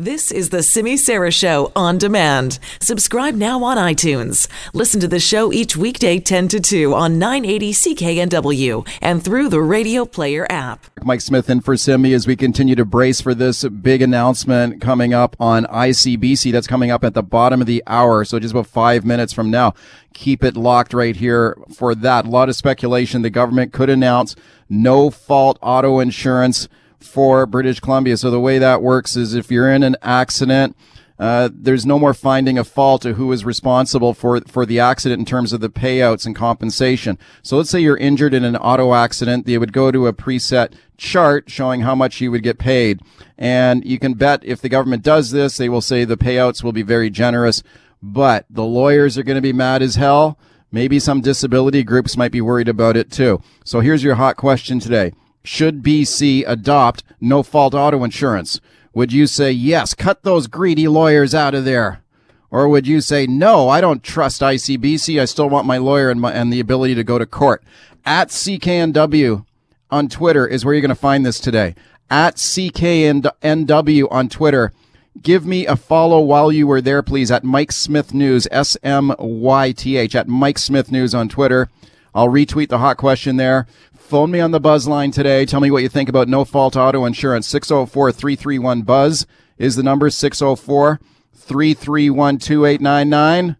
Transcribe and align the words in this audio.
This 0.00 0.30
is 0.30 0.50
the 0.50 0.62
Simi 0.62 0.96
Sara 0.96 1.32
Show 1.32 1.72
on 1.74 1.98
demand. 1.98 2.60
Subscribe 2.80 3.34
now 3.34 3.64
on 3.64 3.76
iTunes. 3.76 4.46
Listen 4.72 5.00
to 5.00 5.08
the 5.08 5.18
show 5.18 5.52
each 5.52 5.76
weekday 5.76 6.20
10 6.20 6.46
to 6.46 6.60
2 6.60 6.94
on 6.94 7.18
980 7.18 7.72
CKNW 7.72 8.88
and 9.02 9.24
through 9.24 9.48
the 9.48 9.60
Radio 9.60 10.04
Player 10.04 10.46
app. 10.48 10.86
Mike 11.02 11.20
Smyth 11.20 11.50
in 11.50 11.60
for 11.60 11.76
Simi 11.76 12.12
as 12.12 12.28
we 12.28 12.36
continue 12.36 12.76
to 12.76 12.84
brace 12.84 13.20
for 13.20 13.34
this 13.34 13.64
big 13.64 14.00
announcement 14.00 14.80
coming 14.80 15.12
up 15.12 15.34
on 15.40 15.64
ICBC. 15.64 16.52
That's 16.52 16.68
coming 16.68 16.92
up 16.92 17.02
at 17.02 17.14
the 17.14 17.22
bottom 17.24 17.60
of 17.60 17.66
the 17.66 17.82
hour, 17.88 18.24
so 18.24 18.38
just 18.38 18.54
about 18.54 18.68
five 18.68 19.04
minutes 19.04 19.32
from 19.32 19.50
now. 19.50 19.74
Keep 20.14 20.44
it 20.44 20.56
locked 20.56 20.94
right 20.94 21.16
here 21.16 21.58
for 21.74 21.96
that. 21.96 22.24
A 22.24 22.30
lot 22.30 22.48
of 22.48 22.54
speculation. 22.54 23.22
The 23.22 23.30
government 23.30 23.72
could 23.72 23.90
announce 23.90 24.36
no 24.68 25.10
fault 25.10 25.58
auto 25.60 25.98
insurance 25.98 26.68
for 27.00 27.46
British 27.46 27.80
Columbia. 27.80 28.16
So 28.16 28.30
the 28.30 28.40
way 28.40 28.58
that 28.58 28.82
works 28.82 29.16
is 29.16 29.34
if 29.34 29.50
you're 29.50 29.70
in 29.70 29.82
an 29.82 29.96
accident, 30.02 30.76
uh, 31.18 31.48
there's 31.52 31.84
no 31.84 31.98
more 31.98 32.14
finding 32.14 32.58
a 32.58 32.64
fault 32.64 33.04
of 33.04 33.16
who 33.16 33.32
is 33.32 33.44
responsible 33.44 34.14
for 34.14 34.40
for 34.42 34.64
the 34.64 34.78
accident 34.78 35.18
in 35.18 35.24
terms 35.24 35.52
of 35.52 35.60
the 35.60 35.68
payouts 35.68 36.26
and 36.26 36.36
compensation. 36.36 37.18
So 37.42 37.56
let's 37.56 37.70
say 37.70 37.80
you're 37.80 37.96
injured 37.96 38.34
in 38.34 38.44
an 38.44 38.56
auto 38.56 38.94
accident, 38.94 39.44
they 39.44 39.58
would 39.58 39.72
go 39.72 39.90
to 39.90 40.06
a 40.06 40.12
preset 40.12 40.74
chart 40.96 41.50
showing 41.50 41.80
how 41.80 41.96
much 41.96 42.20
you 42.20 42.30
would 42.30 42.44
get 42.44 42.58
paid, 42.58 43.00
and 43.36 43.84
you 43.84 43.98
can 43.98 44.14
bet 44.14 44.44
if 44.44 44.60
the 44.60 44.68
government 44.68 45.02
does 45.02 45.32
this, 45.32 45.56
they 45.56 45.68
will 45.68 45.80
say 45.80 46.04
the 46.04 46.16
payouts 46.16 46.62
will 46.62 46.72
be 46.72 46.82
very 46.82 47.10
generous, 47.10 47.64
but 48.00 48.46
the 48.48 48.64
lawyers 48.64 49.18
are 49.18 49.24
going 49.24 49.36
to 49.36 49.42
be 49.42 49.52
mad 49.52 49.82
as 49.82 49.96
hell. 49.96 50.38
Maybe 50.70 51.00
some 51.00 51.20
disability 51.20 51.82
groups 51.82 52.16
might 52.16 52.30
be 52.30 52.42
worried 52.42 52.68
about 52.68 52.96
it 52.96 53.10
too. 53.10 53.40
So 53.64 53.80
here's 53.80 54.04
your 54.04 54.16
hot 54.16 54.36
question 54.36 54.78
today. 54.78 55.12
Should 55.50 55.82
BC 55.82 56.44
adopt 56.46 57.02
no 57.22 57.42
fault 57.42 57.72
auto 57.72 58.04
insurance? 58.04 58.60
Would 58.92 59.14
you 59.14 59.26
say, 59.26 59.50
yes, 59.50 59.94
cut 59.94 60.22
those 60.22 60.46
greedy 60.46 60.86
lawyers 60.88 61.34
out 61.34 61.54
of 61.54 61.64
there? 61.64 62.02
Or 62.50 62.68
would 62.68 62.86
you 62.86 63.00
say, 63.00 63.26
no, 63.26 63.66
I 63.70 63.80
don't 63.80 64.02
trust 64.02 64.42
ICBC. 64.42 65.18
I 65.18 65.24
still 65.24 65.48
want 65.48 65.66
my 65.66 65.78
lawyer 65.78 66.10
and, 66.10 66.20
my, 66.20 66.32
and 66.32 66.52
the 66.52 66.60
ability 66.60 66.96
to 66.96 67.02
go 67.02 67.18
to 67.18 67.24
court. 67.24 67.64
At 68.04 68.28
CKNW 68.28 69.46
on 69.90 70.08
Twitter 70.10 70.46
is 70.46 70.66
where 70.66 70.74
you're 70.74 70.82
going 70.82 70.90
to 70.90 70.94
find 70.94 71.24
this 71.24 71.40
today. 71.40 71.74
At 72.10 72.36
CKNW 72.36 74.06
on 74.10 74.28
Twitter. 74.28 74.74
Give 75.22 75.46
me 75.46 75.66
a 75.66 75.76
follow 75.76 76.20
while 76.20 76.52
you 76.52 76.66
were 76.66 76.82
there, 76.82 77.02
please, 77.02 77.30
at 77.30 77.42
Mike 77.42 77.72
Smyth 77.72 78.12
News, 78.12 78.46
S 78.50 78.76
M 78.82 79.14
Y 79.18 79.72
T 79.72 79.96
H, 79.96 80.14
at 80.14 80.28
Mike 80.28 80.58
Smyth 80.58 80.92
News 80.92 81.14
on 81.14 81.30
Twitter. 81.30 81.70
I'll 82.14 82.28
retweet 82.28 82.68
the 82.68 82.78
hot 82.78 82.96
question 82.96 83.36
there. 83.36 83.66
Phone 84.08 84.30
me 84.30 84.40
on 84.40 84.52
the 84.52 84.58
Buzz 84.58 84.88
line 84.88 85.10
today. 85.10 85.44
Tell 85.44 85.60
me 85.60 85.70
what 85.70 85.82
you 85.82 85.90
think 85.90 86.08
about 86.08 86.28
no 86.28 86.42
fault 86.46 86.76
auto 86.76 87.04
insurance. 87.04 87.46
604 87.46 88.10
331 88.10 88.80
Buzz 88.80 89.26
is 89.58 89.76
the 89.76 89.82
number 89.82 90.08
604 90.08 90.98
331 91.34 92.38
2899. 92.38 93.56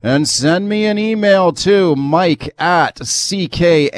And 0.00 0.28
send 0.28 0.68
me 0.68 0.86
an 0.86 0.96
email 0.96 1.50
to 1.54 1.96
mike 1.96 2.54
at 2.56 3.00
cknw.com. 3.00 3.90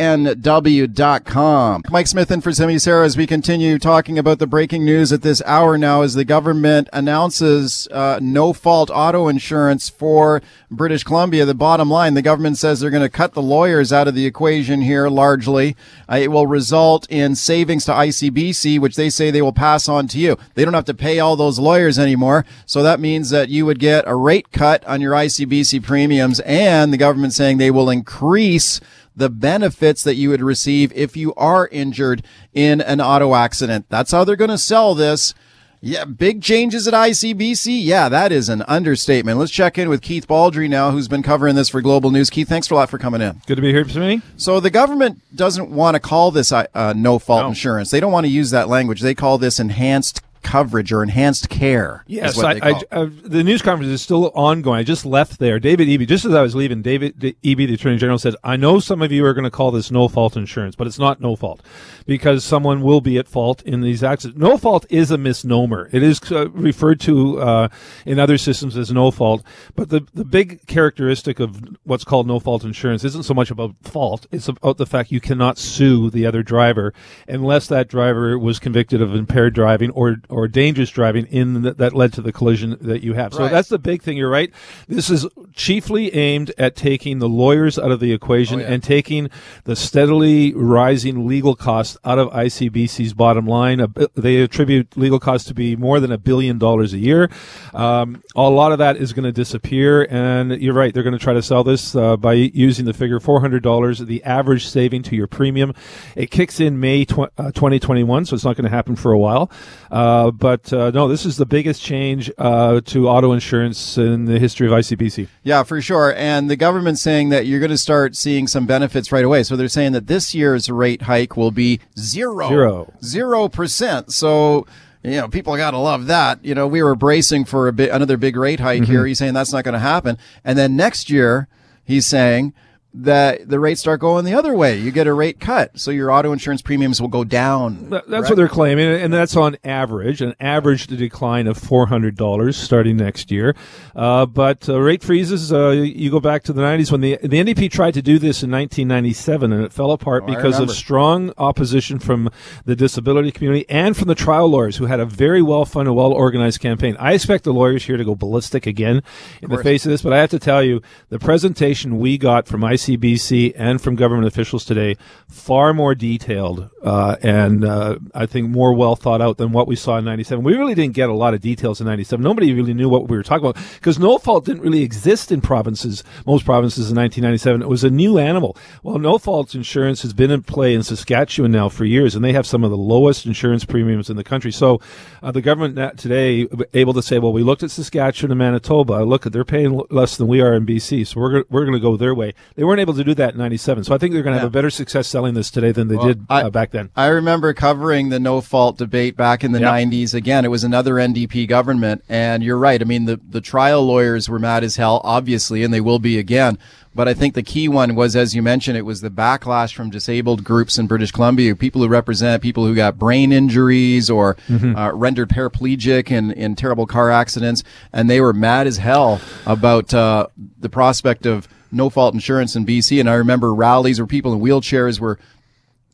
Mike 1.91 2.06
Smyth 2.06 2.31
in 2.31 2.41
for 2.41 2.53
Simi 2.53 2.79
Sara 2.79 3.05
as 3.05 3.19
we 3.19 3.27
continue 3.27 3.79
talking 3.79 4.19
about 4.19 4.39
the 4.39 4.47
breaking 4.47 4.83
news 4.87 5.12
at 5.12 5.21
this 5.21 5.43
hour 5.45 5.77
now 5.77 6.01
as 6.01 6.15
the 6.15 6.25
government 6.25 6.89
announces 6.95 7.87
uh, 7.89 8.19
no 8.23 8.55
fault 8.55 8.89
auto 8.91 9.28
insurance 9.28 9.91
for 9.91 10.41
British 10.71 11.05
Columbia. 11.05 11.45
The 11.45 11.53
bottom 11.53 11.91
line, 11.91 12.15
the 12.15 12.23
government 12.23 12.56
says 12.56 12.81
they're 12.81 12.89
going 12.89 13.03
to 13.03 13.11
cut 13.11 13.34
the 13.34 13.43
lawyers 13.43 13.93
out 13.93 14.09
of 14.09 14.15
the 14.15 14.25
equation 14.25 14.81
here 14.81 15.11
largely. 15.11 15.77
Uh, 16.11 16.17
it 16.17 16.28
will 16.28 16.47
result 16.47 17.06
in 17.11 17.34
savings 17.34 17.84
to 17.84 17.93
ICBC, 17.93 18.78
which 18.78 18.97
they 18.97 19.11
say 19.11 19.31
they 19.31 19.43
will 19.43 19.53
pass 19.53 19.87
on 19.87 20.09
to 20.09 20.19
you. 20.19 20.39
They 20.55 20.65
don't 20.65 20.73
have 20.73 20.87
to 20.87 20.95
pay 20.95 21.19
all 21.19 21.37
those 21.37 21.59
lawyers 21.59 21.98
anymore. 21.98 22.47
So 22.65 22.83
that 22.83 23.01
means 23.01 23.28
that 23.28 23.51
you 23.51 23.67
would 23.67 23.78
get 23.78 24.05
a 24.06 24.15
rate 24.15 24.51
cut 24.51 24.83
on 24.87 25.03
your 25.03 25.12
ICBC 25.12 25.89
premiums 25.91 26.38
and 26.41 26.92
the 26.92 26.96
government 26.96 27.33
saying 27.33 27.58
they 27.58 27.70
will 27.72 27.91
increase 27.91 28.80
the 29.16 29.28
benefits 29.28 30.04
that 30.04 30.15
you 30.15 30.31
would 30.31 30.41
receive 30.41 30.92
if 30.94 31.16
you 31.16 31.34
are 31.34 31.66
injured 31.72 32.22
in 32.54 32.81
an 32.81 33.00
auto 33.00 33.34
accident. 33.34 33.87
That's 33.88 34.12
how 34.12 34.22
they're 34.22 34.37
going 34.37 34.50
to 34.50 34.56
sell 34.59 34.94
this. 34.94 35.34
Yeah, 35.82 36.04
big 36.04 36.42
changes 36.42 36.87
at 36.87 36.94
ICBC. 36.94 37.81
Yeah, 37.82 38.09
that 38.09 38.31
is 38.31 38.48
an 38.48 38.62
understatement. 38.69 39.38
Let's 39.38 39.50
check 39.50 39.78
in 39.78 39.88
with 39.88 40.00
Keith 40.00 40.28
Baldry 40.28 40.69
now, 40.69 40.91
who's 40.92 41.09
been 41.09 41.22
covering 41.25 41.56
this 41.56 41.69
for 41.70 41.81
Global 41.81 42.10
News. 42.12 42.31
Keith, 42.31 42.48
thanks 42.48 42.69
for 42.69 42.75
a 42.75 42.76
lot 42.76 42.91
for 42.91 42.98
coming 42.98 43.20
in. 43.22 43.41
Good 43.47 43.56
to 43.56 43.62
be 43.62 43.72
here 43.72 43.84
for 43.84 43.98
me. 43.98 44.22
So 44.36 44.60
the 44.60 44.70
government 44.70 45.22
doesn't 45.34 45.70
want 45.70 45.94
to 45.97 46.00
call 46.00 46.31
this 46.31 46.53
uh, 46.53 46.92
no 46.94 47.19
fault 47.19 47.42
No. 47.44 47.48
insurance. 47.48 47.91
They 47.91 47.98
don't 47.98 48.12
want 48.12 48.26
to 48.26 48.31
use 48.31 48.50
that 48.50 48.69
language. 48.69 49.00
They 49.00 49.15
call 49.15 49.38
this 49.38 49.59
enhanced 49.59 50.20
coverage 50.43 50.93
or 50.93 51.03
enhanced 51.03 51.49
care. 51.49 52.05
Yes, 52.06 52.39
I, 52.39 52.53
I, 52.53 52.71
it. 52.71 52.84
uh, 52.91 53.06
the 53.23 53.45
news 53.45 53.62
conference 53.62 53.93
is 53.93 54.03
still 54.03 54.31
ongoing. 54.34 54.78
I 54.78 54.83
just 54.83 55.05
left 55.05 55.39
there. 55.39 55.59
David 55.59 55.89
Eby, 55.89 56.06
just 56.06 56.25
as 56.25 56.34
I 56.34 56.43
was 56.43 56.55
leaving, 56.55 56.83
David 56.83 57.19
Eby, 57.19 57.67
the 57.67 57.75
Attorney 57.75 57.99
General, 57.99 58.19
said, 58.19 58.34
"I 58.43 58.56
know 58.56 58.81
some 58.81 59.03
of 59.03 59.12
you 59.12 59.25
are 59.25 59.34
going 59.34 59.45
to 59.45 59.51
call 59.51 59.71
this 59.71 59.91
no 59.91 60.09
fault 60.09 60.37
insurance, 60.37 60.77
but 60.77 60.87
it's 60.87 60.99
not 60.99 61.21
no 61.21 61.37
fault 61.37 61.62
because 62.06 62.45
someone 62.45 62.83
will 62.83 63.01
be 63.01 63.19
at 63.19 63.28
fault 63.28 63.62
in 63.62 63.81
these 63.81 64.03
accidents. 64.03 64.41
No 64.41 64.56
fault 64.56 64.87
is 64.91 65.11
a 65.11 65.19
misnomer. 65.19 65.89
It 65.93 66.03
is 66.03 66.21
uh, 66.33 66.51
referred 66.51 67.01
to 67.01 67.41
uh, 67.41 67.69
in 68.07 68.19
other 68.19 68.39
systems 68.39 68.77
as 68.77 68.91
no 68.93 69.11
fault, 69.11 69.43
but 69.75 69.91
the 69.91 70.07
the 70.15 70.25
big 70.25 70.67
characteristic 70.67 71.41
of 71.41 71.61
what's 71.84 72.05
called 72.05 72.27
no 72.27 72.41
fault 72.41 72.65
insurance 72.65 73.05
isn't 73.05 73.25
so 73.25 73.34
much 73.34 73.51
about 73.51 73.75
fault; 73.83 74.27
it's 74.33 74.49
about 74.49 74.78
the 74.78 74.87
fact 74.87 75.12
you 75.12 75.21
cannot 75.21 75.59
sue 75.59 76.11
the 76.11 76.27
other 76.27 76.43
driver 76.43 76.93
unless 77.28 77.67
that 77.67 77.89
driver 77.89 78.39
was 78.39 78.59
convicted 78.59 79.03
of 79.03 79.15
impaired 79.15 79.55
driving 79.55 79.91
or 79.91 80.17
or 80.30 80.48
dangerous 80.48 80.91
driving 80.91 81.26
in 81.26 81.62
th- 81.62 81.76
that 81.76 81.94
led 81.94 82.12
to 82.14 82.22
the 82.22 82.32
collision 82.32 82.76
that 82.80 83.02
you 83.02 83.14
have. 83.14 83.34
So 83.34 83.41
Right. 83.41 83.50
that's 83.52 83.68
the 83.68 83.78
big 83.78 84.02
thing. 84.02 84.16
You're 84.16 84.30
right. 84.30 84.50
This 84.88 85.10
is 85.10 85.26
chiefly 85.54 86.14
aimed 86.14 86.52
at 86.58 86.76
taking 86.76 87.18
the 87.18 87.28
lawyers 87.28 87.78
out 87.78 87.91
of 87.91 88.00
the 88.00 88.12
equation 88.12 88.60
Oh, 88.60 88.62
yeah. 88.62 88.72
and 88.72 88.82
taking 88.82 89.28
the 89.64 89.76
steadily 89.76 90.54
rising 90.54 91.26
legal 91.26 91.54
costs 91.54 91.96
out 92.04 92.18
of 92.18 92.28
ICBC's 92.30 93.12
bottom 93.14 93.46
line. 93.46 93.84
They 94.14 94.41
attribute 94.41 94.96
legal 94.96 95.18
costs 95.18 95.46
to 95.48 95.54
be 95.54 95.76
more 95.76 96.00
than 96.00 96.12
a 96.12 96.18
billion 96.18 96.58
dollars 96.58 96.92
a 96.92 96.98
year. 96.98 97.28
Um, 97.74 98.22
a 98.36 98.42
lot 98.48 98.72
of 98.72 98.78
that 98.78 98.97
is 98.97 99.12
going 99.12 99.24
to 99.24 99.32
disappear, 99.32 100.06
and 100.10 100.52
you're 100.62 100.74
right. 100.74 100.92
They're 100.94 101.02
going 101.02 101.18
to 101.18 101.18
try 101.18 101.34
to 101.34 101.42
sell 101.42 101.64
this 101.64 101.94
uh, 101.97 102.16
by 102.16 102.34
using 102.34 102.84
the 102.84 102.92
figure 102.92 103.20
four 103.20 103.41
hundred 103.41 103.62
dollars, 103.62 103.98
the 103.98 104.22
average 104.24 104.66
saving 104.66 105.02
to 105.04 105.16
your 105.16 105.26
premium. 105.26 105.74
It 106.16 106.30
kicks 106.30 106.60
in 106.60 106.78
May 106.80 107.04
tw- 107.04 107.30
uh, 107.38 107.52
2021, 107.52 108.24
so 108.26 108.34
it's 108.34 108.44
not 108.44 108.56
going 108.56 108.64
to 108.64 108.70
happen 108.70 108.97
for 108.97 109.12
a 109.12 109.18
while. 109.18 109.50
Uh, 109.91 110.19
but 110.31 110.72
uh, 110.72 110.91
no, 110.91 111.06
this 111.06 111.25
is 111.25 111.36
the 111.36 111.47
biggest 111.47 111.81
change 111.81 112.28
uh, 112.36 112.81
to 112.86 113.08
auto 113.08 113.31
insurance 113.32 113.97
in 113.97 114.25
the 114.25 114.41
history 114.41 114.66
of 114.66 114.72
ICBC. 114.72 115.28
Yeah, 115.44 115.62
for 115.62 115.81
sure. 115.81 116.12
And 116.16 116.50
the 116.50 116.56
government's 116.56 117.00
saying 117.00 117.28
that 117.28 117.47
you're 117.47 117.60
going 117.60 117.70
to 117.70 117.78
start 117.78 118.16
seeing 118.16 118.48
some 118.48 118.66
benefits 118.66 119.12
right 119.12 119.25
away. 119.25 119.44
So 119.44 119.54
they're 119.54 119.69
saying 119.69 119.92
that 119.92 120.09
this 120.09 120.34
year's 120.34 120.69
rate 120.69 121.03
hike 121.03 121.36
will 121.36 121.53
be 121.53 121.78
zero. 121.97 122.48
Zero. 122.48 122.92
Zero 123.04 123.48
percent. 123.48 124.12
So, 124.12 124.66
you 125.04 125.12
know, 125.12 125.28
people 125.28 125.56
got 125.56 125.70
to 125.70 125.78
love 125.78 126.06
that. 126.09 126.44
You 126.44 126.54
know, 126.56 126.66
we 126.66 126.82
were 126.82 126.97
bracing 126.97 127.44
for 127.44 127.69
a 127.69 127.72
bit, 127.72 127.91
another 127.91 128.16
big 128.16 128.36
rate 128.36 128.59
hike 128.60 128.82
Mm-hmm. 128.82 128.91
here. 128.91 129.06
He's 129.06 129.19
saying 129.19 129.34
that's 129.34 129.53
not 129.53 129.62
going 129.64 129.75
to 129.75 129.78
happen. 129.78 130.19
And 130.44 130.59
then 130.59 130.75
next 130.76 131.09
year, 131.09 131.47
he's 131.84 132.04
saying 132.06 132.53
that 132.93 133.49
the 133.49 133.61
rates 133.61 133.81
start 133.81 134.01
going 134.01 134.25
the 134.25 134.34
other 134.34 134.53
way. 134.55 134.77
You 134.77 134.91
get 134.91 135.06
a 135.06 135.12
rate 135.12 135.39
cut. 135.39 135.78
So 135.78 135.91
your 135.91 136.11
auto 136.11 136.33
insurance 136.33 136.61
premiums 136.62 137.01
will 137.01 137.09
go 137.09 137.23
down. 137.25 137.91
That- 137.91 138.09
That's 138.09 138.28
what 138.28 138.37
they're 138.37 138.49
claiming, 138.49 138.89
and 139.01 139.12
that's 139.12 139.37
on 139.37 139.56
average, 139.62 140.21
an 140.21 140.34
average 140.41 140.87
decline 140.89 141.47
of 141.47 141.56
four 141.56 141.87
hundred 141.87 142.17
dollars 142.17 142.56
starting 142.56 142.97
next 142.97 143.31
year. 143.31 143.55
Uh, 143.95 144.27
but 144.27 144.69
uh, 144.69 144.81
rate 144.81 145.03
freezes, 145.03 145.53
uh, 145.53 145.71
you 145.71 146.11
go 146.11 146.21
back 146.21 146.43
to 146.45 146.53
the 146.53 146.62
nineties 146.62 146.91
when 146.91 147.01
the 147.01 147.17
the 147.23 147.39
NDP 147.43 147.71
tried 147.71 147.95
to 147.95 148.03
do 148.03 148.19
this 148.19 148.43
in 148.43 148.51
nineteen 148.51 148.89
ninety 148.89 149.12
seven, 149.12 149.53
and 149.53 149.62
it 149.65 149.72
fell 149.72 149.93
apart 149.93 150.25
Oh, 150.25 150.27
because 150.27 150.59
of 150.59 150.71
strong 150.71 151.33
opposition 151.39 151.99
from 151.99 152.28
the 152.65 152.75
disability 152.75 153.31
community 153.31 153.65
and 153.69 153.97
from 153.97 154.09
the 154.09 154.15
trial 154.15 154.49
lawyers, 154.49 154.78
who 154.78 154.87
had 154.87 154.99
a 155.01 155.07
very 155.07 155.43
well 155.43 155.65
funded, 155.65 155.95
well 155.95 156.12
organized 156.12 156.61
campaign. 156.61 156.97
I 156.99 157.12
expect 157.12 157.45
the 157.45 157.53
lawyers 157.53 157.84
here 157.84 157.97
to 157.97 158.04
go 158.04 158.15
ballistic 158.15 158.66
again 158.66 159.03
in 159.43 159.51
the 159.51 159.63
face 159.63 159.86
of 159.86 159.91
this, 159.91 160.03
but 160.03 160.13
I 160.13 160.19
have 160.19 160.31
to 160.31 160.39
tell 160.39 160.63
you, 160.63 160.83
the 161.09 161.19
presentation 161.19 161.98
we 161.98 162.19
got 162.19 162.47
from 162.48 162.65
ICBC 162.80 163.53
and 163.56 163.80
from 163.80 163.97
government 163.97 164.27
officials 164.27 164.65
today 164.65 164.97
far 165.28 165.72
more 165.72 165.94
detailed 165.94 166.71
uh, 166.82 167.16
and 167.22 167.65
uh, 167.65 167.98
I 168.15 168.27
think 168.27 168.48
more 168.48 168.72
well 168.72 168.97
thought 168.97 169.21
out 169.21 169.36
than 169.36 169.53
what 169.53 169.66
we 169.66 169.77
saw 169.77 169.98
in 169.98 170.04
'97. 170.04 170.42
We 170.42 170.54
really 170.54 170.74
didn't 170.74 170.94
get 170.94 171.10
a 171.10 171.15
lot 171.15 171.34
of 171.34 171.41
details 171.41 171.80
in 171.80 171.86
'97. 171.86 172.22
Nobody 172.22 172.54
really 172.54 172.74
knew 172.74 172.88
what 172.88 173.09
we 173.09 173.16
were 173.16 173.22
talking 173.22 173.47
about 173.47 173.62
because 173.74 173.98
no 173.98 174.18
fault 174.18 174.44
didn't 174.44 174.62
really 174.62 174.82
exist 174.82 175.30
in 175.30 175.41
provinces, 175.41 176.03
most 176.27 176.44
provinces 176.44 176.91
in 176.91 176.97
1997. 176.97 177.62
It 177.62 177.68
was 177.68 177.84
a 177.84 177.91
new 177.91 178.18
animal. 178.18 178.56
Well, 178.83 178.98
no 178.98 179.18
fault 179.18 179.54
insurance 179.54 180.03
has 180.03 180.12
been 180.12 180.30
in 180.30 180.42
play 180.42 180.74
in 180.74 180.83
Saskatchewan 180.83 181.53
now 181.53 181.68
for 181.68 181.84
years, 181.84 182.15
and 182.15 182.24
they 182.24 182.33
have 182.33 182.47
some 182.47 182.65
of 182.65 182.71
the 182.71 182.76
lowest 182.76 183.26
insurance 183.26 183.65
premiums 183.65 184.09
in 184.09 184.16
the 184.16 184.24
country. 184.24 184.53
So, 184.53 184.80
uh, 185.22 185.30
the 185.30 185.42
government 185.42 185.98
today 185.98 186.48
able 186.72 186.94
to 186.94 187.03
say, 187.03 187.18
well, 187.18 187.33
we 187.33 187.42
looked 187.42 187.62
at 187.62 187.71
Saskatchewan 187.71 188.30
and 188.33 188.38
Manitoba. 188.38 189.04
Look, 189.04 189.24
they're 189.24 189.44
paying 189.44 189.83
less 189.91 190.16
than 190.16 190.28
we 190.28 190.41
are 190.41 190.54
in 190.54 190.65
BC, 190.65 191.06
so 191.06 191.21
we're 191.21 191.44
we're 191.50 191.65
going 191.65 191.74
to 191.74 191.80
go 191.80 191.97
their 191.97 192.15
way. 192.15 192.33
They 192.54 192.65
weren't 192.65 192.70
weren't 192.71 192.81
able 192.81 192.95
to 192.95 193.05
do 193.05 193.15
that 193.15 193.33
in 193.34 193.39
'97. 193.39 193.84
So 193.84 193.95
I 193.95 193.99
think 193.99 194.15
they're 194.15 194.22
going 194.22 194.34
to 194.34 194.41
have 194.41 194.49
a 194.49 194.51
better 194.51 194.71
success 194.71 195.09
selling 195.09 195.34
this 195.34 195.51
today 195.51 195.72
than 195.72 195.89
they 195.89 195.97
Well, 195.97 196.07
did 196.07 196.25
I- 196.31 196.43
uh, 196.43 196.51
back 196.51 196.71
then. 196.71 196.91
I 196.97 197.07
remember 197.09 197.53
covering 197.53 198.09
the 198.11 198.21
no 198.21 198.41
fault 198.41 198.78
debate 198.78 199.17
back 199.17 199.43
in 199.45 199.53
the 199.53 199.61
Yep. 199.61 199.72
90s. 199.72 200.15
Again, 200.15 200.45
it 200.45 200.49
was 200.51 200.65
another 200.65 200.95
NDP 200.95 201.47
government. 201.49 202.03
And 202.09 202.43
you're 202.43 202.57
right. 202.59 202.81
I 202.81 202.84
mean, 202.84 203.05
the, 203.07 203.21
the 203.28 203.41
trial 203.41 203.84
lawyers 203.84 204.28
were 204.28 204.39
mad 204.39 204.65
as 204.65 204.77
hell, 204.77 205.01
obviously, 205.05 205.63
and 205.65 205.75
they 205.75 205.81
will 205.81 205.99
be 205.99 206.19
again. 206.19 206.57
But 206.93 207.07
I 207.07 207.15
think 207.15 207.34
the 207.34 207.43
key 207.45 207.69
one 207.69 207.95
was, 207.95 208.17
as 208.17 208.34
you 208.34 208.43
mentioned, 208.43 208.77
it 208.77 208.83
was 208.84 209.01
the 209.01 209.11
backlash 209.11 209.72
from 209.75 209.91
disabled 209.91 210.43
groups 210.43 210.77
in 210.77 210.89
British 210.89 211.13
Columbia, 211.13 211.55
people 211.55 211.83
who 211.83 211.89
represent 211.89 212.43
people 212.43 212.67
who 212.67 212.75
got 212.75 212.99
brain 212.99 213.31
injuries 213.33 214.11
or 214.11 214.37
uh, 214.51 214.91
rendered 214.95 215.28
paraplegic 215.28 216.11
in, 216.11 216.33
in 216.33 216.57
terrible 216.57 216.87
car 216.87 217.11
accidents. 217.11 217.63
And 217.93 218.11
they 218.11 218.21
were 218.21 218.33
mad 218.33 218.67
as 218.67 218.78
hell 218.78 219.21
about 219.47 219.95
uh, 219.95 220.27
the 220.59 220.69
prospect 220.69 221.27
of 221.27 221.47
no 221.72 221.91
fault 221.91 222.15
insurance 222.15 222.57
in 222.57 222.65
BC. 222.67 223.01
And 223.01 223.09
I 223.09 223.15
remember 223.15 223.55
rallies 223.55 223.99
where 224.01 224.07
people 224.07 224.33
in 224.33 224.41
wheelchairs 224.41 225.01
were 225.01 225.19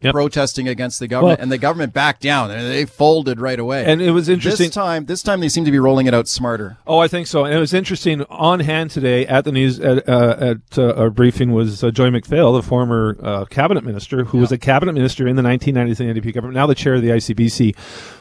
Yep. 0.02 0.12
protesting 0.12 0.68
against 0.68 1.00
the 1.00 1.08
government, 1.08 1.38
Well- 1.38 1.42
and 1.44 1.50
the 1.50 1.56
government 1.56 1.94
backed 1.94 2.20
down. 2.20 2.50
and 2.50 2.70
They 2.70 2.84
folded 2.84 3.40
right 3.40 3.58
away. 3.58 3.82
And 3.86 4.02
it 4.02 4.10
was 4.10 4.28
interesting. 4.28 4.66
This 4.66 4.74
time, 4.74 5.06
this 5.06 5.22
time 5.22 5.40
they 5.40 5.48
seem 5.48 5.64
to 5.64 5.70
be 5.70 5.78
rolling 5.78 6.06
it 6.06 6.12
out 6.12 6.28
smarter. 6.28 6.76
Oh, 6.86 6.98
I 6.98 7.08
think 7.08 7.26
so. 7.26 7.46
And 7.46 7.54
it 7.54 7.58
was 7.58 7.72
interesting. 7.72 8.22
On 8.28 8.60
hand 8.60 8.90
today 8.90 9.26
at 9.26 9.46
the 9.46 9.52
news 9.52 9.80
at, 9.80 10.06
uh, 10.06 10.36
at 10.38 10.78
uh, 10.78 10.92
our 10.98 11.08
briefing 11.08 11.52
was 11.52 11.82
uh, 11.82 11.90
Joy 11.90 12.10
McPhail, 12.10 12.54
the 12.54 12.62
former 12.62 13.16
uh, 13.22 13.46
cabinet 13.46 13.84
minister, 13.84 14.24
who 14.24 14.36
was 14.38 14.52
a 14.52 14.58
cabinet 14.58 14.92
minister 14.92 15.26
in 15.26 15.36
the 15.36 15.42
1990s 15.42 15.98
NDP 15.98 16.34
government, 16.34 16.56
now 16.56 16.66
the 16.66 16.74
chair 16.74 16.96
of 16.96 17.02
the 17.02 17.08
ICBC 17.12 17.74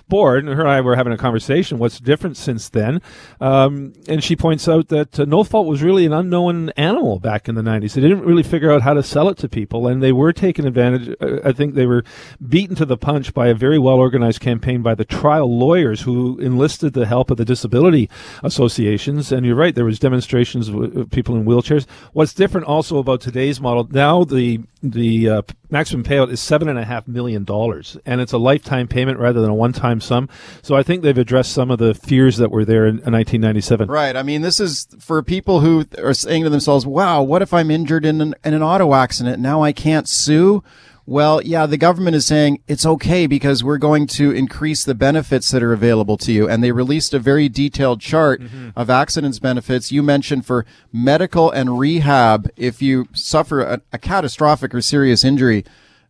board. 0.07 0.45
And 0.45 0.53
her 0.53 0.61
and 0.61 0.69
I 0.69 0.81
were 0.81 0.95
having 0.95 1.13
a 1.13 1.17
conversation. 1.17 1.77
What's 1.77 1.99
different 1.99 2.37
since 2.37 2.69
then? 2.69 3.01
Um, 3.39 3.93
and 4.07 4.23
she 4.23 4.35
points 4.35 4.67
out 4.67 4.89
that 4.89 5.19
uh, 5.19 5.25
no 5.25 5.43
fault 5.43 5.67
was 5.67 5.81
really 5.81 6.05
an 6.05 6.13
unknown 6.13 6.69
animal 6.71 7.19
back 7.19 7.47
in 7.47 7.55
the 7.55 7.61
90s. 7.61 7.93
They 7.93 8.01
didn't 8.01 8.25
really 8.25 8.43
figure 8.43 8.71
out 8.71 8.81
how 8.81 8.93
to 8.93 9.03
sell 9.03 9.29
it 9.29 9.37
to 9.37 9.49
people, 9.49 9.87
and 9.87 10.01
they 10.01 10.11
were 10.11 10.33
taken 10.33 10.67
advantage. 10.67 11.15
Uh, 11.19 11.39
I 11.43 11.51
think 11.51 11.75
they 11.75 11.85
were 11.85 12.03
beaten 12.47 12.75
to 12.75 12.85
the 12.85 12.97
punch 12.97 13.33
by 13.33 13.47
a 13.47 13.53
very 13.55 13.79
well 13.79 13.95
organized 13.95 14.41
campaign 14.41 14.81
by 14.81 14.95
the 14.95 15.05
trial 15.05 15.57
lawyers 15.57 16.01
who 16.01 16.37
enlisted 16.39 16.93
the 16.93 17.05
help 17.05 17.31
of 17.31 17.37
the 17.37 17.45
disability 17.45 18.09
associations. 18.43 19.31
And 19.31 19.45
you're 19.45 19.55
right, 19.55 19.73
there 19.73 19.85
was 19.85 19.99
demonstrations 19.99 20.69
of 20.69 21.09
people 21.11 21.35
in 21.35 21.45
wheelchairs. 21.45 21.85
What's 22.13 22.33
different 22.33 22.67
also 22.67 22.97
about 22.97 23.21
today's 23.21 23.59
model 23.59 23.87
now 23.91 24.23
the 24.23 24.61
the 24.83 25.29
uh, 25.29 25.41
maximum 25.69 26.03
payout 26.03 26.31
is 26.31 26.39
seven 26.39 26.69
and 26.69 26.77
a 26.77 26.85
half 26.85 27.07
million 27.07 27.43
dollars, 27.43 27.97
and 28.05 28.21
it's 28.21 28.33
a 28.33 28.37
lifetime 28.37 28.87
payment 28.87 29.17
rather 29.17 29.41
than 29.41 29.49
a 29.49 29.55
one-time 29.95 30.01
sum. 30.01 30.29
So 30.61 30.75
I 30.75 30.83
think 30.83 31.01
they've 31.01 31.17
addressed 31.17 31.51
some 31.51 31.71
of 31.71 31.79
the 31.79 31.93
fears 31.93 32.37
that 32.37 32.51
were 32.51 32.65
there 32.65 32.85
in, 32.85 32.99
in 32.99 33.13
1997. 33.13 33.89
Right. 33.89 34.15
I 34.15 34.23
mean, 34.23 34.41
this 34.41 34.59
is 34.59 34.87
for 34.99 35.21
people 35.23 35.61
who 35.61 35.85
are 36.01 36.13
saying 36.13 36.43
to 36.43 36.49
themselves, 36.49 36.85
wow, 36.85 37.21
what 37.21 37.41
if 37.41 37.53
I'm 37.53 37.71
injured 37.71 38.05
in 38.05 38.21
an, 38.21 38.35
in 38.43 38.53
an 38.53 38.63
auto 38.63 38.93
accident? 38.93 39.39
Now 39.39 39.61
I 39.61 39.71
can't 39.71 40.07
sue? 40.07 40.63
Well, 41.07 41.39
yeah, 41.43 41.67
the 41.67 41.77
government 41.77 42.15
is 42.15 42.25
saying 42.25 42.63
it's 42.67 42.83
okay 42.83 43.27
because 43.27 43.63
we're 43.63 43.77
going 43.77 44.07
to 44.07 44.31
increase 44.31 44.83
the 44.83 44.95
benefits 44.95 45.51
that 45.51 45.61
are 45.61 45.71
available 45.71 46.17
to 46.17 46.31
you. 46.31 46.49
And 46.49 46.63
they 46.63 46.71
released 46.71 47.13
a 47.13 47.19
very 47.19 47.47
detailed 47.47 48.01
chart 48.01 48.41
mm-hmm. 48.41 48.69
of 48.75 48.89
accidents 48.89 49.37
benefits. 49.37 49.91
You 49.91 50.01
mentioned 50.01 50.47
for 50.47 50.65
medical 50.91 51.51
and 51.51 51.77
rehab, 51.77 52.49
if 52.57 52.81
you 52.81 53.07
suffer 53.13 53.61
a, 53.61 53.81
a 53.93 53.99
catastrophic 53.99 54.73
or 54.73 54.81
serious 54.81 55.23
injury, 55.23 55.63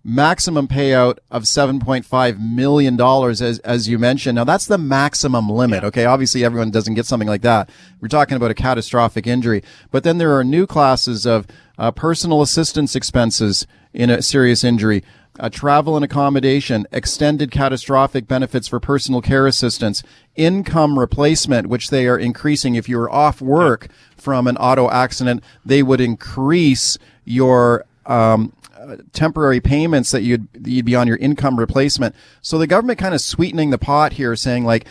maximum 0.07 0.68
payout 0.68 1.18
of 1.31 1.44
$7.5 1.44 2.40
million 2.40 3.02
as, 3.02 3.60
as 3.60 3.90
you 3.90 3.98
mentioned. 3.98 4.36
Now 4.36 4.44
that's 4.44 4.68
the 4.68 4.78
maximum 4.78 5.50
limit. 5.50 5.84
Okay. 5.84 6.06
Obviously 6.06 6.46
everyone 6.46 6.69
doesn't 6.69 6.94
get 6.94 7.07
something 7.07 7.28
like 7.28 7.42
that. 7.42 7.72
We're 8.00 8.07
talking 8.07 8.38
about 8.38 8.52
a 8.52 8.56
catastrophic 8.56 9.25
injury, 9.25 9.63
but 9.90 10.04
then 10.04 10.19
there 10.19 10.38
are 10.38 10.44
new 10.44 10.68
classes 10.68 11.25
of 11.25 11.48
uh, 11.80 11.90
personal 11.90 12.44
assistance 12.44 12.96
expenses 12.96 13.66
in 13.94 14.12
a 14.12 14.22
serious 14.22 14.63
injury. 14.63 15.04
Uh, 15.38 15.50
travel 15.50 15.98
and 15.98 16.06
accommodation, 16.06 16.88
extended 16.94 17.51
catastrophic 17.51 18.25
benefits 18.25 18.69
for 18.69 18.80
personal 18.80 19.22
care 19.22 19.48
assistance, 19.48 20.01
income 20.36 20.98
replacement, 20.98 21.68
which 21.68 21.90
they 21.90 22.08
are 22.08 22.18
increasing. 22.18 22.75
If 22.75 22.88
you 22.88 22.98
were 22.98 23.12
off 23.12 23.42
work 23.42 23.90
from 24.16 24.48
an 24.48 24.56
auto 24.56 24.90
accident, 24.90 25.44
they 25.66 25.84
would 25.84 26.00
increase 26.00 26.98
your 27.25 27.84
um, 28.06 28.54
temporary 29.14 29.60
payments 29.60 30.12
that 30.12 30.22
you'd 30.22 30.48
you'd 30.64 30.86
be 30.86 30.96
on 30.96 31.08
your 31.08 31.18
income 31.18 31.60
replacement. 31.60 32.16
So 32.42 32.58
the 32.58 32.68
government 32.68 33.00
kind 33.00 33.14
of 33.14 33.22
sweetening 33.22 33.70
the 33.70 33.78
pot 33.78 34.14
here, 34.14 34.36
saying 34.36 34.66
like, 34.66 34.86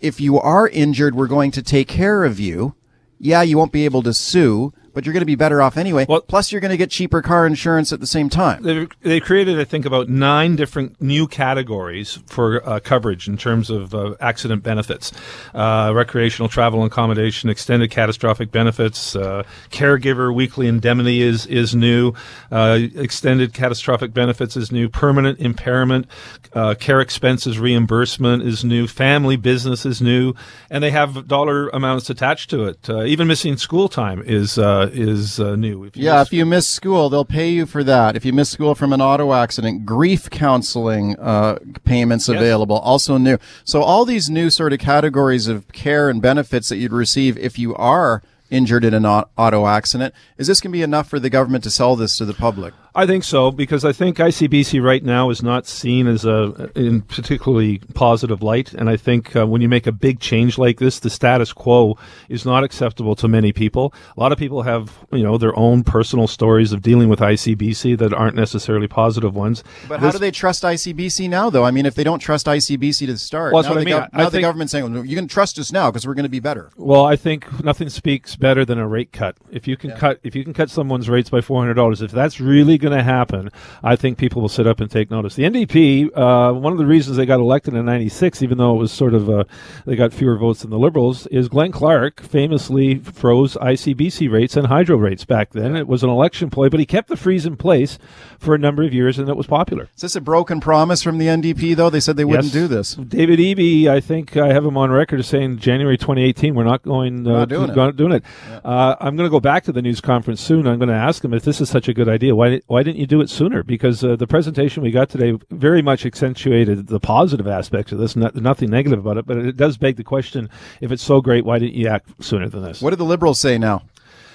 if 0.00 0.20
you 0.20 0.38
are 0.38 0.68
injured, 0.68 1.14
we're 1.14 1.26
going 1.26 1.50
to 1.52 1.62
take 1.62 1.88
care 1.88 2.24
of 2.24 2.40
you. 2.40 2.74
Yeah, 3.18 3.42
you 3.42 3.58
won't 3.58 3.72
be 3.72 3.84
able 3.84 4.02
to 4.04 4.14
sue, 4.14 4.72
but 4.94 5.04
you're 5.04 5.12
going 5.12 5.20
to 5.22 5.26
be 5.26 5.34
better 5.34 5.60
off 5.62 5.76
anyway. 5.76 6.06
Well- 6.08 6.20
Plus, 6.22 6.52
you're 6.52 6.60
going 6.60 6.70
to 6.70 6.76
get 6.76 6.90
cheaper 6.90 7.22
car 7.22 7.46
insurance 7.46 7.92
at 7.92 8.00
the 8.00 8.06
same 8.06 8.28
time. 8.28 8.62
They 8.62 8.86
they 9.02 9.20
created, 9.20 9.58
I 9.58 9.64
think, 9.64 9.84
about 9.84 10.08
nine 10.08 10.56
different 10.56 11.00
new 11.00 11.26
categories 11.26 12.18
for 12.26 12.66
uh, 12.68 12.80
coverage 12.80 13.26
in 13.28 13.36
terms 13.36 13.70
of 13.70 13.94
uh, 13.94 14.14
accident 14.20 14.62
benefits: 14.62 15.12
uh, 15.54 15.92
recreational 15.94 16.48
travel 16.48 16.82
and 16.82 16.90
accommodation, 16.90 17.50
extended 17.50 17.90
catastrophic 17.90 18.50
benefits, 18.52 19.16
uh, 19.16 19.42
caregiver 19.70 20.34
weekly 20.34 20.66
indemnity 20.66 21.22
is 21.22 21.46
is 21.46 21.74
new, 21.74 22.12
uh, 22.52 22.78
extended 22.94 23.52
catastrophic 23.54 24.12
benefits 24.14 24.56
is 24.56 24.70
new, 24.70 24.88
permanent 24.88 25.38
impairment, 25.40 26.06
uh, 26.52 26.74
care 26.74 27.00
expenses 27.00 27.58
reimbursement 27.58 28.42
is 28.42 28.64
new, 28.64 28.86
family 28.86 29.36
business 29.36 29.84
is 29.84 30.00
new, 30.00 30.34
and 30.70 30.82
they 30.84 30.90
have 30.90 31.26
dollar 31.26 31.68
amounts 31.70 32.08
attached 32.10 32.50
to 32.50 32.64
it. 32.64 32.88
Uh, 32.88 33.02
even 33.04 33.26
missing 33.26 33.56
school 33.56 33.88
time 33.88 34.22
is 34.24 34.58
uh, 34.58 34.79
is 34.82 35.38
uh, 35.40 35.56
new. 35.56 35.84
If 35.84 35.96
you 35.96 36.04
Yeah, 36.04 36.18
miss- 36.18 36.28
if 36.28 36.32
you 36.32 36.46
miss 36.46 36.66
school, 36.68 37.08
they'll 37.08 37.24
pay 37.24 37.50
you 37.50 37.66
for 37.66 37.82
that. 37.84 38.16
If 38.16 38.24
you 38.24 38.32
miss 38.32 38.50
school 38.50 38.74
from 38.74 38.92
an 38.92 39.00
auto 39.00 39.32
accident, 39.32 39.84
grief 39.86 40.28
counseling 40.30 41.16
uh, 41.18 41.58
payments 41.84 42.28
available, 42.28 42.78
also 42.78 43.16
new. 43.18 43.38
So 43.64 43.82
all 43.82 44.04
these 44.04 44.28
new 44.30 44.50
sort 44.50 44.72
of 44.72 44.78
categories 44.78 45.46
of 45.46 45.68
care 45.72 46.08
and 46.08 46.20
benefits 46.22 46.68
that 46.68 46.76
you'd 46.76 46.92
receive 46.92 47.36
if 47.38 47.58
you 47.58 47.74
are 47.76 48.22
injured 48.50 48.84
in 48.84 48.92
an 48.94 49.06
auto 49.06 49.66
accident. 49.66 50.12
Is 50.36 50.48
this 50.48 50.60
going 50.60 50.72
to 50.72 50.76
be 50.76 50.82
enough 50.82 51.08
for 51.08 51.20
the 51.20 51.30
government 51.30 51.62
to 51.64 51.70
sell 51.70 51.94
this 51.94 52.16
to 52.18 52.24
the 52.24 52.34
public? 52.34 52.74
I 52.94 53.06
think 53.06 53.22
so 53.24 53.50
because 53.52 53.84
I 53.84 53.92
think 53.92 54.16
ICBC 54.16 54.82
right 54.82 55.04
now 55.04 55.30
is 55.30 55.42
not 55.42 55.66
seen 55.66 56.06
as 56.06 56.24
a 56.24 56.70
in 56.74 57.02
particularly 57.02 57.78
positive 57.94 58.42
light, 58.42 58.72
and 58.72 58.90
I 58.90 58.96
think 58.96 59.36
uh, 59.36 59.46
when 59.46 59.60
you 59.60 59.68
make 59.68 59.86
a 59.86 59.92
big 59.92 60.18
change 60.18 60.58
like 60.58 60.78
this, 60.78 60.98
the 60.98 61.10
status 61.10 61.52
quo 61.52 61.96
is 62.28 62.44
not 62.44 62.64
acceptable 62.64 63.14
to 63.16 63.28
many 63.28 63.52
people. 63.52 63.94
A 64.16 64.20
lot 64.20 64.32
of 64.32 64.38
people 64.38 64.62
have 64.62 64.98
you 65.12 65.22
know 65.22 65.38
their 65.38 65.56
own 65.58 65.84
personal 65.84 66.26
stories 66.26 66.72
of 66.72 66.82
dealing 66.82 67.08
with 67.08 67.20
ICBC 67.20 67.96
that 67.98 68.12
aren't 68.12 68.34
necessarily 68.36 68.88
positive 68.88 69.34
ones. 69.36 69.62
But 69.88 70.00
how 70.00 70.10
do 70.10 70.18
they 70.18 70.30
trust 70.32 70.62
ICBC 70.64 71.28
now, 71.30 71.48
though? 71.50 71.64
I 71.64 71.70
mean, 71.70 71.86
if 71.86 71.94
they 71.94 72.04
don't 72.04 72.18
trust 72.18 72.46
ICBC 72.46 73.06
to 73.06 73.16
start, 73.18 73.52
Well, 73.52 73.62
that's 73.62 73.70
now, 73.70 73.74
what 73.76 73.80
I 73.80 73.84
the, 73.84 73.90
mean. 73.90 74.00
gov- 74.02 74.08
I 74.12 74.18
now 74.18 74.24
the 74.24 74.30
think- 74.32 74.42
government's 74.42 74.72
saying, 74.72 74.92
well, 74.92 75.04
you 75.04 75.16
can 75.16 75.28
trust 75.28 75.58
us 75.58 75.70
now 75.70 75.90
because 75.90 76.06
we're 76.06 76.14
going 76.14 76.24
to 76.24 76.28
be 76.28 76.40
better. 76.40 76.70
Well, 76.76 77.04
I 77.04 77.14
think 77.16 77.62
nothing 77.62 77.88
speaks 77.88 78.34
better 78.36 78.64
than 78.64 78.78
a 78.78 78.88
rate 78.88 79.12
cut. 79.12 79.36
If 79.50 79.68
you 79.68 79.76
can 79.76 79.92
cut, 79.92 80.18
if 80.24 80.34
you 80.34 80.42
can 80.42 80.54
cut 80.54 80.70
someone's 80.70 81.08
rates 81.08 81.30
by 81.30 81.40
four 81.40 81.60
hundred 81.60 81.74
dollars, 81.74 82.02
if 82.02 82.10
that's 82.10 82.40
really 82.40 82.78
going 82.80 82.96
to 82.96 83.02
happen, 83.04 83.50
I 83.84 83.94
think 83.96 84.18
people 84.18 84.42
will 84.42 84.48
sit 84.48 84.66
up 84.66 84.80
and 84.80 84.90
take 84.90 85.10
notice. 85.10 85.34
The 85.36 85.44
NDP, 85.44 86.10
uh, 86.16 86.52
one 86.54 86.72
of 86.72 86.78
the 86.78 86.86
reasons 86.86 87.16
they 87.16 87.26
got 87.26 87.38
elected 87.40 87.74
in 87.74 87.84
'96, 87.84 88.42
even 88.42 88.58
though 88.58 88.74
it 88.74 88.78
was 88.78 88.90
sort 88.92 89.14
of 89.14 89.30
uh, 89.30 89.44
they 89.86 89.94
got 89.96 90.12
fewer 90.12 90.36
votes 90.36 90.62
than 90.62 90.70
the 90.70 90.78
Liberals, 90.78 91.26
is 91.28 91.48
Glenn 91.48 91.70
Clark 91.72 92.20
famously 92.20 92.96
froze 92.96 93.54
ICBC 93.56 94.30
rates 94.30 94.56
and 94.56 94.66
hydro 94.66 94.96
rates 94.96 95.24
back 95.24 95.50
then. 95.50 95.76
It 95.76 95.86
was 95.86 96.02
an 96.02 96.10
election 96.10 96.50
ploy, 96.50 96.68
but 96.68 96.80
he 96.80 96.86
kept 96.86 97.08
the 97.08 97.16
freeze 97.16 97.46
in 97.46 97.56
place 97.56 97.98
for 98.38 98.54
a 98.54 98.58
number 98.58 98.82
of 98.82 98.92
years, 98.94 99.18
and 99.18 99.28
it 99.28 99.36
was 99.36 99.46
popular. 99.46 99.88
Is 99.94 100.02
this 100.02 100.16
a 100.16 100.20
broken 100.20 100.60
promise 100.60 101.02
from 101.02 101.18
the 101.18 101.26
NDP, 101.26 101.76
though? 101.76 101.90
They 101.90 102.00
said 102.00 102.16
they 102.16 102.24
wouldn't 102.24 102.44
Yes. 102.46 102.52
do 102.52 102.66
this. 102.68 102.94
David 102.94 103.38
Eby, 103.38 103.86
I 103.88 104.00
think 104.00 104.36
I 104.36 104.52
have 104.52 104.64
him 104.64 104.76
on 104.76 104.90
record 104.90 105.20
as 105.20 105.26
saying 105.26 105.58
January 105.58 105.98
2018, 105.98 106.54
we're 106.54 106.64
not 106.64 106.82
going 106.82 107.26
uh, 107.26 107.40
not 107.40 107.48
doing 107.48 107.66
to- 107.66 107.72
it. 107.72 107.76
not 107.76 107.96
doing 107.96 108.12
it. 108.12 108.24
Uh, 108.64 108.96
I'm 109.00 109.16
going 109.16 109.26
to 109.26 109.30
go 109.30 109.40
back 109.40 109.64
to 109.64 109.72
the 109.72 109.82
news 109.82 110.00
conference 110.00 110.40
soon. 110.40 110.66
I'm 110.66 110.78
going 110.78 110.88
to 110.88 110.94
ask 110.94 111.22
him 111.24 111.34
if 111.34 111.42
this 111.44 111.60
is 111.60 111.68
such 111.68 111.88
a 111.88 111.92
good 111.94 112.08
idea. 112.08 112.34
Why 112.34 112.60
why 112.70 112.84
didn't 112.84 113.00
you 113.00 113.06
do 113.08 113.20
it 113.20 113.28
sooner? 113.28 113.64
Because 113.64 114.04
uh, 114.04 114.14
the 114.14 114.28
presentation 114.28 114.84
we 114.84 114.92
got 114.92 115.08
today 115.08 115.36
very 115.50 115.82
much 115.82 116.06
accentuated 116.06 116.86
the 116.86 117.00
positive 117.00 117.48
aspects 117.48 117.90
of 117.90 117.98
this, 117.98 118.14
not, 118.14 118.36
nothing 118.36 118.70
negative 118.70 119.00
about 119.00 119.16
it. 119.16 119.26
But 119.26 119.38
it 119.38 119.56
does 119.56 119.76
beg 119.76 119.96
the 119.96 120.04
question: 120.04 120.48
if 120.80 120.92
it's 120.92 121.02
so 121.02 121.20
great, 121.20 121.44
why 121.44 121.58
didn't 121.58 121.74
you 121.74 121.88
act 121.88 122.22
sooner 122.22 122.48
than 122.48 122.62
this? 122.62 122.80
What 122.80 122.90
do 122.90 122.96
the 122.96 123.04
liberals 123.04 123.40
say 123.40 123.58
now? 123.58 123.82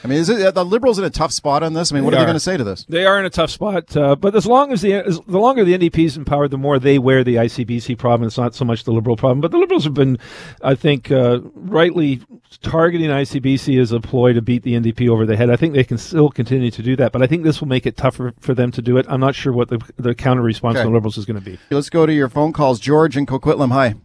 I 0.05 0.07
mean, 0.07 0.19
is 0.19 0.29
it, 0.29 0.39
are 0.45 0.51
the 0.51 0.63
liberals 0.63 0.99
in 0.99 1.03
a 1.03 1.09
tough 1.09 1.31
spot 1.31 1.63
on 1.63 1.73
this? 1.73 1.91
I 1.91 1.95
mean, 1.95 2.03
what 2.05 2.11
They 2.11 2.17
are 2.17 2.19
they 2.19 2.25
going 2.25 2.35
to 2.35 2.39
say 2.39 2.57
to 2.57 2.63
this? 2.63 2.85
They 2.87 3.05
are 3.07 3.19
in 3.19 3.25
a 3.25 3.29
tough 3.31 3.49
spot, 3.49 3.97
uh, 3.97 4.15
but 4.15 4.35
as 4.35 4.45
long 4.45 4.71
as 4.71 4.81
the 4.81 4.93
as, 4.93 5.19
the 5.21 5.39
longer 5.39 5.65
the 5.65 5.75
NDP 5.75 6.05
is 6.05 6.15
in 6.15 6.25
power, 6.25 6.47
the 6.47 6.59
more 6.59 6.77
they 6.77 6.99
wear 6.99 7.23
the 7.23 7.35
ICBC 7.35 7.97
problem. 7.97 8.27
It's 8.27 8.37
not 8.37 8.53
so 8.53 8.65
much 8.65 8.83
the 8.83 8.91
Liberal 8.91 9.17
problem, 9.17 9.41
but 9.41 9.49
the 9.49 9.57
Liberals 9.57 9.83
have 9.83 9.95
been, 9.95 10.19
I 10.61 10.75
think, 10.75 11.11
uh, 11.11 11.39
rightly 11.55 12.21
targeting 12.61 13.09
ICBC 13.09 13.81
as 13.81 13.91
a 13.91 13.99
ploy 13.99 14.33
to 14.33 14.41
beat 14.43 14.61
the 14.61 14.73
NDP 14.73 15.09
over 15.09 15.25
the 15.25 15.35
head. 15.35 15.49
I 15.49 15.55
think 15.55 15.73
they 15.73 15.83
can 15.83 15.97
still 15.97 16.29
continue 16.29 16.69
to 16.69 16.83
do 16.83 16.95
that, 16.97 17.11
but 17.11 17.23
I 17.23 17.27
think 17.27 17.43
this 17.43 17.59
will 17.59 17.67
make 17.67 17.87
it 17.87 17.97
tougher 17.97 18.33
for 18.39 18.53
them 18.53 18.71
to 18.73 18.83
do 18.83 18.97
it. 18.97 19.07
I'm 19.09 19.19
not 19.19 19.33
sure 19.33 19.53
what 19.53 19.69
the 19.69 19.81
the 19.97 20.13
counter 20.13 20.43
response 20.43 20.75
Okay. 20.75 20.83
from 20.83 20.91
the 20.91 20.97
Liberals 20.97 21.17
is 21.17 21.25
going 21.25 21.39
to 21.39 21.45
be. 21.45 21.57
Let's 21.71 21.89
go 21.89 22.05
to 22.05 22.13
your 22.13 22.29
phone 22.29 22.53
calls. 22.53 22.79
George 22.79 23.17
in 23.17 23.25
Coquitlam. 23.25 23.71
Hi. 23.71 23.95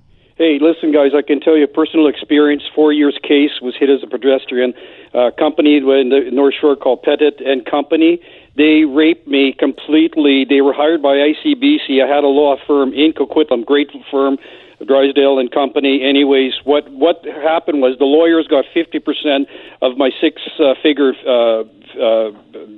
Hey, 0.41 0.57
listen, 0.59 0.91
guys, 0.91 1.13
I 1.15 1.21
can 1.21 1.39
tell 1.39 1.55
you 1.55 1.67
personal 1.67 2.07
experience. 2.07 2.63
Four 2.75 2.95
years 2.95 3.19
case 3.23 3.61
was 3.61 3.77
hit 3.79 3.91
as 3.91 4.03
a 4.03 4.07
pedestrian. 4.07 4.73
Uh, 5.13 5.31
company 5.39 5.77
in 5.77 5.85
the 5.85 6.31
North 6.33 6.55
Shore 6.59 6.77
called 6.77 7.03
Pettit 7.03 7.43
and 7.45 7.67
Company. 7.67 8.19
They 8.57 8.89
raped 8.89 9.29
me 9.29 9.53
completely. 9.53 10.47
They 10.49 10.63
were 10.63 10.73
hired 10.73 11.03
by 11.03 11.17
ICBC. 11.17 12.03
I 12.03 12.09
had 12.09 12.25
a 12.25 12.33
law 12.33 12.57
firm 12.67 12.95
in 12.95 13.13
Coquitlam, 13.13 13.67
great 13.67 13.91
firm, 14.11 14.39
Drysdale 14.87 15.39
and 15.39 15.51
Company. 15.51 16.03
Anyways, 16.03 16.53
what 16.65 16.89
what 16.91 17.25
happened 17.25 17.83
was 17.83 17.99
the 17.99 18.05
lawyers 18.05 18.47
got 18.49 18.65
fifty 18.73 18.99
percent 18.99 19.49
of 19.83 19.97
my 19.97 20.11
six-figure 20.21 21.13
uh, 21.27 21.65
uh, 22.01 22.31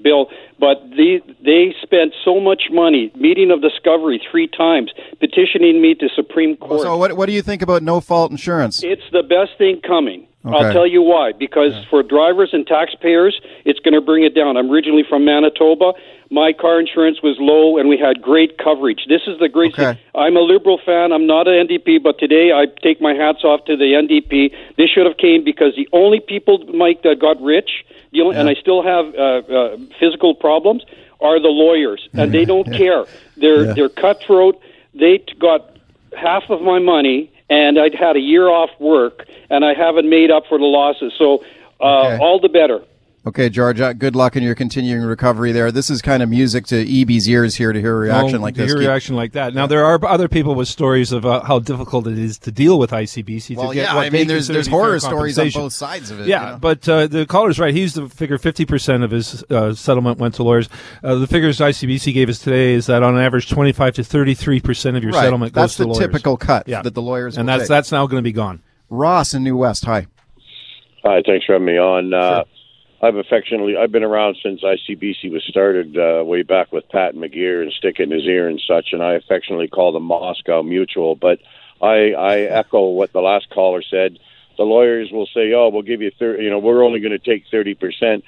bill, 0.03 0.29
but 0.59 0.83
they 0.91 1.21
they 1.45 1.75
spent 1.83 2.15
so 2.25 2.41
much 2.41 2.65
money. 2.71 3.13
Meeting 3.15 3.51
of 3.51 3.63
discovery 3.63 4.21
three 4.31 4.49
times, 4.49 4.93
petitioning 5.21 5.81
me 5.81 5.95
to 5.95 6.09
Supreme 6.15 6.57
Court. 6.57 6.83
So 6.83 6.97
what 6.97 7.17
what 7.17 7.27
do 7.27 7.33
you 7.33 7.43
think 7.43 7.63
about 7.63 7.83
no 7.83 8.01
fault 8.01 8.31
insurance? 8.31 8.83
It's 8.83 9.09
the 9.13 9.23
best 9.23 9.57
thing 9.59 9.81
coming. 9.81 10.27
Okay. 10.45 10.57
I'll 10.57 10.73
tell 10.73 10.87
you 10.87 11.03
why. 11.03 11.33
Because 11.33 11.73
yeah. 11.73 11.85
for 11.89 12.03
drivers 12.03 12.51
and 12.53 12.67
taxpayers, 12.67 13.41
it's 13.65 13.79
going 13.79 13.95
to 13.95 14.01
bring 14.01 14.25
it 14.25 14.35
down. 14.35 14.57
I'm 14.57 14.71
originally 14.71 15.05
from 15.09 15.25
Manitoba. 15.25 15.93
My 16.31 16.53
car 16.53 16.81
insurance 16.81 17.23
was 17.23 17.37
low, 17.39 17.79
and 17.79 17.89
we 17.89 17.99
had 17.99 18.21
great 18.21 18.59
coverage. 18.59 19.05
This 19.09 19.23
is 19.27 19.39
the 19.39 19.49
great 19.49 19.75
okay. 19.75 19.93
thing. 19.93 19.99
I'm 20.15 20.37
a 20.37 20.41
Liberal 20.41 20.81
fan. 20.85 21.13
I'm 21.13 21.27
not 21.27 21.47
an 21.47 21.69
NDP, 21.69 22.03
but 22.03 22.19
today 22.19 22.53
I 22.53 22.67
take 22.83 23.01
my 23.01 23.15
hats 23.15 23.45
off 23.45 23.65
to 23.67 23.77
the 23.77 23.93
NDP. 23.93 24.53
This 24.77 24.91
should 24.91 25.07
have 25.07 25.19
came 25.19 25.45
because 25.45 25.77
the 25.77 25.89
only 25.93 26.21
people, 26.21 26.59
Mike, 26.75 27.03
that 27.03 27.21
got 27.21 27.41
rich, 27.41 27.85
the 28.13 28.23
only, 28.23 28.35
yeah. 28.35 28.41
and 28.41 28.49
I 28.49 28.55
still 28.55 28.83
have 28.83 29.15
uh, 29.15 29.19
uh, 29.19 29.77
physical 30.01 30.35
problems, 30.35 30.85
are 31.21 31.39
the 31.39 31.49
lawyers, 31.49 32.09
and 32.15 32.33
they 32.33 32.45
don't 32.45 32.71
care. 32.73 33.05
They're 33.37 33.67
yeah. 33.67 33.73
they're 33.75 33.89
cutthroat. 33.89 34.61
They 34.93 35.25
got 35.39 35.77
half 36.17 36.51
of 36.51 36.63
my 36.63 36.81
money 36.81 37.33
and 37.53 37.79
I'd 37.79 37.95
had 37.95 38.17
a 38.17 38.21
year 38.21 38.49
off 38.49 38.71
work, 38.79 39.29
and 39.51 39.63
I 39.65 39.75
haven't 39.75 40.09
made 40.09 40.31
up 40.31 40.45
for 40.49 40.59
the 40.59 40.65
losses. 40.65 41.13
So 41.19 41.45
uh, 41.81 42.15
okay. 42.15 42.19
all 42.19 42.41
the 42.41 42.49
better. 42.49 42.83
Okay, 43.25 43.49
George, 43.49 43.79
good 43.99 44.17
luck 44.17 44.35
in 44.35 44.43
your 44.43 44.57
continuing 44.57 45.05
recovery 45.05 45.53
there. 45.53 45.71
This 45.71 45.91
is 45.91 46.03
kind 46.03 46.25
of 46.25 46.29
music 46.29 46.67
to 46.67 46.85
Eby's 46.85 47.29
ears 47.29 47.55
here 47.55 47.73
to 47.73 47.81
hear 47.81 47.95
a 47.95 47.99
reaction 48.01 48.39
oh, 48.39 48.41
like 48.41 48.57
to 48.57 48.63
this. 48.63 48.73
Hear 48.73 48.79
a 48.79 48.85
reaction 48.85 49.15
like 49.15 49.33
that. 49.33 49.55
Now, 49.55 49.69
there 49.69 49.85
are 49.85 50.05
other 50.05 50.27
people 50.27 50.57
with 50.57 50.67
stories 50.67 51.13
of 51.13 51.25
uh, 51.25 51.41
how 51.45 51.61
difficult 51.61 52.09
it 52.09 52.19
is 52.19 52.37
to 52.39 52.51
deal 52.51 52.81
with 52.81 52.91
ICBC. 52.91 53.57
Well, 53.57 53.69
to 53.69 53.75
get 53.75 53.83
yeah, 53.83 53.95
what 53.95 54.07
I 54.07 54.11
mean, 54.11 54.27
there's, 54.27 54.49
there's 54.49 54.67
horror 54.67 54.99
stories 54.99 55.39
on 55.39 55.51
both 55.51 55.73
sides 55.73 56.11
of 56.11 56.19
it. 56.21 56.27
Yeah, 56.27 56.47
you 56.47 56.53
know? 56.53 56.59
but 56.59 56.89
uh, 56.89 57.07
the 57.07 57.25
caller's 57.25 57.61
right. 57.61 57.73
He's 57.73 57.95
the 57.95 58.09
figure 58.09 58.39
50% 58.39 59.05
of 59.05 59.13
his 59.13 59.45
uh, 59.45 59.73
settlement 59.73 60.19
went 60.19 60.35
to 60.35 60.43
lawyers. 60.43 60.69
Uh, 61.05 61.15
the 61.15 61.29
figures 61.29 61.61
ICBC 61.61 62.13
gave 62.15 62.29
us 62.29 62.41
today 62.41 62.73
is 62.73 62.87
that 62.87 63.05
on 63.05 63.17
average, 63.17 63.49
25 63.49 63.95
to 63.95 64.03
33% 64.03 64.97
of 64.97 65.05
your 65.05 65.13
right. 65.13 65.23
settlement 65.23 65.55
that's 65.55 65.75
goes 65.75 65.77
to 65.77 65.85
lawyers. 65.85 65.99
That's 65.99 66.07
the 66.07 66.13
typical 66.13 66.37
cut 66.37 66.67
yeah. 66.67 66.83
that 66.83 66.95
the 66.95 67.03
lawyers 67.03 67.39
And 67.39 67.49
that's, 67.49 67.63
take. 67.63 67.69
that's 67.69 67.93
now 67.93 68.05
going 68.09 68.21
to 68.21 68.29
be 68.29 68.33
gone. 68.33 68.65
Ross 68.91 69.33
in 69.33 69.45
New 69.45 69.57
West, 69.57 69.85
hi. 69.85 70.09
Hi, 71.05 71.23
thanks 71.25 71.47
for 71.47 71.53
having 71.53 71.67
me 71.67 71.79
on. 71.79 72.13
Uh, 72.13 72.35
sure. 72.35 72.45
I've 73.03 73.17
affectionately 73.17 73.77
I've 73.77 73.91
been 73.91 74.05
around 74.05 74.37
since 74.43 74.63
ICBC 74.63 75.33
was 75.33 75.43
started 75.49 75.97
uh, 75.97 76.25
way 76.25 76.43
back 76.43 76.71
with 76.71 76.89
Pat 76.89 77.15
McGeer 77.15 77.63
and 77.63 77.73
Stick 77.73 77.99
in 77.99 78.11
His 78.13 78.23
Ear 78.25 78.49
and 78.49 78.63
such, 78.67 78.89
and 78.93 79.03
I 79.03 79.15
affectionately 79.15 79.67
call 79.67 79.93
them 79.93 80.05
Moscow 80.05 80.63
Mutual. 80.63 81.17
But 81.17 81.41
I, 81.81 82.13
I 82.13 82.39
echo 82.61 82.91
what 82.91 83.13
the 83.13 83.21
last 83.21 83.51
caller 83.51 83.83
said. 83.83 84.19
The 84.57 84.65
lawyers 84.65 85.11
will 85.11 85.27
say, 85.35 85.53
"Oh, 85.53 85.71
we'll 85.71 85.83
give 85.83 86.01
you 86.01 86.13
thirty. 86.17 86.45
You 86.45 86.51
know, 86.51 86.61
we're 86.61 86.85
only 86.85 87.01
going 87.01 87.13
to 87.13 87.19
take 87.19 87.45
thirty 87.51 87.75
percent." 87.75 88.25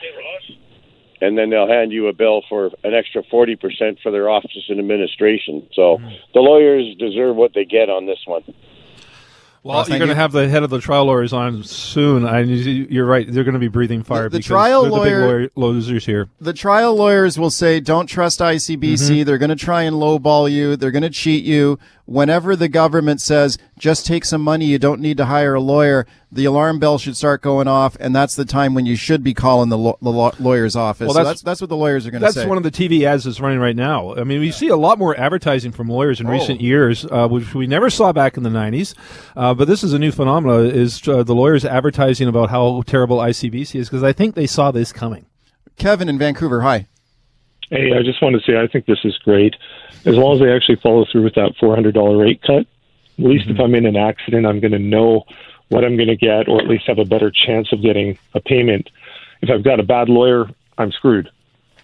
and 1.21 1.39
then 1.39 1.49
they'll 1.49 1.69
hand 1.69 1.93
you 1.93 2.09
a 2.09 2.13
bill 2.13 2.43
for 2.51 2.67
an 2.83 2.93
extra 2.93 3.23
40% 3.23 4.03
for 4.03 4.13
their 4.13 4.29
office 4.29 4.51
and 4.69 4.79
administration. 4.79 5.67
So 5.73 5.97
mm-hmm. 5.97 6.09
the 6.35 6.41
lawyers 6.41 6.95
deserve 6.99 7.37
what 7.37 7.53
they 7.55 7.65
get 7.65 7.89
on 7.89 8.05
this 8.05 8.19
one. 8.27 8.43
Well, 9.65 9.89
you're 9.89 9.97
going 9.97 10.11
to 10.11 10.15
have 10.15 10.33
the 10.33 10.47
head 10.47 10.63
of 10.63 10.69
the 10.69 10.79
trial 10.79 11.07
lawyers 11.07 11.33
on 11.33 11.65
soon. 11.65 12.27
I, 12.27 12.41
you're 12.41 13.07
right; 13.07 13.27
they're 13.27 13.45
going 13.45 13.55
to 13.55 13.59
be 13.59 13.69
breathing 13.69 14.03
fire. 14.03 14.29
The, 14.29 14.37
the 14.37 14.43
trial 14.43 14.87
lawyer, 14.87 15.45
the 15.45 15.51
losers 15.57 16.05
here. 16.05 16.29
The 16.39 16.53
trial 16.53 16.95
lawyers 16.95 17.39
will 17.39 17.51
say, 17.51 17.81
"Don't 17.81 18.07
trust 18.07 18.41
ICBC. 18.41 18.77
Mm-hmm. 18.79 19.23
They're 19.25 19.39
going 19.39 19.49
to 19.49 19.57
try 19.57 19.85
and 19.85 19.97
lowball 19.97 20.53
you. 20.53 20.77
They're 20.77 20.91
going 20.91 21.03
to 21.03 21.09
cheat 21.09 21.45
you." 21.45 21.79
Whenever 22.07 22.55
the 22.57 22.69
government 22.69 23.21
says 23.21 23.59
just 23.79 24.07
take 24.07 24.25
some 24.25 24.43
money, 24.43 24.67
you 24.67 24.79
don't 24.79 25.01
need 25.01 25.17
to 25.17 25.27
hire 25.27 25.55
a 25.55 25.61
lawyer, 25.61 26.07
the 26.31 26.45
alarm 26.45 26.79
bell 26.79 26.99
should 26.99 27.17
start 27.17 27.43
going 27.43 27.69
off, 27.69 27.97
and 28.01 28.15
that's 28.15 28.35
the 28.35 28.45
time 28.45 28.75
when 28.75 28.87
you 28.87 28.97
should 28.97 29.23
be 29.23 29.33
calling 29.35 29.69
the, 29.69 29.79
lo- 29.79 29.99
the 30.03 30.11
lawyer's 30.11 30.77
office. 30.77 31.07
Well, 31.07 31.15
that's, 31.15 31.25
so 31.25 31.29
that's, 31.29 31.43
that's 31.43 31.61
what 31.61 31.71
the 31.71 31.77
lawyers 31.77 32.07
are 32.07 32.11
going 32.11 32.23
to 32.23 32.33
say. 32.33 32.41
That's 32.41 32.49
one 32.49 32.57
of 32.57 32.65
the 32.65 32.71
TV 32.71 33.05
ads 33.05 33.25
that's 33.25 33.41
running 33.41 33.59
right 33.59 33.77
now. 33.77 34.15
I 34.15 34.25
mean, 34.25 34.41
we 34.41 34.51
see 34.51 34.69
a 34.69 34.77
lot 34.77 34.99
more 34.99 35.17
advertising 35.19 35.73
from 35.73 35.89
lawyers 35.89 36.21
in 36.21 36.27
oh. 36.27 36.31
recent 36.31 36.61
years, 36.61 37.07
uh, 37.07 37.29
which 37.29 37.55
we 37.55 37.67
never 37.67 37.91
saw 37.91 38.13
back 38.13 38.37
in 38.37 38.43
the 38.43 38.51
'90s. 38.51 38.95
Uh, 39.37 39.55
but 39.55 39.69
this 39.69 39.85
is 39.85 39.93
a 39.93 39.99
new 39.99 40.13
phenomenon: 40.13 40.67
is 40.67 41.07
uh, 41.09 41.23
the 41.23 41.35
lawyers 41.35 41.65
advertising 41.65 42.29
about 42.29 42.51
how 42.51 42.83
terrible 42.83 43.19
ICBC 43.19 43.81
is 43.81 43.89
because 43.89 44.03
I 44.03 44.13
think 44.13 44.35
they 44.35 44.47
saw 44.47 44.71
this 44.71 44.93
coming. 44.93 45.27
Kevin 45.77 46.09
in 46.09 46.19
Vancouver, 46.19 46.61
hi. 46.63 46.87
Hey, 47.71 47.93
I 47.93 48.03
just 48.03 48.23
want 48.23 48.37
to 48.37 48.43
say 48.43 48.59
I 48.59 48.67
think 48.67 48.87
this 48.87 49.01
is 49.05 49.17
great. 49.25 49.57
As 50.07 50.17
long 50.17 50.35
as 50.35 50.41
they 50.41 50.53
actually 50.53 50.77
follow 50.77 51.07
through 51.11 51.25
with 51.25 51.35
that 51.35 51.53
$400 51.61 52.21
rate 52.21 52.43
cut, 52.43 52.67
at 53.19 53.25
least 53.25 53.47
mm-hmm. 53.47 53.55
if 53.55 53.61
I'm 53.61 53.75
in 53.75 53.87
an 53.87 53.97
accident, 53.97 54.47
I'm 54.47 54.61
going 54.61 54.73
to 54.73 54.79
know 54.79 55.25
what 55.69 55.85
I'm 55.85 55.97
going 55.97 56.09
to 56.09 56.17
get, 56.17 56.49
or 56.49 56.61
at 56.61 56.69
least 56.69 56.87
have 56.87 56.99
a 56.99 57.05
better 57.05 57.31
chance 57.31 57.73
of 57.73 57.81
getting 57.83 58.19
a 58.35 58.41
payment. 58.41 58.91
If 59.41 59.51
I've 59.51 59.65
got 59.65 59.81
a 59.81 59.83
bad 59.83 60.09
lawyer, 60.09 60.49
I'm 60.79 60.93
screwed. 60.93 61.31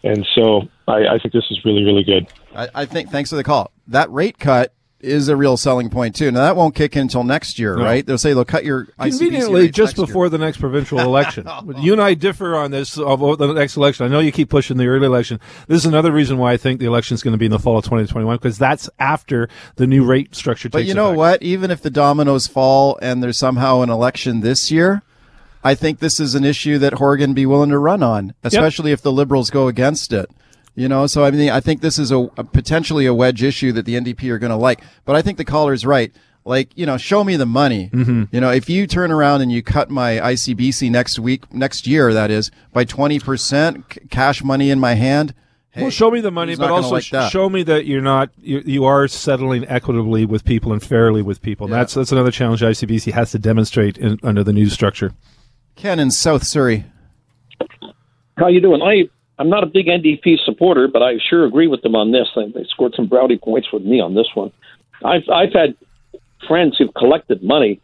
And 0.03 0.27
so 0.35 0.69
I, 0.89 1.07
I 1.07 1.19
think 1.19 1.33
this 1.33 1.45
is 1.50 1.65
really, 1.65 1.85
really 1.85 2.05
good. 2.05 2.27
I, 2.55 2.69
I 2.75 2.85
think, 2.85 3.11
thanks 3.11 3.31
for 3.31 3.37
the 3.37 3.45
call. 3.45 3.71
That 3.89 4.11
rate 4.11 4.39
cut 4.39 4.73
is 5.00 5.28
a 5.28 5.37
real 5.37 5.57
selling 5.57 5.90
point 5.90 6.14
too. 6.14 6.30
Now 6.30 6.42
that 6.42 6.57
won't 6.57 6.75
kick 6.75 6.97
in 6.97 7.02
until 7.02 7.25
next 7.25 7.59
year, 7.59 7.76
no. 7.76 7.85
right? 7.85 8.04
They'll 8.04 8.19
say 8.19 8.33
they'll 8.33 8.45
cut 8.45 8.64
your 8.64 8.87
conveniently 8.99 9.71
just 9.71 9.97
before 9.97 10.25
year. 10.25 10.30
the 10.30 10.38
next 10.38 10.59
provincial 10.59 10.99
election. 11.00 11.49
you 11.78 11.92
and 11.92 12.02
I 12.02 12.14
differ 12.14 12.57
on 12.57 12.71
this 12.71 12.99
of 12.99 13.21
the 13.38 13.52
next 13.52 13.76
election. 13.76 14.07
I 14.07 14.09
know 14.09 14.21
you 14.21 14.33
keep 14.33 14.50
pushing 14.50 14.76
the 14.76 14.87
early 14.87 15.07
election. 15.07 15.40
This 15.69 15.78
is 15.78 15.87
another 15.87 16.12
reason 16.12 16.38
why 16.38 16.52
I 16.52 16.57
think 16.57 16.80
the 16.80 16.87
election 16.87 17.14
is 17.14 17.23
going 17.23 17.33
to 17.33 17.38
be 17.38 17.47
in 17.47 17.52
the 17.52 17.59
fall 17.59 17.78
of 17.78 17.85
2021 17.85 18.37
because 18.37 18.59
that's 18.59 18.90
after 18.99 19.49
the 19.76 19.87
new 19.87 20.04
rate 20.04 20.35
structure. 20.35 20.69
Takes 20.69 20.73
But 20.73 20.85
you 20.85 20.95
know 20.95 21.09
effect. 21.09 21.19
what? 21.19 21.42
Even 21.42 21.71
if 21.71 21.83
the 21.83 21.90
dominoes 21.90 22.47
fall 22.47 22.99
and 23.00 23.23
there's 23.23 23.38
somehow 23.38 23.83
an 23.83 23.90
election 23.90 24.40
this 24.40 24.71
year. 24.71 25.02
I 25.62 25.75
think 25.75 25.99
this 25.99 26.19
is 26.19 26.35
an 26.35 26.42
issue 26.42 26.78
that 26.78 26.95
Horgan 26.95 27.35
be 27.35 27.45
willing 27.45 27.69
to 27.69 27.78
run 27.78 28.02
on, 28.02 28.33
especially 28.42 28.92
yep. 28.92 28.99
if 28.99 29.02
the 29.02 29.12
Liberals 29.12 29.50
go 29.50 29.69
against 29.69 30.11
it. 30.11 30.30
You 30.75 30.89
know, 30.89 31.07
so 31.07 31.25
I 31.25 31.31
mean, 31.31 31.50
I 31.50 31.61
think 31.61 31.81
this 31.81 31.99
is 31.99 32.11
a, 32.11 32.19
a 32.37 32.45
potentially 32.45 33.07
a 33.07 33.12
wedge 33.12 33.43
issue 33.43 33.73
that 33.73 33.85
the 33.85 33.95
NDP 33.95 34.31
are 34.31 34.39
going 34.39 34.50
to 34.50 34.57
like. 34.57 34.83
But 35.05 35.17
I 35.17 35.23
think 35.23 35.37
the 35.37 35.45
caller's 35.45 35.85
right. 35.85 36.12
Like, 36.45 36.71
you 36.77 36.87
know, 36.87 36.97
show 36.97 37.23
me 37.23 37.37
the 37.37 37.47
money. 37.47 37.91
Mm-hmm. 37.93 38.25
You 38.33 38.41
know, 38.41 38.50
if 38.50 38.71
you 38.71 38.87
turn 38.87 39.11
around 39.11 39.43
and 39.43 39.53
you 39.53 39.62
cut 39.62 39.91
my 39.91 40.12
ICBC 40.12 40.91
next 40.91 41.19
week, 41.19 41.53
next 41.53 41.87
year, 41.87 42.15
that 42.15 42.31
is, 42.31 42.50
by 42.73 42.85
20%, 42.85 43.93
c- 43.93 44.00
cash 44.09 44.43
money 44.43 44.71
in 44.71 44.81
my 44.81 44.95
hand. 44.95 45.35
Hey, 45.73 45.83
well, 45.83 45.91
show 45.91 46.11
me 46.11 46.21
the 46.21 46.33
money, 46.33 46.57
but 46.57 46.71
also 46.71 46.95
like 46.95 47.31
show 47.31 47.49
me 47.49 47.62
that 47.62 47.87
you're 47.87 48.00
not 48.00 48.31
you, 48.39 48.61
you 48.67 48.85
are 48.85 49.07
settling 49.07 49.65
equitably 49.69 50.27
with 50.27 50.45
people 50.45 50.73
and 50.73 50.83
fairly 50.83 51.23
with 51.23 51.41
people. 51.43 51.69
Yeah. 51.71 51.77
That's 51.77 51.95
that's 51.95 52.11
another 52.11 52.33
challenge 52.33 52.61
ICBC 52.61 53.12
has 53.12 53.31
to 53.31 53.39
demonstrate 53.39 53.97
in, 53.97 54.19
under 54.25 54.43
the 54.43 54.53
new 54.53 54.69
structure. 54.69 55.12
Ken 55.77 56.00
in 56.00 56.11
South 56.11 56.45
Surrey. 56.45 56.87
How 58.37 58.49
you 58.49 58.61
doing? 58.61 58.83
I 58.83 59.09
I'm 59.41 59.49
not 59.49 59.65
a 59.65 59.67
big 59.67 59.87
NDP 59.87 60.37
supporter, 60.45 60.87
but 60.87 61.03
I 61.03 61.15
sure 61.31 61.47
agree 61.47 61.67
with 61.67 61.81
them 61.81 61.97
on 61.97 62.13
this. 62.13 62.29
They 62.37 62.65
scored 62.69 62.93
some 62.95 63.07
brownie 63.07 63.39
points 63.39 63.69
with 63.73 63.83
me 63.83 63.99
on 63.99 64.15
this 64.15 64.29
one. 64.35 64.53
I've 65.03 65.27
I've 65.33 65.55
had 65.55 65.75
friends 66.47 66.77
who've 66.77 66.93
collected 66.93 67.43
money. 67.43 67.81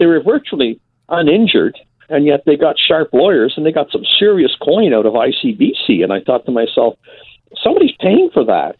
They 0.00 0.06
were 0.06 0.20
virtually 0.20 0.80
uninjured, 1.08 1.78
and 2.08 2.26
yet 2.26 2.42
they 2.44 2.56
got 2.56 2.74
sharp 2.76 3.10
lawyers 3.12 3.54
and 3.56 3.64
they 3.64 3.70
got 3.70 3.92
some 3.92 4.02
serious 4.18 4.50
coin 4.60 4.92
out 4.92 5.06
of 5.06 5.12
ICBC. 5.12 6.02
And 6.02 6.12
I 6.12 6.20
thought 6.20 6.44
to 6.46 6.50
myself, 6.50 6.98
somebody's 7.62 7.94
paying 8.00 8.30
for 8.34 8.44
that. 8.44 8.74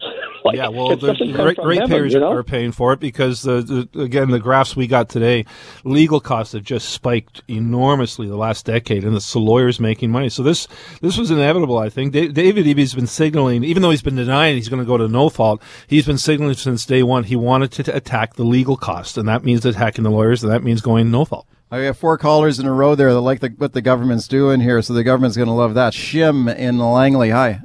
like, 0.44 0.56
yeah, 0.56 0.68
well, 0.68 0.96
the 0.96 1.14
rate, 1.38 1.58
ratepayers 1.62 2.12
you 2.12 2.20
know? 2.20 2.30
are 2.30 2.42
paying 2.42 2.72
for 2.72 2.92
it 2.92 3.00
because 3.00 3.42
the, 3.42 3.88
the, 3.92 4.00
again 4.02 4.30
the 4.30 4.38
graphs 4.38 4.76
we 4.76 4.86
got 4.86 5.08
today, 5.08 5.46
legal 5.84 6.20
costs 6.20 6.52
have 6.52 6.62
just 6.62 6.90
spiked 6.90 7.42
enormously 7.48 8.26
the 8.26 8.36
last 8.36 8.66
decade, 8.66 9.04
and 9.04 9.16
it's 9.16 9.32
the 9.32 9.38
lawyers 9.38 9.80
making 9.80 10.10
money. 10.10 10.28
So 10.28 10.42
this 10.42 10.68
this 11.00 11.16
was 11.16 11.30
inevitable, 11.30 11.78
I 11.78 11.88
think. 11.88 12.12
David 12.12 12.66
Eby 12.66 12.78
has 12.80 12.94
been 12.94 13.06
signaling, 13.06 13.64
even 13.64 13.82
though 13.82 13.90
he's 13.90 14.02
been 14.02 14.16
denying 14.16 14.56
he's 14.56 14.68
going 14.68 14.82
to 14.82 14.86
go 14.86 14.98
to 14.98 15.08
no 15.08 15.28
fault, 15.28 15.62
he's 15.86 16.06
been 16.06 16.18
signaling 16.18 16.54
since 16.54 16.84
day 16.84 17.02
one 17.02 17.24
he 17.24 17.36
wanted 17.36 17.72
to 17.72 17.96
attack 17.96 18.34
the 18.34 18.44
legal 18.44 18.76
cost, 18.76 19.16
and 19.16 19.28
that 19.28 19.44
means 19.44 19.64
attacking 19.64 20.04
the 20.04 20.10
lawyers, 20.10 20.42
and 20.42 20.52
that 20.52 20.62
means 20.62 20.80
going 20.80 21.10
no 21.10 21.24
fault. 21.24 21.46
I 21.70 21.78
have 21.78 21.98
four 21.98 22.16
callers 22.16 22.60
in 22.60 22.66
a 22.66 22.72
row 22.72 22.94
there 22.94 23.12
that 23.12 23.20
like 23.20 23.40
the, 23.40 23.48
what 23.48 23.72
the 23.72 23.82
government's 23.82 24.28
doing 24.28 24.60
here, 24.60 24.80
so 24.82 24.92
the 24.92 25.02
government's 25.02 25.36
going 25.36 25.48
to 25.48 25.54
love 25.54 25.74
that. 25.74 25.94
Shim 25.94 26.54
in 26.54 26.78
Langley, 26.78 27.30
hi. 27.30 27.62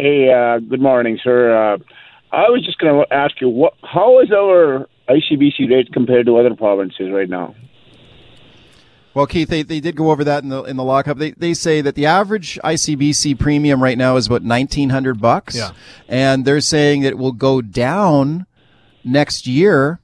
Hey, 0.00 0.30
uh, 0.30 0.60
good 0.60 0.80
morning, 0.80 1.18
sir. 1.24 1.50
Uh, 1.50 1.78
I 2.30 2.50
was 2.50 2.64
just 2.64 2.78
going 2.78 3.04
to 3.04 3.12
ask 3.12 3.40
you, 3.40 3.48
what, 3.48 3.74
how 3.82 4.20
is 4.20 4.30
our 4.30 4.86
ICBC 5.08 5.68
rate 5.68 5.92
compared 5.92 6.26
to 6.26 6.36
other 6.36 6.54
provinces 6.54 7.10
right 7.10 7.28
now? 7.28 7.56
Well, 9.12 9.26
Keith, 9.26 9.48
they, 9.48 9.64
they 9.64 9.80
did 9.80 9.96
go 9.96 10.12
over 10.12 10.22
that 10.22 10.44
in 10.44 10.50
the 10.50 10.62
in 10.62 10.76
the 10.76 10.84
lockup. 10.84 11.18
They 11.18 11.32
they 11.32 11.52
say 11.52 11.80
that 11.80 11.96
the 11.96 12.06
average 12.06 12.60
ICBC 12.62 13.40
premium 13.40 13.82
right 13.82 13.98
now 13.98 14.14
is 14.14 14.28
about 14.28 14.44
nineteen 14.44 14.90
hundred 14.90 15.20
bucks. 15.20 15.56
Yeah. 15.56 15.72
And 16.06 16.44
they're 16.44 16.60
saying 16.60 17.02
that 17.02 17.08
it 17.08 17.18
will 17.18 17.32
go 17.32 17.60
down 17.60 18.46
next 19.02 19.48
year 19.48 19.98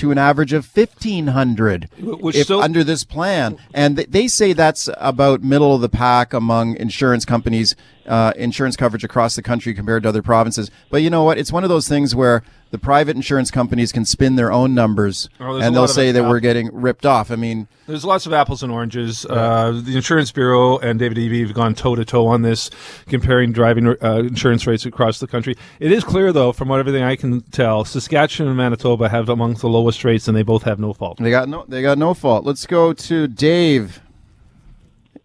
to 0.00 0.10
an 0.10 0.18
average 0.18 0.54
of 0.54 0.66
1500 0.66 1.88
if 2.34 2.44
still- 2.44 2.62
under 2.62 2.82
this 2.82 3.04
plan. 3.04 3.56
And 3.74 3.96
th- 3.96 4.08
they 4.10 4.28
say 4.28 4.54
that's 4.54 4.88
about 4.96 5.42
middle 5.42 5.74
of 5.74 5.82
the 5.82 5.90
pack 5.90 6.32
among 6.32 6.76
insurance 6.76 7.26
companies, 7.26 7.76
uh, 8.08 8.32
insurance 8.36 8.76
coverage 8.76 9.04
across 9.04 9.36
the 9.36 9.42
country 9.42 9.74
compared 9.74 10.02
to 10.04 10.08
other 10.08 10.22
provinces. 10.22 10.70
But 10.90 11.02
you 11.02 11.10
know 11.10 11.22
what? 11.22 11.36
It's 11.36 11.52
one 11.52 11.64
of 11.64 11.68
those 11.70 11.86
things 11.86 12.14
where 12.14 12.42
the 12.70 12.78
private 12.78 13.16
insurance 13.16 13.50
companies 13.50 13.90
can 13.92 14.04
spin 14.04 14.36
their 14.36 14.52
own 14.52 14.74
numbers 14.74 15.28
Oh, 15.40 15.56
and 15.60 15.74
they'll 15.74 15.88
say 15.88 16.12
that 16.12 16.24
we're 16.24 16.40
getting 16.40 16.70
ripped 16.72 17.04
off. 17.04 17.30
I 17.30 17.36
mean, 17.36 17.66
There's 17.86 18.04
lots 18.04 18.26
of 18.26 18.32
apples 18.32 18.62
and 18.62 18.70
oranges. 18.72 19.26
Uh, 19.26 19.80
the 19.84 19.96
Insurance 19.96 20.30
Bureau 20.30 20.78
and 20.78 20.98
David 20.98 21.18
Eby 21.18 21.40
have 21.42 21.54
gone 21.54 21.74
toe 21.74 21.96
to 21.96 22.04
toe 22.04 22.26
on 22.28 22.42
this, 22.42 22.70
comparing 23.08 23.52
driving 23.52 23.88
uh, 23.88 24.18
insurance 24.18 24.66
rates 24.66 24.86
across 24.86 25.18
the 25.18 25.26
country. 25.26 25.56
It 25.80 25.90
is 25.90 26.04
clear, 26.04 26.32
though, 26.32 26.52
from 26.52 26.68
what 26.68 26.78
everything 26.78 27.02
I 27.02 27.16
can 27.16 27.40
tell, 27.50 27.84
Saskatchewan 27.84 28.48
and 28.48 28.56
Manitoba 28.56 29.08
have 29.08 29.28
amongst 29.28 29.62
the 29.62 29.68
lowest 29.68 30.04
rates, 30.04 30.28
and 30.28 30.36
they 30.36 30.42
both 30.44 30.62
have 30.62 30.78
no 30.78 30.92
fault. 30.92 31.18
they 31.18 31.30
got 31.30 31.48
no, 31.48 31.64
they 31.66 31.82
got 31.82 31.98
no 31.98 32.14
fault. 32.14 32.44
Let's 32.44 32.66
go 32.66 32.92
to 32.92 33.26
Dave. 33.26 34.00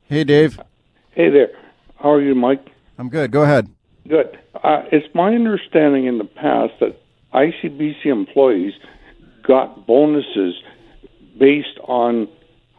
Hey, 0.07 0.23
Dave. 0.23 0.59
Hey 1.11 1.29
there. 1.29 1.49
How 1.97 2.11
are 2.11 2.21
you, 2.21 2.35
Mike? 2.35 2.71
I'm 2.97 3.09
good. 3.09 3.31
Go 3.31 3.41
ahead. 3.43 3.69
Good. 4.07 4.37
Uh, 4.63 4.83
it's 4.91 5.13
my 5.15 5.33
understanding 5.33 6.05
in 6.05 6.17
the 6.17 6.25
past 6.25 6.73
that 6.79 6.95
ICBC 7.35 8.05
employees 8.05 8.73
got 9.43 9.85
bonuses 9.85 10.55
based 11.37 11.77
on 11.83 12.27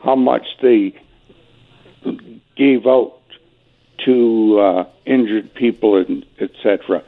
how 0.03 0.17
much 0.17 0.47
they 0.63 0.99
gave 2.57 2.87
out 2.87 3.21
to 4.05 4.59
uh, 4.59 4.85
injured 5.05 5.53
people 5.55 5.97
and 5.97 6.25
etc. 6.41 7.03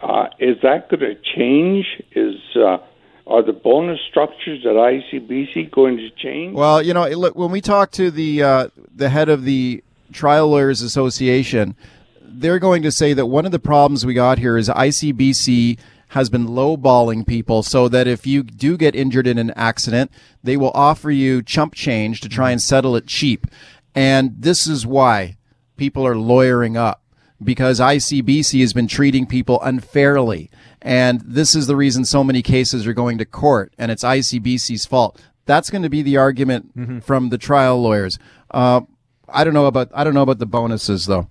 Uh, 0.00 0.26
is 0.38 0.56
that 0.62 0.88
going 0.88 1.00
to 1.00 1.14
change? 1.14 1.86
Is 2.12 2.40
uh, 2.56 2.78
are 3.26 3.42
the 3.42 3.52
bonus 3.52 4.00
structures 4.10 4.66
at 4.66 4.72
ICBC 4.72 5.70
going 5.70 5.96
to 5.98 6.10
change? 6.10 6.54
Well, 6.54 6.82
you 6.82 6.92
know, 6.92 7.06
look 7.10 7.36
when 7.36 7.50
we 7.50 7.60
talk 7.60 7.92
to 7.92 8.10
the 8.10 8.42
uh, 8.42 8.68
the 8.94 9.08
head 9.08 9.28
of 9.28 9.44
the 9.44 9.84
Trial 10.12 10.48
Lawyers 10.48 10.82
Association, 10.82 11.76
they're 12.20 12.58
going 12.58 12.82
to 12.82 12.90
say 12.90 13.12
that 13.12 13.26
one 13.26 13.46
of 13.46 13.52
the 13.52 13.60
problems 13.60 14.04
we 14.04 14.14
got 14.14 14.38
here 14.38 14.56
is 14.56 14.68
ICBC 14.68 15.78
has 16.12 16.28
been 16.28 16.46
lowballing 16.46 17.26
people 17.26 17.62
so 17.62 17.88
that 17.88 18.06
if 18.06 18.26
you 18.26 18.42
do 18.42 18.76
get 18.76 18.94
injured 18.94 19.26
in 19.26 19.38
an 19.38 19.50
accident, 19.56 20.10
they 20.42 20.58
will 20.58 20.70
offer 20.74 21.10
you 21.10 21.42
chump 21.42 21.74
change 21.74 22.20
to 22.20 22.28
try 22.28 22.50
and 22.50 22.60
settle 22.60 22.94
it 22.96 23.06
cheap. 23.06 23.46
And 23.94 24.34
this 24.38 24.66
is 24.66 24.86
why 24.86 25.38
people 25.78 26.06
are 26.06 26.16
lawyering 26.16 26.76
up 26.76 27.02
because 27.42 27.80
ICBC 27.80 28.60
has 28.60 28.74
been 28.74 28.88
treating 28.88 29.26
people 29.26 29.58
unfairly. 29.62 30.50
And 30.82 31.22
this 31.22 31.54
is 31.54 31.66
the 31.66 31.76
reason 31.76 32.04
so 32.04 32.22
many 32.22 32.42
cases 32.42 32.86
are 32.86 32.92
going 32.92 33.16
to 33.16 33.24
court, 33.24 33.72
and 33.78 33.90
it's 33.90 34.04
ICBC's 34.04 34.84
fault. 34.84 35.18
That's 35.46 35.70
going 35.70 35.82
to 35.82 35.88
be 35.88 36.02
the 36.02 36.18
argument 36.18 37.04
from 37.04 37.30
the 37.30 37.38
trial 37.38 37.80
lawyers. 37.80 38.18
Uh, 38.50 38.82
I 39.28 39.44
don't 39.44 39.54
know 39.54 39.66
about 39.66 39.90
I 39.94 40.04
don't 40.04 40.14
know 40.14 40.22
about 40.22 40.38
the 40.40 40.46
bonuses 40.46 41.06
though. 41.06 41.28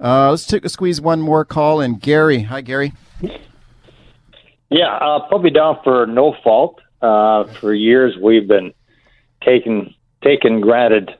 Uh, 0.00 0.30
let's 0.30 0.46
take 0.46 0.64
a 0.64 0.68
squeeze 0.68 1.00
one 1.00 1.20
more 1.20 1.44
call 1.44 1.80
in. 1.80 1.98
Gary, 1.98 2.42
hi 2.42 2.62
Gary. 2.62 2.92
Yeah, 4.70 4.94
uh, 4.94 5.26
probably 5.28 5.50
down 5.50 5.78
for 5.82 6.06
no 6.06 6.34
fault. 6.44 6.80
Uh, 7.00 7.44
for 7.60 7.72
years, 7.72 8.16
we've 8.20 8.46
been 8.48 8.72
taking 9.44 9.94
taken 10.22 10.60
granted 10.60 11.10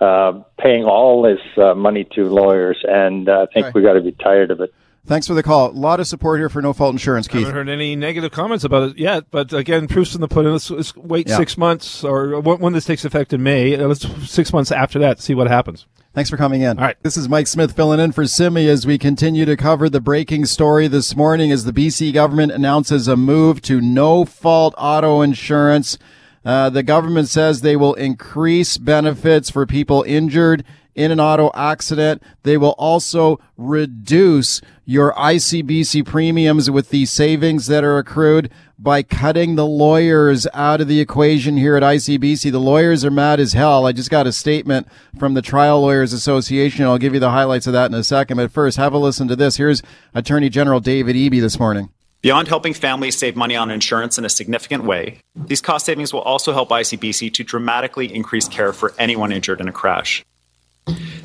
uh, 0.00 0.42
paying 0.58 0.84
all 0.84 1.22
this 1.22 1.40
uh, 1.56 1.74
money 1.74 2.04
to 2.14 2.24
lawyers, 2.28 2.78
and 2.88 3.28
uh, 3.28 3.46
I 3.48 3.52
think 3.52 3.66
Okay. 3.66 3.72
we 3.74 3.82
got 3.82 3.94
to 3.94 4.00
be 4.00 4.12
tired 4.12 4.50
of 4.50 4.60
it. 4.60 4.72
Thanks 5.06 5.26
for 5.26 5.34
the 5.34 5.42
call. 5.42 5.70
A 5.70 5.72
lot 5.72 5.98
of 6.00 6.06
support 6.06 6.38
here 6.38 6.48
for 6.48 6.62
no 6.62 6.72
fault 6.72 6.92
insurance, 6.94 7.28
I 7.28 7.32
Keith. 7.32 7.40
haven't 7.46 7.54
heard 7.54 7.68
any 7.68 7.96
negative 7.96 8.30
comments 8.30 8.62
about 8.64 8.90
it 8.90 8.98
yet, 8.98 9.24
but 9.32 9.52
again, 9.52 9.88
proof's 9.88 10.14
in 10.14 10.20
the 10.20 10.28
pudding. 10.28 10.52
Let's, 10.52 10.70
let's 10.70 10.94
wait 10.96 11.28
Yeah. 11.28 11.36
six 11.36 11.58
months, 11.58 12.04
or 12.04 12.40
when, 12.40 12.58
when 12.60 12.72
this 12.72 12.84
takes 12.84 13.04
effect 13.04 13.32
in 13.32 13.42
May. 13.42 13.74
uh, 13.76 13.88
Let's 13.88 14.06
six 14.30 14.52
months 14.52 14.70
after 14.70 15.00
that, 15.00 15.20
see 15.20 15.34
what 15.34 15.48
happens. 15.48 15.86
Thanks 16.14 16.28
for 16.28 16.36
coming 16.36 16.60
in. 16.60 16.78
All 16.78 16.84
right. 16.84 17.02
This 17.02 17.16
is 17.16 17.26
Mike 17.26 17.46
Smyth 17.46 17.74
filling 17.74 17.98
in 17.98 18.12
for 18.12 18.26
Simi 18.26 18.68
as 18.68 18.86
we 18.86 18.98
continue 18.98 19.46
to 19.46 19.56
cover 19.56 19.88
the 19.88 20.00
breaking 20.00 20.44
story 20.44 20.86
this 20.86 21.16
morning 21.16 21.50
as 21.50 21.64
the 21.64 21.72
BC 21.72 22.12
government 22.12 22.52
announces 22.52 23.08
a 23.08 23.16
move 23.16 23.62
to 23.62 23.80
no 23.80 24.26
fault 24.26 24.74
auto 24.76 25.22
insurance. 25.22 25.96
Uh, 26.44 26.70
the 26.70 26.82
government 26.82 27.28
says 27.28 27.60
they 27.60 27.76
will 27.76 27.94
increase 27.94 28.76
benefits 28.78 29.50
for 29.50 29.66
people 29.66 30.02
injured 30.06 30.64
in 30.94 31.10
an 31.10 31.20
auto 31.20 31.50
accident. 31.54 32.22
They 32.42 32.56
will 32.56 32.74
also 32.78 33.40
reduce 33.56 34.60
your 34.84 35.12
ICBC 35.14 36.04
premiums 36.04 36.70
with 36.70 36.90
the 36.90 37.06
savings 37.06 37.66
that 37.66 37.84
are 37.84 37.98
accrued 37.98 38.50
by 38.78 39.02
cutting 39.02 39.54
the 39.54 39.66
lawyers 39.66 40.46
out 40.52 40.80
of 40.80 40.88
the 40.88 41.00
equation 41.00 41.56
here 41.56 41.76
at 41.76 41.84
ICBC. 41.84 42.50
The 42.50 42.58
lawyers 42.58 43.04
are 43.04 43.10
mad 43.12 43.38
as 43.38 43.52
hell. 43.52 43.86
I 43.86 43.92
just 43.92 44.10
got 44.10 44.26
a 44.26 44.32
statement 44.32 44.88
from 45.18 45.34
the 45.34 45.42
Trial 45.42 45.80
Lawyers 45.80 46.12
Association. 46.12 46.84
I'll 46.84 46.98
give 46.98 47.14
you 47.14 47.20
the 47.20 47.30
highlights 47.30 47.68
of 47.68 47.72
that 47.74 47.90
in 47.90 47.94
a 47.94 48.02
second. 48.02 48.38
But 48.38 48.50
first, 48.50 48.76
have 48.78 48.92
a 48.92 48.98
listen 48.98 49.28
to 49.28 49.36
this. 49.36 49.56
Here's 49.56 49.82
Attorney 50.14 50.48
General 50.48 50.80
David 50.80 51.14
Eby 51.14 51.40
this 51.40 51.60
morning. 51.60 51.90
Beyond 52.22 52.46
helping 52.46 52.72
families 52.72 53.18
save 53.18 53.34
money 53.34 53.56
on 53.56 53.72
insurance 53.72 54.16
in 54.16 54.24
a 54.24 54.28
significant 54.28 54.84
way, 54.84 55.18
these 55.34 55.60
cost 55.60 55.86
savings 55.86 56.12
will 56.12 56.20
also 56.20 56.52
help 56.52 56.68
ICBC 56.68 57.34
to 57.34 57.42
dramatically 57.42 58.14
increase 58.14 58.46
care 58.46 58.72
for 58.72 58.94
anyone 58.96 59.32
injured 59.32 59.60
in 59.60 59.66
a 59.66 59.72
crash. 59.72 60.24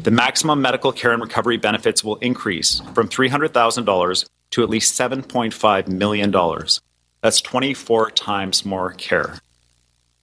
The 0.01 0.09
maximum 0.09 0.59
medical 0.59 0.91
care 0.91 1.11
and 1.11 1.21
recovery 1.21 1.57
benefits 1.57 2.03
will 2.03 2.15
increase 2.15 2.79
from 2.95 3.09
$300,000 3.09 4.25
to 4.49 4.63
at 4.63 4.69
least 4.71 4.99
$7.5 4.99 5.87
million. 5.87 6.31
That's 7.21 7.41
24 7.41 8.11
times 8.11 8.65
more 8.65 8.93
care. 8.93 9.37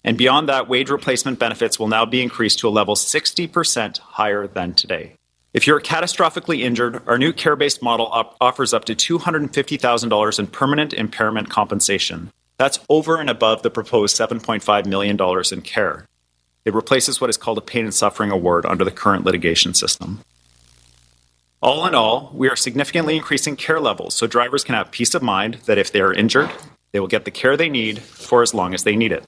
And 0.03 0.19
beyond 0.19 0.49
that, 0.49 0.69
wage 0.69 0.91
replacement 0.91 1.39
benefits 1.39 1.79
will 1.79 1.89
now 1.89 2.05
be 2.05 2.21
increased 2.21 2.59
to 2.59 2.69
a 2.69 2.71
level 2.71 2.97
60% 2.97 3.99
higher 3.99 4.49
than 4.49 4.75
today. 4.75 5.15
If 5.55 5.69
you're 5.69 5.81
catastrophically 5.81 6.63
injured, 6.63 7.01
our 7.07 7.17
new 7.17 7.33
care 7.33 7.55
based 7.55 7.81
model 7.81 8.07
op- 8.07 8.37
offers 8.41 8.75
up 8.75 8.87
to 8.87 8.95
$250,000 8.97 10.39
in 10.41 10.47
permanent 10.49 10.93
impairment 10.93 11.49
compensation. 11.49 12.33
That's 12.59 12.81
over 12.89 13.21
and 13.21 13.31
above 13.31 13.63
the 13.63 13.71
proposed 13.71 14.17
$7.5 14.17 14.87
million 14.87 15.17
in 15.53 15.63
care. 15.63 16.07
It 16.65 16.75
replaces 16.75 17.21
what 17.21 17.31
is 17.31 17.37
called 17.37 17.59
a 17.59 17.61
pain 17.61 17.85
and 17.85 17.95
suffering 17.95 18.33
award 18.33 18.67
under 18.67 18.85
the 18.85 18.91
current 18.91 19.25
litigation 19.25 19.75
system. 19.75 20.25
All 21.63 21.87
in 21.87 21.95
all, 21.95 22.33
we 22.35 22.49
are 22.49 22.57
significantly 22.57 23.15
increasing 23.15 23.55
care 23.55 23.81
levels 23.81 24.15
so 24.15 24.27
drivers 24.27 24.65
can 24.65 24.75
have 24.75 24.91
peace 24.91 25.15
of 25.15 25.23
mind 25.23 25.55
that 25.67 25.79
if 25.79 25.93
they 25.93 26.01
are 26.01 26.13
injured, 26.13 26.51
they 26.91 26.99
will 26.99 27.07
get 27.07 27.25
the 27.25 27.31
care 27.31 27.57
they 27.57 27.69
need 27.69 28.01
for 28.01 28.43
as 28.43 28.55
long 28.55 28.75
as 28.75 28.83
they 28.83 28.97
need 28.97 29.13
it. 29.13 29.25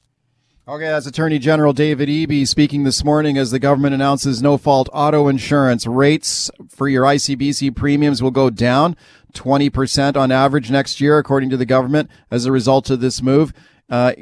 Okay, 0.68 0.86
that's 0.86 1.06
Attorney 1.06 1.38
General 1.38 1.72
David 1.72 2.08
Eby 2.08 2.44
speaking 2.44 2.82
this 2.82 3.04
morning 3.04 3.38
as 3.38 3.52
the 3.52 3.60
government 3.60 3.94
announces 3.94 4.42
no 4.42 4.58
fault 4.58 4.88
auto 4.92 5.28
insurance 5.28 5.86
rates 5.86 6.50
for 6.68 6.88
your 6.88 7.04
ICBC 7.04 7.76
premiums 7.76 8.20
will 8.20 8.32
go 8.32 8.50
down 8.50 8.96
20% 9.32 10.16
on 10.16 10.32
average 10.32 10.68
next 10.68 11.00
year, 11.00 11.18
according 11.18 11.50
to 11.50 11.56
the 11.56 11.66
government, 11.66 12.10
as 12.32 12.46
a 12.46 12.50
result 12.50 12.90
of 12.90 12.98
this 12.98 13.22
move. 13.22 13.52
Uh, 13.88 14.12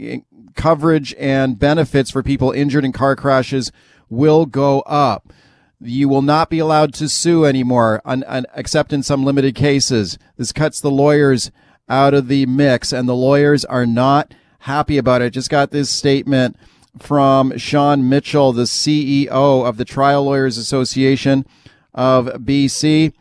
coverage 0.55 1.15
and 1.19 1.59
benefits 1.59 2.11
for 2.11 2.23
people 2.23 2.51
injured 2.51 2.85
in 2.85 2.93
car 2.93 3.17
crashes 3.17 3.73
will 4.11 4.45
go 4.45 4.81
up. 4.81 5.33
You 5.81 6.11
will 6.11 6.21
not 6.21 6.51
be 6.51 6.59
allowed 6.59 6.93
to 6.95 7.09
sue 7.09 7.47
anymore, 7.47 8.03
un, 8.05 8.23
un, 8.25 8.45
except 8.55 8.93
in 8.93 9.03
some 9.03 9.25
limited 9.25 9.55
cases. 9.55 10.19
This 10.37 10.53
cuts 10.53 10.79
the 10.83 10.91
lawyers 10.91 11.51
out 11.89 12.13
of 12.13 12.29
the 12.29 12.45
mix, 12.45 12.93
and 12.93 13.09
the 13.09 13.17
lawyers 13.17 13.65
are 13.65 13.87
not 13.87 14.35
happy 14.65 14.97
about 14.97 15.21
it. 15.21 15.31
Just 15.31 15.51
got 15.51 15.71
this 15.71 15.91
statement 15.91 16.57
from 16.99 17.57
Sean 17.59 18.09
Mitchell, 18.09 18.53
the 18.55 18.63
CEO 18.63 19.29
of 19.29 19.77
the 19.77 19.85
Trial 19.85 20.25
Lawyers 20.25 20.57
Association 20.57 21.45
of 21.93 22.27
BC. 22.27 23.13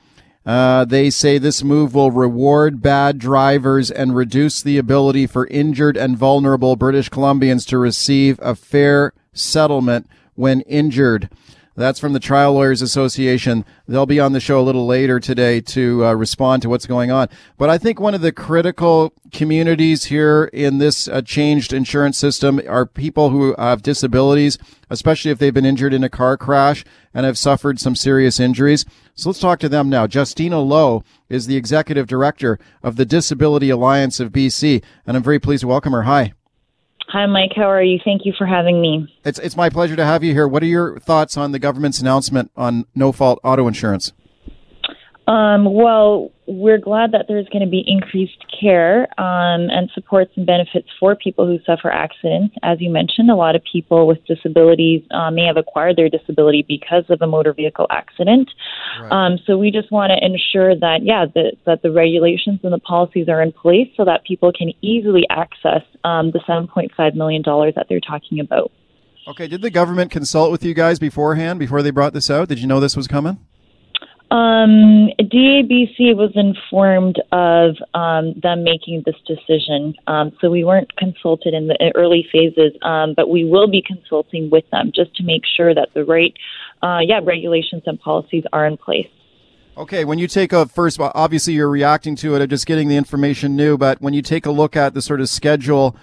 Uh, 0.45 0.85
they 0.85 1.09
say 1.09 1.37
this 1.37 1.61
move 1.61 1.93
will 1.93 2.11
reward 2.11 2.81
bad 2.81 3.17
drivers 3.17 3.91
and 3.91 4.15
reduce 4.15 4.61
the 4.61 4.77
ability 4.77 5.27
for 5.27 5.47
injured 5.47 5.97
and 5.97 6.17
vulnerable 6.17 6.77
British 6.77 7.09
Columbians 7.09 7.67
to 7.67 7.77
receive 7.77 8.39
a 8.41 8.55
fair 8.55 9.13
settlement 9.33 10.07
when 10.35 10.61
injured. 10.61 11.29
That's 11.75 11.99
from 11.99 12.13
the 12.13 12.19
Trial 12.19 12.53
Lawyers 12.53 12.83
Association. 12.83 13.65
They'll 13.87 14.05
be 14.05 14.19
on 14.19 14.33
the 14.33 14.39
show 14.39 14.59
a 14.59 14.61
little 14.61 14.85
later 14.85 15.19
today 15.19 15.59
to 15.61 16.05
uh, 16.05 16.13
respond 16.13 16.61
to 16.61 16.69
what's 16.69 16.85
going 16.85 17.09
on. 17.09 17.29
But 17.57 17.71
I 17.71 17.79
think 17.79 17.99
one 17.99 18.13
of 18.13 18.21
the 18.21 18.31
critical 18.31 19.11
communities 19.31 20.05
here 20.05 20.51
in 20.53 20.77
this 20.77 21.07
uh, 21.07 21.23
changed 21.23 21.73
insurance 21.73 22.19
system 22.19 22.61
are 22.67 22.85
people 22.85 23.31
who 23.31 23.55
have 23.57 23.81
disabilities, 23.81 24.59
especially 24.91 25.31
if 25.31 25.39
they've 25.39 25.53
been 25.53 25.65
injured 25.65 25.95
in 25.95 26.03
a 26.03 26.09
car 26.09 26.37
crash 26.37 26.85
and 27.11 27.25
have 27.25 27.39
suffered 27.39 27.79
some 27.79 27.95
serious 27.95 28.39
injuries. 28.39 28.85
So 29.15 29.29
let's 29.29 29.39
talk 29.39 29.59
to 29.61 29.69
them 29.69 29.89
now. 29.89 30.07
Justina 30.07 30.59
Loh 30.59 31.03
is 31.27 31.47
the 31.47 31.57
executive 31.57 32.05
director 32.05 32.59
of 32.83 32.97
the 32.97 33.05
Disability 33.05 33.71
Alliance 33.71 34.19
of 34.19 34.31
BC, 34.31 34.83
and 35.07 35.17
I'm 35.17 35.23
very 35.23 35.39
pleased 35.39 35.61
to 35.61 35.67
welcome 35.67 35.93
her. 35.93 36.03
Hi. 36.03 36.33
Hi, 37.13 37.27
Mike. 37.27 37.51
How 37.55 37.69
are 37.69 37.83
you? 37.83 37.99
Thank 38.03 38.25
you 38.25 38.33
for 38.35 38.47
having 38.47 38.81
me. 38.81 39.07
It's 39.23 39.37
it's 39.37 39.55
my 39.55 39.69
pleasure 39.69 39.95
to 39.95 40.03
have 40.03 40.23
you 40.23 40.33
here. 40.33 40.47
What 40.47 40.63
are 40.63 40.65
your 40.65 40.97
thoughts 40.99 41.37
on 41.37 41.51
the 41.51 41.59
government's 41.59 41.99
announcement 42.01 42.49
on 42.57 42.87
no 42.95 43.11
fault 43.11 43.39
auto 43.43 43.67
insurance? 43.67 44.13
Um, 45.27 45.73
well, 45.73 46.31
we're 46.47 46.77
glad 46.77 47.13
that 47.13 47.25
there's 47.29 47.47
going 47.47 47.63
to 47.63 47.69
be 47.69 47.81
increased 47.87 48.43
care 48.59 49.03
um, 49.17 49.69
and 49.69 49.89
supports 49.93 50.31
and 50.35 50.45
benefits 50.45 50.89
for 50.99 51.15
people 51.15 51.47
who 51.47 51.59
suffer 51.65 51.89
accidents. 51.89 52.53
As 52.61 52.81
you 52.81 52.89
mentioned, 52.89 53.31
a 53.31 53.35
lot 53.35 53.55
of 53.55 53.61
people 53.69 54.05
with 54.05 54.17
disabilities 54.25 55.01
uh, 55.11 55.31
may 55.31 55.45
have 55.45 55.55
acquired 55.55 55.95
their 55.95 56.09
disability 56.09 56.65
because 56.67 57.05
of 57.09 57.21
a 57.21 57.27
motor 57.27 57.53
vehicle 57.53 57.87
accident. 57.89 58.49
Right. 58.99 59.11
Um, 59.11 59.39
so 59.47 59.57
we 59.57 59.71
just 59.71 59.91
want 59.91 60.11
to 60.11 60.25
ensure 60.25 60.75
that, 60.75 61.03
yeah, 61.03 61.25
the, 61.33 61.53
that 61.65 61.81
the 61.83 61.91
regulations 61.91 62.59
and 62.63 62.73
the 62.73 62.79
policies 62.79 63.29
are 63.29 63.41
in 63.41 63.53
place 63.53 63.87
so 63.95 64.03
that 64.03 64.25
people 64.25 64.51
can 64.51 64.73
easily 64.81 65.23
access 65.29 65.83
um, 66.03 66.31
the 66.31 66.39
$7.5 66.39 67.15
million 67.15 67.41
that 67.45 67.85
they're 67.87 68.01
talking 68.01 68.41
about. 68.41 68.71
Okay, 69.25 69.47
did 69.47 69.61
the 69.61 69.69
government 69.69 70.11
consult 70.11 70.51
with 70.51 70.65
you 70.65 70.73
guys 70.73 70.99
beforehand, 70.99 71.57
before 71.57 71.81
they 71.81 71.91
brought 71.91 72.11
this 72.11 72.29
out? 72.29 72.49
Did 72.49 72.59
you 72.59 72.67
know 72.67 72.81
this 72.81 72.97
was 72.97 73.07
coming? 73.07 73.39
Um, 74.33 75.11
DABC 75.19 76.15
was 76.15 76.31
informed 76.33 77.21
of 77.31 77.75
um, 77.93 78.33
them 78.41 78.63
making 78.63 79.03
this 79.05 79.15
decision, 79.27 79.93
um, 80.07 80.31
so 80.41 80.49
we 80.49 80.63
weren't 80.63 80.95
consulted 80.95 81.53
in 81.53 81.67
the 81.67 81.91
early 81.93 82.27
phases, 82.31 82.73
um, 82.81 83.13
but 83.15 83.29
we 83.29 83.45
will 83.45 83.67
be 83.67 83.83
consulting 83.85 84.49
with 84.49 84.67
them 84.71 84.91
just 84.91 85.15
to 85.17 85.23
make 85.23 85.43
sure 85.55 85.75
that 85.75 85.89
the 85.93 86.03
right, 86.03 86.33
uh, 86.81 86.97
yeah, 87.05 87.19
regulations 87.23 87.83
and 87.85 87.99
policies 87.99 88.43
are 88.51 88.65
in 88.65 88.75
place. 88.75 89.07
Okay, 89.77 90.03
when 90.03 90.17
you 90.17 90.27
take 90.27 90.51
a 90.51 90.65
first, 90.65 90.99
obviously 90.99 91.53
you're 91.53 91.69
reacting 91.69 92.15
to 92.15 92.35
it 92.35 92.41
or 92.41 92.47
just 92.47 92.65
getting 92.65 92.87
the 92.87 92.97
information 92.97 93.55
new, 93.55 93.77
but 93.77 94.01
when 94.01 94.15
you 94.15 94.23
take 94.23 94.47
a 94.47 94.51
look 94.51 94.75
at 94.75 94.95
the 94.95 95.01
sort 95.03 95.21
of 95.21 95.29
schedule 95.29 95.95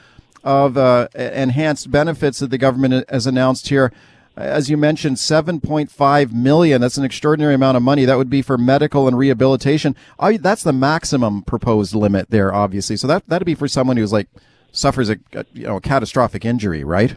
of 0.45 0.77
uh, 0.77 1.09
enhanced 1.17 1.91
benefits 1.91 2.39
that 2.39 2.51
the 2.51 2.59
government 2.59 3.11
has 3.11 3.27
announced 3.27 3.71
here, 3.71 3.93
as 4.41 4.71
you 4.71 4.77
mentioned, 4.77 5.17
7.5 5.17 6.33
million. 6.33 6.81
That's 6.81 6.97
an 6.97 7.05
extraordinary 7.05 7.55
amount 7.55 7.77
of 7.77 7.83
money. 7.83 8.05
That 8.05 8.17
would 8.19 8.31
be 8.31 8.43
for 8.43 8.59
medical 8.59 9.07
and 9.07 9.17
rehabilitation. 9.17 9.95
I, 10.19 10.37
that's 10.37 10.63
the 10.63 10.73
maximum 10.73 11.43
proposed 11.43 11.95
limit 11.95 12.31
there, 12.31 12.53
obviously. 12.53 12.97
So 12.97 13.07
that 13.07 13.27
that'd 13.29 13.47
be 13.47 13.55
for 13.55 13.69
someone 13.69 13.97
who's 13.97 14.13
like 14.13 14.29
suffers 14.73 15.11
a, 15.11 15.19
a 15.33 15.45
you 15.53 15.67
know 15.67 15.77
a 15.77 15.81
catastrophic 15.81 16.45
injury, 16.45 16.85
right? 16.85 17.17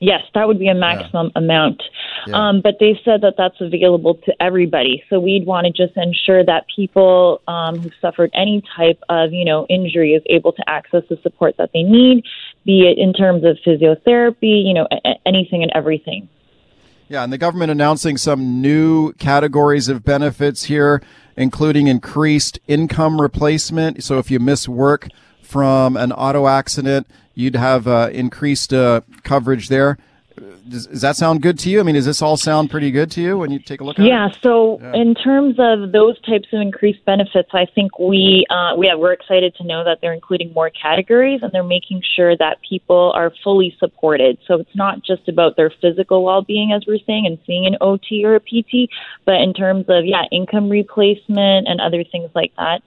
Yes, 0.00 0.22
that 0.34 0.48
would 0.48 0.58
be 0.58 0.68
a 0.68 0.74
maximum 0.74 1.26
yeah. 1.26 1.42
amount. 1.42 1.82
Yeah. 2.26 2.48
Um, 2.48 2.62
but 2.62 2.76
they 2.80 2.98
said 3.04 3.20
that 3.20 3.34
that's 3.36 3.60
available 3.60 4.14
to 4.24 4.42
everybody. 4.42 5.04
So 5.10 5.20
we'd 5.20 5.46
want 5.46 5.66
to 5.66 5.72
just 5.72 5.96
ensure 5.96 6.42
that 6.44 6.64
people 6.74 7.42
um, 7.46 7.78
who 7.78 7.90
suffered 8.00 8.30
any 8.32 8.62
type 8.76 8.98
of, 9.10 9.32
you 9.32 9.44
know, 9.44 9.66
injury 9.68 10.14
is 10.14 10.22
able 10.26 10.52
to 10.52 10.62
access 10.66 11.02
the 11.10 11.18
support 11.22 11.56
that 11.58 11.70
they 11.74 11.82
need, 11.82 12.24
be 12.64 12.82
it 12.82 12.98
in 12.98 13.12
terms 13.12 13.44
of 13.44 13.58
physiotherapy, 13.66 14.64
you 14.64 14.74
know, 14.74 14.86
a- 14.90 15.16
anything 15.26 15.62
and 15.62 15.72
everything. 15.74 16.28
Yeah, 17.08 17.24
and 17.24 17.32
the 17.32 17.38
government 17.38 17.72
announcing 17.72 18.16
some 18.16 18.60
new 18.60 19.12
categories 19.14 19.88
of 19.88 20.04
benefits 20.04 20.64
here, 20.64 21.02
including 21.36 21.88
increased 21.88 22.60
income 22.68 23.20
replacement. 23.20 24.04
So 24.04 24.18
if 24.18 24.30
you 24.30 24.38
miss 24.38 24.68
work 24.68 25.08
from 25.42 25.96
an 25.96 26.12
auto 26.12 26.46
accident, 26.46 27.08
you'd 27.34 27.56
have 27.56 27.88
uh, 27.88 28.10
increased 28.12 28.72
uh, 28.72 29.00
coverage 29.24 29.68
there. 29.68 29.98
Does, 30.68 30.86
does, 30.86 31.00
that 31.02 31.16
sound 31.16 31.42
good 31.42 31.58
to 31.60 31.70
you? 31.70 31.80
I 31.80 31.82
mean, 31.82 31.94
does 31.94 32.06
this 32.06 32.22
all 32.22 32.36
sound 32.36 32.70
pretty 32.70 32.90
good 32.90 33.10
to 33.12 33.20
you 33.20 33.36
when 33.36 33.50
you 33.50 33.58
take 33.58 33.80
a 33.80 33.84
look 33.84 33.98
at 33.98 34.06
yeah, 34.06 34.28
it? 34.28 34.38
So 34.42 34.78
yeah, 34.80 34.92
so 34.92 35.00
in 35.00 35.14
terms 35.14 35.56
of 35.58 35.92
those 35.92 36.18
types 36.22 36.48
of 36.52 36.60
increased 36.60 37.04
benefits, 37.04 37.50
I 37.52 37.66
think 37.74 37.98
we 37.98 38.46
uh, 38.48 38.74
we 38.76 38.90
we're 38.96 39.12
excited 39.12 39.54
to 39.56 39.64
know 39.64 39.84
that 39.84 39.98
they're 40.00 40.14
including 40.14 40.52
more 40.54 40.70
categories 40.70 41.40
and 41.42 41.52
they're 41.52 41.62
making 41.62 42.02
sure 42.16 42.36
that 42.36 42.58
people 42.66 43.12
are 43.14 43.32
fully 43.44 43.76
supported. 43.78 44.38
So 44.46 44.54
it's 44.60 44.74
not 44.74 45.04
just 45.04 45.28
about 45.28 45.56
their 45.56 45.72
physical 45.80 46.24
well-being, 46.24 46.72
as 46.72 46.84
we're 46.86 47.04
saying, 47.06 47.26
and 47.26 47.38
seeing 47.46 47.66
an 47.66 47.76
OT 47.80 48.24
or 48.24 48.36
a 48.36 48.40
PT, 48.40 48.90
but 49.26 49.36
in 49.36 49.52
terms 49.52 49.86
of 49.88 50.06
yeah, 50.06 50.22
income 50.32 50.70
replacement 50.70 51.68
and 51.68 51.80
other 51.80 52.04
things 52.04 52.30
like 52.34 52.52
that. 52.56 52.82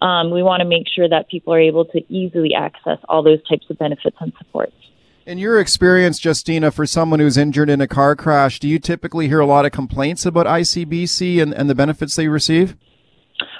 Um, 0.00 0.30
we 0.30 0.44
want 0.44 0.60
to 0.60 0.64
make 0.64 0.86
sure 0.94 1.08
that 1.08 1.28
people 1.28 1.52
are 1.52 1.60
able 1.60 1.84
to 1.86 2.00
easily 2.08 2.54
access 2.54 2.98
all 3.08 3.24
those 3.24 3.42
types 3.48 3.66
of 3.68 3.78
benefits 3.78 4.16
and 4.20 4.32
supports. 4.38 4.76
In 5.28 5.36
your 5.36 5.60
experience, 5.60 6.24
Justina, 6.24 6.70
for 6.70 6.86
someone 6.86 7.20
who's 7.20 7.36
injured 7.36 7.68
in 7.68 7.82
a 7.82 7.86
car 7.86 8.16
crash, 8.16 8.58
do 8.58 8.66
you 8.66 8.78
typically 8.78 9.28
hear 9.28 9.40
a 9.40 9.44
lot 9.44 9.66
of 9.66 9.72
complaints 9.72 10.24
about 10.24 10.46
ICBC 10.46 11.42
and, 11.42 11.52
and 11.52 11.68
the 11.68 11.74
benefits 11.74 12.16
they 12.16 12.28
receive? 12.28 12.78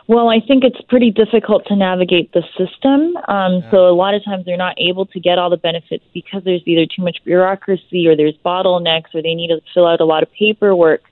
Well, 0.07 0.31
I 0.31 0.41
think 0.41 0.65
it's 0.65 0.81
pretty 0.89 1.11
difficult 1.11 1.67
to 1.67 1.77
navigate 1.77 2.33
the 2.33 2.41
system. 2.57 3.19
Um, 3.29 3.61
yeah. 3.61 3.71
So 3.71 3.87
a 3.87 3.93
lot 3.93 4.15
of 4.15 4.25
times 4.25 4.47
they're 4.47 4.57
not 4.57 4.77
able 4.81 5.05
to 5.05 5.21
get 5.21 5.37
all 5.39 5.51
the 5.51 5.59
benefits 5.59 6.05
because 6.15 6.43
there's 6.43 6.63
either 6.65 6.87
too 6.87 7.03
much 7.03 7.19
bureaucracy 7.27 8.09
or 8.09 8.17
there's 8.17 8.39
bottlenecks 8.43 9.15
or 9.15 9.21
they 9.21 9.35
need 9.35 9.49
to 9.49 9.61
fill 9.75 9.87
out 9.87 10.01
a 10.01 10.07
lot 10.07 10.23
of 10.23 10.33
paperwork. 10.33 11.03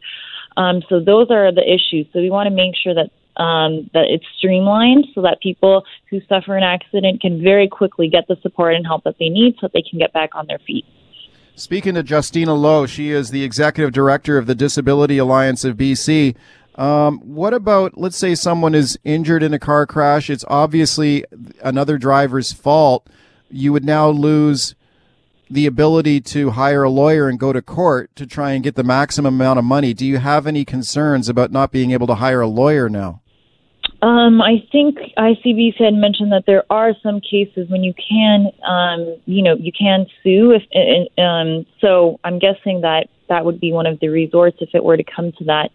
Um, 0.57 0.83
so 0.89 1.01
those 1.01 1.31
are 1.31 1.53
the 1.53 1.71
issues. 1.71 2.07
So 2.15 2.21
we 2.21 2.31
want 2.31 2.49
to 2.49 2.55
make 2.55 2.77
sure 2.83 2.95
that 2.95 3.11
um, 3.37 3.91
that 3.93 4.07
it's 4.09 4.25
streamlined 4.39 5.07
so 5.15 5.23
that 5.23 5.41
people 5.41 5.85
who 6.11 6.21
suffer 6.29 6.57
an 6.57 6.63
accident 6.63 7.21
can 7.21 7.43
very 7.43 7.69
quickly 7.69 8.09
get 8.09 8.27
the 8.29 8.37
support 8.43 8.75
and 8.75 8.87
help 8.87 9.05
that 9.05 9.17
they 9.19 9.29
need 9.29 9.55
so 9.55 9.67
that 9.67 9.73
they 9.73 9.83
can 9.83 9.99
get 9.99 10.13
back 10.13 10.35
on 10.35 10.47
their 10.47 10.59
feet. 10.59 10.85
Speaking 11.55 11.95
to 11.95 12.03
Justina 12.03 12.55
Loh, 12.55 12.87
she 12.87 13.11
is 13.11 13.31
the 13.31 13.43
executive 13.43 13.93
director 13.93 14.37
of 14.37 14.47
the 14.47 14.55
Disability 14.55 15.17
Alliance 15.19 15.65
of 15.65 15.77
BC. 15.77 16.35
Um, 16.75 17.19
what 17.21 17.55
about, 17.55 17.97
let's 17.97 18.19
say 18.19 18.35
someone 18.35 18.75
is 18.75 18.99
injured 19.05 19.43
in 19.43 19.55
a 19.55 19.59
car 19.59 19.87
crash? 19.87 20.29
It's 20.29 20.45
obviously 20.49 21.25
another 21.63 21.97
driver's 21.97 22.53
fault. 22.53 23.07
You 23.51 23.73
would 23.73 23.85
now 23.85 24.11
lose 24.11 24.75
the 25.49 25.65
ability 25.65 26.21
to 26.21 26.51
hire 26.51 26.83
a 26.83 26.91
lawyer 26.91 27.29
and 27.29 27.39
go 27.39 27.53
to 27.53 27.63
court 27.63 28.15
to 28.17 28.27
try 28.27 28.53
and 28.53 28.65
get 28.65 28.75
the 28.75 28.85
maximum 28.85 29.35
amount 29.37 29.59
of 29.59 29.65
money. 29.65 29.95
Do 29.95 30.05
you 30.05 30.19
have 30.19 30.47
any 30.47 30.65
concerns 30.65 31.29
about 31.29 31.53
not 31.53 31.71
being 31.71 31.93
able 31.93 32.07
to 32.09 32.17
hire 32.17 32.41
a 32.41 32.49
lawyer 32.49 32.89
now? 32.89 33.23
Um, 34.07 34.41
I 34.41 34.65
think 34.71 34.99
ICBC 35.19 35.83
had 35.83 35.95
mentioned 35.95 36.31
that 36.31 36.45
there 36.47 36.63
are 36.71 36.93
some 37.03 37.21
cases 37.21 37.69
when 37.69 37.83
you 37.83 37.93
can, 37.93 38.53
um, 38.63 39.17
you 39.27 39.43
know, 39.43 39.57
you 39.57 39.73
can 39.73 40.07
sue. 40.23 40.53
If 40.53 40.63
um, 41.19 41.67
so, 41.81 42.21
I'm 42.23 42.39
guessing 42.39 42.83
that 42.83 43.09
that 43.29 43.45
would 43.45 43.59
be 43.59 43.73
one 43.73 43.85
of 43.85 43.99
the 43.99 44.09
resorts 44.09 44.59
if 44.61 44.69
it 44.75 44.85
were 44.85 44.97
to 44.97 45.03
come 45.03 45.33
to 45.39 45.45
that. 45.47 45.71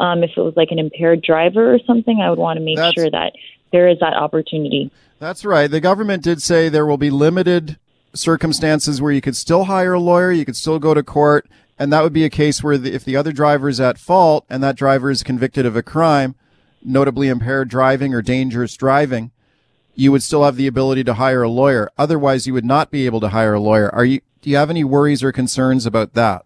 Um, 0.00 0.24
if 0.24 0.30
it 0.34 0.40
was 0.40 0.54
like 0.56 0.70
an 0.70 0.78
impaired 0.78 1.20
driver 1.20 1.74
or 1.74 1.78
something, 1.86 2.22
I 2.22 2.30
would 2.30 2.38
want 2.38 2.56
to 2.56 2.64
make 2.64 2.78
that's, 2.78 2.94
sure 2.94 3.10
that 3.10 3.34
there 3.70 3.86
is 3.86 3.98
that 4.00 4.14
opportunity. 4.14 4.90
That's 5.18 5.44
right. 5.44 5.70
The 5.70 5.80
government 5.80 6.22
did 6.22 6.40
say 6.40 6.70
there 6.70 6.86
will 6.86 6.96
be 6.96 7.10
limited 7.10 7.78
circumstances 8.14 9.02
where 9.02 9.12
you 9.12 9.20
could 9.20 9.36
still 9.36 9.64
hire 9.64 9.92
a 9.92 10.00
lawyer, 10.00 10.32
you 10.32 10.46
could 10.46 10.56
still 10.56 10.78
go 10.78 10.94
to 10.94 11.02
court, 11.02 11.46
and 11.78 11.92
that 11.92 12.02
would 12.02 12.14
be 12.14 12.24
a 12.24 12.30
case 12.30 12.62
where 12.62 12.78
the, 12.78 12.94
if 12.94 13.04
the 13.04 13.14
other 13.14 13.30
driver 13.30 13.68
is 13.68 13.78
at 13.78 13.98
fault 13.98 14.46
and 14.48 14.62
that 14.62 14.74
driver 14.74 15.10
is 15.10 15.22
convicted 15.22 15.66
of 15.66 15.76
a 15.76 15.82
crime 15.82 16.34
notably 16.84 17.28
impaired 17.28 17.68
driving 17.68 18.14
or 18.14 18.22
dangerous 18.22 18.76
driving, 18.76 19.30
you 19.94 20.12
would 20.12 20.22
still 20.22 20.44
have 20.44 20.56
the 20.56 20.66
ability 20.66 21.04
to 21.04 21.14
hire 21.14 21.42
a 21.42 21.48
lawyer. 21.48 21.90
Otherwise, 21.96 22.46
you 22.46 22.52
would 22.52 22.64
not 22.64 22.90
be 22.90 23.06
able 23.06 23.20
to 23.20 23.28
hire 23.28 23.54
a 23.54 23.60
lawyer. 23.60 23.94
Are 23.94 24.04
you? 24.04 24.20
Do 24.42 24.50
you 24.50 24.56
have 24.56 24.70
any 24.70 24.84
worries 24.84 25.22
or 25.22 25.32
concerns 25.32 25.86
about 25.86 26.12
that? 26.14 26.44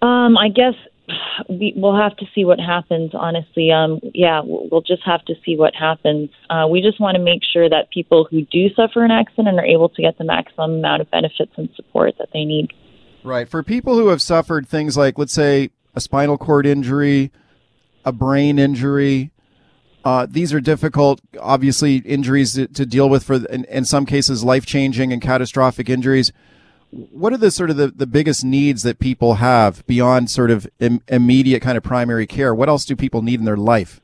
Um, 0.00 0.38
I 0.38 0.48
guess 0.48 0.74
we, 1.48 1.74
will 1.76 1.96
have 1.96 2.16
to 2.16 2.26
see 2.34 2.44
what 2.44 2.58
happens. 2.58 3.10
Honestly, 3.14 3.70
um, 3.70 4.00
yeah, 4.14 4.40
we'll 4.44 4.80
just 4.80 5.02
have 5.04 5.24
to 5.26 5.34
see 5.44 5.56
what 5.56 5.74
happens. 5.74 6.30
Uh, 6.48 6.66
we 6.70 6.80
just 6.80 7.00
want 7.00 7.16
to 7.16 7.22
make 7.22 7.42
sure 7.52 7.68
that 7.68 7.90
people 7.90 8.26
who 8.30 8.42
do 8.46 8.68
suffer 8.74 9.04
an 9.04 9.10
accident 9.10 9.58
are 9.58 9.64
able 9.64 9.88
to 9.90 10.02
get 10.02 10.16
the 10.18 10.24
maximum 10.24 10.78
amount 10.78 11.02
of 11.02 11.10
benefits 11.10 11.52
and 11.56 11.68
support 11.76 12.14
that 12.18 12.28
they 12.32 12.44
need. 12.44 12.72
Right. 13.22 13.48
For 13.48 13.62
people 13.62 13.96
who 13.96 14.08
have 14.08 14.22
suffered 14.22 14.66
things 14.66 14.96
like, 14.96 15.18
let's 15.18 15.32
say, 15.32 15.70
a 15.94 16.00
spinal 16.00 16.38
cord 16.38 16.66
injury, 16.66 17.30
a 18.04 18.12
brain 18.12 18.58
injury. 18.58 19.30
Uh, 20.04 20.26
these 20.28 20.52
are 20.54 20.60
difficult, 20.60 21.20
obviously, 21.40 21.96
injuries 21.96 22.54
to, 22.54 22.66
to 22.68 22.86
deal 22.86 23.08
with 23.08 23.24
for, 23.24 23.34
in, 23.46 23.64
in 23.64 23.84
some 23.84 24.06
cases, 24.06 24.42
life 24.42 24.64
changing 24.64 25.12
and 25.12 25.20
catastrophic 25.20 25.90
injuries. 25.90 26.32
What 26.90 27.32
are 27.32 27.36
the 27.36 27.50
sort 27.50 27.70
of 27.70 27.76
the, 27.76 27.88
the 27.88 28.06
biggest 28.06 28.44
needs 28.44 28.82
that 28.82 28.98
people 28.98 29.34
have 29.34 29.86
beyond 29.86 30.30
sort 30.30 30.50
of 30.50 30.66
Im- 30.80 31.02
immediate 31.08 31.60
kind 31.60 31.76
of 31.76 31.84
primary 31.84 32.26
care? 32.26 32.54
What 32.54 32.68
else 32.68 32.84
do 32.84 32.96
people 32.96 33.22
need 33.22 33.40
in 33.40 33.44
their 33.44 33.56
life? 33.56 34.00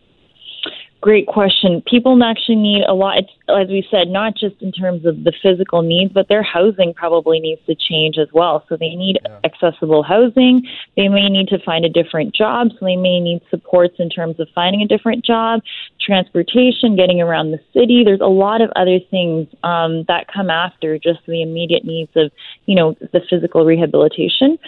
Great 1.06 1.28
question. 1.28 1.84
People 1.86 2.20
actually 2.24 2.56
need 2.56 2.82
a 2.82 2.92
lot, 2.92 3.18
it's, 3.18 3.30
as 3.48 3.68
we 3.68 3.86
said, 3.92 4.08
not 4.08 4.34
just 4.34 4.60
in 4.60 4.72
terms 4.72 5.06
of 5.06 5.22
the 5.22 5.32
physical 5.40 5.80
needs, 5.82 6.12
but 6.12 6.26
their 6.26 6.42
housing 6.42 6.92
probably 6.92 7.38
needs 7.38 7.60
to 7.66 7.76
change 7.76 8.18
as 8.18 8.26
well. 8.32 8.64
So 8.68 8.76
they 8.76 8.96
need 8.96 9.20
yeah. 9.24 9.38
accessible 9.44 10.02
housing. 10.02 10.66
They 10.96 11.06
may 11.06 11.28
need 11.28 11.46
to 11.50 11.60
find 11.64 11.84
a 11.84 11.88
different 11.88 12.34
job. 12.34 12.70
So 12.72 12.84
they 12.84 12.96
may 12.96 13.20
need 13.20 13.40
supports 13.50 13.94
in 14.00 14.10
terms 14.10 14.40
of 14.40 14.48
finding 14.52 14.82
a 14.82 14.88
different 14.88 15.24
job, 15.24 15.60
transportation, 16.00 16.96
getting 16.96 17.20
around 17.20 17.52
the 17.52 17.60
city. 17.72 18.02
There's 18.04 18.20
a 18.20 18.26
lot 18.26 18.60
of 18.60 18.70
other 18.74 18.98
things 18.98 19.46
um, 19.62 20.06
that 20.08 20.26
come 20.26 20.50
after 20.50 20.98
just 20.98 21.20
the 21.28 21.40
immediate 21.40 21.84
needs 21.84 22.10
of, 22.16 22.32
you 22.64 22.74
know, 22.74 22.96
the 23.12 23.20
physical 23.30 23.64
rehabilitation. 23.64 24.58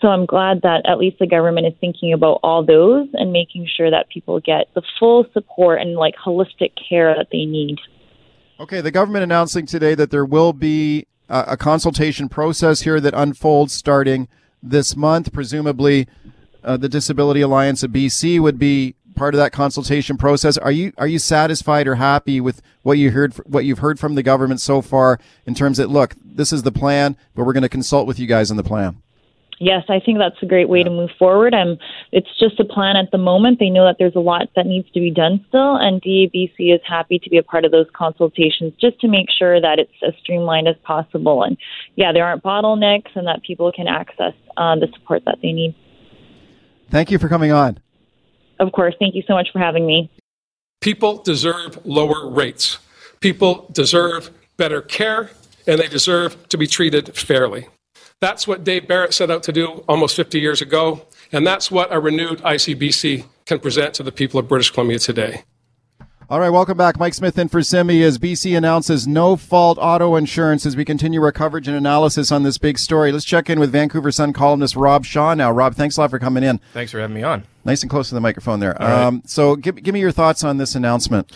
So 0.00 0.06
I'm 0.06 0.26
glad 0.26 0.62
that 0.62 0.82
at 0.86 0.98
least 0.98 1.18
the 1.18 1.26
government 1.26 1.66
is 1.66 1.74
thinking 1.80 2.12
about 2.12 2.38
all 2.44 2.64
those 2.64 3.08
and 3.14 3.32
making 3.32 3.66
sure 3.66 3.90
that 3.90 4.08
people 4.10 4.38
get 4.38 4.72
the 4.74 4.82
full 5.00 5.26
support 5.32 5.80
and 5.80 5.87
like 5.94 6.14
holistic 6.16 6.72
care 6.88 7.14
that 7.14 7.28
they 7.30 7.44
need. 7.44 7.78
Okay, 8.60 8.80
the 8.80 8.90
government 8.90 9.22
announcing 9.22 9.66
today 9.66 9.94
that 9.94 10.10
there 10.10 10.24
will 10.24 10.52
be 10.52 11.06
a, 11.28 11.44
a 11.48 11.56
consultation 11.56 12.28
process 12.28 12.80
here 12.80 13.00
that 13.00 13.14
unfolds 13.14 13.72
starting 13.72 14.28
this 14.62 14.96
month. 14.96 15.32
Presumably, 15.32 16.08
uh, 16.64 16.76
the 16.76 16.88
Disability 16.88 17.40
Alliance 17.40 17.82
of 17.82 17.92
BC 17.92 18.40
would 18.40 18.58
be 18.58 18.96
part 19.14 19.34
of 19.34 19.38
that 19.38 19.52
consultation 19.52 20.16
process. 20.16 20.56
Are 20.56 20.70
you 20.70 20.92
are 20.96 21.06
you 21.06 21.18
satisfied 21.18 21.86
or 21.86 21.96
happy 21.96 22.40
with 22.40 22.62
what 22.82 22.98
you 22.98 23.10
heard 23.10 23.34
what 23.46 23.64
you've 23.64 23.80
heard 23.80 23.98
from 23.98 24.14
the 24.14 24.22
government 24.22 24.60
so 24.60 24.80
far 24.80 25.18
in 25.46 25.54
terms 25.54 25.76
that 25.76 25.90
look, 25.90 26.14
this 26.24 26.52
is 26.52 26.62
the 26.62 26.72
plan, 26.72 27.16
but 27.34 27.44
we're 27.44 27.52
going 27.52 27.62
to 27.62 27.68
consult 27.68 28.06
with 28.06 28.18
you 28.18 28.26
guys 28.26 28.50
on 28.50 28.56
the 28.56 28.64
plan? 28.64 29.02
Yes, 29.60 29.84
I 29.88 29.98
think 29.98 30.18
that's 30.18 30.40
a 30.40 30.46
great 30.46 30.68
way 30.68 30.84
to 30.84 30.90
move 30.90 31.10
forward. 31.18 31.52
Um, 31.52 31.78
it's 32.12 32.28
just 32.38 32.60
a 32.60 32.64
plan 32.64 32.96
at 32.96 33.10
the 33.10 33.18
moment. 33.18 33.58
They 33.58 33.70
know 33.70 33.84
that 33.84 33.96
there's 33.98 34.14
a 34.14 34.20
lot 34.20 34.48
that 34.54 34.66
needs 34.66 34.88
to 34.92 35.00
be 35.00 35.10
done 35.10 35.44
still, 35.48 35.76
and 35.76 36.00
DABC 36.00 36.74
is 36.74 36.80
happy 36.86 37.18
to 37.18 37.28
be 37.30 37.38
a 37.38 37.42
part 37.42 37.64
of 37.64 37.72
those 37.72 37.86
consultations 37.92 38.72
just 38.80 39.00
to 39.00 39.08
make 39.08 39.26
sure 39.36 39.60
that 39.60 39.78
it's 39.80 39.92
as 40.06 40.14
streamlined 40.20 40.68
as 40.68 40.76
possible. 40.84 41.42
And 41.42 41.56
yeah, 41.96 42.12
there 42.12 42.24
aren't 42.24 42.44
bottlenecks 42.44 43.16
and 43.16 43.26
that 43.26 43.42
people 43.42 43.72
can 43.72 43.88
access 43.88 44.34
uh, 44.56 44.76
the 44.76 44.88
support 44.94 45.24
that 45.26 45.38
they 45.42 45.52
need. 45.52 45.74
Thank 46.90 47.10
you 47.10 47.18
for 47.18 47.28
coming 47.28 47.50
on. 47.50 47.80
Of 48.60 48.72
course. 48.72 48.94
Thank 48.98 49.14
you 49.14 49.22
so 49.26 49.34
much 49.34 49.48
for 49.52 49.58
having 49.58 49.86
me. 49.86 50.10
People 50.80 51.22
deserve 51.22 51.84
lower 51.84 52.30
rates. 52.30 52.78
People 53.20 53.68
deserve 53.72 54.30
better 54.56 54.80
care, 54.80 55.30
and 55.66 55.80
they 55.80 55.88
deserve 55.88 56.48
to 56.48 56.56
be 56.56 56.66
treated 56.68 57.16
fairly. 57.16 57.66
That's 58.20 58.48
what 58.48 58.64
Dave 58.64 58.88
Barrett 58.88 59.14
set 59.14 59.30
out 59.30 59.44
to 59.44 59.52
do 59.52 59.84
almost 59.88 60.16
50 60.16 60.40
years 60.40 60.60
ago, 60.60 61.06
and 61.30 61.46
that's 61.46 61.70
what 61.70 61.92
a 61.94 62.00
renewed 62.00 62.40
ICBC 62.40 63.26
can 63.46 63.60
present 63.60 63.94
to 63.94 64.02
the 64.02 64.10
people 64.10 64.40
of 64.40 64.48
British 64.48 64.70
Columbia 64.70 64.98
today. 64.98 65.44
All 66.28 66.40
right, 66.40 66.50
welcome 66.50 66.76
back. 66.76 66.98
Mike 66.98 67.14
Smyth 67.14 67.38
in 67.38 67.48
for 67.48 67.62
Simi 67.62 68.02
as 68.02 68.18
BC 68.18 68.58
announces 68.58 69.06
no 69.06 69.36
fault 69.36 69.78
auto 69.80 70.16
insurance 70.16 70.66
as 70.66 70.76
we 70.76 70.84
continue 70.84 71.22
our 71.22 71.30
coverage 71.30 71.68
and 71.68 71.76
analysis 71.76 72.32
on 72.32 72.42
this 72.42 72.58
big 72.58 72.78
story. 72.78 73.12
Let's 73.12 73.24
check 73.24 73.48
in 73.48 73.60
with 73.60 73.70
Vancouver 73.70 74.10
Sun 74.10 74.32
columnist 74.32 74.74
Rob 74.74 75.04
Shaw 75.04 75.32
now. 75.34 75.52
Rob, 75.52 75.76
thanks 75.76 75.96
a 75.96 76.00
lot 76.00 76.10
for 76.10 76.18
coming 76.18 76.42
in. 76.42 76.60
Thanks 76.74 76.90
for 76.90 76.98
having 76.98 77.14
me 77.14 77.22
on. 77.22 77.44
Nice 77.64 77.82
and 77.82 77.88
close 77.88 78.08
to 78.08 78.16
the 78.16 78.20
microphone 78.20 78.58
there. 78.58 78.82
Um, 78.82 79.22
so 79.26 79.54
give, 79.54 79.80
give 79.82 79.94
me 79.94 80.00
your 80.00 80.12
thoughts 80.12 80.42
on 80.42 80.56
this 80.58 80.74
announcement. 80.74 81.32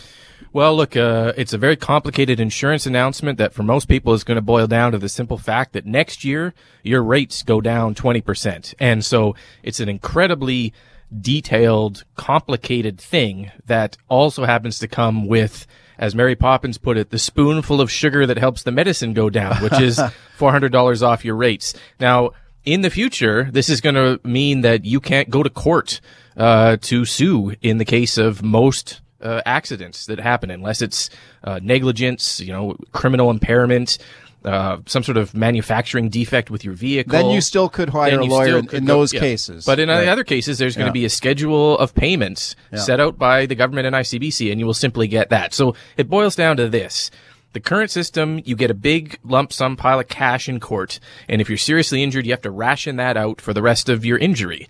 Well, 0.53 0.75
look, 0.75 0.95
uh, 0.95 1.33
it's 1.35 1.53
a 1.53 1.57
very 1.57 1.75
complicated 1.75 2.39
insurance 2.39 2.85
announcement 2.85 3.39
that 3.39 3.53
for 3.53 3.63
most 3.63 3.87
people 3.87 4.13
is 4.13 4.23
going 4.23 4.35
to 4.35 4.41
boil 4.41 4.67
down 4.67 4.91
to 4.91 4.99
the 4.99 5.09
simple 5.09 5.39
fact 5.39 5.73
that 5.73 5.87
next 5.87 6.23
year 6.23 6.53
your 6.83 7.01
rates 7.01 7.41
go 7.41 7.59
down 7.59 7.95
20%. 7.95 8.75
And 8.79 9.03
so 9.03 9.35
it's 9.63 9.79
an 9.79 9.89
incredibly 9.89 10.71
detailed, 11.19 12.03
complicated 12.15 12.99
thing 12.99 13.51
that 13.65 13.97
also 14.09 14.45
happens 14.45 14.77
to 14.77 14.87
come 14.87 15.25
with, 15.25 15.65
as 15.97 16.13
Mary 16.13 16.35
Poppins 16.35 16.77
put 16.77 16.97
it, 16.97 17.09
the 17.09 17.17
spoonful 17.17 17.81
of 17.81 17.89
sugar 17.89 18.27
that 18.27 18.37
helps 18.37 18.61
the 18.61 18.71
medicine 18.71 19.13
go 19.13 19.31
down, 19.31 19.55
which 19.57 19.79
is 19.79 19.97
$400 20.37 21.01
off 21.01 21.25
your 21.25 21.35
rates. 21.35 21.73
Now, 21.99 22.29
in 22.63 22.81
the 22.81 22.91
future, 22.91 23.49
this 23.51 23.69
is 23.69 23.81
going 23.81 23.95
to 23.95 24.19
mean 24.23 24.61
that 24.61 24.85
you 24.85 24.99
can't 24.99 25.31
go 25.31 25.41
to 25.41 25.49
court 25.49 25.99
uh, 26.37 26.77
to 26.81 27.05
sue 27.05 27.55
in 27.63 27.79
the 27.79 27.85
case 27.85 28.19
of 28.19 28.43
most 28.43 29.01
uh, 29.23 29.41
accidents 29.45 30.05
that 30.05 30.19
happen, 30.19 30.51
unless 30.51 30.81
it's 30.81 31.09
uh, 31.43 31.59
negligence, 31.63 32.39
you 32.39 32.51
know, 32.53 32.75
criminal 32.91 33.29
impairment, 33.31 33.97
uh, 34.45 34.77
some 34.85 35.03
sort 35.03 35.17
of 35.17 35.33
manufacturing 35.33 36.09
defect 36.09 36.51
with 36.51 36.65
your 36.65 36.73
vehicle. 36.73 37.11
Then 37.13 37.29
you 37.29 37.39
still 37.39 37.69
could 37.69 37.89
hire 37.89 38.19
a 38.19 38.25
lawyer 38.25 38.57
in, 38.57 38.69
in 38.75 38.85
go- 38.85 38.93
those 38.95 39.13
yeah. 39.13 39.21
cases. 39.21 39.65
But 39.65 39.79
in 39.79 39.87
Right. 39.89 40.07
other 40.09 40.25
cases, 40.25 40.57
there's 40.57 40.75
going 40.75 40.87
Yeah. 40.87 40.89
to 40.89 40.93
be 40.93 41.05
a 41.05 41.09
schedule 41.09 41.77
of 41.77 41.95
payments 41.95 42.55
Yeah. 42.71 42.79
set 42.79 42.99
out 42.99 43.17
by 43.17 43.45
the 43.45 43.55
government 43.55 43.87
and 43.87 43.95
ICBC, 43.95 44.51
and 44.51 44.59
you 44.59 44.65
will 44.65 44.73
simply 44.73 45.07
get 45.07 45.29
that. 45.29 45.53
So 45.53 45.75
it 45.95 46.09
boils 46.09 46.35
down 46.35 46.57
to 46.57 46.67
this. 46.67 47.09
The 47.53 47.59
current 47.61 47.91
system, 47.91 48.41
you 48.43 48.55
get 48.55 48.71
a 48.71 48.73
big 48.73 49.19
lump 49.23 49.53
sum 49.53 49.77
pile 49.77 49.99
of 49.99 50.07
cash 50.09 50.49
in 50.49 50.59
court, 50.59 50.99
and 51.29 51.39
if 51.39 51.47
you're 51.49 51.57
seriously 51.57 52.03
injured, 52.03 52.25
you 52.25 52.33
have 52.33 52.41
to 52.41 52.51
ration 52.51 52.97
that 52.97 53.15
out 53.15 53.39
for 53.39 53.53
the 53.53 53.61
rest 53.61 53.87
of 53.89 54.03
your 54.03 54.17
injury. 54.17 54.67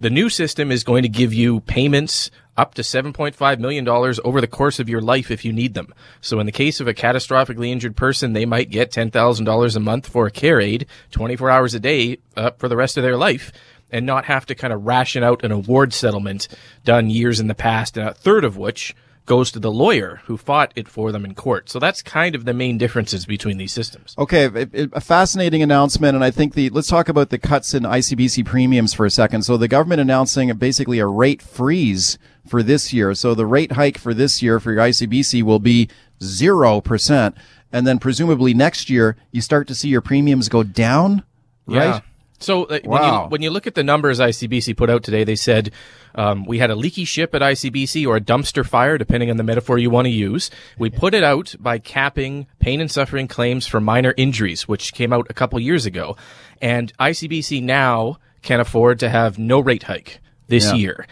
The 0.00 0.10
new 0.10 0.28
system 0.28 0.70
is 0.70 0.84
going 0.84 1.02
to 1.02 1.08
give 1.08 1.32
you 1.32 1.60
payments 1.60 2.30
up 2.56 2.74
to 2.74 2.82
$7.5 2.82 3.58
million 3.58 3.88
over 3.88 4.40
the 4.40 4.46
course 4.46 4.78
of 4.78 4.88
your 4.88 5.00
life 5.00 5.30
if 5.30 5.44
you 5.44 5.52
need 5.52 5.74
them. 5.74 5.92
So 6.20 6.40
in 6.40 6.46
the 6.46 6.52
case 6.52 6.80
of 6.80 6.88
a 6.88 6.94
catastrophically 6.94 7.68
injured 7.68 7.96
person, 7.96 8.32
they 8.32 8.46
might 8.46 8.70
get 8.70 8.90
$10,000 8.90 9.76
a 9.76 9.80
month 9.80 10.08
for 10.08 10.26
a 10.26 10.30
care 10.30 10.60
aid, 10.60 10.86
24 11.10 11.50
hours 11.50 11.74
a 11.74 11.80
day 11.80 12.18
uh, 12.36 12.50
for 12.52 12.68
the 12.68 12.76
rest 12.76 12.96
of 12.96 13.02
their 13.02 13.16
life 13.16 13.52
and 13.90 14.04
not 14.04 14.24
have 14.24 14.46
to 14.46 14.54
kind 14.54 14.72
of 14.72 14.84
ration 14.84 15.22
out 15.22 15.44
an 15.44 15.52
award 15.52 15.92
settlement 15.92 16.48
done 16.84 17.10
years 17.10 17.40
in 17.40 17.46
the 17.46 17.54
past, 17.54 17.96
and 17.96 18.08
a 18.08 18.14
third 18.14 18.44
of 18.44 18.56
which 18.56 18.94
goes 19.26 19.50
to 19.50 19.58
the 19.58 19.72
lawyer 19.72 20.20
who 20.26 20.36
fought 20.36 20.72
it 20.76 20.88
for 20.88 21.10
them 21.10 21.24
in 21.24 21.34
court. 21.34 21.68
So 21.68 21.78
that's 21.78 22.00
kind 22.00 22.34
of 22.34 22.44
the 22.44 22.54
main 22.54 22.78
differences 22.78 23.26
between 23.26 23.58
these 23.58 23.72
systems. 23.72 24.14
Okay, 24.16 24.48
a 24.92 25.00
fascinating 25.00 25.62
announcement, 25.62 26.14
and 26.14 26.24
I 26.24 26.30
think 26.30 26.54
the 26.54 26.70
let's 26.70 26.88
talk 26.88 27.08
about 27.08 27.30
the 27.30 27.38
cuts 27.38 27.74
in 27.74 27.82
ICBC 27.82 28.46
premiums 28.46 28.94
for 28.94 29.04
a 29.04 29.10
second. 29.10 29.42
So 29.42 29.56
the 29.56 29.68
government 29.68 30.00
announcing 30.00 30.52
basically 30.54 31.00
a 31.00 31.06
rate 31.06 31.42
freeze 31.42 32.18
for 32.48 32.62
this 32.62 32.92
year. 32.92 33.14
So 33.14 33.34
the 33.34 33.46
rate 33.46 33.72
hike 33.72 33.98
for 33.98 34.14
this 34.14 34.42
year 34.42 34.58
for 34.60 34.72
your 34.72 34.82
ICBC 34.82 35.42
will 35.42 35.58
be 35.58 35.88
zero 36.22 36.80
percent, 36.80 37.36
and 37.72 37.86
then 37.86 37.98
presumably 37.98 38.54
next 38.54 38.88
year 38.90 39.16
you 39.32 39.40
start 39.40 39.68
to 39.68 39.74
see 39.74 39.88
your 39.88 40.00
premiums 40.00 40.48
go 40.48 40.62
down, 40.62 41.22
right? 41.66 41.86
Yeah. 41.86 42.00
So 42.38 42.64
uh, 42.64 42.80
when 42.84 43.02
you 43.02 43.10
when 43.28 43.42
you 43.42 43.50
look 43.50 43.66
at 43.66 43.74
the 43.74 43.82
numbers 43.82 44.20
ICBC 44.20 44.76
put 44.76 44.90
out 44.90 45.02
today, 45.02 45.24
they 45.24 45.36
said 45.36 45.70
um, 46.14 46.44
we 46.44 46.58
had 46.58 46.70
a 46.70 46.74
leaky 46.76 47.06
ship 47.06 47.34
at 47.34 47.40
ICBC 47.40 48.06
or 48.06 48.16
a 48.16 48.20
dumpster 48.20 48.64
fire, 48.66 48.98
depending 48.98 49.30
on 49.30 49.38
the 49.38 49.42
metaphor 49.42 49.78
you 49.78 49.88
want 49.88 50.04
to 50.04 50.10
use. 50.10 50.50
We 50.78 50.90
put 50.90 51.14
it 51.14 51.24
out 51.24 51.54
by 51.58 51.78
capping 51.78 52.46
pain 52.58 52.80
and 52.82 52.90
suffering 52.90 53.26
claims 53.26 53.66
for 53.66 53.80
minor 53.80 54.12
injuries, 54.18 54.68
which 54.68 54.92
came 54.92 55.14
out 55.14 55.26
a 55.30 55.34
couple 55.34 55.58
years 55.60 55.86
ago, 55.86 56.16
and 56.60 56.92
ICBC 56.98 57.62
now 57.62 58.18
can 58.42 58.60
afford 58.60 59.00
to 59.00 59.08
have 59.08 59.38
no 59.38 59.58
rate 59.58 59.84
hike 59.84 60.20
this 60.48 60.66
Yeah. 60.66 60.74
year. 60.74 61.06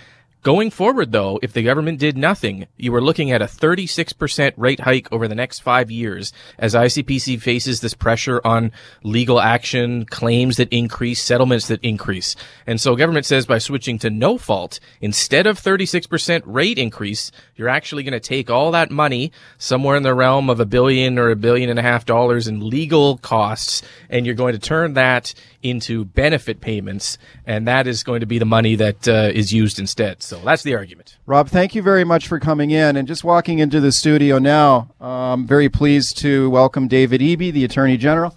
Going 0.45 0.71
forward, 0.71 1.11
though, 1.11 1.41
if 1.43 1.55
the 1.55 1.63
government 1.63 1.99
did 1.99 2.19
nothing, 2.19 2.67
you 2.77 2.93
were 2.93 3.01
looking 3.01 3.33
at 3.33 3.41
a 3.41 3.47
36% 3.47 4.53
rate 4.59 4.81
hike 4.81 5.11
over 5.11 5.27
the 5.27 5.35
next 5.35 5.61
five 5.61 5.91
years 5.91 6.35
as 6.59 6.75
ICBC 6.75 7.41
faces 7.41 7.81
this 7.81 7.95
pressure 7.95 8.43
on 8.45 8.71
legal 9.03 9.41
action, 9.41 10.05
claims 10.05 10.59
that 10.59 10.71
increase, 10.71 11.23
settlements 11.23 11.69
that 11.69 11.83
increase. 11.83 12.37
And 12.67 12.79
so 12.79 12.95
government 12.95 13.25
says 13.25 13.47
by 13.47 13.57
switching 13.57 13.99
to 14.01 14.11
no 14.11 14.37
fault, 14.37 14.81
instead 15.01 15.47
of 15.47 15.59
36% 15.59 16.43
rate 16.45 16.79
increase, 16.79 17.33
you're 17.57 17.71
actually 17.71 18.03
going 18.03 18.13
to 18.13 18.21
take 18.21 18.51
all 18.51 18.71
that 18.73 18.91
money 18.91 19.33
somewhere 19.57 19.97
in 19.97 20.03
the 20.03 20.13
realm 20.13 20.51
of 20.51 20.61
a 20.61 20.67
billion 20.67 21.19
or 21.19 21.31
a 21.31 21.37
billion 21.37 21.71
and 21.71 21.79
a 21.79 21.83
half 21.83 22.05
dollars 22.05 22.47
in 22.49 22.69
legal 22.69 23.17
costs, 23.17 23.81
and 24.11 24.27
you're 24.27 24.35
going 24.35 24.53
to 24.53 24.59
turn 24.59 24.93
that 24.93 25.33
into 25.63 26.05
benefit 26.05 26.61
payments, 26.61 27.17
and 27.47 27.67
that 27.67 27.87
is 27.87 28.03
going 28.03 28.21
to 28.21 28.27
be 28.27 28.39
the 28.39 28.45
money 28.45 28.77
that 28.77 29.09
uh, 29.09 29.31
is 29.33 29.51
used 29.51 29.79
instead. 29.79 30.23
So 30.23 30.34
that's 30.41 30.63
the 30.63 30.75
argument. 30.75 31.17
Rob, 31.27 31.49
thank 31.49 31.75
you 31.75 31.83
very 31.83 32.05
much 32.05 32.29
for 32.29 32.39
coming 32.41 32.71
in. 32.71 32.97
And 32.97 33.07
just 33.07 33.25
walking 33.25 33.59
into 33.59 33.81
the 33.81 33.93
studio 33.93 34.39
now, 34.39 34.91
I'm 35.01 35.47
very 35.47 35.69
pleased 35.69 36.19
to 36.19 36.49
welcome 36.51 36.89
David 36.89 37.21
Eby, 37.21 37.53
the 37.53 37.65
Attorney 37.65 37.97
General. 37.97 38.37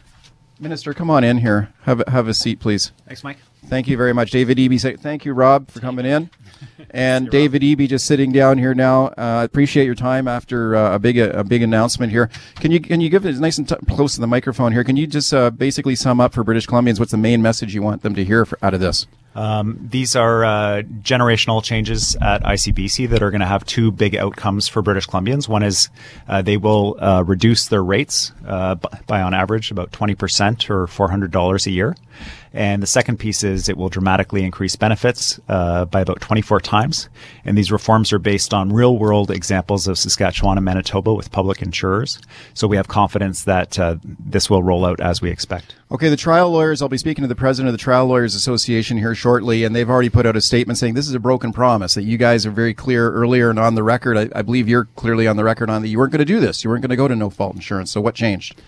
Minister, 0.59 0.93
come 0.93 1.09
on 1.09 1.23
in 1.23 1.37
here. 1.37 1.71
Have, 1.83 2.01
a- 2.01 2.09
have 2.09 2.27
a 2.27 2.33
seat, 2.33 2.59
please. 2.59 2.91
Thanks, 3.05 3.23
Mike. 3.23 3.37
Thank 3.67 3.87
you 3.87 3.97
very 3.97 4.13
much. 4.13 4.31
David 4.31 4.57
Eby, 4.57 4.79
say, 4.79 4.95
thank 4.95 5.25
you, 5.25 5.33
Rob, 5.33 5.69
for 5.69 5.79
coming 5.79 6.05
in. 6.05 6.29
And 6.91 7.29
David 7.29 7.61
Eby 7.61 7.87
just 7.87 8.05
sitting 8.07 8.31
down 8.31 8.57
here 8.57 8.73
now. 8.73 9.07
Uh, 9.07 9.41
appreciate 9.43 9.85
your 9.85 9.93
time 9.93 10.27
after 10.27 10.75
uh, 10.75 10.95
a 10.95 10.99
big 10.99 11.17
a 11.17 11.43
big 11.43 11.61
announcement 11.61 12.11
here. 12.11 12.29
Can 12.55 12.71
you 12.71 12.79
can 12.79 13.01
you 13.01 13.09
give 13.09 13.25
it 13.25 13.35
nice 13.37 13.57
and 13.57 13.67
t- 13.67 13.75
close 13.89 14.15
to 14.15 14.21
the 14.21 14.27
microphone 14.27 14.71
here? 14.71 14.83
Can 14.83 14.95
you 14.95 15.05
just 15.05 15.33
uh, 15.33 15.51
basically 15.51 15.95
sum 15.95 16.21
up 16.21 16.33
for 16.33 16.43
British 16.43 16.65
Columbians 16.65 16.97
what's 16.97 17.11
the 17.11 17.17
main 17.17 17.41
message 17.41 17.75
you 17.75 17.81
want 17.81 18.03
them 18.03 18.15
to 18.15 18.23
hear 18.23 18.45
for, 18.45 18.57
out 18.63 18.73
of 18.73 18.79
this? 18.79 19.05
Um, 19.37 19.77
these 19.91 20.15
are 20.15 20.43
uh, 20.43 20.81
generational 21.01 21.63
changes 21.63 22.17
at 22.19 22.41
ICBC 22.41 23.07
that 23.09 23.21
are 23.21 23.29
going 23.29 23.41
to 23.41 23.47
have 23.47 23.63
two 23.65 23.91
big 23.91 24.15
outcomes 24.15 24.67
for 24.67 24.81
British 24.81 25.07
Columbians. 25.07 25.47
One 25.47 25.61
is 25.61 25.89
uh, 26.27 26.41
they 26.41 26.57
will 26.57 26.97
uh, 26.99 27.23
reduce 27.23 27.67
their 27.67 27.83
rates 27.83 28.31
uh, 28.47 28.75
by, 29.05 29.21
on 29.21 29.35
average, 29.35 29.69
about 29.69 29.91
20% 29.91 30.71
or 30.71 30.87
$400 30.87 31.67
a 31.67 31.71
year. 31.71 31.95
And 32.53 32.81
the 32.81 32.87
second 32.87 33.17
piece 33.17 33.43
is 33.43 33.69
it 33.69 33.77
will 33.77 33.89
dramatically 33.89 34.43
increase 34.43 34.75
benefits 34.75 35.39
uh, 35.49 35.85
by 35.85 36.01
about 36.01 36.21
24 36.21 36.59
times. 36.61 37.09
And 37.45 37.57
these 37.57 37.71
reforms 37.71 38.13
are 38.13 38.19
based 38.19 38.53
on 38.53 38.73
real 38.73 38.97
world 38.97 39.31
examples 39.31 39.87
of 39.87 39.97
Saskatchewan 39.97 40.57
and 40.57 40.65
Manitoba 40.65 41.13
with 41.13 41.31
public 41.31 41.61
insurers. 41.61 42.19
So 42.53 42.67
we 42.67 42.77
have 42.77 42.87
confidence 42.87 43.43
that 43.43 43.77
uh, 43.77 43.97
this 44.03 44.49
will 44.49 44.63
roll 44.63 44.85
out 44.85 44.99
as 44.99 45.21
we 45.21 45.29
expect. 45.29 45.75
Okay, 45.89 46.09
the 46.09 46.17
trial 46.17 46.49
lawyers, 46.49 46.81
I'll 46.81 46.89
be 46.89 46.97
speaking 46.97 47.21
to 47.21 47.29
the 47.29 47.35
president 47.35 47.69
of 47.69 47.73
the 47.73 47.81
Trial 47.81 48.07
Lawyers 48.07 48.35
Association 48.35 48.97
here 48.97 49.15
shortly, 49.15 49.63
and 49.63 49.73
they've 49.73 49.89
already 49.89 50.09
put 50.09 50.25
out 50.25 50.35
a 50.35 50.41
statement 50.41 50.77
saying 50.77 50.95
this 50.95 51.07
is 51.07 51.13
a 51.13 51.19
broken 51.19 51.53
promise, 51.53 51.93
that 51.93 52.03
you 52.03 52.17
guys 52.17 52.45
are 52.45 52.51
very 52.51 52.73
clear 52.73 53.09
earlier 53.11 53.49
and 53.49 53.57
on 53.57 53.75
the 53.75 53.83
record. 53.83 54.17
I, 54.17 54.27
I 54.37 54.41
believe 54.41 54.67
you're 54.67 54.85
clearly 54.97 55.27
on 55.27 55.37
the 55.37 55.45
record 55.45 55.69
on 55.69 55.81
that 55.81 55.87
you 55.87 55.97
weren't 55.97 56.11
going 56.11 56.19
to 56.19 56.25
do 56.25 56.41
this. 56.41 56.63
You 56.63 56.69
weren't 56.69 56.81
going 56.81 56.89
to 56.89 56.97
go 56.97 57.07
to 57.07 57.15
no 57.15 57.29
fault 57.29 57.55
insurance. 57.55 57.91
So 57.91 58.01
what 58.01 58.15
changed? 58.15 58.61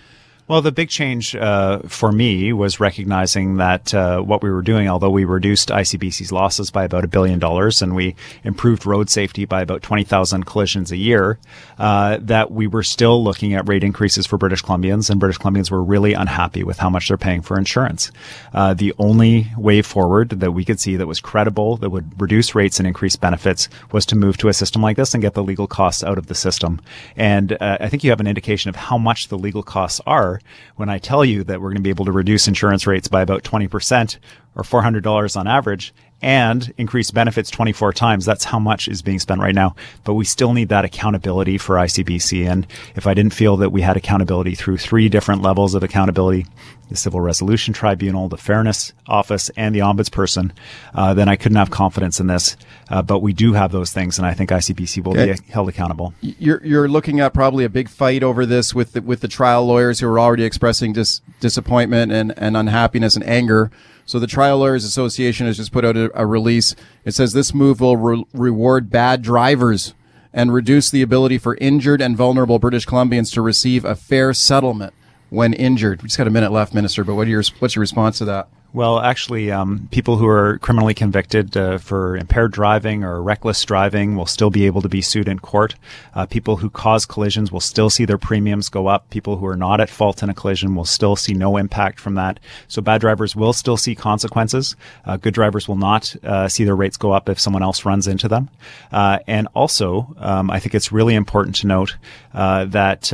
Well, 0.49 0.63
the 0.63 0.71
big 0.71 0.89
change 0.89 1.35
uh, 1.35 1.81
for 1.87 2.11
me 2.11 2.53
was 2.53 2.79
recognizing 2.79 3.57
that 3.57 3.93
uh, 3.93 4.19
what 4.21 4.41
we 4.41 4.49
were 4.49 4.63
doing, 4.63 4.87
although 4.89 5.11
we 5.11 5.23
reduced 5.23 5.69
ICBC's 5.69 6.31
losses 6.31 6.71
by 6.71 6.85
about 6.85 7.05
a 7.05 7.07
billion 7.07 7.37
dollars 7.37 7.83
and 7.83 7.95
we 7.95 8.15
improved 8.43 8.83
road 8.83 9.11
safety 9.11 9.45
by 9.45 9.61
about 9.61 9.83
20,000 9.83 10.47
collisions 10.47 10.91
a 10.91 10.97
year, 10.97 11.37
uh, 11.77 12.17
that 12.21 12.49
we 12.49 12.65
were 12.65 12.81
still 12.81 13.23
looking 13.23 13.53
at 13.53 13.67
rate 13.69 13.83
increases 13.83 14.25
for 14.25 14.39
British 14.39 14.63
Columbians, 14.63 15.11
and 15.11 15.19
British 15.19 15.37
Columbians 15.37 15.69
were 15.69 15.83
really 15.83 16.13
unhappy 16.13 16.63
with 16.63 16.79
how 16.79 16.89
much 16.89 17.09
they're 17.09 17.17
paying 17.17 17.43
for 17.43 17.55
insurance. 17.55 18.11
Uh, 18.51 18.73
the 18.73 18.91
only 18.97 19.45
way 19.55 19.83
forward 19.83 20.31
that 20.31 20.53
we 20.53 20.65
could 20.65 20.79
see 20.79 20.95
that 20.95 21.05
was 21.05 21.19
credible, 21.19 21.77
that 21.77 21.91
would 21.91 22.19
reduce 22.19 22.55
rates 22.55 22.79
and 22.79 22.87
increase 22.87 23.15
benefits, 23.15 23.69
was 23.91 24.03
to 24.03 24.15
move 24.15 24.37
to 24.37 24.47
a 24.47 24.53
system 24.53 24.81
like 24.81 24.97
this 24.97 25.13
and 25.13 25.21
get 25.21 25.35
the 25.35 25.43
legal 25.43 25.67
costs 25.67 26.03
out 26.03 26.17
of 26.17 26.25
the 26.25 26.33
system. 26.33 26.81
And 27.15 27.51
uh, 27.61 27.77
I 27.79 27.87
think 27.87 28.03
you 28.03 28.09
have 28.09 28.19
an 28.19 28.25
indication 28.25 28.69
of 28.69 28.75
how 28.75 28.97
much 28.97 29.27
the 29.27 29.37
legal 29.37 29.61
costs 29.61 30.01
are 30.07 30.38
when 30.75 30.89
I 30.89 30.99
tell 30.99 31.23
you 31.23 31.43
that 31.45 31.61
we're 31.61 31.69
going 31.69 31.77
to 31.77 31.81
be 31.81 31.89
able 31.89 32.05
to 32.05 32.11
reduce 32.11 32.47
insurance 32.47 32.87
rates 32.87 33.07
by 33.07 33.21
about 33.21 33.43
20% 33.43 34.17
or 34.55 34.63
$400 34.63 35.37
on 35.37 35.47
average 35.47 35.93
and 36.21 36.73
increase 36.77 37.11
benefits 37.11 37.49
24 37.49 37.93
times. 37.93 38.25
That's 38.25 38.43
how 38.43 38.59
much 38.59 38.87
is 38.87 39.01
being 39.01 39.19
spent 39.19 39.41
right 39.41 39.55
now. 39.55 39.75
But 40.03 40.15
we 40.15 40.25
still 40.25 40.53
need 40.53 40.69
that 40.69 40.85
accountability 40.85 41.57
for 41.57 41.75
ICBC. 41.75 42.49
And 42.49 42.67
if 42.95 43.07
I 43.07 43.13
didn't 43.13 43.33
feel 43.33 43.57
that 43.57 43.71
we 43.71 43.81
had 43.81 43.97
accountability 43.97 44.55
through 44.55 44.77
three 44.77 45.07
different 45.09 45.41
levels 45.41 45.75
of 45.75 45.83
accountability, 45.83 46.45
the 46.89 46.97
Civil 46.97 47.21
Resolution 47.21 47.73
Tribunal, 47.73 48.27
the 48.27 48.37
Fairness 48.37 48.93
Office, 49.07 49.49
and 49.55 49.73
the 49.73 49.79
Ombudsperson, 49.79 50.51
uh, 50.93 51.13
then 51.13 51.29
I 51.29 51.35
couldn't 51.35 51.57
have 51.57 51.71
confidence 51.71 52.19
in 52.19 52.27
this. 52.27 52.57
Uh, 52.89 53.03
but 53.03 53.19
we 53.19 53.33
do 53.33 53.53
have 53.53 53.71
those 53.71 53.91
things, 53.91 54.17
and 54.17 54.25
I 54.25 54.33
think 54.33 54.49
ICBC 54.49 55.03
will 55.03 55.11
okay. 55.11 55.33
be 55.33 55.51
held 55.51 55.69
accountable. 55.69 56.13
You're, 56.21 56.65
you're 56.65 56.87
looking 56.87 57.19
at 57.19 57.35
probably 57.35 57.63
a 57.63 57.69
big 57.69 57.87
fight 57.87 58.23
over 58.23 58.47
this 58.47 58.73
with 58.73 58.93
the, 58.93 59.01
with 59.01 59.21
the 59.21 59.27
trial 59.27 59.65
lawyers 59.65 59.99
who 59.99 60.07
are 60.07 60.19
already 60.19 60.43
expressing 60.43 60.93
dis- 60.93 61.21
disappointment 61.39 62.11
and, 62.11 62.33
and 62.37 62.57
unhappiness 62.57 63.15
and 63.15 63.23
anger 63.25 63.69
so 64.09 64.17
the 64.17 64.25
Trial 64.25 64.57
Lawyers 64.57 64.85
Association 64.85 65.45
has 65.45 65.57
just 65.57 65.71
put 65.71 65.85
out 65.85 65.95
a, 65.95 66.09
a 66.19 66.25
release. 66.25 66.75
It 67.05 67.13
says 67.13 67.33
this 67.33 67.53
move 67.53 67.79
will 67.79 67.95
re- 67.95 68.25
reward 68.33 68.89
bad 68.89 69.21
drivers 69.21 69.93
and 70.33 70.51
reduce 70.51 70.89
the 70.89 71.03
ability 71.03 71.37
for 71.37 71.55
injured 71.57 72.01
and 72.01 72.17
vulnerable 72.17 72.57
British 72.57 72.87
Columbians 72.87 73.31
to 73.33 73.43
receive 73.43 73.85
a 73.85 73.93
fair 73.93 74.33
settlement 74.33 74.95
when 75.29 75.53
injured. 75.53 76.01
We 76.01 76.07
just 76.07 76.17
got 76.17 76.25
a 76.25 76.31
minute 76.31 76.51
left, 76.51 76.73
Minister, 76.73 77.03
but 77.03 77.13
what 77.13 77.27
your, 77.27 77.43
what's 77.59 77.75
your 77.75 77.81
response 77.81 78.17
to 78.17 78.25
that? 78.25 78.47
Well, 78.71 78.99
actually, 78.99 79.51
um, 79.51 79.87
people 79.89 80.17
who 80.17 80.27
are 80.27 80.59
criminally 80.59 80.93
convicted 80.93 81.57
uh, 81.57 81.79
for 81.79 82.15
impaired 82.15 82.51
driving 82.51 83.03
or 83.03 83.19
reckless 83.19 83.63
driving 83.65 84.15
will 84.15 84.27
still 84.27 84.51
be 84.51 84.67
able 84.67 84.83
to 84.83 84.89
be 84.89 85.01
sued 85.01 85.27
in 85.27 85.39
court. 85.39 85.73
Uh, 86.13 86.27
people 86.27 86.57
who 86.57 86.69
cause 86.69 87.03
collisions 87.03 87.51
will 87.51 87.61
still 87.61 87.89
see 87.89 88.05
their 88.05 88.19
premiums 88.19 88.69
go 88.69 88.85
up. 88.85 89.09
People 89.09 89.37
who 89.37 89.47
are 89.47 89.55
not 89.55 89.81
at 89.81 89.89
fault 89.89 90.21
in 90.21 90.29
a 90.29 90.35
collision 90.35 90.75
will 90.75 90.85
still 90.85 91.15
see 91.15 91.33
no 91.33 91.57
impact 91.57 91.99
from 91.99 92.13
that. 92.13 92.39
So 92.67 92.79
bad 92.79 93.01
drivers 93.01 93.35
will 93.35 93.53
still 93.53 93.75
see 93.75 93.95
consequences. 93.95 94.75
Uh, 95.03 95.17
good 95.17 95.33
drivers 95.33 95.67
will 95.67 95.75
not 95.75 96.15
uh, 96.23 96.47
see 96.47 96.63
their 96.63 96.75
rates 96.75 96.97
go 96.97 97.11
up 97.11 97.27
if 97.27 97.39
someone 97.39 97.63
else 97.63 97.85
runs 97.85 98.07
into 98.07 98.27
them. 98.27 98.49
Uh, 98.91 99.17
and 99.25 99.47
also, 99.55 100.13
um, 100.17 100.51
I 100.51 100.59
think 100.59 100.75
it's 100.75 100.91
really 100.91 101.15
important 101.15 101.55
to 101.55 101.67
note 101.67 101.97
uh, 102.35 102.65
that 102.65 103.11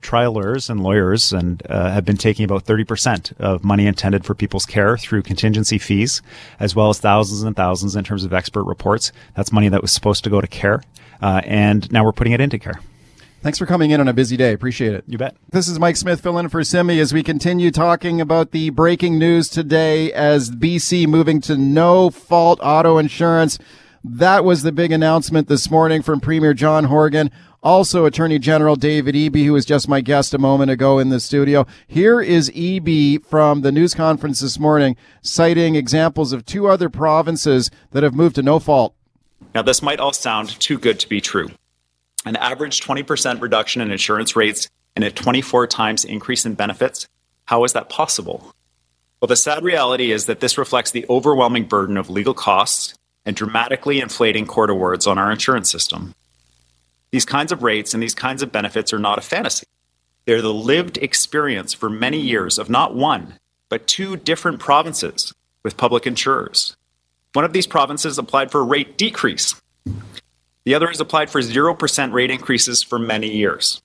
trial 0.00 0.32
lawyers 0.32 0.70
and 0.70 0.82
lawyers 0.82 1.32
and 1.32 1.62
uh, 1.68 1.90
have 1.90 2.04
been 2.04 2.16
taking 2.16 2.44
about 2.44 2.64
30% 2.64 3.38
of 3.38 3.64
money 3.64 3.86
intended 3.86 4.24
for 4.24 4.34
people's 4.34 4.66
care 4.66 4.96
through 4.96 5.22
contingency 5.22 5.78
fees, 5.78 6.22
as 6.58 6.74
well 6.74 6.88
as 6.88 6.98
thousands 6.98 7.42
and 7.42 7.56
thousands 7.56 7.96
in 7.96 8.04
terms 8.04 8.24
of 8.24 8.32
expert 8.32 8.64
reports. 8.64 9.12
That's 9.34 9.52
money 9.52 9.68
that 9.68 9.82
was 9.82 9.92
supposed 9.92 10.24
to 10.24 10.30
go 10.30 10.40
to 10.40 10.46
care. 10.46 10.82
Uh, 11.22 11.42
and 11.44 11.90
now 11.92 12.04
we're 12.04 12.12
putting 12.12 12.32
it 12.32 12.40
into 12.40 12.58
care. 12.58 12.80
Thanks 13.42 13.58
for 13.58 13.64
coming 13.64 13.90
in 13.90 14.00
on 14.00 14.08
a 14.08 14.12
busy 14.12 14.36
day. 14.36 14.52
Appreciate 14.52 14.92
it. 14.92 15.04
You 15.06 15.16
bet. 15.16 15.34
This 15.50 15.66
is 15.66 15.78
Mike 15.78 15.96
Smyth 15.96 16.20
filling 16.20 16.44
in 16.44 16.50
for 16.50 16.62
Simi 16.62 17.00
as 17.00 17.14
we 17.14 17.22
continue 17.22 17.70
talking 17.70 18.20
about 18.20 18.50
the 18.50 18.68
breaking 18.68 19.18
news 19.18 19.48
today 19.48 20.12
as 20.12 20.50
BC 20.50 21.06
moving 21.06 21.40
to 21.42 21.56
no 21.56 22.10
fault 22.10 22.60
auto 22.62 22.98
insurance. 22.98 23.58
That 24.02 24.44
was 24.44 24.62
the 24.62 24.72
big 24.72 24.92
announcement 24.92 25.48
this 25.48 25.70
morning 25.70 26.02
from 26.02 26.20
Premier 26.20 26.54
John 26.54 26.84
Horgan 26.84 27.30
also, 27.62 28.06
Attorney 28.06 28.38
General 28.38 28.74
David 28.74 29.14
Eby, 29.14 29.44
who 29.44 29.52
was 29.52 29.66
just 29.66 29.86
my 29.86 30.00
guest 30.00 30.32
a 30.32 30.38
moment 30.38 30.70
ago 30.70 30.98
in 30.98 31.10
the 31.10 31.20
studio. 31.20 31.66
Here 31.86 32.20
is 32.20 32.48
Eby 32.50 33.22
from 33.26 33.60
the 33.60 33.70
news 33.70 33.92
conference 33.92 34.40
this 34.40 34.58
morning, 34.58 34.96
citing 35.20 35.74
examples 35.74 36.32
of 36.32 36.46
two 36.46 36.68
other 36.68 36.88
provinces 36.88 37.70
that 37.90 38.02
have 38.02 38.14
moved 38.14 38.36
to 38.36 38.42
no 38.42 38.58
fault. 38.58 38.94
Now, 39.54 39.60
this 39.60 39.82
might 39.82 40.00
all 40.00 40.14
sound 40.14 40.58
too 40.58 40.78
good 40.78 40.98
to 41.00 41.08
be 41.08 41.20
true. 41.20 41.50
An 42.24 42.36
average 42.36 42.80
20% 42.80 43.42
reduction 43.42 43.82
in 43.82 43.90
insurance 43.90 44.34
rates 44.34 44.70
and 44.96 45.04
a 45.04 45.10
24 45.10 45.66
times 45.66 46.04
increase 46.04 46.46
in 46.46 46.54
benefits. 46.54 47.08
How 47.44 47.64
is 47.64 47.74
that 47.74 47.90
possible? 47.90 48.54
Well, 49.20 49.26
the 49.28 49.36
sad 49.36 49.62
reality 49.62 50.12
is 50.12 50.26
that 50.26 50.40
this 50.40 50.56
reflects 50.56 50.92
the 50.92 51.04
overwhelming 51.10 51.64
burden 51.64 51.98
of 51.98 52.08
legal 52.08 52.32
costs 52.32 52.94
and 53.24 53.36
dramatically 53.36 54.00
inflating 54.00 54.46
court 54.46 54.70
awards 54.70 55.06
on 55.06 55.18
our 55.18 55.30
insurance 55.30 55.70
system. 55.70 56.14
These 57.10 57.24
kinds 57.24 57.52
of 57.52 57.62
rates 57.62 57.92
and 57.92 58.02
these 58.02 58.14
kinds 58.14 58.42
of 58.42 58.52
benefits 58.52 58.92
are 58.92 58.98
not 58.98 59.18
a 59.18 59.22
fantasy. 59.22 59.66
They're 60.26 60.42
the 60.42 60.54
lived 60.54 60.96
experience 60.98 61.72
for 61.72 61.90
many 61.90 62.20
years 62.20 62.58
of 62.58 62.70
not 62.70 62.94
one, 62.94 63.34
but 63.68 63.86
two 63.86 64.16
different 64.16 64.60
provinces 64.60 65.34
with 65.62 65.76
public 65.76 66.06
insurers. 66.06 66.76
One 67.32 67.44
of 67.44 67.52
these 67.52 67.66
provinces 67.66 68.18
applied 68.18 68.50
for 68.50 68.60
a 68.60 68.64
rate 68.64 68.96
decrease. 68.96 69.54
The 70.64 70.74
other 70.74 70.88
has 70.88 71.00
applied 71.00 71.30
for 71.30 71.40
0% 71.40 72.12
rate 72.12 72.30
increases 72.30 72.82
for 72.82 72.98
many 72.98 73.28
years. 73.28 73.80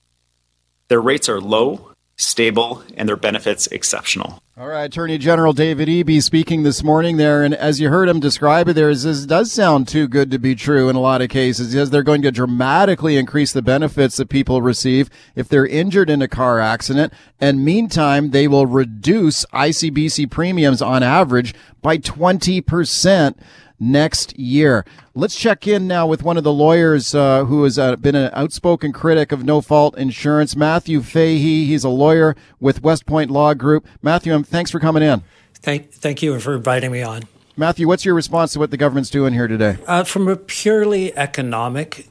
Their 0.88 1.00
rates 1.00 1.28
are 1.28 1.40
low, 1.40 1.92
stable, 2.16 2.82
and 2.96 3.08
their 3.08 3.16
benefits 3.16 3.66
exceptional. 3.68 4.42
All 4.58 4.68
right, 4.68 4.84
Attorney 4.84 5.18
General 5.18 5.52
David 5.52 5.86
Eby 5.86 6.22
speaking 6.22 6.62
this 6.62 6.82
morning 6.82 7.18
there, 7.18 7.42
and 7.42 7.54
as 7.54 7.78
you 7.78 7.90
heard 7.90 8.08
him 8.08 8.20
describe 8.20 8.68
it, 8.68 8.72
there 8.72 8.88
is 8.88 9.02
this 9.02 9.26
does 9.26 9.52
sound 9.52 9.86
too 9.86 10.08
good 10.08 10.30
to 10.30 10.38
be 10.38 10.54
true 10.54 10.88
in 10.88 10.96
a 10.96 11.00
lot 11.00 11.20
of 11.20 11.28
cases. 11.28 11.72
Says 11.72 11.90
they're 11.90 12.02
going 12.02 12.22
to 12.22 12.32
dramatically 12.32 13.18
increase 13.18 13.52
the 13.52 13.60
benefits 13.60 14.16
that 14.16 14.30
people 14.30 14.62
receive 14.62 15.10
if 15.34 15.46
they're 15.46 15.66
injured 15.66 16.08
in 16.08 16.22
a 16.22 16.28
car 16.28 16.58
accident, 16.58 17.12
and 17.38 17.62
meantime 17.62 18.30
they 18.30 18.48
will 18.48 18.64
reduce 18.64 19.44
ICBC 19.46 20.30
premiums 20.30 20.80
on 20.80 21.02
average 21.02 21.54
by 21.82 21.98
twenty 21.98 22.62
percent 22.62 23.38
next 23.78 24.38
year. 24.38 24.86
Let's 25.18 25.34
check 25.34 25.66
in 25.66 25.86
now 25.86 26.06
with 26.06 26.22
one 26.22 26.36
of 26.36 26.44
the 26.44 26.52
lawyers 26.52 27.14
uh, 27.14 27.46
who 27.46 27.64
has 27.64 27.78
uh, 27.78 27.96
been 27.96 28.14
an 28.14 28.28
outspoken 28.34 28.92
critic 28.92 29.32
of 29.32 29.44
no 29.44 29.62
fault 29.62 29.96
insurance, 29.96 30.54
Matthew 30.54 31.00
Fahey. 31.00 31.64
He's 31.64 31.84
a 31.84 31.88
lawyer 31.88 32.36
with 32.60 32.82
West 32.82 33.06
Point 33.06 33.30
Law 33.30 33.54
Group. 33.54 33.88
Matthew, 34.02 34.34
um, 34.34 34.44
thanks 34.44 34.70
for 34.70 34.78
coming 34.78 35.02
in. 35.02 35.22
Thank, 35.54 35.90
thank 35.90 36.20
you 36.20 36.38
for 36.38 36.56
inviting 36.56 36.92
me 36.92 37.00
on. 37.00 37.22
Matthew, 37.56 37.88
what's 37.88 38.04
your 38.04 38.14
response 38.14 38.52
to 38.52 38.58
what 38.58 38.70
the 38.70 38.76
government's 38.76 39.08
doing 39.08 39.32
here 39.32 39.48
today? 39.48 39.78
Uh, 39.86 40.04
from 40.04 40.28
a 40.28 40.36
purely 40.36 41.16
economic 41.16 42.08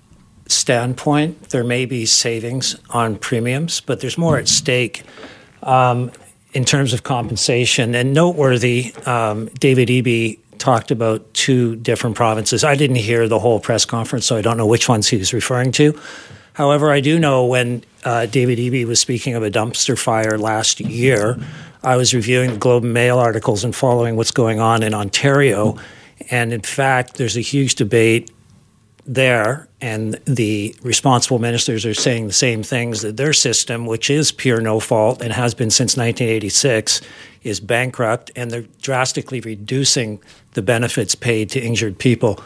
standpoint, 0.48 1.50
there 1.50 1.64
may 1.64 1.86
be 1.86 2.08
savings 2.08 2.76
on 2.90 3.18
premiums, 3.18 3.82
but 3.82 4.00
there's 4.00 4.18
more 4.18 4.40
at 4.40 4.48
stake. 4.48 5.04
Um, 5.62 6.12
in 6.56 6.64
terms 6.64 6.94
of 6.94 7.04
compensation. 7.04 7.94
And 7.94 8.14
noteworthy, 8.14 8.94
um, 9.06 9.48
David 9.60 9.90
Eby 9.90 10.40
talked 10.60 10.92
about 10.92 11.34
two 11.34 11.76
different 11.78 12.16
provinces. 12.16 12.64
I 12.64 12.76
didn't 12.76 12.98
hear 12.98 13.28
the 13.28 13.40
whole 13.40 13.60
press 13.60 13.86
conference, 13.86 14.26
so 14.26 14.36
I 14.36 14.42
don't 14.42 14.58
know 14.58 14.68
which 14.68 14.90
ones 14.90 15.08
he 15.08 15.18
was 15.18 15.34
referring 15.34 15.72
to. 15.74 16.00
However, 16.54 16.92
I 16.92 17.02
do 17.02 17.20
know 17.20 17.46
when 17.46 17.84
uh, 18.04 18.28
David 18.28 18.58
Eby 18.60 18.86
was 18.86 19.00
speaking 19.00 19.36
of 19.36 19.44
a 19.44 19.52
dumpster 19.52 19.98
fire 19.98 20.38
last 20.38 20.80
year, 20.80 21.38
I 21.84 21.98
was 21.98 22.14
reviewing 22.14 22.52
the 22.52 22.58
Globe 22.58 22.84
and 22.84 22.94
Mail 22.94 23.20
articles 23.20 23.64
and 23.64 23.76
following 23.76 24.16
what's 24.16 24.32
going 24.32 24.60
on 24.60 24.82
in 24.82 24.94
Ontario. 24.94 25.78
And 26.32 26.54
in 26.54 26.62
fact, 26.62 27.16
there's 27.16 27.36
a 27.36 27.42
huge 27.42 27.76
debate 27.76 28.32
there, 29.06 29.68
and 29.82 30.16
the 30.26 30.76
responsible 30.82 31.40
ministers 31.40 31.86
are 31.86 31.94
saying 31.94 32.28
the 32.28 32.34
same 32.34 32.64
things 32.64 33.02
that 33.02 33.18
their 33.18 33.34
system, 33.34 33.86
which 33.86 34.10
is 34.10 34.32
pure 34.32 34.60
no 34.62 34.80
fault 34.80 35.22
and 35.22 35.32
has 35.34 35.54
been 35.54 35.70
since 35.70 35.96
1986, 35.96 37.02
is 37.44 37.60
bankrupt, 37.60 38.32
and 38.36 38.50
they're 38.50 38.66
drastically 38.82 39.40
reducing 39.42 40.20
the 40.54 40.62
benefits 40.62 41.14
paid 41.14 41.50
to 41.52 41.62
injured 41.62 42.00
people. 42.00 42.40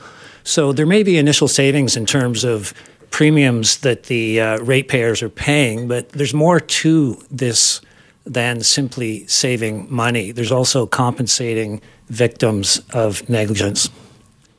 So 0.43 0.73
there 0.73 0.85
may 0.85 1.03
be 1.03 1.17
initial 1.17 1.47
savings 1.47 1.95
in 1.95 2.05
terms 2.05 2.43
of 2.43 2.73
premiums 3.09 3.77
that 3.77 4.03
the 4.03 4.41
uh, 4.41 4.59
ratepayers 4.59 5.23
are 5.23 5.29
paying, 5.29 5.87
but 5.87 6.09
there's 6.09 6.33
more 6.33 6.59
to 6.59 7.23
this 7.31 7.81
than 8.25 8.61
simply 8.61 9.25
saving 9.27 9.87
money. 9.89 10.31
There's 10.31 10.51
also 10.51 10.85
compensating 10.85 11.81
victims 12.09 12.81
of 12.93 13.27
negligence. 13.29 13.89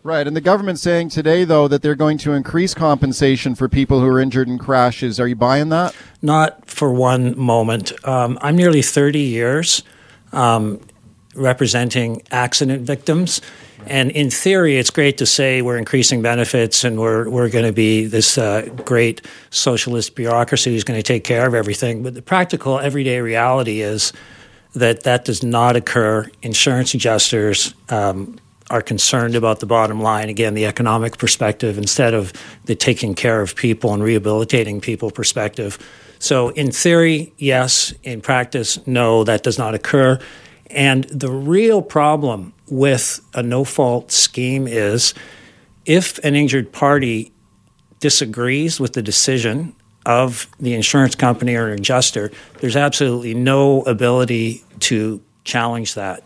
Right, 0.03 0.27
and 0.27 0.35
the 0.35 0.41
government's 0.41 0.81
saying 0.81 1.11
today, 1.11 1.45
though, 1.45 1.69
that 1.69 1.83
they're 1.83 1.95
going 1.95 2.17
to 2.19 2.33
increase 2.33 2.73
compensation 2.73 3.55
for 3.55 3.69
people 3.69 4.01
who 4.01 4.07
are 4.07 4.19
injured 4.19 4.49
in 4.49 4.57
crashes. 4.57 5.21
Are 5.21 5.29
you 5.29 5.37
buying 5.37 5.69
that? 5.69 5.95
Not 6.23 6.65
for 6.65 6.91
one 6.91 7.39
moment. 7.39 7.93
Um, 8.09 8.39
I'm 8.41 8.57
nearly 8.57 8.81
30 8.81 9.19
years 9.19 9.83
um, 10.33 10.81
representing 11.35 12.23
accident 12.31 12.83
victims, 12.83 13.43
And 13.87 14.11
in 14.11 14.31
theory, 14.31 14.77
it's 14.77 14.91
great 14.91 15.19
to 15.19 15.27
say 15.27 15.63
we're 15.63 15.79
increasing 15.79 16.23
benefits 16.23 16.85
and 16.85 16.99
we're, 16.99 17.29
we're 17.29 17.49
going 17.49 17.65
to 17.65 17.73
be 17.73 18.07
this 18.07 18.37
uh, 18.37 18.69
great 18.85 19.23
socialist 19.51 20.15
bureaucracy 20.15 20.73
who's 20.73 20.85
going 20.85 20.99
to 20.99 21.03
take 21.03 21.25
care 21.25 21.47
of 21.47 21.55
everything. 21.55 22.03
But 22.03 22.15
the 22.15 22.23
practical, 22.23 22.79
everyday 22.79 23.21
reality 23.21 23.81
is 23.81 24.13
that 24.75 25.05
that 25.05 25.25
does 25.25 25.43
not 25.43 25.77
occur. 25.77 26.31
Insurance 26.43 26.95
adjusters 26.95 27.75
um, 27.89 28.39
are 28.71 28.81
concerned 28.81 29.35
about 29.35 29.61
the 29.61 29.67
bottom 29.67 30.01
line, 30.01 30.29
again, 30.29 30.55
the 30.55 30.65
economic 30.65 31.19
perspective, 31.19 31.77
instead 31.77 32.15
of 32.15 32.33
the 32.65 32.75
taking 32.75 33.15
care 33.15 33.43
of 33.43 33.57
people 33.57 33.93
and 33.93 34.03
rehabilitating 34.03 34.81
people 34.81 35.11
perspective. 35.11 35.79
So, 36.21 36.51
in 36.51 36.71
theory, 36.71 37.33
yes. 37.37 37.93
In 38.03 38.21
practice, 38.21 38.79
no, 38.87 39.25
that 39.25 39.43
does 39.43 39.59
not 39.59 39.75
occur. 39.75 40.19
And 40.71 41.05
the 41.05 41.31
real 41.31 41.83
problem 41.83 42.53
with 42.69 43.21
a 43.35 43.43
no 43.43 43.65
fault 43.65 44.13
scheme 44.13 44.69
is 44.69 45.15
if 45.85 46.19
an 46.19 46.37
injured 46.37 46.73
party 46.73 47.33
disagrees 47.99 48.79
with 48.79 48.93
the 48.93 49.03
decision 49.03 49.75
of 50.07 50.49
the 50.61 50.75
insurance 50.75 51.15
company 51.15 51.57
or 51.57 51.69
adjuster, 51.71 52.31
there's 52.61 52.77
absolutely 52.77 53.35
no 53.35 53.83
ability 53.83 54.65
to 54.81 55.21
challenge 55.45 55.95
that. 55.95 56.23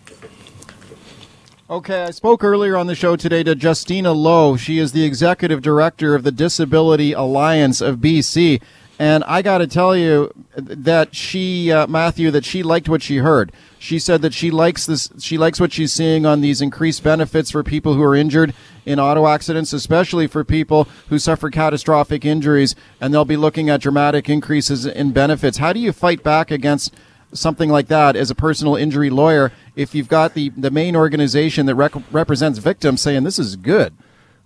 Okay, 1.70 2.02
I 2.02 2.10
spoke 2.10 2.44
earlier 2.44 2.76
on 2.76 2.88
the 2.88 2.94
show 2.94 3.16
today 3.16 3.42
to 3.42 3.56
Justina 3.56 4.12
Loh. 4.12 4.54
She 4.54 4.78
is 4.78 4.92
the 4.92 5.04
executive 5.04 5.62
director 5.62 6.14
of 6.14 6.22
the 6.22 6.30
Disability 6.30 7.14
Alliance 7.14 7.80
of 7.80 8.00
BC. 8.00 8.60
And 8.98 9.24
I 9.24 9.40
got 9.40 9.58
to 9.58 9.66
tell 9.66 9.96
you 9.96 10.30
that 10.58 11.14
she, 11.14 11.72
uh, 11.72 11.86
Matthew, 11.86 12.30
that 12.32 12.44
she 12.44 12.62
liked 12.62 12.90
what 12.90 13.02
she 13.02 13.16
heard. 13.16 13.50
She 13.78 13.98
said 13.98 14.20
that 14.20 14.34
she 14.34 14.50
likes 14.50 14.84
this. 14.84 15.10
She 15.20 15.38
likes 15.38 15.58
what 15.58 15.72
she's 15.72 15.90
seeing 15.90 16.26
on 16.26 16.42
these 16.42 16.60
increased 16.60 17.02
benefits 17.02 17.50
for 17.50 17.62
people 17.62 17.94
who 17.94 18.02
are 18.02 18.14
injured 18.14 18.52
in 18.84 19.00
auto 19.00 19.26
accidents, 19.26 19.72
especially 19.72 20.26
for 20.26 20.44
people 20.44 20.86
who 21.08 21.18
suffer 21.18 21.48
catastrophic 21.48 22.26
injuries, 22.26 22.74
and 23.00 23.14
they'll 23.14 23.24
be 23.24 23.38
looking 23.38 23.70
at 23.70 23.80
dramatic 23.80 24.28
increases 24.28 24.84
in 24.84 25.12
benefits. 25.12 25.56
How 25.56 25.72
do 25.72 25.80
you 25.80 25.92
fight 25.92 26.22
back 26.22 26.50
against 26.50 26.94
something 27.34 27.68
like 27.68 27.88
that 27.88 28.16
as 28.16 28.30
a 28.30 28.34
personal 28.34 28.76
injury 28.76 29.10
lawyer 29.10 29.52
if 29.76 29.94
you've 29.94 30.08
got 30.08 30.34
the 30.34 30.50
the 30.50 30.70
main 30.70 30.96
organization 30.96 31.66
that 31.66 31.74
rec- 31.74 32.12
represents 32.12 32.58
victims 32.58 33.00
saying 33.00 33.24
this 33.24 33.38
is 33.38 33.56
good? 33.56 33.92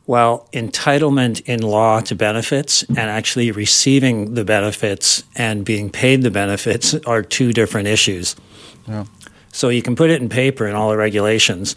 Well, 0.07 0.49
entitlement 0.55 1.43
in 1.43 1.61
law 1.61 2.01
to 2.01 2.15
benefits 2.15 2.83
and 2.83 2.99
actually 2.99 3.51
receiving 3.51 4.33
the 4.33 4.45
benefits 4.45 5.23
and 5.37 5.67
being 5.67 5.91
paid 5.91 6.23
the 6.23 6.31
benefits 6.31 6.95
are 7.07 7.23
two 7.23 7.53
different 7.53 7.89
issues. 7.89 8.35
Yeah. 8.87 9.05
So 9.53 9.69
you 9.69 9.83
can 9.83 9.97
put 9.97 10.09
it 10.09 10.23
in 10.23 10.31
paper 10.31 10.67
in 10.67 10.75
all 10.75 10.89
the 10.89 10.97
regulations. 10.97 11.77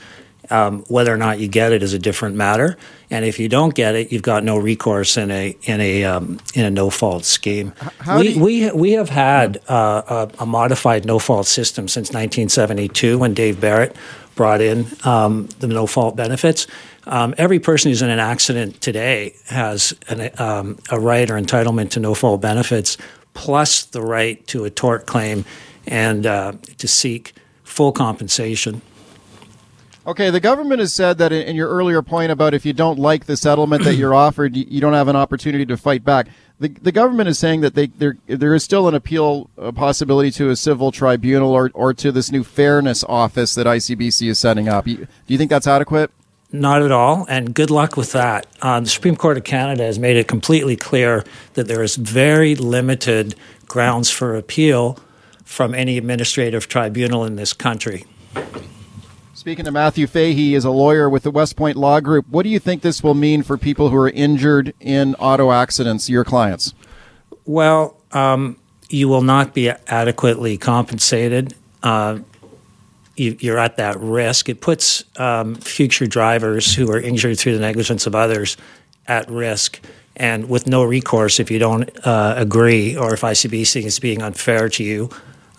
Um, 0.51 0.83
whether 0.89 1.13
or 1.13 1.17
not 1.17 1.39
you 1.39 1.47
get 1.47 1.71
it 1.71 1.81
is 1.81 1.93
a 1.93 1.99
different 1.99 2.35
matter, 2.35 2.77
and 3.09 3.23
if 3.25 3.39
you 3.39 3.47
don't 3.47 3.73
get 3.73 3.95
it, 3.95 4.11
you've 4.11 4.21
got 4.21 4.43
no 4.43 4.57
recourse 4.57 5.15
in 5.15 5.31
a 5.31 5.55
in 5.63 5.79
a 5.79 6.03
um, 6.03 6.39
in 6.53 6.65
a 6.65 6.69
no 6.69 6.89
fault 6.89 7.23
scheme. 7.25 7.73
we, 8.19 8.29
you- 8.29 8.43
we 8.43 8.71
we 8.71 8.91
have 8.93 9.09
had 9.09 9.61
uh, 9.69 10.27
a, 10.39 10.43
a 10.43 10.45
modified 10.45 11.05
no 11.05 11.19
fault 11.19 11.47
system 11.47 11.87
since 11.87 12.09
1972 12.09 13.17
when 13.17 13.33
Dave 13.33 13.61
Barrett 13.61 13.95
brought 14.35 14.61
in 14.61 14.85
um, 15.05 15.47
the 15.59 15.67
no 15.67 15.85
fault 15.87 16.15
benefits. 16.15 16.67
Um, 17.05 17.33
every 17.37 17.59
person 17.59 17.89
who's 17.91 18.01
in 18.01 18.09
an 18.09 18.19
accident 18.19 18.79
today 18.81 19.33
has 19.47 19.93
an, 20.09 20.29
um, 20.39 20.77
a 20.89 20.99
right 20.99 21.29
or 21.29 21.35
entitlement 21.35 21.89
to 21.91 21.99
no 21.99 22.13
fault 22.13 22.41
benefits, 22.41 22.97
plus 23.33 23.83
the 23.85 24.01
right 24.01 24.45
to 24.47 24.65
a 24.65 24.69
tort 24.69 25.05
claim 25.05 25.45
and 25.87 26.25
uh, 26.25 26.53
to 26.77 26.87
seek 26.87 27.33
full 27.63 27.91
compensation. 27.91 28.81
Okay, 30.05 30.31
the 30.31 30.39
government 30.39 30.79
has 30.79 30.93
said 30.93 31.19
that 31.19 31.31
in, 31.31 31.55
your 31.55 31.69
earlier 31.69 32.01
point 32.01 32.31
about 32.31 32.55
if 32.55 32.65
you 32.65 32.73
don't 32.73 32.97
like 32.97 33.25
the 33.25 33.37
settlement 33.37 33.83
that 33.83 33.95
you're 33.95 34.15
offered, 34.27 34.57
you, 34.57 34.81
don't 34.81 34.93
have 34.93 35.07
an 35.07 35.15
opportunity 35.15 35.65
to 35.67 35.77
fight 35.77 36.03
back. 36.03 36.27
The, 36.59 36.69
the 36.69 36.91
government 36.91 37.29
is 37.29 37.37
saying 37.37 37.61
that 37.61 37.75
they 37.75 37.87
there 37.87 38.17
there 38.27 38.53
is 38.55 38.63
still 38.63 38.87
an 38.87 38.95
appeal 38.95 39.49
possibility 39.75 40.31
to 40.31 40.49
a 40.49 40.55
civil 40.55 40.91
tribunal 40.91 41.51
or, 41.51 41.71
or 41.73 41.93
to 41.95 42.11
this 42.11 42.31
new 42.31 42.43
fairness 42.43 43.03
office 43.03 43.55
that 43.55 43.67
ICBC 43.67 44.29
is 44.29 44.39
setting 44.39 44.67
up. 44.67 44.85
Do 44.85 45.07
you 45.27 45.37
think 45.37 45.49
that's 45.49 45.67
adequate? 45.67 46.11
Not 46.51 46.81
at 46.81 46.91
all, 46.91 47.25
and 47.29 47.53
good 47.53 47.69
luck 47.69 47.95
with 47.95 48.11
that. 48.11 48.45
Uh, 48.61 48.81
the 48.81 48.89
Supreme 48.89 49.15
Court 49.15 49.37
of 49.37 49.43
Canada 49.43 49.83
has 49.83 49.97
made 49.97 50.17
it 50.17 50.27
completely 50.27 50.75
clear 50.75 51.23
that 51.53 51.67
there 51.67 51.81
is 51.81 51.95
very 51.95 52.55
limited 52.55 53.35
grounds 53.67 54.09
for 54.09 54.35
appeal 54.35 54.99
from 55.45 55.73
any 55.73 55.97
administrative 55.97 56.67
tribunal 56.67 57.23
in 57.23 57.37
this 57.37 57.53
country. 57.53 58.05
Speaking 59.41 59.65
to 59.65 59.71
Matthew 59.71 60.05
Fahey, 60.05 60.35
he 60.35 60.53
is 60.53 60.65
a 60.65 60.69
lawyer 60.69 61.09
with 61.09 61.23
the 61.23 61.31
West 61.31 61.55
Point 61.55 61.75
Law 61.75 61.99
Group. 61.99 62.27
What 62.29 62.43
do 62.43 62.49
you 62.49 62.59
think 62.59 62.83
this 62.83 63.01
will 63.01 63.15
mean 63.15 63.41
for 63.41 63.57
people 63.57 63.89
who 63.89 63.97
are 63.97 64.11
injured 64.11 64.75
in 64.79 65.15
auto 65.15 65.51
accidents, 65.51 66.11
your 66.11 66.23
clients? 66.23 66.75
Well, 67.47 67.97
um, 68.11 68.57
you 68.87 69.07
will 69.07 69.23
not 69.23 69.55
be 69.55 69.71
adequately 69.87 70.59
compensated. 70.59 71.55
Uh, 71.81 72.19
you, 73.15 73.35
you're 73.39 73.57
at 73.57 73.77
that 73.77 73.99
risk. 73.99 74.47
It 74.47 74.61
puts 74.61 75.05
um, 75.19 75.55
future 75.55 76.05
drivers 76.05 76.75
who 76.75 76.91
are 76.91 76.99
injured 76.99 77.39
through 77.39 77.55
the 77.55 77.61
negligence 77.61 78.05
of 78.05 78.13
others 78.13 78.57
at 79.07 79.27
risk 79.27 79.79
and 80.15 80.49
with 80.49 80.67
no 80.67 80.83
recourse 80.83 81.39
if 81.39 81.49
you 81.49 81.57
don't 81.57 81.89
uh, 82.05 82.35
agree 82.37 82.95
or 82.95 83.15
if 83.15 83.21
ICBC 83.21 83.85
is 83.85 83.97
being 83.97 84.21
unfair 84.21 84.69
to 84.69 84.83
you. 84.83 85.09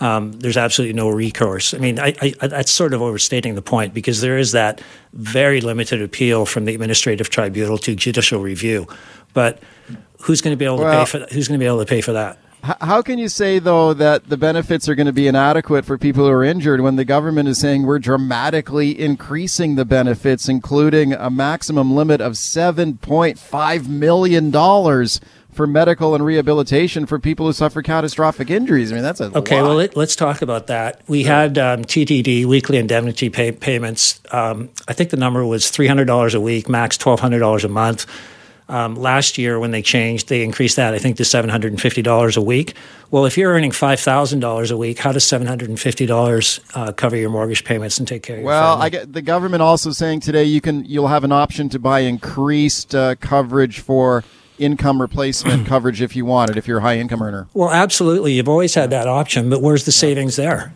Um, 0.02 0.32
there's 0.32 0.56
absolutely 0.56 0.94
no 0.94 1.08
recourse. 1.10 1.74
I 1.74 1.78
mean, 1.78 2.00
I, 2.00 2.12
I, 2.20 2.48
that's 2.48 2.72
sort 2.72 2.92
of 2.92 3.00
overstating 3.00 3.54
the 3.54 3.62
point 3.62 3.94
because 3.94 4.20
there 4.20 4.36
is 4.36 4.50
that 4.50 4.80
very 5.12 5.60
limited 5.60 6.02
appeal 6.02 6.44
from 6.44 6.64
the 6.64 6.74
administrative 6.74 7.30
tribunal 7.30 7.78
to 7.78 7.94
judicial 7.94 8.40
review. 8.40 8.88
But 9.32 9.60
who's 10.22 10.40
going 10.40 10.52
to 10.52 10.58
be 10.58 10.64
able 10.64 10.78
to 10.78 10.82
Well- 10.84 11.04
pay 11.04 11.10
for 11.10 11.18
who's 11.32 11.46
going 11.46 11.58
to 11.58 11.62
be 11.62 11.68
able 11.68 11.78
to 11.78 11.86
pay 11.86 12.00
for 12.00 12.12
that? 12.14 12.38
How 12.80 13.02
can 13.02 13.18
you 13.18 13.28
say, 13.28 13.58
though, 13.58 13.92
that 13.92 14.28
the 14.28 14.36
benefits 14.36 14.88
are 14.88 14.94
going 14.94 15.08
to 15.08 15.12
be 15.12 15.26
inadequate 15.26 15.84
for 15.84 15.98
people 15.98 16.26
who 16.26 16.30
are 16.30 16.44
injured 16.44 16.80
when 16.80 16.94
the 16.94 17.04
government 17.04 17.48
is 17.48 17.58
saying 17.58 17.82
we're 17.82 17.98
dramatically 17.98 18.96
increasing 18.96 19.74
the 19.74 19.84
benefits, 19.84 20.48
including 20.48 21.12
a 21.12 21.28
maximum 21.28 21.92
limit 21.96 22.20
of 22.20 22.34
$7.5 22.34 23.88
million 23.88 24.52
for 25.52 25.66
medical 25.66 26.14
and 26.14 26.24
rehabilitation 26.24 27.06
for 27.06 27.18
people 27.18 27.46
who 27.46 27.52
suffer 27.52 27.82
catastrophic 27.82 28.50
injuries? 28.50 28.90
I 28.90 28.94
mean, 28.94 29.04
that's 29.04 29.20
a 29.20 29.36
Okay, 29.36 29.60
lot. 29.60 29.68
well, 29.68 29.76
let, 29.76 29.96
let's 29.96 30.16
talk 30.16 30.42
about 30.42 30.66
that. 30.68 31.02
We 31.08 31.24
had 31.24 31.58
um, 31.58 31.84
TTD, 31.84 32.46
weekly 32.46 32.78
indemnity 32.78 33.28
pay, 33.28 33.52
payments. 33.52 34.20
Um, 34.32 34.70
I 34.88 34.92
think 34.94 35.10
the 35.10 35.16
number 35.18 35.44
was 35.44 35.64
$300 35.66 36.34
a 36.34 36.40
week, 36.40 36.68
max 36.68 36.96
$1,200 36.96 37.64
a 37.64 37.68
month. 37.68 38.06
Um, 38.68 38.94
last 38.96 39.36
year, 39.36 39.58
when 39.58 39.70
they 39.72 39.82
changed, 39.82 40.28
they 40.30 40.42
increased 40.42 40.76
that, 40.76 40.94
I 40.94 40.98
think, 40.98 41.18
to 41.18 41.24
$750 41.24 42.36
a 42.36 42.40
week. 42.40 42.74
Well, 43.10 43.26
if 43.26 43.36
you're 43.36 43.52
earning 43.52 43.72
$5,000 43.72 44.70
a 44.70 44.76
week, 44.78 44.98
how 44.98 45.12
does 45.12 45.24
$750 45.24 46.60
uh, 46.74 46.92
cover 46.92 47.16
your 47.16 47.28
mortgage 47.28 47.64
payments 47.64 47.98
and 47.98 48.08
take 48.08 48.22
care 48.22 48.36
of 48.36 48.40
your 48.42 48.46
Well? 48.48 48.80
I 48.80 48.88
get 48.88 49.12
the 49.12 49.20
government 49.20 49.62
also 49.62 49.90
saying 49.90 50.20
today 50.20 50.44
you 50.44 50.62
can 50.62 50.86
you'll 50.86 51.08
have 51.08 51.24
an 51.24 51.32
option 51.32 51.68
to 51.70 51.78
buy 51.78 52.00
increased 52.00 52.94
uh, 52.94 53.16
coverage 53.16 53.80
for 53.80 54.24
income 54.62 55.00
replacement 55.00 55.66
coverage 55.72 56.00
if 56.00 56.14
you 56.16 56.24
want 56.24 56.50
it 56.50 56.56
if 56.56 56.66
you're 56.68 56.78
a 56.78 56.82
high 56.82 56.98
income 56.98 57.22
earner. 57.22 57.48
Well, 57.54 57.70
absolutely. 57.70 58.34
You've 58.34 58.48
always 58.48 58.74
had 58.74 58.90
that 58.90 59.06
option, 59.08 59.50
but 59.50 59.60
where's 59.62 59.84
the 59.84 59.92
savings 59.92 60.36
there? 60.36 60.72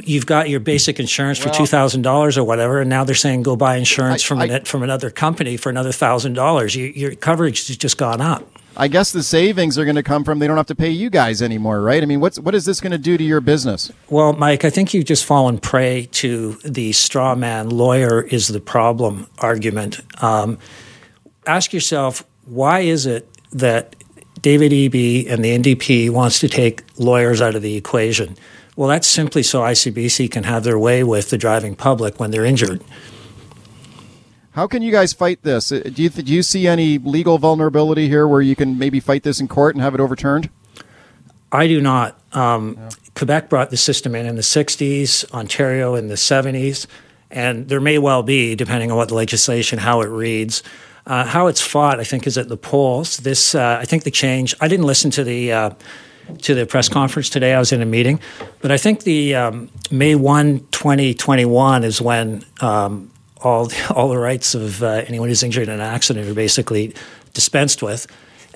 You've 0.00 0.26
got 0.26 0.50
your 0.50 0.60
basic 0.60 1.00
insurance 1.00 1.38
for 1.38 1.48
Well- 1.48 1.58
two 1.58 1.66
thousand 1.66 2.02
dollars 2.02 2.36
or 2.36 2.44
whatever, 2.44 2.80
and 2.80 2.90
now 2.90 3.04
they're 3.04 3.14
saying 3.14 3.42
go 3.42 3.56
buy 3.56 3.76
insurance 3.76 4.22
I- 4.22 4.26
from 4.26 4.38
I- 4.40 4.44
an, 4.46 4.64
from 4.64 4.82
another 4.82 5.08
company 5.10 5.56
for 5.56 5.70
another 5.70 5.92
thousand 5.92 6.34
dollars. 6.34 6.76
Your 6.76 7.14
coverage 7.14 7.66
has 7.68 7.76
just 7.78 7.96
gone 7.96 8.20
up. 8.20 8.46
I 8.74 8.88
guess 8.88 9.12
the 9.12 9.22
savings 9.22 9.78
are 9.78 9.84
going 9.84 9.96
to 9.96 10.02
come 10.02 10.24
from 10.24 10.38
they 10.38 10.46
don't 10.46 10.56
have 10.56 10.66
to 10.66 10.74
pay 10.74 10.88
you 10.88 11.10
guys 11.10 11.42
anymore, 11.42 11.82
right? 11.82 12.02
I 12.02 12.06
mean, 12.06 12.20
what's 12.20 12.38
what 12.38 12.54
is 12.54 12.64
this 12.64 12.80
going 12.80 12.92
to 12.92 12.98
do 12.98 13.16
to 13.18 13.24
your 13.24 13.40
business? 13.42 13.90
Well, 14.10 14.32
Mike, 14.34 14.64
I 14.64 14.70
think 14.70 14.92
you've 14.94 15.04
just 15.06 15.24
fallen 15.26 15.58
prey 15.58 16.08
to 16.12 16.52
the 16.64 16.92
straw 16.92 17.34
man 17.34 17.68
lawyer 17.70 18.20
is 18.22 18.48
the 18.48 18.60
problem 18.60 19.26
argument. 19.38 20.00
Um, 20.22 20.58
ask 21.46 21.72
yourself 21.72 22.24
why 22.44 22.80
is 22.80 23.06
it 23.06 23.28
that 23.52 23.96
David 24.40 24.72
Eby 24.72 25.30
and 25.30 25.44
the 25.44 25.56
NDP 25.56 26.10
wants 26.10 26.38
to 26.40 26.48
take 26.48 26.82
lawyers 26.98 27.40
out 27.40 27.54
of 27.54 27.62
the 27.62 27.76
equation? 27.76 28.36
Well, 28.76 28.88
that's 28.88 29.06
simply 29.06 29.42
so 29.42 29.60
ICBC 29.60 30.30
can 30.30 30.44
have 30.44 30.64
their 30.64 30.78
way 30.78 31.04
with 31.04 31.30
the 31.30 31.38
driving 31.38 31.76
public 31.76 32.18
when 32.18 32.30
they're 32.30 32.44
injured. 32.44 32.82
How 34.52 34.66
can 34.66 34.82
you 34.82 34.92
guys 34.92 35.12
fight 35.12 35.42
this? 35.42 35.72
Uh, 35.72 35.80
Do 35.92 36.02
you 36.02 36.10
do 36.10 36.32
you 36.32 36.42
see 36.42 36.66
any 36.66 36.98
legal 36.98 37.38
vulnerability 37.38 38.08
here 38.08 38.28
where 38.28 38.42
you 38.42 38.54
can 38.54 38.78
maybe 38.78 39.00
fight 39.00 39.22
this 39.22 39.40
in 39.40 39.48
court 39.48 39.74
and 39.74 39.82
have 39.82 39.94
it 39.94 40.00
overturned? 40.00 40.50
I 41.50 41.66
do 41.66 41.80
not. 41.80 42.18
Um, 42.32 42.78
Quebec 43.14 43.48
brought 43.48 43.70
the 43.70 43.76
system 43.76 44.14
in 44.14 44.26
in 44.26 44.36
the 44.36 44.42
60s, 44.42 45.30
Ontario 45.32 45.94
in 45.94 46.08
the 46.08 46.14
70s, 46.14 46.86
and 47.30 47.68
there 47.68 47.80
may 47.80 47.98
well 47.98 48.22
be, 48.22 48.54
depending 48.54 48.90
on 48.90 48.96
what 48.96 49.08
the 49.08 49.14
legislation, 49.14 49.78
how 49.78 50.00
it 50.00 50.08
reads. 50.08 50.62
Uh, 51.06 51.24
how 51.24 51.48
it's 51.48 51.60
fought, 51.60 51.98
I 51.98 52.04
think, 52.04 52.26
is 52.26 52.38
at 52.38 52.48
the 52.48 52.56
polls. 52.56 53.18
This, 53.18 53.54
uh, 53.54 53.78
I 53.80 53.84
think, 53.84 54.04
the 54.04 54.10
change. 54.10 54.54
I 54.60 54.68
didn't 54.68 54.86
listen 54.86 55.10
to 55.12 55.24
the 55.24 55.52
uh, 55.52 55.70
to 56.42 56.54
the 56.54 56.66
press 56.66 56.88
conference 56.88 57.28
today. 57.28 57.54
I 57.54 57.58
was 57.58 57.72
in 57.72 57.82
a 57.82 57.86
meeting, 57.86 58.20
but 58.60 58.70
I 58.70 58.78
think 58.78 59.02
the 59.02 59.34
um, 59.34 59.68
May 59.90 60.14
1, 60.14 60.60
2021 60.70 61.84
is 61.84 62.00
when 62.00 62.44
um, 62.60 63.10
all 63.42 63.70
all 63.90 64.08
the 64.08 64.18
rights 64.18 64.54
of 64.54 64.82
uh, 64.82 65.04
anyone 65.06 65.28
who's 65.28 65.42
injured 65.42 65.68
in 65.68 65.74
an 65.74 65.80
accident 65.80 66.28
are 66.28 66.34
basically 66.34 66.94
dispensed 67.34 67.82
with. 67.82 68.06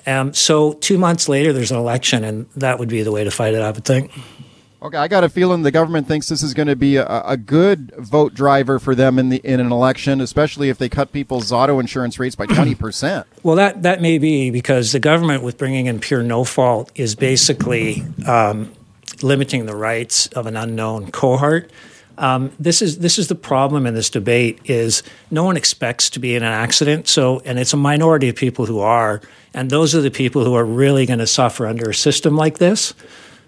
Um, 0.05 0.33
so 0.33 0.73
two 0.73 0.97
months 0.97 1.27
later, 1.27 1.51
there's 1.51 1.71
an 1.71 1.77
election, 1.77 2.23
and 2.23 2.49
that 2.55 2.79
would 2.79 2.87
be 2.87 3.03
the 3.03 3.11
way 3.11 3.25
to 3.25 3.31
fight 3.31 3.53
it. 3.53 3.61
I 3.61 3.71
would 3.71 3.83
think. 3.83 4.11
Okay, 4.87 4.95
I 4.95 5.09
got 5.09 5.25
a 5.25 5.29
feeling 5.29 5.63
the 5.63 5.71
government 5.71 6.07
thinks 6.07 6.29
this 6.29 6.41
is 6.41 6.53
going 6.53 6.69
to 6.69 6.75
be 6.77 6.95
a, 6.95 7.05
a, 7.05 7.35
good 7.35 7.91
vote 7.97 8.33
driver 8.33 8.79
for 8.79 8.95
them 8.95 9.19
in 9.19 9.27
the 9.27 9.41
in 9.43 9.59
an 9.59 9.69
election, 9.69 10.21
especially 10.21 10.69
if 10.69 10.77
they 10.77 10.87
cut 10.87 11.11
people's 11.11 11.51
auto 11.51 11.79
insurance 11.79 12.17
rates 12.17 12.37
by 12.37 12.45
twenty 12.55 12.73
percent. 12.73 13.27
Well, 13.43 13.57
that 13.57 13.83
that 13.83 14.01
may 14.01 14.17
be 14.17 14.49
because 14.49 14.93
the 14.93 15.01
government, 15.01 15.43
with 15.43 15.57
bringing 15.57 15.87
in 15.87 15.99
pure 15.99 16.23
no 16.23 16.45
fault, 16.45 16.89
is 16.95 17.15
basically 17.15 18.05
um, 18.25 18.71
limiting 19.21 19.65
the 19.65 19.75
rights 19.75 20.27
of 20.27 20.47
an 20.47 20.55
unknown 20.55 21.11
cohort. 21.11 21.69
Um, 22.17 22.53
this 22.57 22.81
is 22.81 22.99
this 22.99 23.19
is 23.19 23.27
the 23.27 23.35
problem 23.35 23.85
in 23.87 23.93
this 23.93 24.09
debate 24.09 24.61
is 24.63 25.03
no 25.29 25.43
one 25.43 25.57
expects 25.57 26.09
to 26.11 26.19
be 26.19 26.33
in 26.33 26.43
an 26.43 26.51
accident 26.51 27.07
so 27.07 27.43
and 27.45 27.59
it's 27.59 27.73
a 27.73 27.77
minority 27.77 28.27
of 28.27 28.35
people 28.35 28.65
who 28.65 28.79
are 28.79 29.21
and 29.53 29.69
those 29.69 29.93
are 29.93 30.01
the 30.01 30.09
people 30.09 30.43
who 30.43 30.55
are 30.55 30.65
really 30.65 31.05
going 31.05 31.19
to 31.19 31.27
suffer 31.27 31.67
under 31.67 31.91
a 31.91 31.93
system 31.93 32.35
like 32.35 32.57
this 32.57 32.95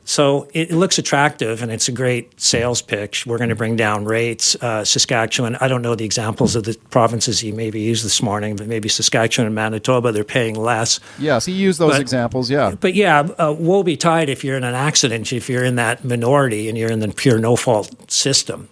so 0.09 0.47
it, 0.55 0.71
looks 0.71 0.97
attractive 0.97 1.61
and 1.61 1.71
it's 1.71 1.87
a 1.87 1.91
great 1.91 2.41
sales 2.41 2.81
pitch. 2.81 3.27
We're 3.27 3.37
going 3.37 3.51
to 3.51 3.55
bring 3.55 3.75
down 3.75 4.05
rates. 4.05 4.55
Uh, 4.55 4.83
Saskatchewan, 4.83 5.55
I 5.57 5.67
don't 5.67 5.83
know 5.83 5.93
the 5.93 6.03
examples 6.03 6.55
of 6.55 6.63
the 6.63 6.75
provinces 6.89 7.43
you 7.43 7.53
maybe 7.53 7.79
used 7.79 8.03
this 8.03 8.19
morning, 8.19 8.55
but 8.55 8.65
maybe 8.65 8.89
Saskatchewan 8.89 9.45
and 9.45 9.53
Manitoba, 9.53 10.11
they're 10.11 10.23
paying 10.23 10.55
less. 10.55 10.99
Yes, 11.19 11.45
he 11.45 11.51
used 11.51 11.79
those 11.79 11.91
but, 11.91 12.01
examples, 12.01 12.49
yeah. 12.49 12.73
But 12.79 12.95
yeah, 12.95 13.19
uh, 13.19 13.53
woe 13.55 13.83
betide 13.83 14.29
if 14.29 14.43
you're 14.43 14.57
in 14.57 14.63
an 14.63 14.73
accident, 14.73 15.31
if 15.31 15.47
you're 15.47 15.63
in 15.63 15.75
that 15.75 16.03
minority 16.03 16.69
and 16.69 16.75
you're 16.75 16.91
in 16.91 17.01
the 17.01 17.09
pure 17.09 17.37
no 17.37 17.55
fault 17.55 18.09
system. 18.09 18.67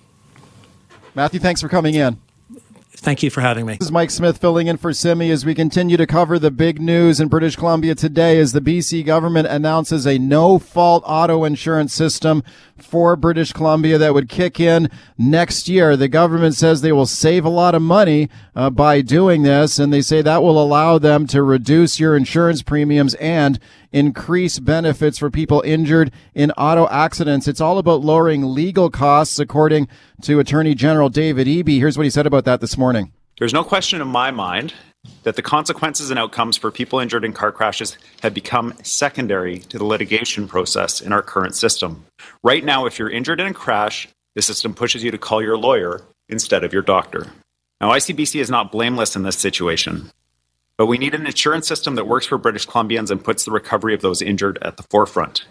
Matthew, 1.14 1.40
thanks 1.40 1.62
for 1.62 1.70
coming 1.70 1.94
in. 1.94 2.20
Thank 3.08 3.24
you 3.24 3.30
for 3.30 3.40
having 3.40 3.66
me. 3.66 3.78
This 3.78 3.88
is 3.88 3.92
Mike 3.94 4.12
Smyth 4.12 4.38
filling 4.38 4.68
in 4.68 4.76
for 4.76 4.92
Simi 4.92 5.32
as 5.32 5.46
we 5.46 5.56
continue 5.56 5.96
to 5.96 6.06
cover 6.06 6.38
the 6.38 6.52
big 6.52 6.82
news 6.82 7.22
in 7.22 7.30
British 7.30 7.56
Columbia 7.56 7.96
today 7.96 8.38
as 8.38 8.52
the 8.52 8.60
BC 8.60 9.06
government 9.06 9.48
announces 9.48 10.06
a 10.06 10.18
no 10.18 10.60
fault 10.60 11.06
auto 11.08 11.46
insurance 11.46 11.94
system 11.94 12.44
for 12.82 13.16
British 13.16 13.54
Columbia 13.54 13.98
that 13.98 14.14
would 14.14 14.30
kick 14.30 14.60
in 14.60 14.90
next 15.18 15.68
year. 15.68 15.96
The 15.96 16.08
government 16.08 16.56
says 16.56 16.82
they 16.82 16.92
will 16.92 17.06
save 17.06 17.46
a 17.46 17.50
lot 17.50 17.76
of 17.76 17.82
money 17.82 18.30
uh, 18.56 18.70
by 18.70 19.02
doing 19.02 19.44
this, 19.44 19.80
and 19.80 19.92
they 19.92 20.02
say 20.02 20.22
that 20.22 20.42
will 20.42 20.62
allow 20.62 20.98
them 20.98 21.28
to 21.28 21.44
reduce 21.44 22.00
your 22.00 22.16
insurance 22.16 22.62
premiums 22.62 23.14
and 23.16 23.60
increase 23.92 24.60
benefits 24.60 25.18
for 25.18 25.30
people 25.30 25.62
injured 25.66 26.12
in 26.34 26.52
auto 26.52 26.88
accidents. 26.90 27.48
It's 27.48 27.62
all 27.62 27.78
about 27.78 28.02
lowering 28.02 28.54
legal 28.54 28.90
costs, 28.90 29.40
according 29.40 29.88
to 30.22 30.40
Attorney 30.40 30.76
General 30.76 31.10
David 31.10 31.48
Eby. 31.48 31.78
Here's 31.78 31.98
what 31.98 32.04
he 32.06 32.10
said 32.10 32.26
about 32.26 32.46
that 32.46 32.62
this 32.62 32.78
morning. 32.78 33.12
There's 33.40 33.54
no 33.54 33.64
question 33.64 34.02
in 34.02 34.08
my 34.08 34.32
mind 34.32 34.74
that 35.24 35.36
the 35.36 35.42
consequences 35.42 36.10
and 36.10 36.20
outcomes 36.20 36.58
for 36.58 36.72
people 36.72 37.00
injured 37.00 37.26
in 37.26 37.34
car 37.34 37.52
crashes 37.52 37.98
have 38.22 38.34
become 38.34 38.74
secondary 38.84 39.60
to 39.60 39.78
the 39.78 39.86
litigation 39.86 40.48
process 40.48 41.02
in 41.02 41.12
our 41.12 41.22
current 41.22 41.56
system. 41.56 42.06
Right 42.44 42.64
now, 42.64 42.86
if 42.86 42.98
you're 42.98 43.10
injured 43.10 43.40
in 43.40 43.48
a 43.48 43.54
crash, 43.54 44.08
the 44.36 44.42
system 44.42 44.74
pushes 44.74 45.04
you 45.04 45.12
to 45.12 45.18
call 45.18 45.42
your 45.42 45.58
lawyer 45.58 46.04
instead 46.30 46.64
of 46.64 46.74
your 46.74 46.82
doctor. 46.82 47.28
Now, 47.82 47.92
ICBC 47.92 48.40
is 48.40 48.50
not 48.50 48.72
blameless 48.72 49.16
in 49.16 49.24
this 49.24 49.38
situation. 49.38 50.12
But 50.78 50.86
we 50.86 51.00
need 51.00 51.16
an 51.16 51.26
insurance 51.26 51.68
system 51.68 51.96
that 51.96 52.08
works 52.08 52.28
for 52.28 52.38
British 52.38 52.68
Columbians 52.68 53.10
and 53.10 53.24
puts 53.24 53.44
the 53.44 53.52
recovery 53.52 53.96
of 53.96 54.02
those 54.02 54.22
injured 54.22 54.60
at 54.62 54.78
the 54.78 54.84
forefront. 54.84 55.46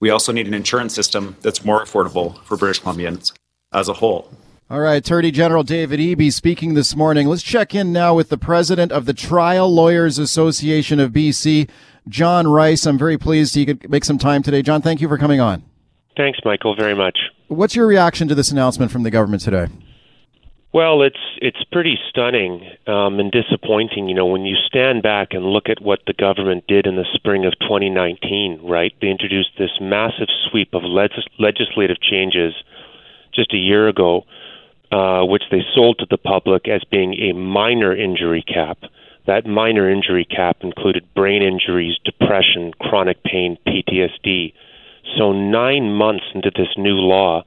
We 0.00 0.10
also 0.10 0.32
need 0.32 0.46
an 0.46 0.54
insurance 0.54 0.94
system 0.94 1.36
that's 1.40 1.64
more 1.64 1.82
affordable 1.82 2.42
for 2.44 2.58
British 2.58 2.82
Columbians 2.82 3.32
as 3.72 3.88
a 3.88 3.94
whole. 3.94 4.30
All 4.68 4.80
right, 4.80 4.96
Attorney 4.96 5.30
General 5.30 5.62
David 5.62 6.00
Eby 6.00 6.32
speaking 6.32 6.74
this 6.74 6.96
morning. 6.96 7.28
Let's 7.28 7.44
check 7.44 7.72
in 7.72 7.92
now 7.92 8.16
with 8.16 8.30
the 8.30 8.36
president 8.36 8.90
of 8.90 9.06
the 9.06 9.14
Trial 9.14 9.72
Lawyers 9.72 10.18
Association 10.18 10.98
of 10.98 11.12
BC, 11.12 11.70
John 12.08 12.48
Rice. 12.48 12.84
I'm 12.84 12.98
very 12.98 13.16
pleased 13.16 13.54
he 13.54 13.64
could 13.64 13.88
make 13.88 14.04
some 14.04 14.18
time 14.18 14.42
today. 14.42 14.62
John, 14.62 14.82
thank 14.82 15.00
you 15.00 15.06
for 15.06 15.18
coming 15.18 15.38
on. 15.38 15.62
Thanks, 16.16 16.40
Michael, 16.44 16.74
very 16.74 16.96
much. 16.96 17.16
What's 17.46 17.76
your 17.76 17.86
reaction 17.86 18.26
to 18.26 18.34
this 18.34 18.50
announcement 18.50 18.90
from 18.90 19.04
the 19.04 19.10
government 19.12 19.44
today? 19.44 19.68
Well, 20.72 21.02
it's 21.02 21.14
it's 21.40 21.62
pretty 21.70 21.96
stunning 22.10 22.68
um, 22.88 23.20
and 23.20 23.30
disappointing. 23.30 24.08
You 24.08 24.16
know, 24.16 24.26
when 24.26 24.44
you 24.46 24.56
stand 24.66 25.00
back 25.00 25.28
and 25.30 25.44
look 25.44 25.68
at 25.68 25.80
what 25.80 26.00
the 26.08 26.12
government 26.12 26.64
did 26.66 26.88
in 26.88 26.96
the 26.96 27.06
spring 27.14 27.46
of 27.46 27.52
2019, 27.60 28.62
right? 28.64 28.92
They 29.00 29.10
introduced 29.10 29.50
this 29.60 29.70
massive 29.80 30.26
sweep 30.50 30.74
of 30.74 30.82
legis- 30.82 31.28
legislative 31.38 32.00
changes 32.02 32.52
just 33.32 33.54
a 33.54 33.58
year 33.58 33.86
ago, 33.86 34.24
uh, 34.92 35.24
which 35.24 35.44
they 35.50 35.62
sold 35.74 35.98
to 35.98 36.06
the 36.08 36.18
public 36.18 36.68
as 36.68 36.82
being 36.90 37.14
a 37.14 37.32
minor 37.32 37.94
injury 37.94 38.44
cap. 38.46 38.78
That 39.26 39.46
minor 39.46 39.90
injury 39.90 40.24
cap 40.24 40.58
included 40.60 41.12
brain 41.14 41.42
injuries, 41.42 41.98
depression, 42.04 42.72
chronic 42.80 43.22
pain, 43.24 43.58
PTSD. 43.66 44.52
So 45.18 45.32
nine 45.32 45.92
months 45.92 46.24
into 46.34 46.50
this 46.54 46.68
new 46.76 46.94
law 46.94 47.44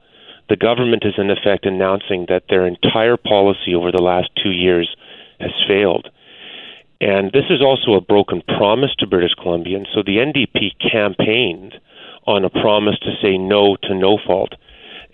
the 0.50 0.56
government 0.56 1.04
is 1.06 1.14
in 1.16 1.30
effect 1.30 1.64
announcing 1.64 2.26
that 2.28 2.42
their 2.50 2.66
entire 2.66 3.16
policy 3.16 3.72
over 3.72 3.92
the 3.92 4.02
last 4.02 4.30
two 4.42 4.50
years 4.50 4.94
has 5.38 5.52
failed. 5.68 6.10
And 7.00 7.30
this 7.32 7.44
is 7.48 7.62
also 7.62 7.94
a 7.94 8.00
broken 8.00 8.42
promise 8.42 8.90
to 8.98 9.06
British 9.06 9.32
Columbians. 9.38 9.86
So 9.94 10.02
the 10.02 10.18
NDP 10.18 10.72
campaigned 10.90 11.76
on 12.26 12.44
a 12.44 12.50
promise 12.50 12.98
to 12.98 13.12
say 13.22 13.38
no 13.38 13.76
to 13.84 13.94
no 13.94 14.18
fault. 14.26 14.54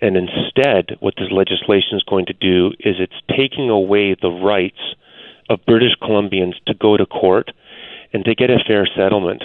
And 0.01 0.15
instead, 0.15 0.97
what 0.99 1.15
this 1.17 1.31
legislation 1.31 1.97
is 1.97 2.03
going 2.03 2.25
to 2.27 2.33
do 2.33 2.71
is 2.79 2.95
it's 2.99 3.13
taking 3.35 3.69
away 3.69 4.15
the 4.15 4.29
rights 4.29 4.95
of 5.49 5.65
British 5.65 5.95
Columbians 6.01 6.55
to 6.65 6.73
go 6.73 6.97
to 6.97 7.05
court 7.05 7.51
and 8.13 8.23
to 8.25 8.35
get 8.35 8.49
a 8.49 8.63
fair 8.67 8.87
settlement. 8.95 9.43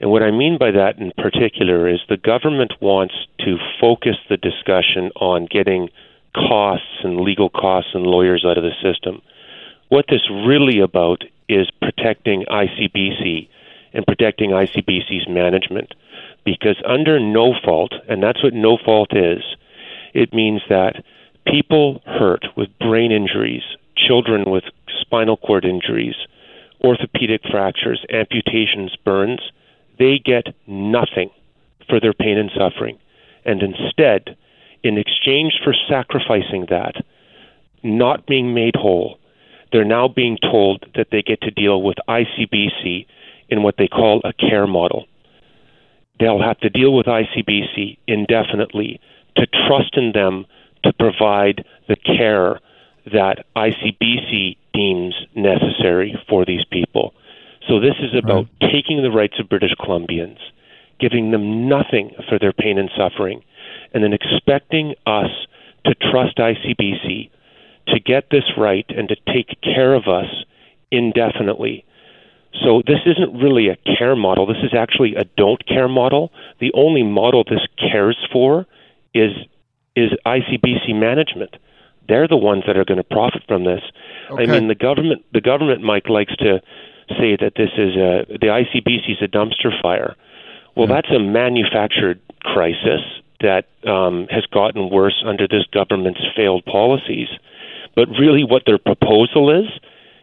And 0.00 0.10
what 0.10 0.22
I 0.22 0.30
mean 0.32 0.58
by 0.58 0.72
that 0.72 0.98
in 0.98 1.12
particular 1.16 1.88
is 1.88 2.00
the 2.08 2.16
government 2.16 2.72
wants 2.80 3.14
to 3.40 3.58
focus 3.80 4.16
the 4.28 4.36
discussion 4.36 5.10
on 5.16 5.46
getting 5.46 5.90
costs 6.34 7.04
and 7.04 7.20
legal 7.20 7.50
costs 7.50 7.90
and 7.94 8.04
lawyers 8.04 8.44
out 8.44 8.58
of 8.58 8.64
the 8.64 8.72
system. 8.82 9.22
What 9.88 10.06
this 10.08 10.28
really 10.30 10.80
about 10.80 11.22
is 11.48 11.70
protecting 11.80 12.44
ICBC 12.50 13.48
and 13.92 14.06
protecting 14.06 14.50
ICBC's 14.50 15.28
management. 15.28 15.94
Because 16.44 16.76
under 16.84 17.20
no 17.20 17.54
fault, 17.64 17.92
and 18.08 18.22
that's 18.22 18.42
what 18.42 18.54
no 18.54 18.78
fault 18.84 19.14
is, 19.14 19.42
it 20.12 20.32
means 20.32 20.62
that 20.68 21.04
people 21.46 22.02
hurt 22.04 22.44
with 22.56 22.68
brain 22.78 23.12
injuries, 23.12 23.62
children 23.96 24.44
with 24.46 24.64
spinal 25.00 25.36
cord 25.36 25.64
injuries, 25.64 26.14
orthopedic 26.84 27.42
fractures, 27.50 28.04
amputations, 28.10 28.94
burns, 29.04 29.40
they 29.98 30.18
get 30.18 30.54
nothing 30.66 31.30
for 31.88 32.00
their 32.00 32.12
pain 32.12 32.38
and 32.38 32.50
suffering. 32.56 32.98
And 33.44 33.62
instead, 33.62 34.36
in 34.82 34.98
exchange 34.98 35.54
for 35.62 35.74
sacrificing 35.88 36.66
that, 36.70 36.94
not 37.82 38.26
being 38.26 38.54
made 38.54 38.76
whole, 38.76 39.18
they're 39.72 39.84
now 39.84 40.08
being 40.08 40.38
told 40.42 40.84
that 40.94 41.08
they 41.10 41.22
get 41.22 41.40
to 41.42 41.50
deal 41.50 41.82
with 41.82 41.96
ICBC 42.08 43.06
in 43.48 43.62
what 43.62 43.76
they 43.78 43.88
call 43.88 44.20
a 44.24 44.32
care 44.32 44.66
model. 44.66 45.06
They'll 46.20 46.42
have 46.42 46.60
to 46.60 46.70
deal 46.70 46.94
with 46.94 47.06
ICBC 47.06 47.98
indefinitely 48.06 49.00
to 49.36 49.46
trust 49.66 49.96
in 49.96 50.12
them 50.12 50.46
to 50.84 50.92
provide 50.92 51.64
the 51.88 51.96
care 51.96 52.60
that 53.12 53.44
ICBC 53.56 54.56
deems 54.72 55.14
necessary 55.34 56.16
for 56.28 56.44
these 56.44 56.64
people. 56.70 57.14
So 57.68 57.80
this 57.80 57.94
is 58.00 58.16
about 58.16 58.46
right. 58.60 58.70
taking 58.72 59.02
the 59.02 59.10
rights 59.10 59.38
of 59.38 59.48
British 59.48 59.74
Columbians, 59.80 60.38
giving 60.98 61.30
them 61.30 61.68
nothing 61.68 62.12
for 62.28 62.38
their 62.38 62.52
pain 62.52 62.78
and 62.78 62.90
suffering, 62.96 63.42
and 63.92 64.02
then 64.02 64.12
expecting 64.12 64.94
us 65.06 65.30
to 65.84 65.94
trust 65.94 66.36
ICBC 66.38 67.30
to 67.88 68.00
get 68.00 68.30
this 68.30 68.44
right 68.56 68.86
and 68.88 69.08
to 69.08 69.16
take 69.32 69.60
care 69.62 69.94
of 69.94 70.06
us 70.06 70.44
indefinitely. 70.90 71.84
So 72.64 72.82
this 72.86 73.00
isn't 73.06 73.40
really 73.42 73.68
a 73.68 73.76
care 73.76 74.14
model. 74.14 74.46
This 74.46 74.62
is 74.62 74.74
actually 74.74 75.14
a 75.16 75.24
don't 75.36 75.66
care 75.66 75.88
model. 75.88 76.30
The 76.60 76.72
only 76.74 77.02
model 77.02 77.44
this 77.44 77.66
cares 77.78 78.16
for 78.32 78.66
is 79.14 79.32
is 79.94 80.10
ICBC 80.26 80.94
management. 80.94 81.56
They're 82.08 82.28
the 82.28 82.36
ones 82.36 82.64
that 82.66 82.76
are 82.76 82.84
going 82.84 82.98
to 82.98 83.04
profit 83.04 83.42
from 83.46 83.64
this. 83.64 83.82
Okay. 84.30 84.42
I 84.42 84.46
mean, 84.46 84.68
the 84.68 84.74
government 84.74 85.24
the 85.32 85.40
government 85.40 85.82
Mike 85.82 86.08
likes 86.08 86.34
to 86.36 86.60
say 87.18 87.36
that 87.36 87.52
this 87.56 87.70
is 87.76 87.96
a 87.96 88.26
the 88.28 88.48
ICBC 88.48 89.12
is 89.12 89.22
a 89.22 89.28
dumpster 89.28 89.70
fire. 89.82 90.16
Well, 90.74 90.86
that's 90.86 91.10
a 91.10 91.18
manufactured 91.18 92.20
crisis 92.40 93.02
that 93.42 93.66
um, 93.86 94.26
has 94.30 94.46
gotten 94.46 94.88
worse 94.88 95.22
under 95.26 95.46
this 95.46 95.64
government's 95.72 96.22
failed 96.34 96.64
policies. 96.64 97.28
But 97.94 98.08
really, 98.18 98.44
what 98.44 98.62
their 98.64 98.78
proposal 98.78 99.50
is 99.50 99.68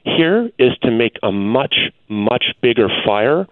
here 0.04 0.50
is 0.58 0.72
to 0.82 0.92
make 0.92 1.18
a 1.22 1.32
much, 1.32 1.76
much 2.08 2.46
bigger 2.62 2.88
fire 3.06 3.48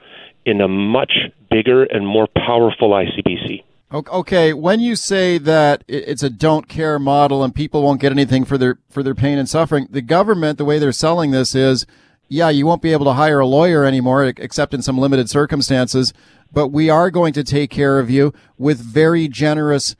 in 0.45 0.61
a 0.61 0.67
much 0.67 1.13
bigger 1.51 1.83
and 1.83 2.07
more 2.07 2.27
powerful 2.27 2.91
ICBC. 2.91 3.63
Okay, 3.89 4.51
when 4.51 4.81
you 4.81 4.97
say 4.97 5.38
that 5.38 5.85
it's 5.88 6.21
a 6.21 6.29
don't 6.29 6.67
care 6.67 6.99
model 6.99 7.41
and 7.41 7.55
people 7.55 7.81
won't 7.81 8.01
get 8.01 8.11
anything 8.11 8.43
for 8.43 8.57
their 8.57 8.79
for 8.89 9.01
their 9.01 9.15
pain 9.15 9.38
and 9.38 9.47
suffering, 9.47 9.88
the 9.89 10.01
government, 10.01 10.57
the 10.57 10.65
way 10.65 10.77
they're 10.77 10.91
selling 10.91 11.31
this 11.31 11.55
is, 11.55 11.85
yeah, 12.27 12.49
you 12.49 12.65
won't 12.65 12.81
be 12.81 12.91
able 12.91 13.05
to 13.05 13.13
hire 13.13 13.39
a 13.39 13.47
lawyer 13.47 13.85
anymore, 13.85 14.25
except 14.25 14.73
in 14.73 14.81
some 14.81 14.97
limited 14.97 15.29
circumstances, 15.29 16.11
but 16.51 16.67
we 16.67 16.89
are 16.89 17.09
going 17.09 17.31
to 17.31 17.45
take 17.45 17.69
care 17.69 17.97
of 17.97 18.09
you 18.09 18.33
with 18.57 18.77
very 18.77 19.29
generous 19.29 19.95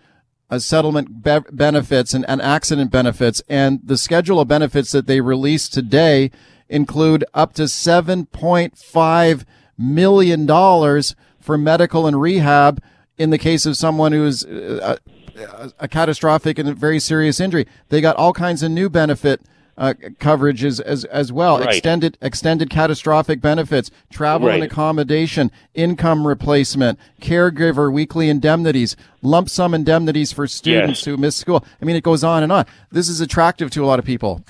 uh, 0.49 0.59
settlement 0.59 1.23
be- 1.23 1.39
benefits 1.49 2.13
and, 2.13 2.25
and 2.27 2.41
accident 2.41 2.91
benefits. 2.91 3.41
And 3.47 3.79
the 3.81 3.97
schedule 3.97 4.41
of 4.41 4.49
benefits 4.49 4.91
that 4.91 5.07
they 5.07 5.21
released 5.21 5.73
today 5.73 6.29
include 6.67 7.23
up 7.33 7.53
to 7.53 7.63
$7.5 7.63 9.45
million 9.77 11.03
for 11.39 11.57
medical 11.57 12.05
and 12.05 12.19
rehab 12.19 12.81
in 13.18 13.30
the 13.30 13.38
case 13.38 13.65
of 13.65 13.76
someone 13.78 14.11
who's 14.11 14.43
a, 14.43 14.99
a, 15.36 15.72
a 15.82 15.88
catastrophic 15.88 16.59
and 16.59 16.70
a 16.70 16.74
very 16.74 16.99
serious 16.99 17.39
injury. 17.39 17.68
They 17.89 18.01
got 18.01 18.15
all 18.15 18.34
kinds 18.34 18.63
of 18.63 18.72
new 18.72 18.89
benefit 18.89 19.41
uh, 19.78 19.93
coverages 20.20 20.82
as 20.82 21.05
as 21.05 21.32
well. 21.32 21.59
Right. 21.59 21.70
Extended 21.76 22.18
extended 22.22 22.70
catastrophic 22.70 23.41
benefits, 23.41 23.91
travel 24.09 24.49
and 24.49 24.63
accommodation, 24.63 25.51
income 25.76 26.26
replacement, 26.26 26.97
caregiver 27.22 27.93
weekly 27.93 28.30
indemnities, 28.30 28.95
lump 29.22 29.49
sum 29.49 29.76
indemnities 29.76 30.32
for 30.32 30.47
students 30.47 31.01
Yes. 31.01 31.05
who 31.05 31.18
miss 31.18 31.36
school. 31.36 31.63
I 31.80 31.86
mean, 31.86 31.95
it 31.95 32.03
goes 32.03 32.24
on 32.24 32.41
and 32.41 32.51
on. 32.51 32.65
This 32.91 33.07
is 33.07 33.22
attractive 33.22 33.70
to 33.72 33.84
a 33.84 33.88
lot 33.88 33.99
of 33.99 34.05
people. 34.05 34.43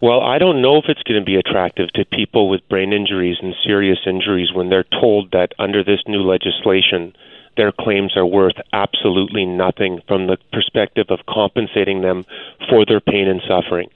Well, 0.00 0.20
I 0.20 0.38
don't 0.38 0.60
know 0.60 0.78
if 0.78 0.86
it's 0.88 1.02
going 1.04 1.20
to 1.20 1.24
be 1.24 1.36
attractive 1.36 1.92
to 1.92 2.04
people 2.04 2.48
with 2.48 2.68
brain 2.68 2.92
injuries 2.92 3.36
and 3.40 3.54
serious 3.64 4.00
injuries 4.04 4.52
when 4.52 4.68
they're 4.68 4.82
told 5.00 5.30
that 5.30 5.52
under 5.60 5.84
this 5.84 6.00
new 6.08 6.22
legislation, 6.24 7.14
their 7.56 7.72
claims 7.72 8.16
are 8.16 8.26
worth 8.26 8.56
absolutely 8.72 9.44
nothing 9.44 10.00
from 10.08 10.26
the 10.26 10.38
perspective 10.52 11.06
of 11.10 11.20
compensating 11.28 12.02
them 12.02 12.24
for 12.68 12.84
their 12.86 13.00
pain 13.00 13.28
and 13.28 13.42
suffering. 13.46 13.88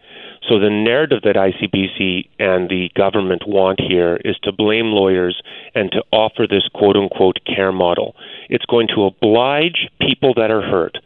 So 0.49 0.61
the 0.61 0.71
narrative 0.71 1.23
that 1.25 1.35
ICBC 1.35 2.29
and 2.39 2.69
the 2.69 2.91
government 2.95 3.43
want 3.49 3.81
here 3.81 4.21
is 4.25 4.37
to 4.45 4.53
blame 4.53 4.87
lawyers 4.87 5.43
and 5.75 5.91
to 5.93 6.05
offer 6.13 6.47
this 6.49 6.69
quote 6.73 6.97
unquote 6.97 7.39
care 7.45 7.73
model. 7.73 8.15
It's 8.49 8.67
going 8.67 8.89
to 8.95 9.05
oblige 9.05 9.89
people 10.01 10.35
that 10.35 10.51
are 10.51 10.63
hurt 10.63 10.99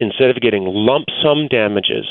instead 0.00 0.30
of 0.30 0.40
getting 0.40 0.64
lump 0.64 1.06
sum 1.22 1.48
damages 1.48 2.06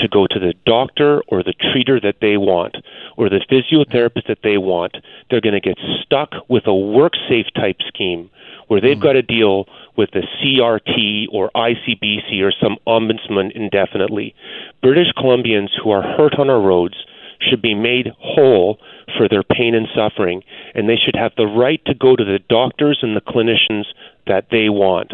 to 0.00 0.08
go 0.08 0.26
to 0.26 0.38
the 0.38 0.54
doctor 0.66 1.22
or 1.28 1.42
the 1.42 1.54
treater 1.54 2.00
that 2.02 2.16
they 2.20 2.36
want 2.36 2.76
or 3.16 3.28
the 3.28 3.40
physiotherapist 3.50 4.26
that 4.28 4.38
they 4.42 4.58
want, 4.58 4.96
they're 5.30 5.40
going 5.40 5.54
to 5.54 5.60
get 5.60 5.78
stuck 6.02 6.32
with 6.48 6.64
a 6.66 6.70
WorkSafe 6.70 7.52
type 7.54 7.76
scheme 7.88 8.30
where 8.68 8.80
they've 8.80 8.98
mm. 8.98 9.02
got 9.02 9.12
to 9.12 9.22
deal 9.22 9.66
with 9.96 10.10
the 10.10 10.26
CRT 10.38 11.26
or 11.32 11.50
ICBC 11.54 12.42
or 12.42 12.52
some 12.52 12.76
ombudsman 12.86 13.52
indefinitely. 13.54 14.34
British 14.82 15.12
Columbians 15.16 15.70
who 15.82 15.90
are 15.90 16.02
hurt 16.02 16.38
on 16.38 16.50
our 16.50 16.60
roads 16.60 16.96
should 17.40 17.62
be 17.62 17.74
made 17.74 18.10
whole 18.18 18.78
for 19.16 19.28
their 19.28 19.42
pain 19.42 19.74
and 19.74 19.86
suffering, 19.94 20.42
and 20.74 20.88
they 20.88 20.96
should 20.96 21.14
have 21.14 21.32
the 21.36 21.46
right 21.46 21.84
to 21.84 21.94
go 21.94 22.16
to 22.16 22.24
the 22.24 22.40
doctors 22.48 22.98
and 23.02 23.16
the 23.16 23.20
clinicians 23.20 23.84
that 24.26 24.46
they 24.50 24.68
want. 24.68 25.12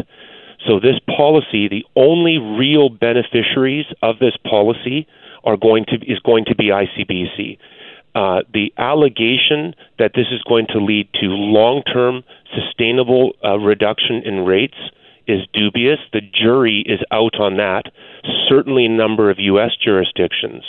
So 0.67 0.79
this 0.79 0.99
policy, 1.07 1.67
the 1.67 1.85
only 1.95 2.37
real 2.37 2.89
beneficiaries 2.89 3.85
of 4.01 4.19
this 4.19 4.37
policy 4.49 5.07
are 5.43 5.57
going 5.57 5.85
to 5.85 5.95
is 6.09 6.19
going 6.19 6.45
to 6.45 6.55
be 6.55 6.69
ICBC. 6.69 7.57
Uh, 8.15 8.43
the 8.53 8.71
allegation 8.77 9.73
that 9.97 10.11
this 10.15 10.27
is 10.31 10.41
going 10.47 10.67
to 10.67 10.77
lead 10.77 11.09
to 11.13 11.25
long-term 11.25 12.23
sustainable 12.53 13.33
uh, 13.43 13.57
reduction 13.57 14.21
in 14.23 14.45
rates 14.45 14.77
is 15.27 15.41
dubious. 15.51 15.99
The 16.13 16.21
jury 16.21 16.83
is 16.85 16.99
out 17.11 17.39
on 17.39 17.57
that. 17.57 17.83
Certainly, 18.47 18.85
a 18.85 18.89
number 18.89 19.31
of 19.31 19.39
U.S. 19.39 19.71
jurisdictions, 19.83 20.63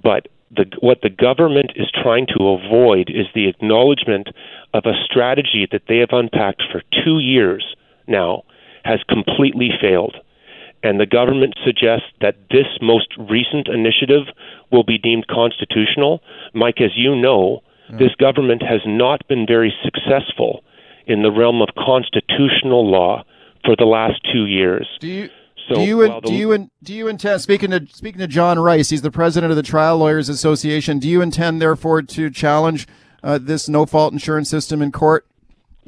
but 0.00 0.28
the, 0.50 0.66
what 0.80 1.00
the 1.02 1.10
government 1.10 1.72
is 1.76 1.90
trying 1.90 2.26
to 2.38 2.48
avoid 2.48 3.10
is 3.10 3.26
the 3.34 3.48
acknowledgement 3.48 4.28
of 4.72 4.84
a 4.86 4.94
strategy 5.04 5.66
that 5.70 5.82
they 5.88 5.98
have 5.98 6.10
unpacked 6.12 6.62
for 6.70 6.82
two 7.04 7.18
years 7.18 7.76
now 8.06 8.42
has 8.84 9.00
completely 9.08 9.70
failed. 9.80 10.16
And 10.82 11.00
the 11.00 11.06
government 11.06 11.54
suggests 11.64 12.06
that 12.20 12.36
this 12.50 12.66
most 12.80 13.08
recent 13.18 13.66
initiative 13.68 14.26
will 14.70 14.84
be 14.84 14.96
deemed 14.98 15.26
constitutional. 15.26 16.20
Mike, 16.54 16.80
as 16.80 16.92
you 16.96 17.16
know, 17.16 17.62
this 17.98 18.14
government 18.16 18.62
has 18.62 18.80
not 18.86 19.26
been 19.28 19.46
very 19.46 19.72
successful 19.82 20.62
in 21.06 21.22
the 21.22 21.32
realm 21.32 21.62
of 21.62 21.68
constitutional 21.76 22.88
law 22.88 23.24
for 23.64 23.74
the 23.76 23.86
last 23.86 24.20
two 24.32 24.46
years. 24.46 24.86
Do 25.00 25.08
you 25.08 25.30
So 25.68 25.74
do 25.74 25.80
you 25.82 26.02
the- 26.02 26.20
do 26.20 26.34
you 26.34 26.70
do 26.82 26.94
you 26.94 27.08
intend 27.08 27.40
speaking 27.40 27.70
to 27.70 27.86
speaking 27.92 28.20
to 28.20 28.26
John 28.26 28.58
Rice? 28.58 28.90
He's 28.90 29.02
the 29.02 29.10
president 29.10 29.50
of 29.50 29.56
the 29.56 29.62
Trial 29.62 29.98
Lawyers 29.98 30.28
Association. 30.28 30.98
Do 30.98 31.08
you 31.08 31.20
intend, 31.20 31.60
therefore, 31.60 32.02
to 32.02 32.30
challenge 32.30 32.86
uh, 33.22 33.38
this 33.38 33.68
no 33.68 33.84
fault 33.84 34.12
insurance 34.12 34.48
system 34.48 34.80
in 34.80 34.92
court? 34.92 35.26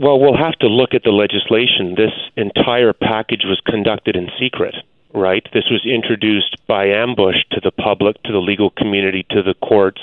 Well, 0.00 0.18
we'll 0.18 0.34
have 0.34 0.58
to 0.60 0.66
look 0.66 0.94
at 0.94 1.02
the 1.02 1.10
legislation. 1.10 1.94
This 1.94 2.14
entire 2.34 2.94
package 2.94 3.42
was 3.44 3.60
conducted 3.66 4.16
in 4.16 4.30
secret, 4.40 4.74
right? 5.12 5.46
This 5.52 5.68
was 5.70 5.84
introduced 5.84 6.56
by 6.66 6.86
ambush 6.86 7.36
to 7.50 7.60
the 7.62 7.70
public, 7.70 8.22
to 8.22 8.32
the 8.32 8.38
legal 8.38 8.70
community, 8.70 9.26
to 9.28 9.42
the 9.42 9.52
courts 9.52 10.00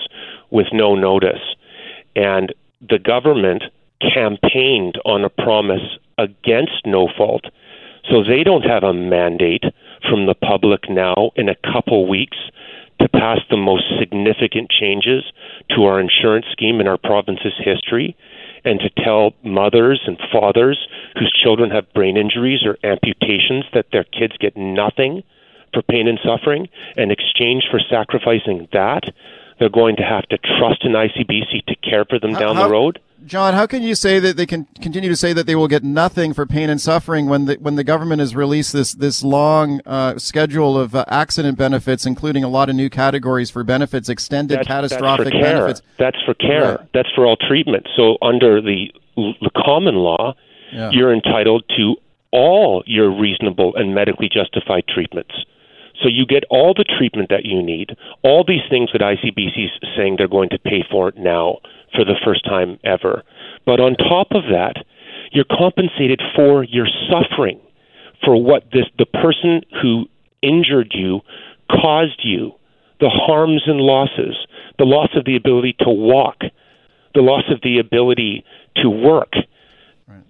with 0.52 0.68
no 0.72 0.94
notice. 0.94 1.42
And 2.16 2.54
the 2.80 3.00
government 3.00 3.64
campaigned 4.14 5.00
on 5.04 5.26
a 5.26 5.30
promise 5.30 5.98
against 6.20 6.86
no 6.86 7.10
fault. 7.18 7.46
So 8.08 8.24
they 8.24 8.44
don't 8.44 8.70
have 8.70 8.84
a 8.84 8.94
mandate 8.94 9.64
from 10.08 10.28
the 10.28 10.36
public 10.36 10.92
now 10.92 11.32
in 11.36 11.50
a 11.50 11.56
couple 11.74 12.08
weeks 12.08 12.38
to 13.02 13.10
pass 13.10 13.40
the 13.50 13.58
most 13.58 13.86
significant 13.98 14.70
changes 14.70 15.24
to 15.76 15.86
our 15.86 16.00
insurance 16.00 16.46
scheme 16.52 16.80
in 16.80 16.88
our 16.88 17.00
province's 17.00 17.58
history 17.58 18.16
and 18.68 18.82
to 18.82 18.90
tell 19.02 19.34
mothers 19.44 20.02
and 20.06 20.18
fathers 20.32 20.88
whose 21.18 21.32
children 21.32 21.72
have 21.72 21.92
brain 21.94 22.18
injuries 22.18 22.66
or 22.66 22.78
amputations 22.84 23.64
that 23.74 23.86
their 23.94 24.04
kids 24.04 24.36
get 24.40 24.58
nothing 24.58 25.24
for 25.74 25.82
pain 25.82 26.08
and 26.08 26.20
suffering 26.24 26.68
in 26.98 27.10
exchange 27.10 27.64
for 27.72 27.80
sacrificing 27.80 28.68
that 28.74 29.04
they're 29.58 29.70
going 29.70 29.96
to 29.96 30.04
have 30.04 30.28
to 30.28 30.38
trust 30.38 30.84
an 30.84 30.92
ICBC 30.94 31.66
to 31.66 31.76
care 31.78 32.04
for 32.06 32.20
them 32.20 32.34
down 32.34 32.56
how- 32.56 32.64
the 32.66 32.70
road 32.70 33.00
John, 33.28 33.54
how 33.54 33.68
can 33.68 33.84
you 33.84 33.94
say 33.94 34.20
that 34.20 34.38
they 34.38 34.46
can 34.46 34.66
continue 34.82 35.10
to 35.10 35.16
say 35.16 35.34
that 35.34 35.46
they 35.46 35.56
will 35.56 35.68
get 35.68 35.84
nothing 35.84 36.34
for 36.34 36.46
pain 36.46 36.70
and 36.70 36.80
suffering 36.80 37.28
when 37.28 37.46
the 37.46 37.56
when 37.56 37.76
the 37.76 37.84
government 37.84 38.20
has 38.22 38.36
released 38.36 38.74
this 38.74 38.94
this 38.94 39.24
long 39.24 39.82
uh, 39.86 40.18
schedule 40.18 40.78
of 40.80 40.96
uh, 40.96 41.04
accident 41.10 41.58
benefits, 41.58 42.06
including 42.06 42.44
a 42.44 42.48
lot 42.48 42.70
of 42.70 42.76
new 42.76 42.90
categories 42.90 43.50
for 43.50 43.64
benefits, 43.64 44.08
extended 44.10 44.60
that's, 44.60 44.68
catastrophic 44.68 45.26
that's 45.26 45.38
benefits? 45.38 45.82
That's 45.98 46.18
for 46.26 46.34
care. 46.34 46.78
Right. 46.78 46.90
That's 46.94 47.10
for 47.14 47.26
all 47.26 47.36
treatment. 47.36 47.88
So 47.96 48.18
under 48.22 48.62
the 48.62 48.92
the 49.16 49.52
common 49.56 49.96
law, 49.96 50.36
Yeah. 50.72 50.92
you're 50.92 51.14
entitled 51.14 51.64
to 51.76 51.96
all 52.32 52.84
your 52.86 53.10
reasonable 53.10 53.76
and 53.76 53.94
medically 53.94 54.30
justified 54.30 54.84
treatments. 54.88 55.34
So 56.02 56.10
you 56.10 56.26
get 56.26 56.44
all 56.50 56.74
the 56.74 56.86
treatment 56.98 57.30
that 57.30 57.46
you 57.46 57.62
need, 57.64 57.98
all 58.24 58.44
these 58.48 58.62
things 58.70 58.90
that 58.94 59.02
ICBC 59.02 59.66
is 59.66 59.72
saying 59.96 60.16
they're 60.18 60.28
going 60.28 60.50
to 60.50 60.60
pay 60.60 60.84
for 60.90 61.12
now 61.18 61.58
for 61.96 62.06
the 62.06 62.20
first 62.24 62.46
time 62.46 62.80
ever. 62.84 63.24
But 63.66 63.80
on 63.80 63.96
top 63.96 64.28
of 64.32 64.44
that, 64.52 64.86
you're 65.32 65.46
compensated 65.46 66.22
for 66.36 66.64
your 66.64 66.88
suffering, 67.10 67.60
for 68.24 68.42
what 68.42 68.64
this 68.72 68.86
the 68.98 69.06
person 69.06 69.62
who 69.82 70.06
injured 70.42 70.94
you 70.94 71.22
caused 71.70 72.22
you, 72.24 72.54
the 73.00 73.10
harms 73.10 73.64
and 73.66 73.80
losses, 73.80 74.36
the 74.78 74.86
loss 74.86 75.10
of 75.16 75.26
the 75.26 75.36
ability 75.36 75.76
to 75.80 75.90
walk, 75.90 76.38
the 77.14 77.22
loss 77.22 77.44
of 77.50 77.62
the 77.62 77.80
ability 77.80 78.46
to 78.78 78.90
work. 78.90 79.34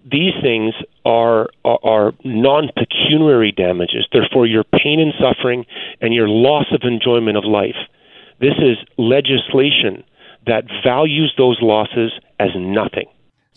These 0.10 0.34
things 0.42 0.74
are 1.06 1.48
are, 1.66 1.80
are 1.84 2.14
non-pecuniary 2.24 3.52
damages. 3.52 4.08
They're 4.12 4.30
for 4.32 4.46
your 4.46 4.64
pain 4.64 5.00
and 5.00 5.14
suffering 5.20 5.66
and 6.02 6.14
your 6.14 6.30
loss 6.30 6.66
of 6.72 6.82
enjoyment 6.84 7.38
of 7.38 7.44
life. 7.44 7.76
This 8.40 8.54
is 8.60 8.78
legislation 8.98 10.04
that 10.46 10.64
values 10.84 11.34
those 11.38 11.58
losses 11.62 12.12
as 12.40 12.50
nothing. 12.56 13.08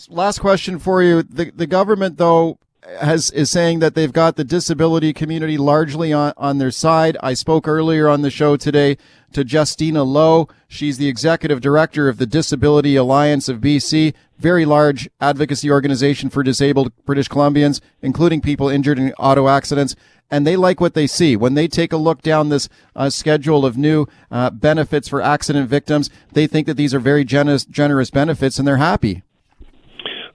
Last 0.09 0.38
question 0.40 0.78
for 0.78 1.03
you: 1.03 1.22
the 1.22 1.53
the 1.55 1.66
government 1.66 2.16
though 2.16 2.59
has 3.00 3.30
is 3.30 3.50
saying 3.50 3.80
that 3.80 3.94
they've 3.94 4.12
got 4.12 4.36
the 4.36 4.44
disability 4.44 5.12
community 5.12 5.58
largely 5.58 6.12
on 6.12 6.32
on 6.36 6.58
their 6.58 6.70
side. 6.70 7.16
I 7.22 7.34
spoke 7.34 7.68
earlier 7.68 8.08
on 8.08 8.22
the 8.22 8.30
show 8.30 8.56
today 8.56 8.96
to 9.32 9.44
Justina 9.46 10.02
Loh. 10.02 10.48
She's 10.68 10.98
the 10.98 11.08
executive 11.08 11.60
director 11.60 12.08
of 12.08 12.18
the 12.18 12.26
Disability 12.26 12.96
Alliance 12.96 13.48
of 13.48 13.60
BC, 13.60 14.14
very 14.38 14.64
large 14.64 15.08
advocacy 15.20 15.70
organization 15.70 16.30
for 16.30 16.42
disabled 16.42 16.92
British 17.04 17.28
Columbians, 17.28 17.80
including 18.02 18.40
people 18.40 18.68
injured 18.68 18.98
in 18.98 19.12
auto 19.14 19.48
accidents. 19.48 19.94
And 20.32 20.46
they 20.46 20.56
like 20.56 20.80
what 20.80 20.94
they 20.94 21.08
see 21.08 21.36
when 21.36 21.54
they 21.54 21.66
take 21.66 21.92
a 21.92 21.96
look 21.96 22.22
down 22.22 22.48
this 22.48 22.68
uh, 22.94 23.10
schedule 23.10 23.66
of 23.66 23.76
new 23.76 24.06
uh, 24.30 24.50
benefits 24.50 25.08
for 25.08 25.20
accident 25.20 25.68
victims. 25.68 26.08
They 26.32 26.46
think 26.46 26.68
that 26.68 26.76
these 26.76 26.94
are 26.94 27.00
very 27.00 27.24
generous, 27.24 27.64
generous 27.64 28.10
benefits, 28.10 28.58
and 28.58 28.66
they're 28.66 28.76
happy. 28.76 29.24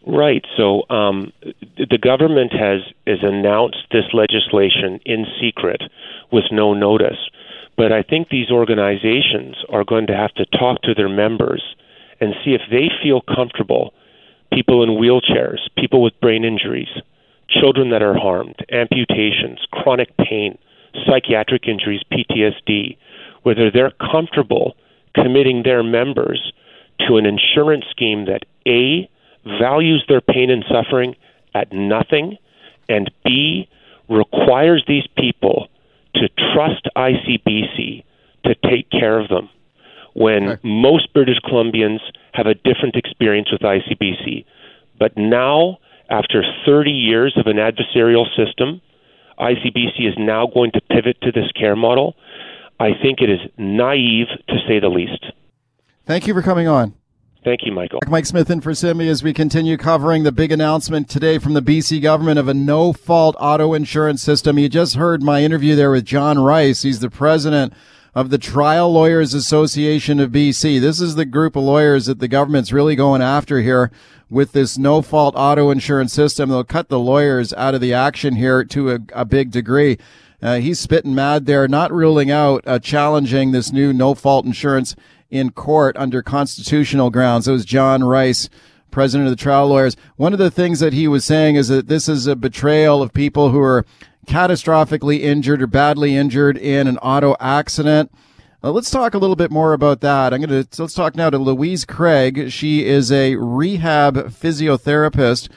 Right. 0.07 0.45
So 0.55 0.83
um, 0.89 1.33
the 1.77 1.97
government 1.97 2.53
has 2.53 2.81
has 3.07 3.19
announced 3.23 3.87
this 3.91 4.05
legislation 4.13 4.99
in 5.05 5.25
secret 5.41 5.81
with 6.31 6.45
no 6.51 6.73
notice. 6.73 7.17
But 7.75 7.91
I 7.91 8.03
think 8.03 8.29
these 8.29 8.51
organizations 8.51 9.55
are 9.69 9.83
going 9.83 10.07
to 10.07 10.15
have 10.15 10.33
to 10.35 10.45
talk 10.45 10.81
to 10.83 10.93
their 10.93 11.09
members 11.09 11.75
and 12.21 12.33
see 12.43 12.51
if 12.51 12.61
they 12.69 12.89
feel 13.03 13.21
comfortable. 13.21 13.93
People 14.53 14.83
in 14.83 14.91
wheelchairs, 14.91 15.59
people 15.75 16.01
with 16.01 16.19
brain 16.21 16.45
injuries, 16.45 16.87
children 17.49 17.89
that 17.89 18.03
are 18.03 18.17
harmed, 18.17 18.55
amputations, 18.71 19.59
chronic 19.71 20.15
pain, 20.17 20.57
psychiatric 21.05 21.67
injuries, 21.67 22.01
PTSD, 22.13 22.95
whether 23.43 23.69
they're 23.71 23.91
comfortable 24.11 24.75
committing 25.15 25.63
their 25.63 25.83
members 25.83 26.53
to 27.07 27.17
an 27.17 27.25
insurance 27.25 27.85
scheme 27.89 28.25
that 28.25 28.45
A, 28.67 29.09
values 29.45 30.03
their 30.07 30.21
pain 30.21 30.49
and 30.49 30.65
suffering 30.69 31.15
at 31.53 31.71
nothing, 31.71 32.37
and 32.89 33.11
B, 33.23 33.69
requires 34.09 34.83
these 34.87 35.07
people 35.17 35.67
to 36.15 36.29
trust 36.53 36.87
ICBC 36.95 38.03
to 38.45 38.55
take 38.55 38.89
care 38.89 39.19
of 39.19 39.29
them 39.29 39.49
when 40.13 40.49
okay. 40.49 40.61
most 40.63 41.11
British 41.13 41.39
Columbians 41.39 41.99
have 42.33 42.47
a 42.47 42.53
different 42.53 42.95
experience 42.95 43.51
with 43.51 43.61
ICBC. 43.61 44.45
But 44.97 45.17
now, 45.17 45.79
after 46.09 46.43
30 46.65 46.91
years 46.91 47.35
of 47.37 47.47
an 47.47 47.57
adversarial 47.57 48.25
system, 48.35 48.81
ICBC 49.39 50.07
is 50.07 50.13
now 50.17 50.47
going 50.47 50.71
to 50.71 50.81
pivot 50.81 51.19
to 51.21 51.31
this 51.31 51.51
care 51.51 51.75
model. 51.75 52.15
I 52.79 52.91
think 53.01 53.21
it 53.21 53.29
is 53.29 53.39
naive 53.57 54.27
to 54.47 54.55
say 54.67 54.79
the 54.79 54.89
least. 54.89 55.25
Thank 56.05 56.27
you 56.27 56.33
for 56.33 56.41
coming 56.41 56.67
on. 56.67 56.93
Thank 57.45 57.63
you, 57.63 57.71
Michael. 57.71 57.99
Mike 58.07 58.25
Smyth 58.25 58.49
in 58.49 58.59
for 58.59 58.73
Simi 58.73 59.07
as 59.07 59.21
we 59.21 59.31
continue 59.31 59.77
covering 59.77 60.23
the 60.23 60.31
big 60.31 60.51
announcement 60.51 61.07
today 61.07 61.37
from 61.37 61.53
the 61.53 61.61
BC 61.61 62.01
government 62.01 62.39
of 62.39 62.47
a 62.47 62.55
no 62.55 62.91
fault 62.91 63.35
auto 63.39 63.75
insurance 63.75 64.23
system. 64.23 64.57
You 64.57 64.67
just 64.67 64.95
heard 64.95 65.21
my 65.21 65.43
interview 65.43 65.75
there 65.75 65.91
with 65.91 66.05
John 66.05 66.39
Rice. 66.39 66.81
He's 66.81 67.01
the 67.01 67.09
president 67.11 67.71
of 68.15 68.31
the 68.31 68.39
Trial 68.39 68.91
Lawyers 68.91 69.35
Association 69.35 70.19
of 70.19 70.31
BC. 70.31 70.81
This 70.81 70.99
is 70.99 71.13
the 71.13 71.25
group 71.25 71.55
of 71.55 71.61
lawyers 71.61 72.07
that 72.07 72.17
the 72.17 72.27
government's 72.27 72.73
really 72.73 72.95
going 72.95 73.21
after 73.21 73.61
here 73.61 73.91
with 74.27 74.53
this 74.53 74.75
no 74.79 75.03
fault 75.03 75.35
auto 75.37 75.69
insurance 75.69 76.13
system. 76.13 76.49
They'll 76.49 76.63
cut 76.63 76.89
the 76.89 76.97
lawyers 76.97 77.53
out 77.53 77.75
of 77.75 77.81
the 77.81 77.93
action 77.93 78.37
here 78.37 78.63
to 78.63 78.91
a, 78.91 78.99
a 79.13 79.23
big 79.23 79.51
degree. 79.51 79.99
Uh, 80.41 80.55
he's 80.55 80.79
spitting 80.79 81.13
mad 81.13 81.45
there, 81.45 81.67
not 81.67 81.91
ruling 81.91 82.31
out 82.31 82.63
uh, 82.65 82.79
challenging 82.79 83.51
this 83.51 83.71
new 83.71 83.93
no 83.93 84.15
fault 84.15 84.45
insurance 84.45 84.95
in 85.29 85.51
court 85.51 85.95
under 85.97 86.21
constitutional 86.21 87.09
grounds. 87.09 87.47
It 87.47 87.51
was 87.51 87.65
John 87.65 88.03
Rice, 88.03 88.49
president 88.91 89.27
of 89.27 89.37
the 89.37 89.41
trial 89.41 89.67
lawyers. 89.67 89.97
One 90.15 90.33
of 90.33 90.39
the 90.39 90.51
things 90.51 90.79
that 90.79 90.93
he 90.93 91.07
was 91.07 91.25
saying 91.25 91.55
is 91.55 91.67
that 91.67 91.87
this 91.87 92.07
is 92.07 92.27
a 92.27 92.35
betrayal 92.35 93.01
of 93.01 93.13
people 93.13 93.49
who 93.49 93.59
are 93.59 93.85
catastrophically 94.27 95.19
injured 95.19 95.61
or 95.61 95.67
badly 95.67 96.15
injured 96.15 96.57
in 96.57 96.87
an 96.87 96.97
auto 96.99 97.35
accident. 97.39 98.11
Uh, 98.63 98.71
let's 98.71 98.89
talk 98.89 99.13
a 99.13 99.17
little 99.17 99.35
bit 99.35 99.51
more 99.51 99.73
about 99.73 100.01
that. 100.01 100.33
I'm 100.33 100.41
going 100.41 100.65
to 100.65 100.81
let's 100.81 100.95
talk 100.95 101.15
now 101.15 101.29
to 101.29 101.37
Louise 101.37 101.85
Craig. 101.85 102.51
She 102.51 102.85
is 102.85 103.11
a 103.11 103.35
rehab 103.35 104.15
physiotherapist. 104.29 105.49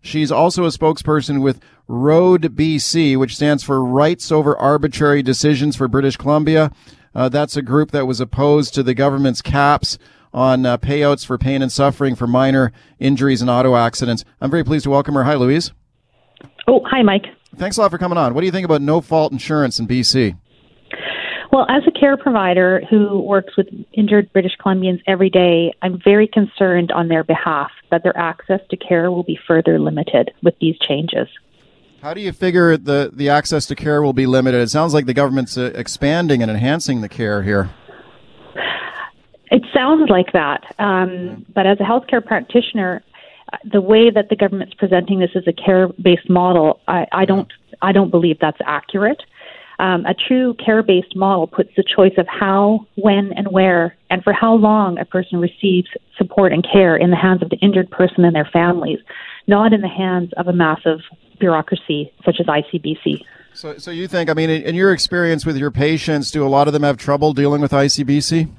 She's 0.00 0.32
also 0.32 0.64
a 0.64 0.68
spokesperson 0.68 1.42
with 1.42 1.60
Road 1.86 2.56
BC, 2.56 3.18
which 3.18 3.36
stands 3.36 3.62
for 3.62 3.84
Rights 3.84 4.32
Over 4.32 4.56
Arbitrary 4.56 5.22
Decisions 5.22 5.76
for 5.76 5.88
British 5.88 6.16
Columbia. 6.16 6.72
Uh, 7.14 7.28
that's 7.28 7.56
a 7.56 7.62
group 7.62 7.90
that 7.92 8.06
was 8.06 8.20
opposed 8.20 8.74
to 8.74 8.82
the 8.82 8.94
government's 8.94 9.40
caps 9.40 9.98
on 10.32 10.66
uh, 10.66 10.76
payouts 10.76 11.24
for 11.24 11.38
pain 11.38 11.62
and 11.62 11.70
suffering 11.70 12.16
for 12.16 12.26
minor 12.26 12.72
injuries 12.98 13.40
and 13.40 13.48
auto 13.48 13.76
accidents. 13.76 14.24
I'm 14.40 14.50
very 14.50 14.64
pleased 14.64 14.84
to 14.84 14.90
welcome 14.90 15.14
her. 15.14 15.24
Hi, 15.24 15.34
Louise. 15.34 15.72
Oh, 16.66 16.80
hi, 16.84 17.02
Mike. 17.02 17.26
Thanks 17.56 17.76
a 17.76 17.82
lot 17.82 17.90
for 17.90 17.98
coming 17.98 18.18
on. 18.18 18.34
What 18.34 18.40
do 18.40 18.46
you 18.46 18.52
think 18.52 18.64
about 18.64 18.82
no 18.82 19.00
fault 19.00 19.32
insurance 19.32 19.78
in 19.78 19.86
BC? 19.86 20.36
Well, 21.52 21.66
as 21.68 21.84
a 21.86 21.92
care 21.92 22.16
provider 22.16 22.82
who 22.90 23.20
works 23.20 23.56
with 23.56 23.68
injured 23.92 24.32
British 24.32 24.56
Columbians 24.60 25.00
every 25.06 25.30
day, 25.30 25.72
I'm 25.82 26.00
very 26.02 26.26
concerned 26.26 26.90
on 26.90 27.06
their 27.06 27.22
behalf 27.22 27.70
that 27.92 28.02
their 28.02 28.16
access 28.18 28.58
to 28.70 28.76
care 28.76 29.12
will 29.12 29.22
be 29.22 29.38
further 29.46 29.78
limited 29.78 30.32
with 30.42 30.58
these 30.60 30.76
changes. 30.80 31.28
How 32.04 32.12
do 32.12 32.20
you 32.20 32.32
figure 32.32 32.76
the, 32.76 33.10
the 33.14 33.30
access 33.30 33.64
to 33.64 33.74
care 33.74 34.02
will 34.02 34.12
be 34.12 34.26
limited? 34.26 34.60
It 34.60 34.68
sounds 34.68 34.92
like 34.92 35.06
the 35.06 35.14
government's 35.14 35.56
uh, 35.56 35.72
expanding 35.74 36.42
and 36.42 36.50
enhancing 36.50 37.00
the 37.00 37.08
care 37.08 37.42
here. 37.42 37.70
It 39.50 39.62
sounds 39.72 40.10
like 40.10 40.30
that. 40.34 40.64
Um, 40.78 41.46
but 41.54 41.66
as 41.66 41.80
a 41.80 41.82
healthcare 41.82 42.22
practitioner, 42.22 43.02
the 43.72 43.80
way 43.80 44.10
that 44.10 44.28
the 44.28 44.36
government's 44.36 44.74
presenting 44.74 45.20
this 45.20 45.30
as 45.34 45.44
a 45.46 45.52
care-based 45.54 46.28
model, 46.28 46.78
I, 46.88 47.06
I 47.10 47.24
don't, 47.24 47.50
I 47.80 47.92
don't 47.92 48.10
believe 48.10 48.36
that's 48.38 48.60
accurate. 48.66 49.22
Um, 49.78 50.04
a 50.04 50.12
true 50.12 50.52
care-based 50.62 51.16
model 51.16 51.46
puts 51.46 51.70
the 51.74 51.84
choice 51.84 52.12
of 52.18 52.26
how, 52.28 52.86
when, 52.96 53.32
and 53.32 53.48
where, 53.48 53.96
and 54.10 54.22
for 54.22 54.34
how 54.34 54.52
long 54.52 54.98
a 54.98 55.06
person 55.06 55.40
receives 55.40 55.88
support 56.18 56.52
and 56.52 56.66
care 56.70 56.98
in 56.98 57.10
the 57.10 57.16
hands 57.16 57.42
of 57.42 57.48
the 57.48 57.56
injured 57.62 57.90
person 57.90 58.26
and 58.26 58.36
their 58.36 58.48
families, 58.52 58.98
not 59.46 59.72
in 59.72 59.80
the 59.80 59.88
hands 59.88 60.32
of 60.36 60.48
a 60.48 60.52
massive 60.52 61.00
bureaucracy 61.44 62.10
such 62.24 62.36
as 62.40 62.46
ICBC. 62.46 63.22
So, 63.52 63.76
so 63.76 63.90
you 63.90 64.08
think? 64.08 64.30
I 64.30 64.34
mean, 64.34 64.48
in 64.48 64.74
your 64.74 64.92
experience 64.92 65.44
with 65.44 65.58
your 65.58 65.70
patients, 65.70 66.30
do 66.30 66.44
a 66.44 66.48
lot 66.48 66.66
of 66.68 66.72
them 66.72 66.82
have 66.82 66.96
trouble 66.96 67.34
dealing 67.34 67.60
with 67.60 67.70
ICBC? 67.70 68.50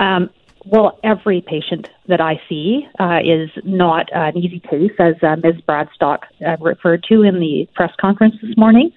Um, 0.00 0.28
well, 0.66 0.98
every 1.04 1.40
patient 1.40 1.88
that 2.08 2.20
I 2.20 2.40
see 2.48 2.86
uh, 2.98 3.20
is 3.24 3.50
not 3.64 4.08
an 4.12 4.36
easy 4.36 4.58
case, 4.58 4.90
as 4.98 5.14
uh, 5.22 5.36
Ms. 5.36 5.62
Bradstock 5.68 6.18
uh, 6.44 6.56
referred 6.60 7.04
to 7.08 7.22
in 7.22 7.38
the 7.38 7.68
press 7.74 7.92
conference 8.00 8.34
this 8.42 8.56
morning. 8.56 8.92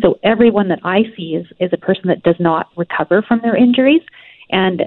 So 0.00 0.18
everyone 0.22 0.68
that 0.68 0.80
I 0.84 1.02
see 1.16 1.34
is, 1.34 1.46
is 1.58 1.70
a 1.72 1.76
person 1.76 2.04
that 2.06 2.22
does 2.22 2.36
not 2.38 2.68
recover 2.76 3.22
from 3.22 3.40
their 3.42 3.56
injuries, 3.56 4.02
and 4.50 4.82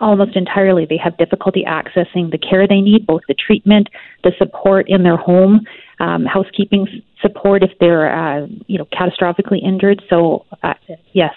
almost 0.00 0.36
entirely 0.36 0.86
they 0.86 0.98
have 1.02 1.16
difficulty 1.16 1.64
accessing 1.66 2.30
the 2.30 2.38
care 2.38 2.66
they 2.68 2.80
need, 2.80 3.06
both 3.06 3.22
the 3.28 3.34
treatment, 3.34 3.88
the 4.24 4.32
support 4.38 4.88
in 4.88 5.02
their 5.04 5.16
home, 5.16 5.62
um, 5.98 6.24
housekeeping 6.24 6.86
support 7.22 7.62
if 7.62 7.70
they're 7.80 8.12
uh, 8.12 8.46
you 8.66 8.78
know 8.78 8.86
catastrophically 8.86 9.62
injured. 9.62 10.02
So 10.08 10.46
uh, 10.62 10.74
yes. 11.12 11.34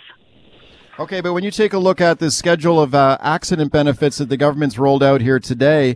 Okay, 0.99 1.21
but 1.21 1.31
when 1.31 1.45
you 1.45 1.51
take 1.51 1.71
a 1.71 1.79
look 1.79 2.01
at 2.01 2.19
the 2.19 2.29
schedule 2.29 2.81
of 2.81 2.93
uh, 2.93 3.17
accident 3.21 3.71
benefits 3.71 4.17
that 4.17 4.27
the 4.27 4.35
government's 4.35 4.77
rolled 4.77 5.01
out 5.01 5.21
here 5.21 5.39
today, 5.39 5.95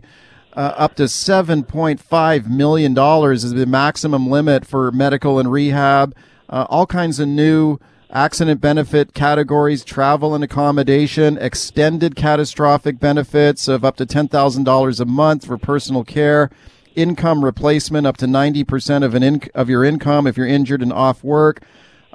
uh, 0.54 0.72
up 0.76 0.94
to 0.94 1.02
$7.5 1.02 2.48
million 2.48 2.98
is 3.32 3.52
the 3.52 3.66
maximum 3.66 4.30
limit 4.30 4.66
for 4.66 4.90
medical 4.92 5.38
and 5.38 5.52
rehab. 5.52 6.16
Uh, 6.48 6.66
all 6.70 6.86
kinds 6.86 7.20
of 7.20 7.28
new 7.28 7.78
accident 8.10 8.60
benefit 8.60 9.12
categories, 9.12 9.84
travel 9.84 10.34
and 10.34 10.44
accommodation, 10.44 11.36
extended 11.38 12.14
catastrophic 12.14 13.00
benefits 13.00 13.66
of 13.66 13.84
up 13.84 13.96
to 13.96 14.06
$10,000 14.06 15.00
a 15.00 15.04
month 15.04 15.44
for 15.44 15.58
personal 15.58 16.04
care, 16.04 16.50
income 16.94 17.44
replacement 17.44 18.06
up 18.06 18.16
to 18.18 18.26
90% 18.26 19.04
of 19.04 19.14
an 19.14 19.40
of 19.54 19.68
your 19.68 19.84
income 19.84 20.26
if 20.26 20.36
you're 20.36 20.46
injured 20.46 20.82
and 20.82 20.92
off 20.92 21.24
work, 21.24 21.62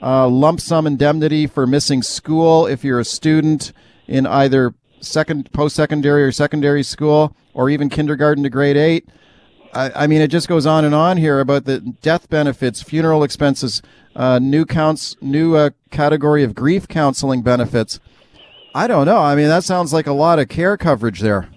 uh, 0.01 0.27
lump 0.27 0.59
sum 0.59 0.87
indemnity 0.87 1.47
for 1.47 1.67
missing 1.67 2.01
school 2.01 2.65
if 2.65 2.83
you're 2.83 2.99
a 2.99 3.05
student 3.05 3.73
in 4.07 4.25
either 4.25 4.73
second 5.01 5.51
post-secondary 5.53 6.23
or 6.23 6.31
secondary 6.31 6.83
school 6.83 7.35
or 7.53 7.69
even 7.69 7.89
kindergarten 7.89 8.43
to 8.43 8.49
grade 8.49 8.77
8. 8.77 9.07
I, 9.73 9.91
I 9.95 10.07
mean 10.07 10.21
it 10.21 10.29
just 10.29 10.47
goes 10.47 10.65
on 10.65 10.85
and 10.85 10.95
on 10.95 11.17
here 11.17 11.39
about 11.39 11.65
the 11.65 11.79
death 11.79 12.29
benefits, 12.29 12.81
funeral 12.81 13.23
expenses, 13.23 13.81
uh, 14.15 14.39
new 14.39 14.65
counts, 14.65 15.15
new 15.21 15.55
uh, 15.55 15.69
category 15.91 16.43
of 16.43 16.55
grief 16.55 16.87
counseling 16.87 17.41
benefits. 17.41 17.99
I 18.73 18.87
don't 18.87 19.05
know. 19.05 19.17
I 19.17 19.35
mean, 19.35 19.47
that 19.47 19.63
sounds 19.63 19.93
like 19.93 20.07
a 20.07 20.13
lot 20.13 20.39
of 20.39 20.47
care 20.47 20.77
coverage 20.77 21.21
there. 21.21 21.49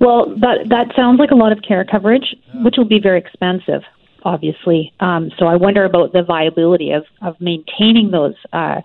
Well, 0.00 0.34
that 0.40 0.68
that 0.70 0.88
sounds 0.96 1.20
like 1.20 1.30
a 1.30 1.36
lot 1.36 1.52
of 1.52 1.60
care 1.66 1.84
coverage, 1.84 2.34
yeah. 2.54 2.64
which 2.64 2.74
will 2.78 2.88
be 2.88 2.98
very 2.98 3.18
expensive, 3.18 3.82
obviously. 4.24 4.92
Um, 4.98 5.30
so 5.38 5.46
I 5.46 5.56
wonder 5.56 5.84
about 5.84 6.12
the 6.12 6.22
viability 6.22 6.90
of 6.92 7.04
of 7.22 7.40
maintaining 7.40 8.10
those. 8.10 8.34
Uh, 8.52 8.80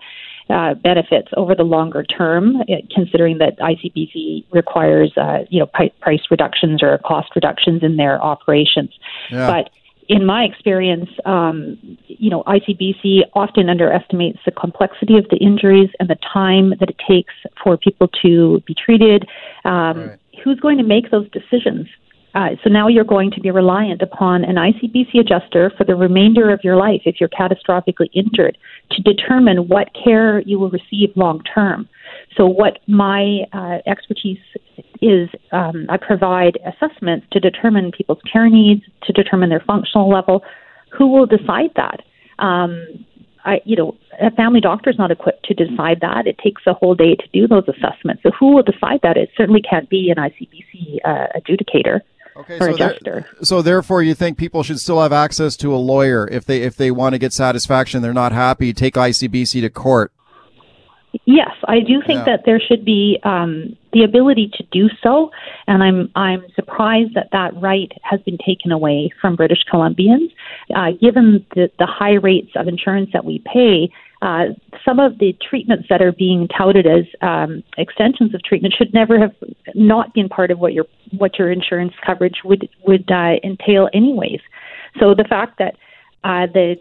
uh, 0.48 0.74
benefits 0.74 1.26
over 1.36 1.56
the 1.56 1.64
longer 1.64 2.04
term, 2.04 2.60
uh, 2.60 2.74
considering 2.94 3.38
that 3.38 3.58
ICBC 3.58 4.44
requires, 4.52 5.12
uh, 5.16 5.38
you 5.50 5.58
know, 5.58 5.66
price 5.66 6.20
reductions 6.30 6.84
or 6.84 6.98
cost 6.98 7.30
reductions 7.34 7.82
in 7.82 7.96
their 7.96 8.22
operations. 8.22 8.90
Yeah. 9.28 9.48
But 9.48 9.70
in 10.08 10.24
my 10.24 10.44
experience, 10.44 11.10
um, 11.24 11.98
you 12.06 12.30
know, 12.30 12.44
ICBC 12.44 13.22
often 13.34 13.68
underestimates 13.68 14.38
the 14.44 14.52
complexity 14.52 15.18
of 15.18 15.28
the 15.30 15.36
injuries 15.38 15.90
and 15.98 16.08
the 16.08 16.16
time 16.32 16.74
that 16.78 16.90
it 16.90 16.96
takes 17.08 17.34
for 17.64 17.76
people 17.76 18.06
to 18.22 18.62
be 18.68 18.74
treated. 18.74 19.26
Um, 19.64 19.98
right 19.98 20.18
who's 20.46 20.60
going 20.60 20.78
to 20.78 20.84
make 20.84 21.10
those 21.10 21.28
decisions? 21.30 21.88
Uh, 22.36 22.50
so 22.62 22.70
now 22.70 22.86
you're 22.86 23.02
going 23.02 23.32
to 23.32 23.40
be 23.40 23.50
reliant 23.50 24.00
upon 24.00 24.44
an 24.44 24.54
ICBC 24.56 25.18
adjuster 25.18 25.72
for 25.76 25.84
the 25.84 25.96
remainder 25.96 26.50
of 26.50 26.60
your 26.62 26.76
life 26.76 27.00
if 27.04 27.16
you're 27.18 27.30
catastrophically 27.30 28.08
injured 28.14 28.56
to 28.92 29.02
determine 29.02 29.66
what 29.68 29.88
care 30.04 30.40
you 30.42 30.58
will 30.58 30.70
receive 30.70 31.10
long 31.16 31.42
term. 31.52 31.88
So, 32.36 32.46
what 32.46 32.78
my 32.86 33.40
uh, 33.52 33.78
expertise 33.86 34.38
is, 35.00 35.28
um, 35.50 35.86
I 35.88 35.96
provide 35.96 36.58
assessments 36.64 37.26
to 37.32 37.40
determine 37.40 37.90
people's 37.90 38.20
care 38.30 38.48
needs, 38.48 38.82
to 39.04 39.12
determine 39.12 39.48
their 39.48 39.64
functional 39.66 40.08
level. 40.08 40.44
Who 40.96 41.08
will 41.08 41.26
decide 41.26 41.70
that? 41.74 42.02
Um, 42.38 43.05
I, 43.46 43.60
you 43.64 43.76
know, 43.76 43.96
a 44.20 44.30
family 44.32 44.60
doctor 44.60 44.90
is 44.90 44.98
not 44.98 45.10
equipped 45.10 45.44
to 45.46 45.54
decide 45.54 46.00
that. 46.00 46.26
It 46.26 46.36
takes 46.38 46.62
a 46.66 46.74
whole 46.74 46.94
day 46.94 47.14
to 47.14 47.28
do 47.32 47.46
those 47.46 47.64
assessments. 47.68 48.22
So, 48.22 48.30
who 48.38 48.54
will 48.54 48.62
decide 48.62 49.00
that? 49.04 49.16
It 49.16 49.30
certainly 49.36 49.62
can't 49.62 49.88
be 49.88 50.10
an 50.14 50.16
ICBC 50.16 50.98
uh, 51.04 51.26
adjudicator. 51.38 52.00
Okay, 52.36 52.58
or 52.58 52.72
so, 52.72 52.76
there- 52.76 53.26
so 53.42 53.62
therefore, 53.62 54.02
you 54.02 54.12
think 54.14 54.36
people 54.36 54.62
should 54.62 54.78
still 54.80 55.00
have 55.00 55.12
access 55.12 55.56
to 55.58 55.74
a 55.74 55.78
lawyer 55.78 56.28
if 56.30 56.44
they 56.44 56.60
if 56.62 56.76
they 56.76 56.90
want 56.90 57.14
to 57.14 57.18
get 57.18 57.32
satisfaction, 57.32 58.02
they're 58.02 58.12
not 58.12 58.32
happy, 58.32 58.74
take 58.74 58.94
ICBC 58.94 59.62
to 59.62 59.70
court. 59.70 60.12
Yes, 61.24 61.50
I 61.66 61.80
do 61.80 62.02
think 62.06 62.18
Yeah. 62.18 62.36
that 62.36 62.44
there 62.44 62.60
should 62.60 62.84
be 62.84 63.18
um, 63.22 63.76
the 63.92 64.02
ability 64.04 64.50
to 64.54 64.64
do 64.70 64.88
so, 65.02 65.30
and 65.66 65.82
I'm 65.82 66.10
I'm 66.14 66.44
surprised 66.54 67.14
that 67.14 67.28
that 67.32 67.60
right 67.60 67.90
has 68.02 68.20
been 68.22 68.38
taken 68.38 68.72
away 68.72 69.10
from 69.20 69.36
British 69.36 69.64
Columbians, 69.72 70.30
uh, 70.74 70.92
given 71.00 71.44
the, 71.54 71.70
the 71.78 71.86
high 71.86 72.14
rates 72.14 72.50
of 72.56 72.68
insurance 72.68 73.10
that 73.12 73.24
we 73.24 73.40
pay. 73.40 73.90
Uh, 74.22 74.46
some 74.84 74.98
of 74.98 75.18
the 75.18 75.36
treatments 75.48 75.86
that 75.90 76.00
are 76.00 76.12
being 76.12 76.48
touted 76.48 76.86
as 76.86 77.04
um, 77.20 77.62
extensions 77.76 78.34
of 78.34 78.42
treatment 78.42 78.74
should 78.76 78.92
never 78.94 79.18
have 79.18 79.34
not 79.74 80.14
been 80.14 80.28
part 80.28 80.50
of 80.50 80.58
what 80.58 80.72
your 80.72 80.86
what 81.18 81.38
your 81.38 81.50
insurance 81.50 81.92
coverage 82.04 82.38
would 82.44 82.68
would 82.86 83.10
uh, 83.10 83.34
entail, 83.44 83.88
anyways. 83.92 84.40
So 84.98 85.14
the 85.14 85.24
fact 85.24 85.58
that 85.58 85.74
uh, 86.24 86.46
the 86.52 86.76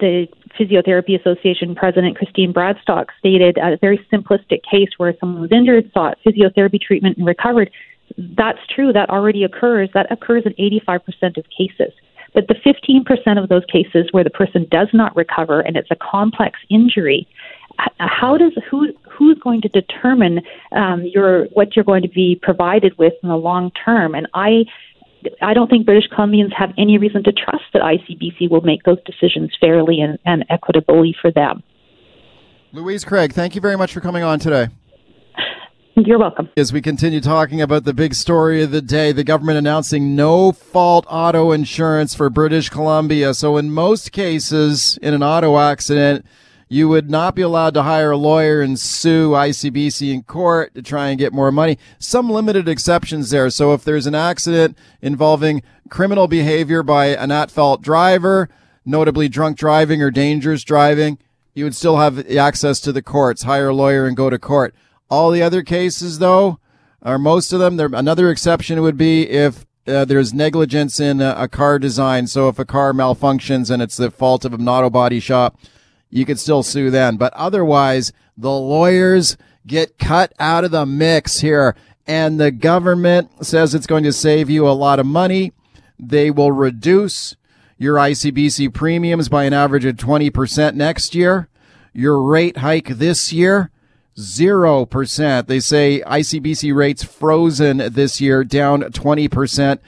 the 0.00 0.26
Physiotherapy 0.58 1.18
Association 1.18 1.74
president 1.74 2.16
Christine 2.16 2.52
Bradstock 2.52 3.06
stated 3.18 3.58
a 3.58 3.76
very 3.80 3.98
simplistic 4.12 4.60
case 4.68 4.90
where 4.96 5.14
someone 5.18 5.42
was 5.42 5.52
injured, 5.52 5.90
sought 5.92 6.18
physiotherapy 6.24 6.80
treatment, 6.80 7.16
and 7.16 7.26
recovered. 7.26 7.70
That's 8.16 8.58
true. 8.74 8.92
That 8.92 9.10
already 9.10 9.44
occurs. 9.44 9.90
That 9.94 10.10
occurs 10.10 10.44
in 10.46 10.52
85% 10.54 11.36
of 11.36 11.44
cases. 11.56 11.92
But 12.34 12.48
the 12.48 12.54
15% 12.54 13.42
of 13.42 13.48
those 13.48 13.64
cases 13.66 14.08
where 14.10 14.24
the 14.24 14.30
person 14.30 14.66
does 14.70 14.88
not 14.92 15.14
recover 15.16 15.60
and 15.60 15.76
it's 15.76 15.90
a 15.90 15.96
complex 15.96 16.58
injury, 16.68 17.28
how 17.98 18.36
does 18.36 18.52
who 18.70 18.92
who's 19.08 19.38
going 19.38 19.60
to 19.62 19.68
determine 19.68 20.40
um, 20.72 21.02
your 21.04 21.46
what 21.46 21.74
you're 21.74 21.84
going 21.84 22.02
to 22.02 22.08
be 22.08 22.38
provided 22.40 22.96
with 22.98 23.14
in 23.22 23.28
the 23.28 23.36
long 23.36 23.70
term? 23.72 24.14
And 24.14 24.28
I 24.34 24.64
I 25.40 25.54
don't 25.54 25.68
think 25.68 25.86
British 25.86 26.08
Columbians 26.10 26.52
have 26.56 26.70
any 26.78 26.98
reason 26.98 27.22
to 27.24 27.32
trust 27.32 27.64
that 27.72 27.82
ICBC 27.82 28.50
will 28.50 28.60
make 28.62 28.82
those 28.84 28.98
decisions 29.04 29.56
fairly 29.60 30.00
and, 30.00 30.18
and 30.24 30.44
equitably 30.50 31.14
for 31.20 31.30
them. 31.30 31.62
Louise 32.72 33.04
Craig, 33.04 33.32
thank 33.32 33.54
you 33.54 33.60
very 33.60 33.76
much 33.76 33.92
for 33.92 34.00
coming 34.00 34.22
on 34.22 34.38
today. 34.38 34.68
You're 35.96 36.18
welcome. 36.18 36.48
As 36.56 36.72
we 36.72 36.82
continue 36.82 37.20
talking 37.20 37.62
about 37.62 37.84
the 37.84 37.94
big 37.94 38.14
story 38.14 38.64
of 38.64 38.72
the 38.72 38.82
day, 38.82 39.12
the 39.12 39.22
government 39.22 39.58
announcing 39.58 40.16
no 40.16 40.50
fault 40.50 41.06
auto 41.08 41.52
insurance 41.52 42.16
for 42.16 42.28
British 42.28 42.68
Columbia. 42.68 43.32
So, 43.32 43.56
in 43.56 43.70
most 43.70 44.10
cases, 44.10 44.98
in 45.02 45.14
an 45.14 45.22
auto 45.22 45.56
accident, 45.56 46.26
you 46.74 46.88
would 46.88 47.08
not 47.08 47.36
be 47.36 47.42
allowed 47.42 47.72
to 47.72 47.84
hire 47.84 48.10
a 48.10 48.16
lawyer 48.16 48.60
and 48.60 48.80
sue 48.80 49.30
ICBC 49.30 50.12
in 50.12 50.24
court 50.24 50.74
to 50.74 50.82
try 50.82 51.06
and 51.06 51.20
get 51.20 51.32
more 51.32 51.52
money. 51.52 51.78
Some 52.00 52.28
limited 52.28 52.68
exceptions 52.68 53.30
there. 53.30 53.48
So, 53.50 53.72
if 53.74 53.84
there's 53.84 54.08
an 54.08 54.16
accident 54.16 54.76
involving 55.00 55.62
criminal 55.88 56.26
behavior 56.26 56.82
by 56.82 57.06
an 57.06 57.30
at 57.30 57.52
fault 57.52 57.80
driver, 57.80 58.48
notably 58.84 59.28
drunk 59.28 59.56
driving 59.56 60.02
or 60.02 60.10
dangerous 60.10 60.64
driving, 60.64 61.18
you 61.54 61.62
would 61.62 61.76
still 61.76 61.98
have 61.98 62.28
access 62.28 62.80
to 62.80 62.90
the 62.90 63.02
courts, 63.02 63.44
hire 63.44 63.68
a 63.68 63.74
lawyer 63.74 64.04
and 64.04 64.16
go 64.16 64.28
to 64.28 64.36
court. 64.36 64.74
All 65.08 65.30
the 65.30 65.42
other 65.42 65.62
cases, 65.62 66.18
though, 66.18 66.58
or 67.00 67.20
most 67.20 67.52
of 67.52 67.60
them, 67.60 67.76
there 67.76 67.88
another 67.92 68.30
exception 68.30 68.82
would 68.82 68.96
be 68.96 69.30
if 69.30 69.64
uh, 69.86 70.04
there's 70.04 70.34
negligence 70.34 70.98
in 70.98 71.20
a, 71.20 71.36
a 71.38 71.46
car 71.46 71.78
design. 71.78 72.26
So 72.26 72.48
if 72.48 72.58
a 72.58 72.64
car 72.64 72.92
malfunctions 72.92 73.70
and 73.70 73.80
it's 73.80 73.96
the 73.96 74.10
fault 74.10 74.44
of 74.44 74.54
an 74.54 74.68
auto 74.68 74.90
body 74.90 75.20
shop, 75.20 75.56
you 76.14 76.24
could 76.24 76.38
still 76.38 76.62
sue 76.62 76.90
then. 76.90 77.16
But 77.16 77.32
otherwise, 77.34 78.12
the 78.38 78.52
lawyers 78.52 79.36
get 79.66 79.98
cut 79.98 80.32
out 80.38 80.62
of 80.62 80.70
the 80.70 80.86
mix 80.86 81.40
here. 81.40 81.74
And 82.06 82.38
the 82.38 82.52
government 82.52 83.44
says 83.44 83.74
it's 83.74 83.88
going 83.88 84.04
to 84.04 84.12
save 84.12 84.48
you 84.48 84.68
a 84.68 84.70
lot 84.70 85.00
of 85.00 85.06
money. 85.06 85.52
They 85.98 86.30
will 86.30 86.52
reduce 86.52 87.34
your 87.78 87.96
ICBC 87.96 88.72
premiums 88.72 89.28
by 89.28 89.42
an 89.42 89.52
average 89.52 89.84
of 89.84 89.96
20% 89.96 90.74
next 90.74 91.16
year. 91.16 91.48
Your 91.92 92.22
rate 92.22 92.58
hike 92.58 92.88
this 92.88 93.32
year, 93.32 93.72
0%. 94.16 95.46
They 95.48 95.60
say 95.60 96.00
ICBC 96.06 96.72
rates 96.72 97.02
frozen 97.02 97.78
this 97.78 98.20
year, 98.20 98.44
down 98.44 98.82
20% 98.82 99.78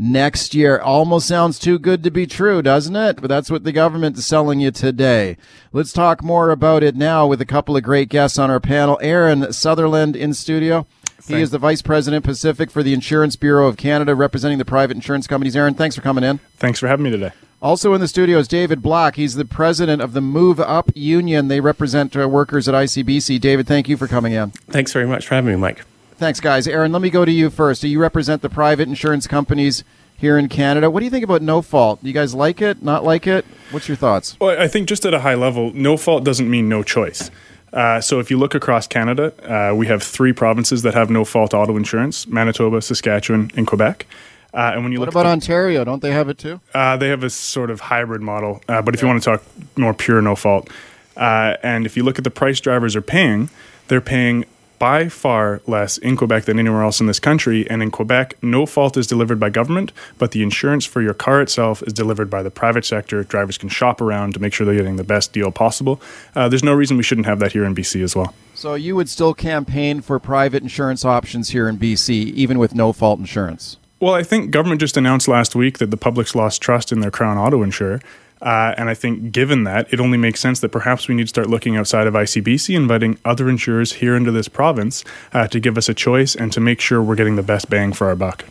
next 0.00 0.54
year. 0.54 0.78
Almost 0.78 1.28
sounds 1.28 1.58
too 1.58 1.78
good 1.78 2.02
to 2.04 2.10
be 2.10 2.26
true, 2.26 2.62
doesn't 2.62 2.96
it? 2.96 3.20
But 3.20 3.28
that's 3.28 3.50
what 3.50 3.64
the 3.64 3.72
government 3.72 4.16
is 4.16 4.26
selling 4.26 4.60
you 4.60 4.70
today. 4.70 5.36
Let's 5.72 5.92
talk 5.92 6.22
more 6.22 6.50
about 6.50 6.82
it 6.82 6.96
now 6.96 7.26
with 7.26 7.40
a 7.40 7.46
couple 7.46 7.76
of 7.76 7.82
great 7.82 8.08
guests 8.08 8.38
on 8.38 8.50
our 8.50 8.60
panel. 8.60 8.98
Aaron 9.02 9.52
Sutherland 9.52 10.16
in 10.16 10.34
studio. 10.34 10.86
He 11.28 11.40
is 11.40 11.50
the 11.50 11.58
Vice 11.58 11.82
President 11.82 12.24
Pacific 12.24 12.70
for 12.70 12.82
the 12.82 12.92
Insurance 12.92 13.36
Bureau 13.36 13.68
of 13.68 13.76
Canada, 13.76 14.14
representing 14.16 14.58
the 14.58 14.64
private 14.64 14.96
insurance 14.96 15.28
companies. 15.28 15.54
Aaron, 15.54 15.74
thanks 15.74 15.94
for 15.94 16.02
coming 16.02 16.24
in. 16.24 16.38
Thanks 16.56 16.80
for 16.80 16.88
having 16.88 17.04
me 17.04 17.10
today. 17.10 17.30
Also 17.62 17.92
in 17.92 18.00
the 18.00 18.08
studio 18.08 18.38
is 18.38 18.48
David 18.48 18.82
Black. 18.82 19.16
He's 19.16 19.34
the 19.34 19.44
president 19.44 20.00
of 20.00 20.14
the 20.14 20.22
Move 20.22 20.58
Up 20.58 20.90
Union. 20.94 21.48
They 21.48 21.60
represent 21.60 22.16
uh, 22.16 22.26
workers 22.26 22.68
at 22.68 22.74
ICBC. 22.74 23.38
David, 23.38 23.66
thank 23.66 23.88
you 23.88 23.98
for 23.98 24.08
coming 24.08 24.32
in. 24.32 24.50
Thanks 24.50 24.92
very 24.92 25.06
much 25.06 25.28
for 25.28 25.34
having 25.34 25.50
me, 25.52 25.56
Mike. 25.56 25.84
Thanks, 26.20 26.38
guys. 26.38 26.68
Aaron, 26.68 26.92
let 26.92 27.00
me 27.00 27.08
go 27.08 27.24
to 27.24 27.32
you 27.32 27.48
first. 27.48 27.80
Do 27.80 27.88
you 27.88 27.98
represent 27.98 28.42
the 28.42 28.50
private 28.50 28.86
insurance 28.88 29.26
companies 29.26 29.84
here 30.18 30.36
in 30.36 30.50
Canada? 30.50 30.90
What 30.90 31.00
do 31.00 31.04
you 31.06 31.10
think 31.10 31.24
about 31.24 31.40
no 31.40 31.62
fault? 31.62 32.02
Do 32.02 32.08
you 32.08 32.12
guys 32.12 32.34
like 32.34 32.60
it? 32.60 32.82
Not 32.82 33.04
like 33.04 33.26
it? 33.26 33.46
What's 33.70 33.88
your 33.88 33.96
thoughts? 33.96 34.36
Well, 34.38 34.60
I 34.60 34.68
think 34.68 34.86
just 34.86 35.06
at 35.06 35.14
a 35.14 35.20
high 35.20 35.34
level, 35.34 35.72
no 35.72 35.96
fault 35.96 36.22
doesn't 36.22 36.50
mean 36.50 36.68
no 36.68 36.82
choice. 36.82 37.30
Uh, 37.72 38.02
so 38.02 38.18
if 38.20 38.30
you 38.30 38.36
look 38.36 38.54
across 38.54 38.86
Canada, 38.86 39.32
uh, 39.48 39.74
we 39.74 39.86
have 39.86 40.02
three 40.02 40.34
provinces 40.34 40.82
that 40.82 40.92
have 40.92 41.08
no 41.08 41.24
fault 41.24 41.54
auto 41.54 41.74
insurance: 41.78 42.26
Manitoba, 42.26 42.82
Saskatchewan, 42.82 43.50
and 43.56 43.66
Quebec. 43.66 44.04
Uh, 44.52 44.72
and 44.74 44.82
when 44.82 44.92
you 44.92 44.98
What 44.98 45.06
look 45.06 45.14
about 45.14 45.24
at 45.24 45.32
Ontario? 45.32 45.84
Don't 45.84 46.02
they 46.02 46.10
have 46.10 46.28
it 46.28 46.36
too? 46.36 46.60
uh, 46.74 46.98
they 46.98 47.08
have 47.08 47.24
a 47.24 47.30
sort 47.30 47.70
of 47.70 47.80
hybrid 47.80 48.20
model. 48.20 48.60
Uh, 48.68 48.82
but 48.82 48.94
if 48.94 49.00
you 49.00 49.08
want 49.08 49.22
to 49.22 49.30
talk 49.30 49.42
more 49.78 49.94
pure 49.94 50.20
no 50.20 50.36
fault, 50.36 50.68
uh, 51.16 51.56
and 51.62 51.86
if 51.86 51.96
you 51.96 52.02
look 52.02 52.18
at 52.18 52.24
the 52.24 52.30
price 52.30 52.60
drivers 52.60 52.94
are 52.94 53.00
paying, 53.02 53.48
they're 53.88 54.02
paying 54.02 54.44
by 54.80 55.10
far 55.10 55.60
less 55.66 55.98
in 55.98 56.16
Quebec 56.16 56.46
than 56.46 56.58
anywhere 56.58 56.82
else 56.82 57.00
in 57.00 57.06
this 57.06 57.20
country. 57.20 57.68
And 57.70 57.82
in 57.82 57.90
Quebec, 57.92 58.42
no 58.42 58.64
fault 58.64 58.96
is 58.96 59.06
delivered 59.06 59.38
by 59.38 59.50
government, 59.50 59.92
but 60.18 60.32
the 60.32 60.42
insurance 60.42 60.86
for 60.86 61.02
your 61.02 61.14
car 61.14 61.42
itself 61.42 61.82
is 61.86 61.92
delivered 61.92 62.30
by 62.30 62.42
the 62.42 62.50
private 62.50 62.86
sector. 62.86 63.22
Drivers 63.22 63.58
can 63.58 63.68
shop 63.68 64.00
around 64.00 64.32
to 64.34 64.40
make 64.40 64.54
sure 64.54 64.64
they're 64.64 64.74
getting 64.74 64.96
the 64.96 65.04
best 65.04 65.34
deal 65.34 65.52
possible. 65.52 66.00
Uh, 66.34 66.48
there's 66.48 66.64
no 66.64 66.72
reason 66.72 66.96
we 66.96 67.02
shouldn't 67.02 67.26
have 67.26 67.38
that 67.40 67.52
here 67.52 67.64
in 67.64 67.74
BC 67.74 68.02
as 68.02 68.16
well. 68.16 68.34
So 68.54 68.74
you 68.74 68.96
would 68.96 69.10
still 69.10 69.34
campaign 69.34 70.00
for 70.00 70.18
private 70.18 70.62
insurance 70.62 71.04
options 71.04 71.50
here 71.50 71.68
in 71.68 71.76
BC, 71.76 72.32
even 72.32 72.58
with 72.58 72.74
no 72.74 72.94
fault 72.94 73.20
insurance? 73.20 73.76
Well, 74.00 74.14
I 74.14 74.22
think 74.22 74.50
government 74.50 74.80
just 74.80 74.96
announced 74.96 75.28
last 75.28 75.54
week 75.54 75.76
that 75.76 75.90
the 75.90 75.98
public's 75.98 76.34
lost 76.34 76.62
trust 76.62 76.90
in 76.90 77.00
their 77.00 77.10
crown 77.10 77.36
auto 77.36 77.62
insurer. 77.62 78.00
Uh, 78.40 78.74
and 78.76 78.88
I 78.88 78.94
think, 78.94 79.32
given 79.32 79.64
that, 79.64 79.92
it 79.92 80.00
only 80.00 80.18
makes 80.18 80.40
sense 80.40 80.60
that 80.60 80.70
perhaps 80.70 81.08
we 81.08 81.14
need 81.14 81.24
to 81.24 81.28
start 81.28 81.50
looking 81.50 81.76
outside 81.76 82.06
of 82.06 82.14
ICBC, 82.14 82.74
inviting 82.74 83.18
other 83.24 83.48
insurers 83.48 83.94
here 83.94 84.16
into 84.16 84.30
this 84.30 84.48
province 84.48 85.04
uh, 85.32 85.46
to 85.48 85.60
give 85.60 85.76
us 85.76 85.88
a 85.88 85.94
choice 85.94 86.34
and 86.34 86.52
to 86.52 86.60
make 86.60 86.80
sure 86.80 87.02
we're 87.02 87.16
getting 87.16 87.36
the 87.36 87.42
best 87.42 87.68
bang 87.68 87.92
for 87.92 88.08
our 88.08 88.16
buck. 88.16 88.44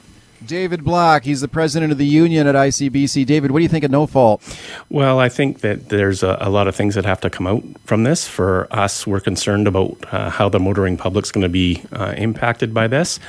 David 0.45 0.83
Black, 0.83 1.25
he's 1.25 1.41
the 1.41 1.47
president 1.47 1.91
of 1.91 1.97
the 1.97 2.05
union 2.05 2.47
at 2.47 2.55
ICBC. 2.55 3.25
David, 3.25 3.51
what 3.51 3.59
do 3.59 3.63
you 3.63 3.69
think 3.69 3.83
of 3.83 3.91
no 3.91 4.07
fault? 4.07 4.41
Well, 4.89 5.19
I 5.19 5.29
think 5.29 5.59
that 5.61 5.89
there's 5.89 6.23
a, 6.23 6.37
a 6.39 6.49
lot 6.49 6.67
of 6.67 6.75
things 6.75 6.95
that 6.95 7.05
have 7.05 7.19
to 7.21 7.29
come 7.29 7.45
out 7.45 7.63
from 7.85 8.03
this. 8.03 8.27
For 8.27 8.67
us, 8.71 9.05
we're 9.05 9.19
concerned 9.19 9.67
about 9.67 9.97
uh, 10.13 10.29
how 10.29 10.49
the 10.49 10.59
motoring 10.59 10.97
public's 10.97 11.31
going 11.31 11.43
to 11.43 11.49
be 11.49 11.83
uh, 11.91 12.13
impacted 12.17 12.73
by 12.73 12.87
this. 12.87 13.19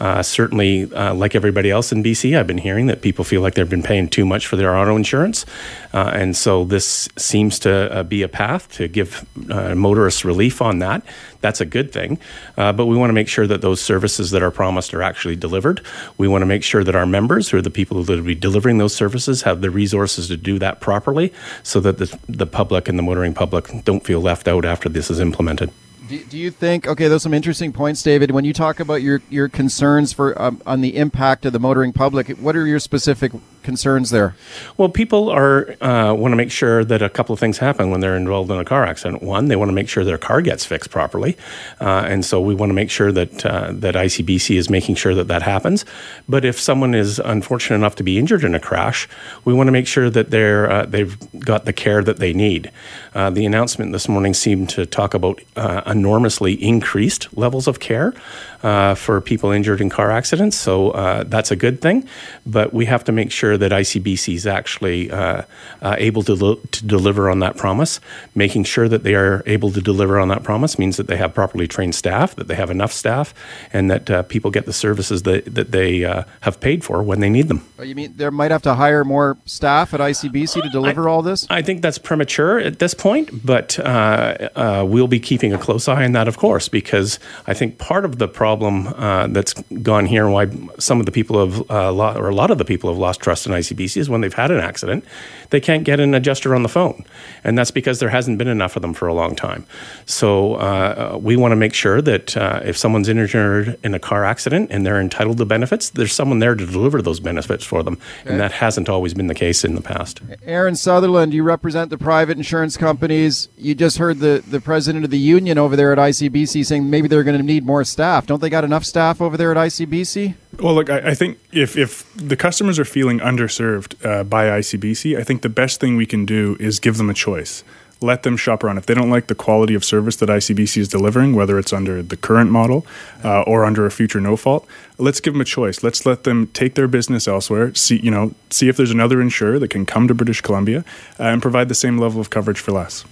Uh, 0.00 0.22
certainly, 0.22 0.92
uh, 0.94 1.14
like 1.14 1.34
everybody 1.34 1.70
else 1.70 1.92
in 1.92 2.02
BC, 2.02 2.38
I've 2.38 2.46
been 2.46 2.58
hearing 2.58 2.86
that 2.86 3.02
people 3.02 3.24
feel 3.24 3.40
like 3.40 3.54
they've 3.54 3.68
been 3.68 3.82
paying 3.82 4.08
too 4.08 4.24
much 4.24 4.46
for 4.46 4.56
their 4.56 4.76
auto 4.76 4.96
insurance. 4.96 5.46
Uh, 5.92 6.10
and 6.14 6.36
so 6.36 6.64
this 6.64 7.08
seems 7.16 7.58
to 7.60 7.92
uh, 7.92 8.02
be 8.02 8.22
a 8.22 8.28
path 8.28 8.70
to 8.72 8.88
give 8.88 9.26
motorists 9.36 10.24
relief 10.24 10.60
on 10.62 10.78
that. 10.80 11.02
That's 11.42 11.60
a 11.60 11.66
good 11.66 11.92
thing. 11.92 12.18
Uh, 12.56 12.72
but 12.72 12.86
we 12.86 12.96
want 12.96 13.10
to 13.10 13.14
make 13.14 13.28
sure 13.28 13.46
that 13.46 13.60
those 13.60 13.80
services 13.80 14.30
that 14.30 14.42
are 14.42 14.50
promised 14.50 14.94
are 14.94 15.02
actually 15.02 15.36
delivered. 15.36 15.84
We 16.16 16.28
want 16.28 16.42
to 16.42 16.46
make 16.46 16.62
sure 16.62 16.82
that 16.82 16.94
our 16.94 17.06
members, 17.06 17.50
who 17.50 17.58
are 17.58 17.62
the 17.62 17.70
people 17.70 18.02
that 18.02 18.16
will 18.16 18.22
be 18.22 18.34
delivering 18.34 18.78
those 18.78 18.94
services, 18.94 19.42
have 19.42 19.60
the 19.60 19.70
resources 19.70 20.28
to 20.28 20.36
do 20.36 20.58
that 20.60 20.80
properly 20.80 21.32
so 21.62 21.80
that 21.80 21.98
the, 21.98 22.16
the 22.28 22.46
public 22.46 22.88
and 22.88 22.98
the 22.98 23.02
motoring 23.02 23.34
public 23.34 23.84
don't 23.84 24.04
feel 24.04 24.20
left 24.20 24.48
out 24.48 24.64
after 24.64 24.88
this 24.88 25.10
is 25.10 25.20
implemented. 25.20 25.70
Do, 26.08 26.36
you 26.36 26.50
think? 26.50 26.86
Okay, 26.86 27.08
those 27.08 27.22
are 27.22 27.24
some 27.24 27.34
interesting 27.34 27.72
points, 27.72 28.02
David. 28.02 28.32
When 28.32 28.44
you 28.44 28.52
talk 28.52 28.80
about 28.80 29.00
your 29.00 29.22
your 29.30 29.48
concerns 29.48 30.12
for 30.12 30.40
um, 30.40 30.60
on 30.66 30.82
the 30.82 30.96
impact 30.96 31.46
of 31.46 31.54
the 31.54 31.60
motoring 31.60 31.94
public, 31.94 32.28
what 32.38 32.54
are 32.54 32.66
your 32.66 32.80
specific 32.80 33.32
concerns 33.62 34.10
there? 34.10 34.34
Well, 34.76 34.88
people 34.88 35.28
are 35.30 35.76
uh, 35.80 36.14
want 36.14 36.32
to 36.32 36.36
make 36.36 36.50
sure 36.50 36.84
that 36.84 37.02
a 37.02 37.08
couple 37.08 37.32
of 37.32 37.40
things 37.40 37.58
happen 37.58 37.90
when 37.90 38.00
they're 38.00 38.16
involved 38.16 38.50
in 38.50 38.58
a 38.58 38.64
car 38.64 38.84
accident. 38.84 39.22
One, 39.22 39.48
they 39.48 39.56
want 39.56 39.68
to 39.68 39.74
make 39.74 39.88
sure 39.88 40.04
their 40.04 40.18
car 40.18 40.42
gets 40.42 40.64
fixed 40.64 40.90
properly, 40.90 41.36
uh, 41.80 42.04
and 42.06 42.24
so 42.24 42.40
we 42.40 42.54
want 42.54 42.70
to 42.70 42.74
make 42.74 42.90
sure 42.90 43.12
that 43.12 43.46
uh, 43.46 43.72
that 43.72 43.94
ICBC 43.94 44.56
is 44.56 44.70
making 44.70 44.96
sure 44.96 45.14
that 45.14 45.28
that 45.28 45.42
happens. 45.42 45.84
But 46.28 46.44
if 46.44 46.60
someone 46.60 46.94
is 46.94 47.18
unfortunate 47.18 47.76
enough 47.76 47.94
to 47.96 48.02
be 48.02 48.18
injured 48.18 48.44
in 48.44 48.54
a 48.54 48.60
crash, 48.60 49.08
we 49.44 49.54
want 49.54 49.68
to 49.68 49.72
make 49.72 49.86
sure 49.86 50.10
that 50.10 50.30
they're 50.30 50.70
uh, 50.70 50.86
they've 50.86 51.16
got 51.40 51.64
the 51.64 51.72
care 51.72 52.02
that 52.02 52.18
they 52.18 52.32
need. 52.32 52.70
Uh, 53.14 53.30
the 53.30 53.44
announcement 53.44 53.92
this 53.92 54.08
morning 54.08 54.34
seemed 54.34 54.68
to 54.70 54.86
talk 54.86 55.14
about 55.14 55.40
uh, 55.56 55.82
enormously 55.86 56.54
increased 56.54 57.28
levels 57.36 57.66
of 57.66 57.80
care 57.80 58.14
uh, 58.62 58.94
for 58.94 59.20
people 59.20 59.50
injured 59.50 59.80
in 59.80 59.90
car 59.90 60.10
accidents. 60.10 60.56
So 60.56 60.90
uh, 60.90 61.24
that's 61.24 61.50
a 61.50 61.56
good 61.56 61.80
thing. 61.80 62.06
But 62.46 62.72
we 62.72 62.86
have 62.86 63.04
to 63.04 63.12
make 63.12 63.30
sure 63.30 63.56
that 63.56 63.72
ICBC 63.72 64.34
is 64.34 64.46
actually 64.46 65.10
uh, 65.10 65.42
uh, 65.80 65.96
able 65.98 66.22
to, 66.24 66.34
lo- 66.34 66.54
to 66.54 66.86
deliver 66.86 67.28
on 67.28 67.40
that 67.40 67.56
promise. 67.56 68.00
Making 68.34 68.64
sure 68.64 68.88
that 68.88 69.02
they 69.02 69.14
are 69.14 69.42
able 69.46 69.70
to 69.72 69.80
deliver 69.80 70.18
on 70.18 70.28
that 70.28 70.42
promise 70.42 70.78
means 70.78 70.96
that 70.96 71.06
they 71.06 71.16
have 71.16 71.34
properly 71.34 71.66
trained 71.66 71.94
staff, 71.94 72.34
that 72.36 72.48
they 72.48 72.54
have 72.54 72.70
enough 72.70 72.92
staff, 72.92 73.34
and 73.72 73.90
that 73.90 74.10
uh, 74.10 74.22
people 74.22 74.50
get 74.50 74.66
the 74.66 74.72
services 74.72 75.22
that, 75.22 75.44
that 75.54 75.72
they 75.72 76.04
uh, 76.04 76.24
have 76.42 76.60
paid 76.60 76.84
for 76.84 77.02
when 77.02 77.20
they 77.20 77.30
need 77.30 77.48
them. 77.48 77.66
Oh, 77.78 77.82
You 77.82 77.94
mean 77.94 78.14
there 78.16 78.30
might 78.30 78.50
have 78.50 78.62
to 78.62 78.74
hire 78.74 79.04
more 79.04 79.36
staff 79.44 79.92
at 79.94 80.00
ICBC 80.00 80.62
to 80.62 80.68
deliver 80.68 81.08
all 81.08 81.22
this? 81.22 81.46
I 81.50 81.62
think 81.62 81.82
that's 81.82 81.98
premature 81.98 82.58
at 82.58 82.78
this 82.78 82.94
point, 82.94 83.44
but 83.44 83.78
uh, 83.78 84.48
uh, 84.54 84.84
we'll 84.86 85.08
be 85.08 85.20
keeping 85.20 85.52
a 85.52 85.58
close 85.58 85.88
eye 85.88 86.04
on 86.04 86.12
that, 86.12 86.28
of 86.28 86.36
course, 86.36 86.68
because 86.68 87.18
I 87.46 87.54
think 87.54 87.78
part 87.78 88.04
of 88.04 88.18
the 88.18 88.28
problem 88.28 88.51
uh, 88.60 89.26
that's 89.28 89.54
gone 89.82 90.06
here 90.06 90.24
and 90.24 90.32
why 90.32 90.48
some 90.78 91.00
of 91.00 91.06
the 91.06 91.12
people 91.12 91.46
have, 91.46 91.70
uh, 91.70 91.92
lo- 91.92 92.14
or 92.16 92.28
a 92.28 92.34
lot 92.34 92.50
of 92.50 92.58
the 92.58 92.64
people 92.64 92.90
have 92.90 92.98
lost 92.98 93.20
trust 93.20 93.46
in 93.46 93.52
ICBC 93.52 93.96
is 93.96 94.10
when 94.10 94.20
they've 94.20 94.34
had 94.34 94.50
an 94.50 94.60
accident, 94.60 95.04
they 95.50 95.60
can't 95.60 95.84
get 95.84 96.00
an 96.00 96.14
adjuster 96.14 96.54
on 96.54 96.62
the 96.62 96.68
phone. 96.68 97.04
And 97.44 97.56
that's 97.56 97.70
because 97.70 98.00
there 98.00 98.08
hasn't 98.08 98.38
been 98.38 98.48
enough 98.48 98.76
of 98.76 98.82
them 98.82 98.94
for 98.94 99.06
a 99.06 99.14
long 99.14 99.34
time. 99.36 99.64
So 100.06 100.54
uh, 100.54 101.18
we 101.20 101.36
want 101.36 101.52
to 101.52 101.56
make 101.56 101.74
sure 101.74 102.02
that 102.02 102.36
uh, 102.36 102.60
if 102.64 102.76
someone's 102.76 103.08
injured 103.08 103.78
in 103.84 103.94
a 103.94 103.98
car 103.98 104.24
accident 104.24 104.70
and 104.70 104.84
they're 104.84 105.00
entitled 105.00 105.38
to 105.38 105.44
benefits, 105.44 105.90
there's 105.90 106.12
someone 106.12 106.38
there 106.38 106.54
to 106.54 106.66
deliver 106.66 107.00
those 107.02 107.20
benefits 107.20 107.64
for 107.64 107.82
them. 107.82 107.98
And 108.24 108.40
that 108.40 108.52
hasn't 108.52 108.88
always 108.88 109.14
been 109.14 109.26
the 109.26 109.34
case 109.34 109.64
in 109.64 109.74
the 109.74 109.82
past. 109.82 110.20
Aaron 110.44 110.74
Sutherland, 110.74 111.32
you 111.32 111.42
represent 111.42 111.90
the 111.90 111.98
private 111.98 112.36
insurance 112.36 112.76
companies. 112.76 113.48
You 113.56 113.74
just 113.74 113.98
heard 113.98 114.18
the, 114.18 114.42
the 114.46 114.60
president 114.60 115.04
of 115.04 115.10
the 115.10 115.18
union 115.18 115.58
over 115.58 115.76
there 115.76 115.92
at 115.92 115.98
ICBC 115.98 116.66
saying 116.66 116.88
maybe 116.90 117.08
they're 117.08 117.24
going 117.24 117.38
to 117.38 117.42
need 117.42 117.64
more 117.64 117.84
staff. 117.84 118.26
Don't 118.26 118.40
they 118.42 118.50
got 118.50 118.64
enough 118.64 118.84
staff 118.84 119.22
over 119.22 119.38
there 119.38 119.50
at 119.50 119.56
ICBC? 119.56 120.34
Well, 120.60 120.74
look, 120.74 120.90
I, 120.90 121.10
I 121.10 121.14
think 121.14 121.38
if, 121.52 121.76
if 121.78 122.12
the 122.14 122.36
customers 122.36 122.78
are 122.78 122.84
feeling 122.84 123.20
underserved 123.20 124.04
uh, 124.04 124.24
by 124.24 124.46
ICBC, 124.46 125.18
I 125.18 125.22
think 125.22 125.40
the 125.40 125.48
best 125.48 125.80
thing 125.80 125.96
we 125.96 126.04
can 126.04 126.26
do 126.26 126.56
is 126.60 126.78
give 126.78 126.98
them 126.98 127.08
a 127.08 127.14
choice. 127.14 127.64
Let 128.02 128.24
them 128.24 128.36
shop 128.36 128.64
around. 128.64 128.78
If 128.78 128.86
they 128.86 128.94
don't 128.94 129.10
like 129.10 129.28
the 129.28 129.34
quality 129.36 129.74
of 129.74 129.84
service 129.84 130.16
that 130.16 130.28
ICBC 130.28 130.76
is 130.76 130.88
delivering, 130.88 131.34
whether 131.36 131.56
it's 131.56 131.72
under 131.72 132.02
the 132.02 132.16
current 132.16 132.50
model 132.50 132.84
uh, 133.24 133.42
or 133.42 133.64
under 133.64 133.86
a 133.86 133.92
future 133.92 134.20
no 134.20 134.36
fault, 134.36 134.66
let's 134.98 135.20
give 135.20 135.34
them 135.34 135.40
a 135.40 135.44
choice. 135.44 135.84
Let's 135.84 136.04
let 136.04 136.24
them 136.24 136.48
take 136.48 136.74
their 136.74 136.88
business 136.88 137.28
elsewhere. 137.28 137.72
See, 137.76 138.00
you 138.00 138.10
know, 138.10 138.34
see 138.50 138.68
if 138.68 138.76
there's 138.76 138.90
another 138.90 139.22
insurer 139.22 139.60
that 139.60 139.68
can 139.68 139.86
come 139.86 140.08
to 140.08 140.14
British 140.14 140.40
Columbia 140.40 140.84
uh, 141.20 141.24
and 141.24 141.40
provide 141.40 141.68
the 141.68 141.76
same 141.76 141.96
level 141.96 142.20
of 142.20 142.28
coverage 142.28 142.58
for 142.58 142.72
less. 142.72 143.04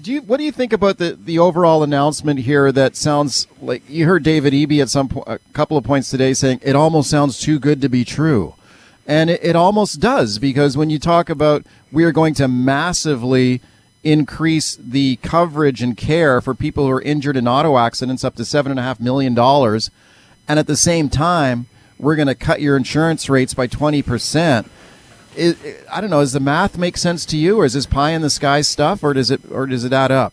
Do 0.00 0.10
you, 0.12 0.22
what 0.22 0.38
do 0.38 0.44
you 0.44 0.52
think 0.52 0.72
about 0.72 0.98
the, 0.98 1.18
the 1.22 1.38
overall 1.38 1.82
announcement 1.82 2.40
here 2.40 2.72
that 2.72 2.96
sounds 2.96 3.46
like 3.60 3.82
you 3.88 4.06
heard 4.06 4.22
David 4.22 4.52
Eby 4.52 4.80
at 4.80 4.88
some 4.88 5.08
po- 5.08 5.24
a 5.26 5.38
couple 5.52 5.76
of 5.76 5.84
points 5.84 6.10
today 6.10 6.32
saying 6.32 6.60
it 6.62 6.74
almost 6.74 7.10
sounds 7.10 7.38
too 7.38 7.58
good 7.58 7.80
to 7.82 7.88
be 7.88 8.04
true. 8.04 8.54
And 9.06 9.28
it, 9.28 9.40
it 9.44 9.54
almost 9.54 10.00
does 10.00 10.38
because 10.38 10.76
when 10.76 10.88
you 10.88 10.98
talk 10.98 11.28
about 11.28 11.66
we 11.92 12.04
are 12.04 12.12
going 12.12 12.32
to 12.34 12.48
massively 12.48 13.60
increase 14.02 14.76
the 14.76 15.16
coverage 15.16 15.82
and 15.82 15.96
care 15.96 16.40
for 16.40 16.54
people 16.54 16.86
who 16.86 16.92
are 16.92 17.02
injured 17.02 17.36
in 17.36 17.46
auto 17.46 17.76
accidents 17.76 18.24
up 18.24 18.34
to 18.36 18.44
seven 18.44 18.72
and 18.72 18.80
a 18.80 18.82
half 18.82 18.98
million 18.98 19.34
dollars, 19.34 19.90
and 20.48 20.58
at 20.58 20.66
the 20.66 20.76
same 20.76 21.10
time 21.10 21.66
we're 21.98 22.16
going 22.16 22.28
to 22.28 22.34
cut 22.34 22.60
your 22.60 22.76
insurance 22.76 23.28
rates 23.28 23.54
by 23.54 23.66
twenty 23.66 24.02
percent. 24.02 24.68
It- 25.36 25.86
I 25.90 26.00
don't 26.00 26.10
know. 26.10 26.20
Does 26.20 26.32
the 26.32 26.40
math 26.40 26.78
make 26.78 26.96
sense 26.96 27.24
to 27.26 27.36
you, 27.36 27.58
or 27.60 27.64
is 27.64 27.72
this 27.74 27.86
pie 27.86 28.10
in 28.10 28.22
the 28.22 28.30
sky 28.30 28.60
stuff, 28.60 29.02
or 29.04 29.12
does 29.14 29.30
it, 29.30 29.40
or 29.50 29.66
does 29.66 29.84
it 29.84 29.92
add 29.92 30.10
up? 30.10 30.32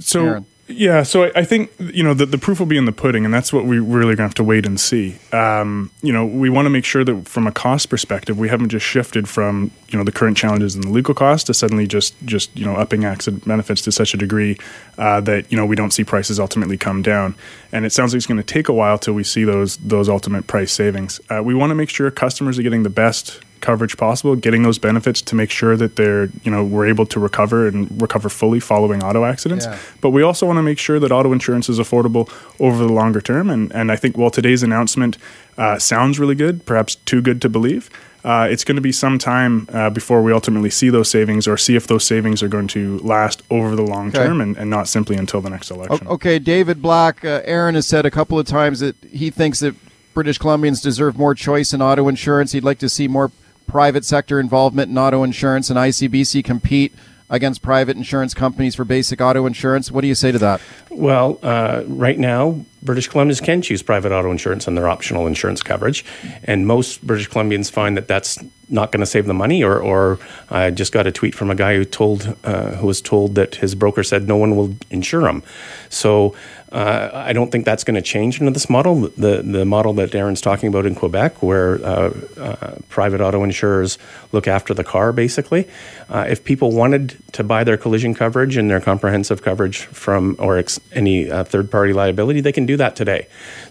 So 0.00 0.24
Aaron. 0.26 0.46
yeah, 0.66 1.04
so 1.04 1.24
I, 1.24 1.32
I 1.36 1.44
think 1.44 1.70
you 1.78 2.02
know 2.02 2.12
the, 2.12 2.26
the 2.26 2.38
proof 2.38 2.58
will 2.58 2.66
be 2.66 2.76
in 2.76 2.86
the 2.86 2.92
pudding, 2.92 3.24
and 3.24 3.32
that's 3.32 3.52
what 3.52 3.64
we 3.66 3.78
really 3.78 4.16
gonna 4.16 4.26
have 4.26 4.34
to 4.34 4.42
wait 4.44 4.66
and 4.66 4.80
see. 4.80 5.16
Um, 5.32 5.92
you 6.02 6.12
know, 6.12 6.26
we 6.26 6.50
want 6.50 6.66
to 6.66 6.70
make 6.70 6.84
sure 6.84 7.04
that 7.04 7.28
from 7.28 7.46
a 7.46 7.52
cost 7.52 7.88
perspective, 7.88 8.36
we 8.36 8.48
haven't 8.48 8.70
just 8.70 8.84
shifted 8.84 9.28
from 9.28 9.70
you 9.90 9.96
know 9.98 10.04
the 10.04 10.10
current 10.10 10.36
challenges 10.36 10.74
in 10.74 10.80
the 10.80 10.90
legal 10.90 11.14
cost 11.14 11.46
to 11.46 11.54
suddenly 11.54 11.86
just 11.86 12.16
just 12.24 12.56
you 12.58 12.64
know 12.64 12.74
upping 12.74 13.04
accident 13.04 13.46
benefits 13.46 13.80
to 13.82 13.92
such 13.92 14.12
a 14.12 14.16
degree 14.16 14.58
uh, 14.98 15.20
that 15.20 15.50
you 15.52 15.56
know 15.56 15.64
we 15.64 15.76
don't 15.76 15.92
see 15.92 16.02
prices 16.02 16.40
ultimately 16.40 16.76
come 16.76 17.00
down. 17.00 17.36
And 17.70 17.84
it 17.86 17.92
sounds 17.92 18.12
like 18.12 18.18
it's 18.18 18.26
going 18.26 18.38
to 18.38 18.42
take 18.42 18.68
a 18.68 18.72
while 18.72 18.98
till 18.98 19.14
we 19.14 19.22
see 19.22 19.44
those 19.44 19.76
those 19.76 20.08
ultimate 20.08 20.48
price 20.48 20.72
savings. 20.72 21.20
Uh, 21.30 21.42
we 21.44 21.54
want 21.54 21.70
to 21.70 21.76
make 21.76 21.90
sure 21.90 22.10
customers 22.10 22.58
are 22.58 22.62
getting 22.62 22.82
the 22.82 22.90
best 22.90 23.40
coverage 23.60 23.96
possible, 23.96 24.36
getting 24.36 24.62
those 24.62 24.78
benefits 24.78 25.22
to 25.22 25.34
make 25.34 25.50
sure 25.50 25.76
that 25.76 25.96
they're, 25.96 26.26
you 26.44 26.50
know, 26.50 26.64
we're 26.64 26.86
able 26.86 27.06
to 27.06 27.18
recover 27.20 27.66
and 27.66 28.00
recover 28.00 28.28
fully 28.28 28.60
following 28.60 29.02
auto 29.02 29.24
accidents. 29.24 29.66
Yeah. 29.66 29.78
But 30.00 30.10
we 30.10 30.22
also 30.22 30.46
want 30.46 30.58
to 30.58 30.62
make 30.62 30.78
sure 30.78 30.98
that 31.00 31.10
auto 31.12 31.32
insurance 31.32 31.68
is 31.68 31.78
affordable 31.78 32.30
over 32.60 32.84
the 32.84 32.92
longer 32.92 33.20
term. 33.20 33.50
And, 33.50 33.72
and 33.72 33.90
I 33.90 33.96
think 33.96 34.16
while 34.16 34.30
today's 34.30 34.62
announcement 34.62 35.18
uh, 35.58 35.78
sounds 35.78 36.18
really 36.18 36.34
good, 36.34 36.64
perhaps 36.66 36.96
too 36.96 37.20
good 37.20 37.40
to 37.42 37.48
believe, 37.48 37.90
uh, 38.24 38.48
it's 38.50 38.64
going 38.64 38.74
to 38.74 38.82
be 38.82 38.90
some 38.92 39.18
time 39.18 39.68
uh, 39.72 39.88
before 39.88 40.20
we 40.20 40.32
ultimately 40.32 40.68
see 40.70 40.90
those 40.90 41.08
savings 41.08 41.46
or 41.46 41.56
see 41.56 41.76
if 41.76 41.86
those 41.86 42.04
savings 42.04 42.42
are 42.42 42.48
going 42.48 42.66
to 42.66 42.98
last 42.98 43.42
over 43.50 43.76
the 43.76 43.82
long 43.84 44.08
Okay. 44.08 44.18
term 44.18 44.40
and, 44.40 44.56
and 44.56 44.68
not 44.68 44.88
simply 44.88 45.16
until 45.16 45.40
the 45.40 45.48
next 45.48 45.70
election. 45.70 46.06
Okay, 46.08 46.40
David 46.40 46.82
Black, 46.82 47.24
uh, 47.24 47.40
Aaron 47.44 47.76
has 47.76 47.86
said 47.86 48.04
a 48.04 48.10
couple 48.10 48.36
of 48.38 48.46
times 48.46 48.80
that 48.80 48.96
he 49.10 49.30
thinks 49.30 49.60
that 49.60 49.76
British 50.12 50.38
Columbians 50.40 50.82
deserve 50.82 51.16
more 51.16 51.34
choice 51.34 51.72
in 51.72 51.80
auto 51.80 52.08
insurance. 52.08 52.50
He'd 52.52 52.64
like 52.64 52.78
to 52.80 52.88
see 52.88 53.06
more 53.06 53.30
private 53.66 54.04
sector 54.04 54.40
involvement 54.40 54.90
in 54.90 54.98
auto 54.98 55.22
insurance 55.22 55.70
and 55.70 55.78
ICBC 55.78 56.44
compete 56.44 56.94
against 57.28 57.60
private 57.60 57.96
insurance 57.96 58.34
companies 58.34 58.74
for 58.74 58.84
basic 58.84 59.20
auto 59.20 59.46
insurance. 59.46 59.90
What 59.90 60.02
do 60.02 60.08
you 60.08 60.14
say 60.14 60.32
to 60.32 60.38
that? 60.38 60.60
Well, 60.90 61.38
uh, 61.42 61.82
right 61.86 62.18
now, 62.18 62.64
British 62.82 63.10
Columbians 63.10 63.42
can 63.42 63.62
choose 63.62 63.82
private 63.82 64.12
auto 64.12 64.30
insurance 64.30 64.68
and 64.68 64.76
their 64.76 64.88
optional 64.88 65.26
insurance 65.26 65.62
coverage, 65.62 66.04
and 66.44 66.66
most 66.66 67.04
British 67.04 67.28
Columbians 67.28 67.70
find 67.70 67.96
that 67.96 68.06
that's 68.06 68.38
not 68.68 68.92
going 68.92 69.00
to 69.00 69.06
save 69.06 69.26
them 69.26 69.36
money. 69.36 69.62
Or, 69.62 69.78
or 69.78 70.18
I 70.50 70.70
just 70.70 70.92
got 70.92 71.06
a 71.06 71.12
tweet 71.12 71.34
from 71.34 71.50
a 71.50 71.54
guy 71.54 71.74
who 71.74 71.84
told 71.84 72.36
uh, 72.44 72.76
who 72.76 72.86
was 72.86 73.00
told 73.00 73.34
that 73.34 73.56
his 73.56 73.74
broker 73.74 74.04
said 74.04 74.28
no 74.28 74.36
one 74.36 74.56
will 74.56 74.76
insure 74.90 75.26
him. 75.26 75.42
So 75.88 76.34
uh, 76.76 77.10
I 77.14 77.32
don't 77.32 77.50
think 77.50 77.64
that's 77.64 77.84
going 77.84 77.94
to 77.94 78.02
change 78.02 78.38
into 78.38 78.52
this 78.52 78.68
model. 78.68 79.08
The 79.16 79.40
the 79.42 79.64
model 79.64 79.94
that 79.94 80.14
Aaron's 80.14 80.42
talking 80.42 80.68
about 80.68 80.84
in 80.84 80.94
Quebec, 80.94 81.42
where 81.42 81.82
uh, 81.82 82.12
uh, 82.36 82.74
private 82.90 83.22
auto 83.22 83.42
insurers 83.42 83.96
look 84.30 84.46
after 84.46 84.74
the 84.74 84.84
car, 84.84 85.10
basically. 85.10 85.66
Uh, 86.10 86.26
if 86.28 86.44
people 86.44 86.72
wanted 86.72 87.16
to 87.32 87.42
buy 87.42 87.64
their 87.64 87.78
collision 87.78 88.12
coverage 88.14 88.58
and 88.58 88.68
their 88.70 88.82
comprehensive 88.82 89.40
coverage 89.40 89.78
from 89.86 90.36
or 90.38 90.58
ex- 90.58 90.78
any 90.92 91.30
uh, 91.30 91.44
third 91.44 91.70
party 91.70 91.94
liability, 91.94 92.42
they 92.42 92.52
can 92.52 92.66
do 92.66 92.76
that 92.76 92.94
today. 92.94 93.26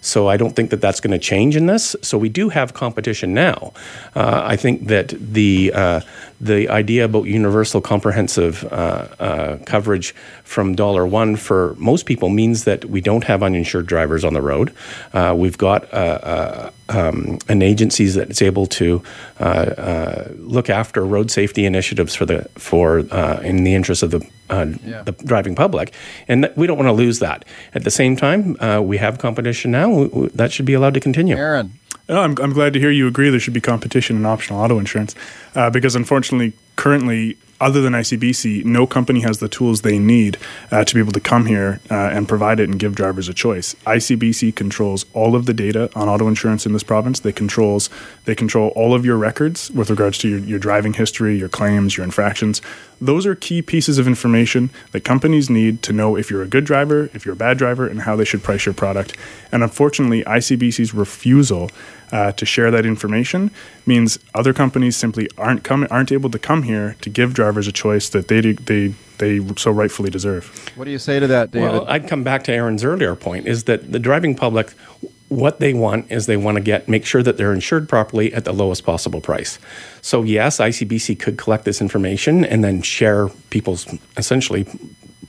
So 0.06 0.30
I 0.30 0.38
don't 0.38 0.56
think 0.56 0.70
that 0.70 0.82
that's 0.82 1.00
going 1.00 1.12
to 1.12 1.20
change 1.20 1.56
in 1.56 1.66
this. 1.66 1.96
So 2.02 2.18
we 2.18 2.30
do 2.30 2.50
have 2.50 2.74
competition 2.74 3.34
now. 3.34 3.74
Uh, 4.16 4.44
I 4.46 4.56
think 4.56 4.88
that 4.88 5.10
the 5.20 5.72
uh, 5.74 6.02
the 6.40 6.70
idea 6.70 7.06
about 7.06 7.24
universal 7.24 7.82
comprehensive 7.82 8.64
uh, 8.66 9.08
uh, 9.20 9.58
coverage 9.66 10.14
from 10.44 10.76
dollar 10.76 11.08
one 11.08 11.36
for 11.36 11.76
most 11.78 12.06
people 12.06 12.30
means 12.30 12.66
that 12.66 12.86
we 12.86 13.02
don't 13.02 13.24
have 13.24 13.42
uninsured 13.42 13.88
drivers 13.88 14.24
on 14.24 14.34
the 14.34 14.42
road. 14.42 14.72
Uh, 15.14 15.34
we've 15.36 15.58
got 15.58 15.92
uh, 15.92 16.70
um, 16.90 17.40
an 17.50 17.64
agency 17.64 18.06
that's 18.06 18.42
able 18.44 18.68
to 18.68 19.02
look 20.38 20.70
after 20.70 21.04
road 21.04 21.32
safety 21.32 21.66
initiatives 21.66 22.14
for 22.14 22.26
the 22.26 22.44
for 22.60 23.00
in 23.44 23.64
the 23.64 23.74
interest 23.74 24.04
of 24.04 24.12
the 24.12 24.22
uh, 24.50 24.66
the 25.04 25.16
driving 25.26 25.56
public, 25.56 25.94
and 26.28 26.44
th- 26.44 26.56
we 26.58 26.68
don't 26.68 26.78
want 26.78 26.88
to 26.88 26.94
lose 26.94 27.20
that. 27.20 27.46
At 27.74 27.84
the 27.84 27.92
same 27.92 28.16
time, 28.16 28.56
uh, 28.60 28.82
we 28.82 28.98
have 28.98 29.18
competition 29.18 29.72
now. 29.72 29.88
W- 29.90 30.10
w- 30.10 30.30
that 30.36 30.52
should 30.52 30.66
be 30.66 30.74
allowed 30.74 30.94
to 30.94 31.00
continue. 31.00 31.36
Aaron. 31.36 31.72
No, 32.08 32.22
I'm, 32.22 32.36
I'm 32.40 32.54
glad 32.54 32.74
to 32.74 32.80
hear 32.80 32.92
you 32.92 33.08
agree 33.08 33.32
there 33.32 33.40
should 33.40 33.54
be 33.56 33.62
competition 33.62 34.16
in 34.16 34.26
optional 34.28 34.60
auto 34.60 34.78
insurance 34.78 35.16
uh, 35.56 35.72
because 35.72 35.96
unfortunately, 35.96 36.54
currently, 36.76 37.36
other 37.60 37.82
than 37.82 37.94
ICBC, 37.94 38.66
no 38.66 38.86
company 38.86 39.22
has 39.22 39.40
the 39.40 39.48
tools 39.48 39.82
they 39.82 39.98
need 39.98 40.38
uh, 40.72 40.84
to 40.84 40.94
be 40.94 41.00
able 41.00 41.14
to 41.14 41.20
come 41.20 41.46
here 41.46 41.80
uh, 41.90 41.96
and 41.96 42.28
provide 42.28 42.60
it 42.60 42.70
and 42.70 42.80
give 42.80 42.96
drivers 42.96 43.30
a 43.30 43.34
choice. 43.34 43.76
ICBC 43.86 44.56
controls 44.56 45.06
all 45.14 45.36
of 45.36 45.46
the 45.46 45.54
data 45.54 45.90
on 45.96 46.10
auto 46.10 46.28
insurance 46.28 46.66
in 46.66 46.74
this 46.74 46.84
province. 46.84 47.20
They 47.20 47.32
controls 47.32 47.90
they 48.26 48.36
control 48.36 48.70
all 48.76 48.94
of 48.94 49.06
your 49.06 49.18
records 49.18 49.72
with 49.72 49.90
regards 49.90 50.18
to 50.20 50.30
your, 50.30 50.40
your 50.40 50.60
driving 50.60 50.94
history, 50.94 51.38
your 51.38 51.50
claims, 51.50 51.96
your 51.96 52.04
infractions. 52.04 52.62
Those 53.00 53.26
are 53.26 53.36
key 53.36 53.62
pieces 53.62 53.98
of 53.98 54.08
information 54.08 54.70
that 54.92 55.04
companies 55.04 55.50
need 55.50 55.82
to 55.84 55.94
know 55.94 56.16
if 56.16 56.30
you're 56.30 56.42
a 56.42 56.48
good 56.48 56.66
driver, 56.66 57.10
if 57.14 57.26
you're 57.26 57.34
a 57.34 57.38
bad 57.38 57.58
driver, 57.58 57.88
and 57.88 58.02
how 58.02 58.16
they 58.16 58.26
should 58.26 58.44
price 58.44 58.66
your 58.66 58.74
product. 58.74 59.16
And 59.52 59.64
unfortunately, 59.64 60.24
ICBC's 60.24 60.94
refusal 60.94 61.70
uh, 62.12 62.32
to 62.34 62.46
share 62.46 62.72
that 62.72 62.86
information 62.86 63.52
means 63.86 64.20
other 64.34 64.54
companies 64.54 64.96
simply 64.96 65.28
aren't 65.38 65.64
coming, 65.64 65.90
aren't 65.92 66.12
able 66.12 66.30
to 66.30 66.40
come 66.40 66.64
here 66.64 66.96
to 67.02 67.10
give 67.10 67.34
drivers 67.34 67.45
a 67.68 67.72
choice 67.72 68.10
that 68.10 68.28
they 68.28 68.42
they 68.42 68.94
they 69.18 69.40
so 69.56 69.72
rightfully 69.72 70.10
deserve. 70.10 70.46
What 70.76 70.86
do 70.86 70.92
you 70.92 71.00
say 71.00 71.20
to 71.20 71.28
that, 71.28 71.52
David? 71.52 71.72
Well, 71.72 71.86
I'd 71.88 72.08
come 72.08 72.24
back 72.24 72.44
to 72.46 72.54
Aaron's 72.54 72.84
earlier 72.84 73.16
point: 73.16 73.48
is 73.48 73.66
that 73.66 73.92
the 73.92 74.00
driving 74.00 74.36
public, 74.36 74.72
what 75.30 75.60
they 75.60 75.74
want 75.74 76.12
is 76.12 76.26
they 76.26 76.38
want 76.38 76.58
to 76.58 76.64
get 76.64 76.88
make 76.88 77.06
sure 77.06 77.24
that 77.24 77.38
they're 77.38 77.54
insured 77.54 77.90
properly 77.90 78.34
at 78.34 78.46
the 78.46 78.54
lowest 78.54 78.86
possible 78.86 79.22
price. 79.22 79.60
So 80.02 80.24
yes, 80.24 80.58
ICBC 80.58 81.20
could 81.20 81.38
collect 81.38 81.66
this 81.66 81.82
information 81.82 82.46
and 82.46 82.64
then 82.64 82.82
share 82.82 83.30
people's 83.50 83.88
essentially 84.18 84.68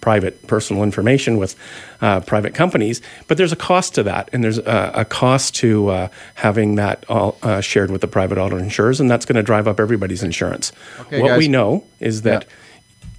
private 0.00 0.46
personal 0.46 0.82
information 0.82 1.36
with 1.36 1.56
uh, 2.00 2.20
private 2.20 2.54
companies, 2.54 3.00
but 3.28 3.36
there's 3.36 3.52
a 3.52 3.56
cost 3.56 3.94
to 3.94 4.02
that, 4.02 4.28
and 4.32 4.42
there's 4.44 4.58
a, 4.58 4.92
a 4.94 5.04
cost 5.04 5.54
to 5.56 5.88
uh, 5.88 6.08
having 6.34 6.76
that 6.76 7.04
all 7.08 7.38
uh, 7.42 7.60
shared 7.60 7.90
with 7.90 8.00
the 8.00 8.08
private 8.08 8.38
auto 8.38 8.56
insurers, 8.56 9.00
and 9.00 9.10
that's 9.10 9.24
going 9.24 9.36
to 9.36 9.42
drive 9.42 9.66
up 9.68 9.80
everybody's 9.80 10.22
insurance. 10.22 10.72
Okay, 11.00 11.20
what 11.20 11.28
guys. 11.28 11.38
we 11.38 11.48
know 11.48 11.84
is 12.00 12.22
that 12.22 12.46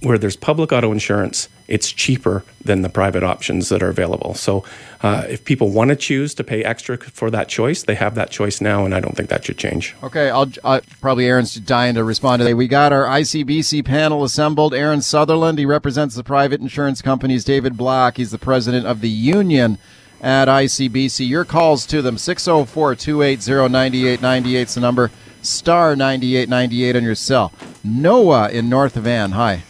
where 0.00 0.18
there's 0.18 0.36
public 0.36 0.72
auto 0.72 0.92
insurance, 0.92 1.48
it's 1.66 1.90
cheaper 1.90 2.44
than 2.64 2.82
the 2.82 2.88
private 2.88 3.24
options 3.24 3.68
that 3.68 3.82
are 3.82 3.88
available. 3.88 4.34
So, 4.34 4.64
uh, 5.02 5.24
if 5.28 5.44
people 5.44 5.70
want 5.70 5.90
to 5.90 5.96
choose 5.96 6.34
to 6.34 6.44
pay 6.44 6.62
extra 6.62 6.96
for 6.98 7.30
that 7.30 7.48
choice, 7.48 7.82
they 7.82 7.96
have 7.96 8.14
that 8.14 8.30
choice 8.30 8.60
now, 8.60 8.84
and 8.84 8.94
I 8.94 9.00
don't 9.00 9.16
think 9.16 9.28
that 9.28 9.44
should 9.44 9.58
change. 9.58 9.96
Okay, 10.02 10.30
I'll 10.30 10.50
uh, 10.62 10.80
probably 11.00 11.26
Aaron's 11.26 11.54
dying 11.54 11.96
to 11.96 12.04
respond 12.04 12.40
to 12.40 12.44
that. 12.44 12.56
We 12.56 12.68
got 12.68 12.92
our 12.92 13.04
ICBC 13.04 13.84
panel 13.84 14.24
assembled. 14.24 14.72
Aaron 14.72 15.02
Sutherland, 15.02 15.58
he 15.58 15.66
represents 15.66 16.14
the 16.14 16.24
private 16.24 16.60
insurance 16.60 17.02
companies. 17.02 17.44
David 17.44 17.76
Black, 17.76 18.16
he's 18.16 18.30
the 18.30 18.38
president 18.38 18.86
of 18.86 19.00
the 19.00 19.10
union 19.10 19.78
at 20.20 20.48
ICBC. 20.48 21.28
Your 21.28 21.44
calls 21.44 21.86
to 21.86 22.02
them 22.02 22.18
604 22.18 22.94
280 22.94 23.72
9898 23.72 24.68
is 24.68 24.74
the 24.74 24.80
number. 24.80 25.10
Star 25.42 25.94
9898 25.94 26.96
on 26.96 27.04
your 27.04 27.14
cell. 27.14 27.52
Noah 27.84 28.50
in 28.50 28.68
North 28.68 28.94
Van. 28.94 29.32
Hi. 29.32 29.62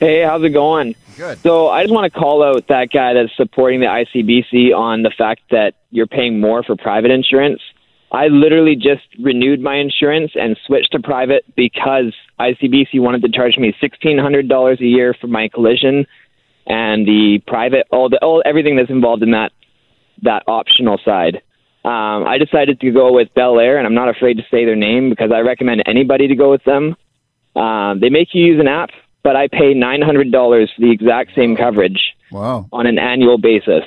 Hey, 0.00 0.22
how's 0.22 0.42
it 0.42 0.50
going? 0.50 0.94
Good. 1.16 1.38
So 1.42 1.68
I 1.68 1.82
just 1.82 1.94
want 1.94 2.12
to 2.12 2.18
call 2.18 2.42
out 2.42 2.66
that 2.68 2.90
guy 2.92 3.14
that's 3.14 3.34
supporting 3.36 3.80
the 3.80 3.86
ICBC 3.86 4.76
on 4.76 5.02
the 5.02 5.12
fact 5.16 5.42
that 5.50 5.74
you're 5.90 6.06
paying 6.06 6.40
more 6.40 6.62
for 6.62 6.76
private 6.76 7.10
insurance. 7.10 7.60
I 8.10 8.28
literally 8.28 8.76
just 8.76 9.02
renewed 9.20 9.60
my 9.60 9.76
insurance 9.76 10.32
and 10.34 10.56
switched 10.66 10.92
to 10.92 11.00
private 11.00 11.44
because 11.56 12.14
ICBC 12.38 13.00
wanted 13.00 13.22
to 13.22 13.28
charge 13.28 13.56
me 13.58 13.74
sixteen 13.80 14.18
hundred 14.18 14.48
dollars 14.48 14.80
a 14.80 14.84
year 14.84 15.14
for 15.20 15.26
my 15.26 15.48
collision 15.48 16.06
and 16.66 17.06
the 17.06 17.40
private 17.46 17.86
all 17.90 18.08
the 18.08 18.18
all 18.18 18.42
everything 18.44 18.76
that's 18.76 18.90
involved 18.90 19.22
in 19.22 19.32
that 19.32 19.52
that 20.22 20.44
optional 20.46 20.98
side. 21.04 21.42
Um, 21.84 22.26
I 22.26 22.38
decided 22.38 22.80
to 22.80 22.90
go 22.92 23.12
with 23.12 23.34
Bel 23.34 23.58
Air, 23.58 23.78
and 23.78 23.86
I'm 23.86 23.94
not 23.94 24.08
afraid 24.08 24.38
to 24.38 24.42
say 24.50 24.64
their 24.64 24.76
name 24.76 25.10
because 25.10 25.30
I 25.34 25.40
recommend 25.40 25.82
anybody 25.86 26.28
to 26.28 26.34
go 26.34 26.50
with 26.50 26.64
them. 26.64 26.96
Um, 27.60 28.00
they 28.00 28.08
make 28.08 28.28
you 28.32 28.44
use 28.44 28.58
an 28.58 28.68
app, 28.68 28.90
but 29.24 29.34
I 29.34 29.48
pay 29.48 29.74
nine 29.74 30.00
hundred 30.02 30.30
dollars 30.30 30.70
for 30.74 30.82
the 30.82 30.92
exact 30.92 31.34
same 31.34 31.56
coverage 31.56 32.14
Wow. 32.30 32.68
on 32.72 32.86
an 32.86 32.98
annual 32.98 33.38
basis, 33.38 33.84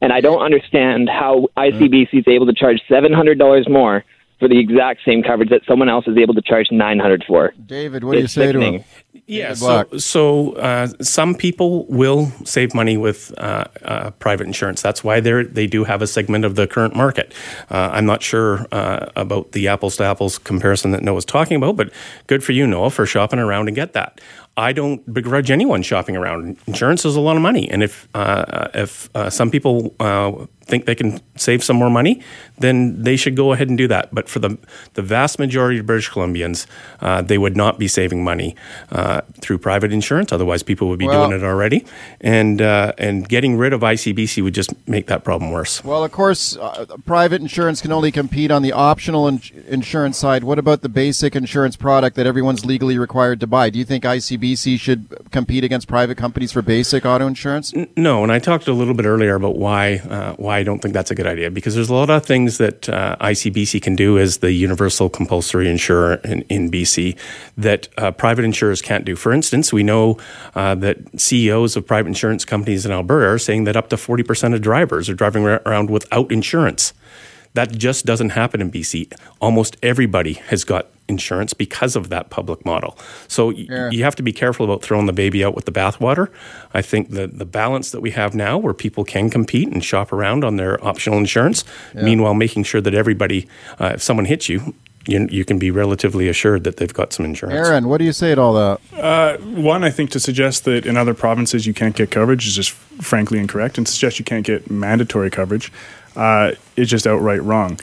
and 0.00 0.12
I 0.12 0.20
don't 0.20 0.42
understand 0.42 1.08
how 1.08 1.46
ICBC 1.56 2.08
is 2.12 2.24
able 2.28 2.46
to 2.46 2.52
charge 2.54 2.80
seven 2.88 3.12
hundred 3.12 3.38
dollars 3.38 3.68
more 3.68 4.04
for 4.40 4.48
the 4.48 4.58
exact 4.58 5.00
same 5.04 5.22
coverage 5.22 5.50
that 5.50 5.62
someone 5.68 5.88
else 5.88 6.08
is 6.08 6.16
able 6.18 6.34
to 6.34 6.42
charge 6.42 6.66
nine 6.72 6.98
hundred 6.98 7.22
for. 7.28 7.52
David, 7.64 8.02
what 8.02 8.12
do 8.12 8.18
you 8.18 8.24
It's 8.24 8.32
say 8.32 8.46
to 8.46 8.48
sickening. 8.48 8.74
him? 8.80 8.84
Yeah, 9.26 9.54
so, 9.54 9.86
so 9.98 10.52
uh, 10.54 10.88
some 11.00 11.34
people 11.36 11.86
will 11.86 12.26
save 12.44 12.74
money 12.74 12.96
with 12.96 13.32
uh, 13.38 13.64
uh, 13.84 14.10
private 14.12 14.46
insurance. 14.48 14.82
That's 14.82 15.04
why 15.04 15.20
they 15.20 15.44
they 15.44 15.66
do 15.68 15.84
have 15.84 16.02
a 16.02 16.06
segment 16.08 16.44
of 16.44 16.56
the 16.56 16.66
current 16.66 16.96
market. 16.96 17.32
Uh, 17.70 17.90
I'm 17.92 18.04
not 18.04 18.22
sure 18.22 18.66
uh, 18.72 19.10
about 19.14 19.52
the 19.52 19.68
apples 19.68 19.96
to 19.98 20.04
apples 20.04 20.38
comparison 20.38 20.90
that 20.90 21.02
Noah's 21.02 21.24
talking 21.24 21.56
about, 21.56 21.76
but 21.76 21.92
good 22.26 22.42
for 22.42 22.50
you, 22.52 22.66
Noah, 22.66 22.90
for 22.90 23.06
shopping 23.06 23.38
around 23.38 23.68
and 23.68 23.76
get 23.76 23.92
that. 23.92 24.20
I 24.56 24.72
don't 24.72 25.00
begrudge 25.12 25.50
anyone 25.50 25.82
shopping 25.82 26.14
around. 26.14 26.58
Insurance 26.66 27.06
is 27.06 27.16
a 27.16 27.20
lot 27.20 27.36
of 27.36 27.42
money, 27.42 27.70
and 27.70 27.82
if 27.82 28.06
uh, 28.14 28.68
if 28.74 29.08
uh, 29.16 29.30
some 29.30 29.50
people 29.50 29.94
uh, 29.98 30.44
think 30.66 30.84
they 30.84 30.94
can 30.94 31.20
save 31.36 31.64
some 31.64 31.76
more 31.76 31.88
money, 31.88 32.20
then 32.58 33.02
they 33.02 33.16
should 33.16 33.34
go 33.34 33.52
ahead 33.52 33.70
and 33.70 33.78
do 33.78 33.88
that. 33.88 34.14
But 34.14 34.28
for 34.28 34.40
the 34.40 34.58
the 34.92 35.00
vast 35.00 35.38
majority 35.38 35.78
of 35.78 35.86
British 35.86 36.10
Columbians, 36.10 36.66
uh, 37.00 37.22
they 37.22 37.38
would 37.38 37.56
not 37.56 37.78
be 37.78 37.88
saving 37.88 38.22
money 38.22 38.54
uh, 38.90 39.22
through 39.40 39.56
private 39.56 39.90
insurance. 39.90 40.32
Otherwise, 40.32 40.62
people 40.62 40.86
would 40.90 40.98
be 40.98 41.06
Well- 41.06 41.28
doing 41.30 41.40
it 41.40 41.44
already, 41.44 41.86
and 42.20 42.60
uh, 42.60 42.92
and 42.98 43.26
getting 43.26 43.56
rid 43.56 43.72
of 43.72 43.80
ICBC 43.80 44.42
would 44.42 44.54
just 44.54 44.70
make 44.86 45.06
that 45.06 45.24
problem 45.24 45.50
worse. 45.50 45.82
Well, 45.82 46.04
of 46.04 46.12
course, 46.12 46.58
uh, 46.58 46.84
private 47.06 47.40
insurance 47.40 47.80
can 47.80 47.90
only 47.90 48.12
compete 48.12 48.50
on 48.50 48.60
the 48.60 48.72
optional 48.72 49.26
in- 49.28 49.40
insurance 49.66 50.18
side. 50.18 50.44
What 50.44 50.58
about 50.58 50.82
the 50.82 50.90
basic 50.90 51.34
insurance 51.34 51.74
product 51.74 52.16
that 52.16 52.26
everyone's 52.26 52.66
legally 52.66 52.98
required 52.98 53.40
to 53.40 53.46
buy? 53.46 53.70
Do 53.70 53.78
you 53.78 53.86
think 53.86 54.04
ICBC 54.04 54.41
should 54.76 55.30
compete 55.30 55.64
against 55.64 55.88
private 55.88 56.16
companies 56.16 56.52
for 56.52 56.62
basic 56.62 57.04
auto 57.06 57.26
insurance? 57.26 57.72
No, 57.96 58.22
and 58.22 58.32
I 58.32 58.38
talked 58.38 58.68
a 58.68 58.72
little 58.72 58.94
bit 58.94 59.06
earlier 59.06 59.34
about 59.34 59.56
why 59.56 59.96
uh, 59.96 60.34
why 60.34 60.58
I 60.58 60.62
don't 60.62 60.80
think 60.80 60.94
that's 60.94 61.10
a 61.10 61.14
good 61.14 61.26
idea 61.26 61.50
because 61.50 61.74
there's 61.74 61.88
a 61.88 61.94
lot 61.94 62.10
of 62.10 62.24
things 62.26 62.58
that 62.58 62.88
uh, 62.88 63.16
ICBC 63.20 63.80
can 63.82 63.96
do 63.96 64.18
as 64.18 64.38
the 64.38 64.52
universal 64.52 65.08
compulsory 65.08 65.70
insurer 65.70 66.14
in, 66.24 66.42
in 66.42 66.70
BC 66.70 67.16
that 67.56 67.88
uh, 67.98 68.10
private 68.10 68.44
insurers 68.44 68.82
can't 68.82 69.04
do. 69.04 69.16
For 69.16 69.32
instance, 69.32 69.72
we 69.72 69.82
know 69.82 70.18
uh, 70.54 70.74
that 70.76 70.98
CEOs 71.20 71.76
of 71.76 71.86
private 71.86 72.08
insurance 72.08 72.44
companies 72.44 72.84
in 72.84 72.92
Alberta 72.92 73.26
are 73.26 73.38
saying 73.38 73.64
that 73.64 73.76
up 73.76 73.88
to 73.90 73.96
40% 73.96 74.54
of 74.54 74.60
drivers 74.60 75.08
are 75.08 75.14
driving 75.14 75.44
around 75.44 75.90
without 75.90 76.30
insurance. 76.30 76.92
That 77.54 77.70
just 77.72 78.06
doesn't 78.06 78.30
happen 78.30 78.60
in 78.60 78.70
BC. 78.70 79.12
Almost 79.40 79.76
everybody 79.82 80.34
has 80.34 80.64
got 80.64 80.86
insurance 81.08 81.52
because 81.52 81.96
of 81.96 82.08
that 82.08 82.30
public 82.30 82.64
model. 82.64 82.96
So 83.28 83.48
y- 83.48 83.66
Yeah. 83.68 83.90
you 83.90 84.04
have 84.04 84.16
to 84.16 84.22
be 84.22 84.32
careful 84.32 84.64
about 84.64 84.82
throwing 84.82 85.04
the 85.06 85.12
baby 85.12 85.44
out 85.44 85.54
with 85.54 85.66
the 85.66 85.72
bathwater. 85.72 86.28
I 86.72 86.80
think 86.80 87.10
the 87.10 87.26
the 87.26 87.44
balance 87.44 87.90
that 87.90 88.00
we 88.00 88.12
have 88.12 88.34
now, 88.34 88.56
where 88.56 88.72
people 88.72 89.04
can 89.04 89.28
compete 89.28 89.68
and 89.68 89.84
shop 89.84 90.12
around 90.12 90.44
on 90.44 90.56
their 90.56 90.82
optional 90.82 91.18
insurance, 91.18 91.64
Yeah. 91.94 92.02
meanwhile 92.04 92.34
making 92.34 92.64
sure 92.64 92.80
that 92.80 92.94
everybody, 92.94 93.46
uh, 93.78 93.92
if 93.94 94.02
someone 94.02 94.24
hits 94.26 94.48
you, 94.48 94.74
you, 95.06 95.26
you 95.30 95.44
can 95.44 95.58
be 95.58 95.70
relatively 95.72 96.28
assured 96.28 96.62
that 96.62 96.76
they've 96.76 96.94
got 96.94 97.12
some 97.12 97.26
insurance. 97.26 97.66
Aaron, 97.68 97.88
what 97.88 97.98
do 97.98 98.04
you 98.04 98.12
say 98.12 98.34
to 98.36 98.40
all 98.40 98.54
that? 98.54 98.80
Uh, 98.96 99.36
one, 99.38 99.82
I 99.82 99.90
think 99.90 100.10
to 100.10 100.20
suggest 100.20 100.64
that 100.64 100.86
in 100.86 100.96
other 100.96 101.12
provinces 101.12 101.66
you 101.66 101.74
can't 101.74 101.96
get 101.96 102.10
coverage 102.12 102.46
is 102.46 102.54
just 102.54 102.70
frankly 102.70 103.40
incorrect, 103.40 103.76
and 103.78 103.86
to 103.86 103.92
suggest 103.92 104.20
you 104.20 104.24
can't 104.24 104.46
get 104.46 104.70
mandatory 104.70 105.28
coverage 105.28 105.72
uh, 106.16 106.52
is 106.76 106.88
just 106.88 107.06
outright 107.06 107.42
wrong. 107.42 107.78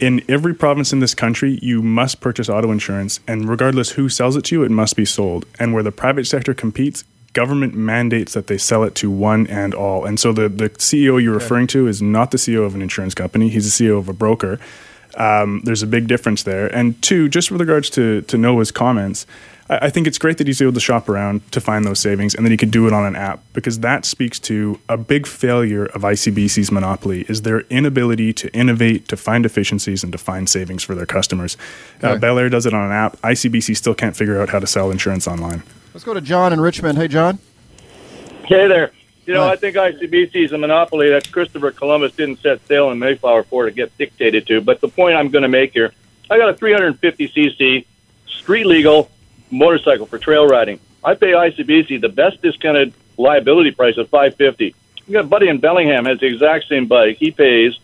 In 0.00 0.22
every 0.28 0.54
province 0.54 0.92
in 0.92 1.00
this 1.00 1.14
country, 1.14 1.58
you 1.60 1.82
must 1.82 2.20
purchase 2.20 2.48
auto 2.48 2.70
insurance, 2.70 3.18
and 3.26 3.48
regardless 3.48 3.90
who 3.90 4.08
sells 4.08 4.36
it 4.36 4.42
to 4.44 4.56
you, 4.56 4.62
it 4.62 4.70
must 4.70 4.94
be 4.94 5.04
sold. 5.04 5.44
And 5.58 5.74
where 5.74 5.82
the 5.82 5.90
private 5.90 6.26
sector 6.26 6.54
competes, 6.54 7.02
government 7.32 7.74
mandates 7.74 8.34
that 8.34 8.46
they 8.46 8.58
sell 8.58 8.84
it 8.84 8.94
to 8.96 9.10
one 9.10 9.46
and 9.48 9.74
all. 9.74 10.04
And 10.04 10.18
so 10.18 10.32
the, 10.32 10.48
the 10.48 10.70
CEO 10.70 11.22
you're 11.22 11.34
referring 11.34 11.66
to 11.68 11.86
is 11.88 12.00
not 12.00 12.30
the 12.30 12.38
CEO 12.38 12.64
of 12.64 12.74
an 12.74 12.82
insurance 12.82 13.14
company, 13.14 13.48
he's 13.48 13.76
the 13.76 13.84
CEO 13.84 13.98
of 13.98 14.08
a 14.08 14.12
broker. 14.12 14.58
Um, 15.16 15.62
there's 15.64 15.82
a 15.82 15.86
big 15.86 16.06
difference 16.06 16.44
there. 16.44 16.68
And 16.68 17.00
two, 17.02 17.28
just 17.28 17.50
with 17.50 17.60
regards 17.60 17.90
to, 17.90 18.22
to 18.22 18.38
Noah's 18.38 18.70
comments, 18.70 19.26
I, 19.68 19.78
I 19.86 19.90
think 19.90 20.06
it's 20.06 20.18
great 20.18 20.38
that 20.38 20.46
he's 20.46 20.60
able 20.60 20.72
to 20.72 20.80
shop 20.80 21.08
around 21.08 21.50
to 21.52 21.60
find 21.60 21.84
those 21.84 22.00
savings 22.00 22.34
and 22.34 22.44
that 22.44 22.50
he 22.50 22.56
could 22.56 22.70
do 22.70 22.86
it 22.86 22.92
on 22.92 23.04
an 23.04 23.16
app 23.16 23.42
because 23.52 23.80
that 23.80 24.04
speaks 24.04 24.38
to 24.40 24.80
a 24.88 24.96
big 24.96 25.26
failure 25.26 25.86
of 25.86 26.02
ICBC's 26.02 26.70
monopoly 26.70 27.24
is 27.28 27.42
their 27.42 27.60
inability 27.62 28.32
to 28.34 28.52
innovate, 28.54 29.08
to 29.08 29.16
find 29.16 29.44
efficiencies, 29.46 30.02
and 30.02 30.12
to 30.12 30.18
find 30.18 30.48
savings 30.48 30.82
for 30.82 30.94
their 30.94 31.06
customers. 31.06 31.56
Uh, 32.02 32.16
Bel 32.16 32.38
Air 32.38 32.48
does 32.48 32.66
it 32.66 32.74
on 32.74 32.86
an 32.86 32.92
app. 32.92 33.16
ICBC 33.22 33.76
still 33.76 33.94
can't 33.94 34.16
figure 34.16 34.40
out 34.40 34.48
how 34.48 34.58
to 34.58 34.66
sell 34.66 34.90
insurance 34.90 35.26
online. 35.26 35.62
Let's 35.94 36.04
go 36.04 36.14
to 36.14 36.20
John 36.20 36.52
in 36.52 36.60
Richmond. 36.60 36.98
Hey, 36.98 37.08
John. 37.08 37.38
Hey 38.44 38.66
there. 38.68 38.92
You 39.26 39.34
know, 39.34 39.46
I 39.46 39.56
think 39.56 39.76
ICBC 39.76 40.36
is 40.36 40.52
a 40.52 40.58
monopoly 40.58 41.10
that 41.10 41.30
Christopher 41.30 41.70
Columbus 41.70 42.12
didn't 42.12 42.40
set 42.40 42.66
sail 42.66 42.90
in 42.90 42.98
Mayflower 42.98 43.42
for 43.42 43.66
to 43.66 43.70
get 43.70 43.96
dictated 43.98 44.46
to. 44.46 44.62
But 44.62 44.80
the 44.80 44.88
point 44.88 45.16
I'm 45.16 45.28
going 45.28 45.42
to 45.42 45.48
make 45.48 45.74
here, 45.74 45.92
I 46.30 46.38
got 46.38 46.48
a 46.48 46.54
350cc 46.54 47.84
street 48.26 48.64
legal 48.64 49.10
motorcycle 49.50 50.06
for 50.06 50.18
trail 50.18 50.46
riding. 50.46 50.80
I 51.02 51.14
pay 51.14 51.32
ICBC 51.32 52.00
the 52.00 52.08
best 52.08 52.42
discounted 52.42 52.92
liability 53.16 53.70
price 53.70 53.96
of 53.96 54.08
550. 54.08 54.74
You 55.06 55.12
got 55.12 55.24
a 55.24 55.28
buddy 55.28 55.48
in 55.48 55.58
Bellingham 55.58 56.04
has 56.04 56.20
the 56.20 56.26
exact 56.26 56.68
same 56.68 56.86
bike. 56.86 57.16
He 57.16 57.30
pays 57.30 57.78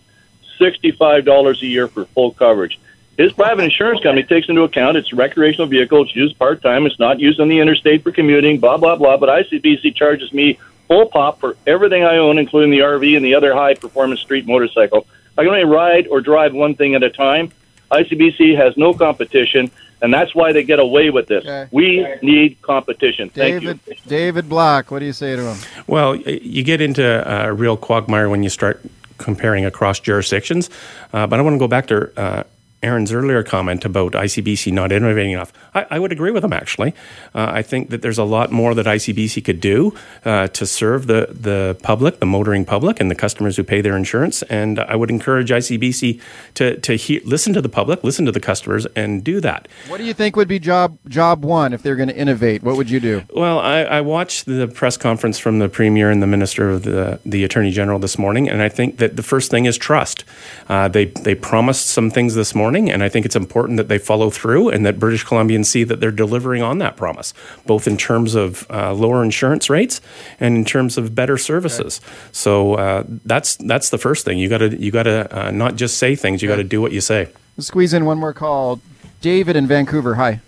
$65 0.60 1.62
a 1.62 1.66
year 1.66 1.88
for 1.88 2.04
full 2.06 2.32
coverage. 2.32 2.78
his 3.16 3.32
private 3.32 3.62
insurance 3.62 4.02
company 4.02 4.24
takes 4.24 4.48
into 4.48 4.62
account 4.62 4.96
it's 4.96 5.12
a 5.12 5.16
recreational 5.16 5.66
vehicle, 5.66 6.02
it's 6.02 6.14
used 6.14 6.38
part 6.38 6.62
time, 6.62 6.86
it's 6.86 6.98
not 6.98 7.20
used 7.20 7.40
on 7.40 7.48
the 7.48 7.60
interstate 7.60 8.02
for 8.02 8.12
commuting, 8.12 8.58
blah 8.58 8.76
blah 8.76 8.96
blah. 8.96 9.16
But 9.16 9.28
ICBC 9.28 9.94
charges 9.94 10.32
me 10.32 10.58
full 10.88 11.06
pop 11.06 11.40
for 11.40 11.56
everything 11.66 12.04
I 12.04 12.18
own, 12.18 12.38
including 12.38 12.70
the 12.70 12.80
RV 12.80 13.16
and 13.16 13.24
the 13.24 13.34
other 13.34 13.54
high 13.54 13.74
performance 13.74 14.20
street 14.20 14.46
motorcycle. 14.46 15.06
I 15.36 15.42
can 15.42 15.48
only 15.48 15.64
ride 15.64 16.06
or 16.08 16.20
drive 16.20 16.54
one 16.54 16.74
thing 16.74 16.94
at 16.94 17.02
a 17.02 17.10
time. 17.10 17.50
ICBC 17.90 18.56
has 18.56 18.76
no 18.76 18.94
competition, 18.94 19.70
and 20.02 20.12
that's 20.12 20.34
why 20.34 20.52
they 20.52 20.62
get 20.62 20.78
away 20.78 21.10
with 21.10 21.26
this. 21.28 21.44
Okay. 21.44 21.68
We 21.70 22.06
need 22.22 22.60
competition. 22.62 23.30
Thank 23.30 23.62
David 23.62 23.80
you. 23.86 23.94
David 24.06 24.48
Black, 24.48 24.90
what 24.90 24.98
do 24.98 25.06
you 25.06 25.12
say 25.12 25.36
to 25.36 25.42
him? 25.42 25.58
Well, 25.86 26.16
you 26.16 26.62
get 26.62 26.80
into 26.80 27.04
a 27.04 27.52
real 27.52 27.76
quagmire 27.76 28.28
when 28.28 28.42
you 28.42 28.50
start 28.50 28.80
comparing 29.18 29.64
across 29.64 30.00
jurisdictions. 30.00 30.70
Uh, 31.12 31.26
but 31.26 31.38
I 31.38 31.42
want 31.42 31.54
to 31.54 31.58
go 31.58 31.68
back 31.68 31.86
to 31.88 32.20
uh, 32.20 32.42
Aaron's 32.84 33.12
earlier 33.12 33.42
comment 33.42 33.84
about 33.84 34.12
ICBC 34.12 34.72
not 34.72 34.92
innovating 34.92 35.32
enough. 35.32 35.52
I, 35.74 35.86
I 35.92 35.98
would 35.98 36.12
agree 36.12 36.30
with 36.30 36.44
him, 36.44 36.52
actually. 36.52 36.94
Uh, 37.34 37.50
I 37.50 37.62
think 37.62 37.90
that 37.90 38.02
there's 38.02 38.18
a 38.18 38.24
lot 38.24 38.52
more 38.52 38.74
that 38.74 38.86
ICBC 38.86 39.44
could 39.44 39.60
do 39.60 39.94
uh, 40.24 40.48
to 40.48 40.66
serve 40.66 41.06
the, 41.06 41.28
the 41.30 41.76
public, 41.82 42.20
the 42.20 42.26
motoring 42.26 42.64
public, 42.64 43.00
and 43.00 43.10
the 43.10 43.14
customers 43.14 43.56
who 43.56 43.64
pay 43.64 43.80
their 43.80 43.96
insurance. 43.96 44.42
And 44.44 44.78
I 44.80 44.96
would 44.96 45.10
encourage 45.10 45.50
ICBC 45.50 46.20
to, 46.54 46.78
to 46.80 46.96
he- 46.96 47.20
listen 47.20 47.52
to 47.54 47.62
the 47.62 47.68
public, 47.68 48.04
listen 48.04 48.26
to 48.26 48.32
the 48.32 48.40
customers, 48.40 48.86
and 48.94 49.24
do 49.24 49.40
that. 49.40 49.68
What 49.88 49.98
do 49.98 50.04
you 50.04 50.14
think 50.14 50.36
would 50.36 50.48
be 50.48 50.58
job 50.58 50.98
job 51.08 51.44
one 51.44 51.72
if 51.72 51.82
they're 51.82 51.96
going 51.96 52.08
to 52.08 52.16
innovate? 52.16 52.62
What 52.62 52.76
would 52.76 52.90
you 52.90 53.00
do? 53.00 53.22
Well, 53.34 53.58
I, 53.58 53.82
I 53.82 54.00
watched 54.00 54.46
the 54.46 54.68
press 54.68 54.96
conference 54.96 55.38
from 55.38 55.58
the 55.58 55.68
premier 55.68 56.10
and 56.10 56.22
the 56.22 56.26
minister 56.26 56.70
of 56.70 56.82
the 56.82 57.20
the 57.24 57.44
attorney 57.44 57.70
general 57.70 57.98
this 57.98 58.18
morning, 58.18 58.48
and 58.48 58.62
I 58.62 58.68
think 58.68 58.98
that 58.98 59.16
the 59.16 59.22
first 59.22 59.50
thing 59.50 59.64
is 59.64 59.78
trust. 59.78 60.24
Uh, 60.68 60.88
they 60.88 61.06
they 61.06 61.34
promised 61.34 61.86
some 61.86 62.10
things 62.10 62.34
this 62.34 62.54
morning, 62.54 62.73
and 62.74 63.02
I 63.02 63.08
think 63.08 63.24
it's 63.26 63.36
important 63.36 63.76
that 63.76 63.88
they 63.88 63.98
follow 63.98 64.30
through 64.30 64.70
and 64.70 64.84
that 64.86 64.98
British 64.98 65.24
Columbians 65.24 65.66
see 65.66 65.84
that 65.84 66.00
they're 66.00 66.10
delivering 66.10 66.62
on 66.62 66.78
that 66.78 66.96
promise, 66.96 67.32
both 67.66 67.86
in 67.86 67.96
terms 67.96 68.34
of 68.34 68.66
uh, 68.70 68.92
lower 68.92 69.22
insurance 69.22 69.70
rates 69.70 70.00
and 70.40 70.56
in 70.56 70.64
terms 70.64 70.98
of 70.98 71.14
better 71.14 71.38
services. 71.38 72.00
So 72.32 72.74
uh, 72.74 73.04
that's 73.24 73.56
that's 73.56 73.90
the 73.90 73.98
first 73.98 74.24
thing. 74.24 74.38
You 74.38 74.48
got 74.48 74.58
to 74.58 74.76
you 74.76 74.90
got 74.90 75.04
to 75.04 75.46
uh, 75.46 75.50
not 75.50 75.76
just 75.76 75.98
say 75.98 76.16
things; 76.16 76.42
you 76.42 76.48
got 76.48 76.56
to 76.56 76.64
do 76.64 76.80
what 76.80 76.92
you 76.92 77.00
say. 77.00 77.28
Let's 77.56 77.68
squeeze 77.68 77.94
in 77.94 78.04
one 78.04 78.18
more 78.18 78.32
call. 78.32 78.80
David 79.20 79.56
in 79.56 79.66
Vancouver. 79.66 80.16
Hi. 80.16 80.40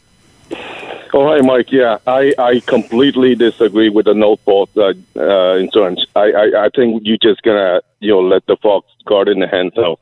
Oh, 1.14 1.26
hi, 1.26 1.40
Mike. 1.40 1.72
Yeah, 1.72 1.96
I, 2.06 2.34
I 2.38 2.60
completely 2.66 3.34
disagree 3.34 3.88
with 3.88 4.04
the 4.04 4.12
no 4.12 4.36
fault 4.36 4.68
uh, 4.76 4.92
uh, 5.16 5.54
insurance. 5.54 6.04
I, 6.14 6.30
I, 6.32 6.64
I 6.66 6.68
think 6.74 7.02
you're 7.06 7.16
just 7.16 7.42
gonna 7.42 7.80
you 8.00 8.10
know 8.10 8.20
let 8.20 8.44
the 8.46 8.56
fox 8.58 8.86
guard 9.06 9.28
in 9.28 9.38
the 9.38 9.46
hen 9.46 9.70
house. 9.74 9.98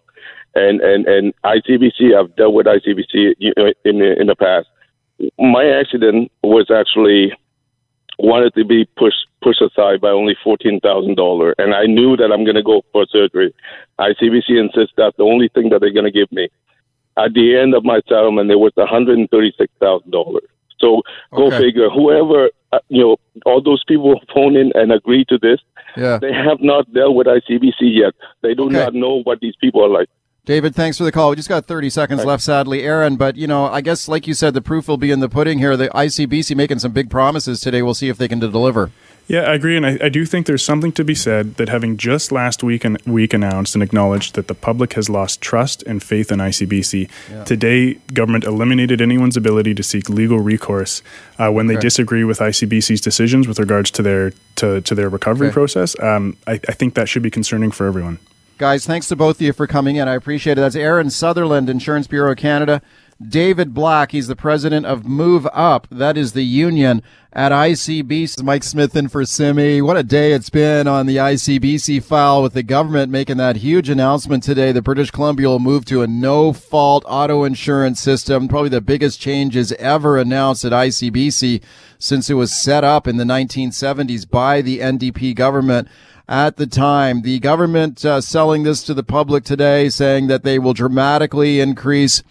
And 0.54 0.80
and 0.80 1.06
and 1.06 1.34
ICBC, 1.44 2.16
I've 2.18 2.34
dealt 2.36 2.54
with 2.54 2.66
ICBC 2.66 3.34
in 3.84 3.98
the, 3.98 4.14
in 4.20 4.26
the 4.28 4.36
past. 4.36 4.68
My 5.38 5.64
accident 5.66 6.30
was 6.42 6.70
actually 6.70 7.32
wanted 8.18 8.54
to 8.54 8.64
be 8.64 8.84
pushed 8.96 9.26
pushed 9.42 9.60
aside 9.60 10.00
by 10.00 10.10
only 10.10 10.36
fourteen 10.44 10.78
thousand 10.80 11.16
dollar, 11.16 11.54
and 11.58 11.74
I 11.74 11.86
knew 11.86 12.16
that 12.16 12.30
I'm 12.32 12.44
going 12.44 12.54
to 12.56 12.62
go 12.62 12.82
for 12.92 13.04
surgery. 13.10 13.52
ICBC 13.98 14.50
insists 14.50 14.94
that's 14.96 15.16
the 15.16 15.24
only 15.24 15.48
thing 15.48 15.70
that 15.70 15.80
they're 15.80 15.92
going 15.92 16.04
to 16.04 16.10
give 16.12 16.30
me. 16.30 16.48
At 17.16 17.32
the 17.34 17.56
end 17.56 17.74
of 17.74 17.84
my 17.84 18.00
settlement, 18.08 18.48
there 18.48 18.58
was 18.58 18.72
one 18.76 18.86
hundred 18.88 19.18
and 19.18 19.28
thirty 19.30 19.52
six 19.58 19.72
thousand 19.80 20.10
dollars. 20.12 20.44
So 20.78 21.02
go 21.32 21.46
Okay. 21.46 21.58
figure. 21.58 21.88
Whoever 21.90 22.50
uh, 22.72 22.78
you 22.88 23.00
know, 23.02 23.16
all 23.46 23.60
those 23.62 23.82
people 23.84 24.20
phone 24.32 24.56
in 24.56 24.70
and 24.74 24.92
agree 24.92 25.24
to 25.26 25.38
this, 25.38 25.60
Yeah. 25.96 26.18
they 26.18 26.32
have 26.32 26.60
not 26.60 26.92
dealt 26.92 27.14
with 27.14 27.26
ICBC 27.28 27.80
yet. 27.80 28.14
They 28.42 28.54
do 28.54 28.68
not 28.68 28.94
know 28.94 29.22
what 29.22 29.40
these 29.40 29.54
people 29.60 29.84
are 29.84 29.88
like. 29.88 30.08
David, 30.46 30.74
thanks 30.74 30.98
for 30.98 31.04
the 31.04 31.12
call. 31.12 31.30
We 31.30 31.36
just 31.36 31.48
got 31.48 31.64
30 31.64 31.88
seconds 31.88 32.22
left, 32.22 32.42
sadly, 32.42 32.82
Aaron. 32.82 33.16
But, 33.16 33.36
you 33.36 33.46
know, 33.46 33.64
I 33.64 33.80
guess, 33.80 34.08
like 34.08 34.26
you 34.26 34.34
said, 34.34 34.52
the 34.52 34.60
proof 34.60 34.86
will 34.88 34.98
be 34.98 35.10
in 35.10 35.20
the 35.20 35.28
pudding 35.28 35.58
here. 35.58 35.74
The 35.74 35.88
ICBC 35.88 36.54
making 36.54 36.80
some 36.80 36.92
big 36.92 37.08
promises 37.08 37.60
today. 37.60 37.80
We'll 37.80 37.94
see 37.94 38.10
if 38.10 38.18
they 38.18 38.28
can 38.28 38.40
deliver. 38.40 38.90
Yeah, 39.26 39.44
I 39.44 39.54
agree, 39.54 39.74
and 39.74 39.86
I, 39.86 39.98
I 40.02 40.08
do 40.10 40.26
think 40.26 40.44
there's 40.44 40.62
something 40.62 40.92
to 40.92 41.02
be 41.02 41.14
said 41.14 41.54
that 41.54 41.70
having 41.70 41.96
just 41.96 42.30
last 42.30 42.62
week 42.62 42.84
and 42.84 43.00
week 43.06 43.32
announced 43.32 43.74
and 43.74 43.82
acknowledged 43.82 44.34
that 44.34 44.48
the 44.48 44.54
public 44.54 44.92
has 44.92 45.08
lost 45.08 45.40
trust 45.40 45.82
and 45.84 46.02
faith 46.02 46.30
in 46.30 46.40
ICBC. 46.40 47.08
Yeah. 47.30 47.44
Today, 47.44 47.94
government 48.12 48.44
eliminated 48.44 49.00
anyone's 49.00 49.38
ability 49.38 49.74
to 49.76 49.82
seek 49.82 50.10
legal 50.10 50.40
recourse 50.40 51.00
uh, 51.38 51.50
when 51.50 51.68
they 51.68 51.74
Okay. 51.76 51.80
disagree 51.80 52.24
with 52.24 52.40
ICBC's 52.40 53.00
decisions 53.00 53.48
with 53.48 53.58
regards 53.58 53.90
to 53.92 54.02
their 54.02 54.32
to, 54.56 54.82
to 54.82 54.94
their 54.94 55.08
recovery 55.08 55.46
Okay. 55.46 55.54
process. 55.54 55.98
Um, 56.00 56.36
I, 56.46 56.60
I 56.68 56.72
think 56.72 56.92
that 56.92 57.08
should 57.08 57.22
be 57.22 57.30
concerning 57.30 57.70
for 57.70 57.86
everyone. 57.86 58.18
Guys, 58.56 58.86
thanks 58.86 59.08
to 59.08 59.16
both 59.16 59.38
of 59.38 59.42
you 59.42 59.52
for 59.52 59.66
coming 59.66 59.96
in. 59.96 60.06
I 60.06 60.14
appreciate 60.14 60.58
it. 60.58 60.60
That's 60.60 60.76
Aaron 60.76 61.10
Sutherland, 61.10 61.68
Insurance 61.68 62.06
Bureau 62.06 62.30
of 62.30 62.36
Canada. 62.36 62.82
David 63.20 63.74
Black, 63.74 64.12
he's 64.12 64.28
the 64.28 64.36
president 64.36 64.86
of 64.86 65.02
MoveUP. 65.02 65.86
That 65.90 66.16
is 66.16 66.34
the 66.34 66.44
union 66.44 67.02
at 67.32 67.50
ICBC. 67.50 68.44
Mike 68.44 68.62
Smyth 68.62 68.94
in 68.94 69.08
for 69.08 69.24
Simi. 69.24 69.82
What 69.82 69.96
a 69.96 70.04
day 70.04 70.32
it's 70.32 70.50
been 70.50 70.86
on 70.86 71.06
the 71.06 71.16
ICBC 71.16 72.04
file 72.04 72.44
with 72.44 72.52
the 72.52 72.62
government 72.62 73.10
making 73.10 73.38
that 73.38 73.56
huge 73.56 73.88
announcement 73.88 74.44
today 74.44 74.70
that 74.70 74.82
British 74.82 75.10
Columbia 75.10 75.48
will 75.48 75.58
move 75.58 75.84
to 75.86 76.02
a 76.02 76.06
no 76.06 76.52
fault 76.52 77.04
auto 77.08 77.42
insurance 77.42 78.00
system. 78.00 78.46
Probably 78.46 78.68
the 78.68 78.80
biggest 78.80 79.20
changes 79.20 79.72
ever 79.72 80.16
announced 80.16 80.64
at 80.64 80.70
ICBC 80.70 81.60
since 81.98 82.30
it 82.30 82.34
was 82.34 82.56
set 82.56 82.84
up 82.84 83.08
in 83.08 83.16
the 83.16 83.24
1970s 83.24 84.30
by 84.30 84.60
the 84.60 84.78
NDP 84.78 85.34
government 85.34 85.88
at 86.28 86.56
the 86.56 86.66
time. 86.66 87.22
The 87.22 87.38
government 87.38 88.04
uh, 88.04 88.20
selling 88.20 88.62
this 88.62 88.82
to 88.84 88.94
the 88.94 89.02
public 89.02 89.44
today, 89.44 89.88
saying 89.88 90.26
that 90.28 90.42
they 90.42 90.58
will 90.58 90.74
dramatically 90.74 91.60
increase 91.60 92.22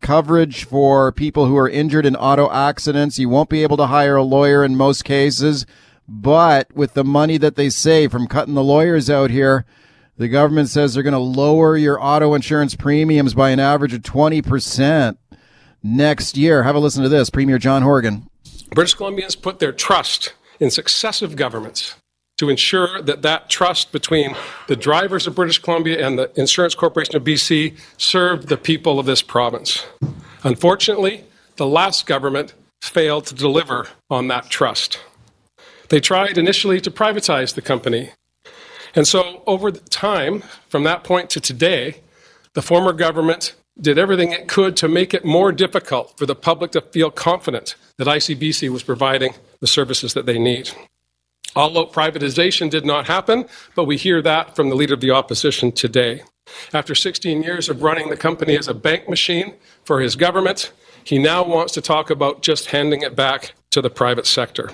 coverage 0.00 0.64
for 0.64 1.12
people 1.12 1.46
who 1.46 1.56
are 1.56 1.68
injured 1.68 2.04
in 2.04 2.16
auto 2.16 2.50
accidents. 2.50 3.18
You 3.18 3.28
won't 3.28 3.48
be 3.48 3.62
able 3.62 3.76
to 3.78 3.86
hire 3.86 4.16
a 4.16 4.22
lawyer 4.22 4.64
in 4.64 4.76
most 4.76 5.04
cases, 5.04 5.64
but 6.08 6.74
with 6.74 6.94
the 6.94 7.04
money 7.04 7.38
that 7.38 7.56
they 7.56 7.70
save 7.70 8.12
from 8.12 8.26
cutting 8.26 8.54
the 8.54 8.64
lawyers 8.64 9.08
out 9.08 9.30
here, 9.30 9.64
the 10.18 10.28
government 10.28 10.68
says 10.68 10.92
they're 10.92 11.02
going 11.02 11.12
to 11.12 11.18
lower 11.18 11.76
your 11.76 12.02
auto 12.02 12.34
insurance 12.34 12.74
premiums 12.74 13.32
by 13.32 13.50
an 13.50 13.60
average 13.60 13.94
of 13.94 14.02
20% 14.02 15.16
next 15.82 16.36
year. 16.36 16.64
Have 16.64 16.74
a 16.74 16.78
listen 16.78 17.02
to 17.02 17.08
this. 17.08 17.30
Premier 17.30 17.58
John 17.58 17.82
Horgan. 17.82 18.28
British 18.74 18.96
Columbians 18.96 19.40
put 19.40 19.58
their 19.58 19.72
trust 19.72 20.34
in 20.60 20.70
successive 20.70 21.36
governments 21.36 21.94
to 22.42 22.50
ensure 22.50 23.00
that 23.00 23.22
that 23.22 23.48
trust 23.48 23.92
between 23.92 24.34
the 24.66 24.74
drivers 24.74 25.28
of 25.28 25.34
British 25.36 25.60
Columbia 25.60 26.04
and 26.04 26.18
the 26.18 26.28
Insurance 26.34 26.74
Corporation 26.74 27.14
of 27.14 27.22
BC 27.22 27.78
served 27.98 28.48
the 28.48 28.56
people 28.56 28.98
of 28.98 29.06
this 29.06 29.22
province. 29.22 29.86
Unfortunately, 30.42 31.22
the 31.54 31.68
last 31.68 32.04
government 32.04 32.52
failed 32.80 33.26
to 33.26 33.34
deliver 33.36 33.86
on 34.10 34.26
that 34.26 34.50
trust. 34.50 34.98
They 35.88 36.00
tried 36.00 36.36
initially 36.36 36.80
to 36.80 36.90
privatize 36.90 37.54
the 37.54 37.62
company. 37.62 38.10
And 38.96 39.06
so, 39.06 39.44
over 39.46 39.70
time, 39.70 40.42
from 40.68 40.82
that 40.82 41.04
point 41.04 41.30
to 41.30 41.40
today, 41.40 42.00
the 42.54 42.62
former 42.62 42.92
government 42.92 43.54
did 43.80 43.98
everything 43.98 44.32
it 44.32 44.48
could 44.48 44.76
to 44.78 44.88
make 44.88 45.14
it 45.14 45.24
more 45.24 45.52
difficult 45.52 46.18
for 46.18 46.26
the 46.26 46.34
public 46.34 46.72
to 46.72 46.80
feel 46.80 47.12
confident 47.12 47.76
that 47.98 48.08
ICBC 48.08 48.68
was 48.68 48.82
providing 48.82 49.34
the 49.60 49.68
services 49.68 50.12
that 50.14 50.26
they 50.26 50.40
need. 50.40 50.72
All 51.54 51.86
privatization 51.90 52.70
did 52.70 52.86
not 52.86 53.06
happen, 53.06 53.46
but 53.74 53.84
we 53.84 53.96
hear 53.96 54.22
that 54.22 54.56
from 54.56 54.70
the 54.70 54.74
leader 54.74 54.94
of 54.94 55.00
the 55.00 55.10
opposition 55.10 55.70
today. 55.70 56.22
After 56.72 56.94
16 56.94 57.42
years 57.42 57.68
of 57.68 57.82
running 57.82 58.08
the 58.08 58.16
company 58.16 58.56
as 58.56 58.68
a 58.68 58.74
bank 58.74 59.08
machine 59.08 59.54
for 59.84 60.00
his 60.00 60.16
government, 60.16 60.72
he 61.04 61.18
now 61.18 61.44
wants 61.44 61.72
to 61.74 61.80
talk 61.80 62.10
about 62.10 62.42
just 62.42 62.66
handing 62.66 63.02
it 63.02 63.14
back 63.14 63.52
to 63.70 63.82
the 63.82 63.90
private 63.90 64.26
sector. 64.26 64.70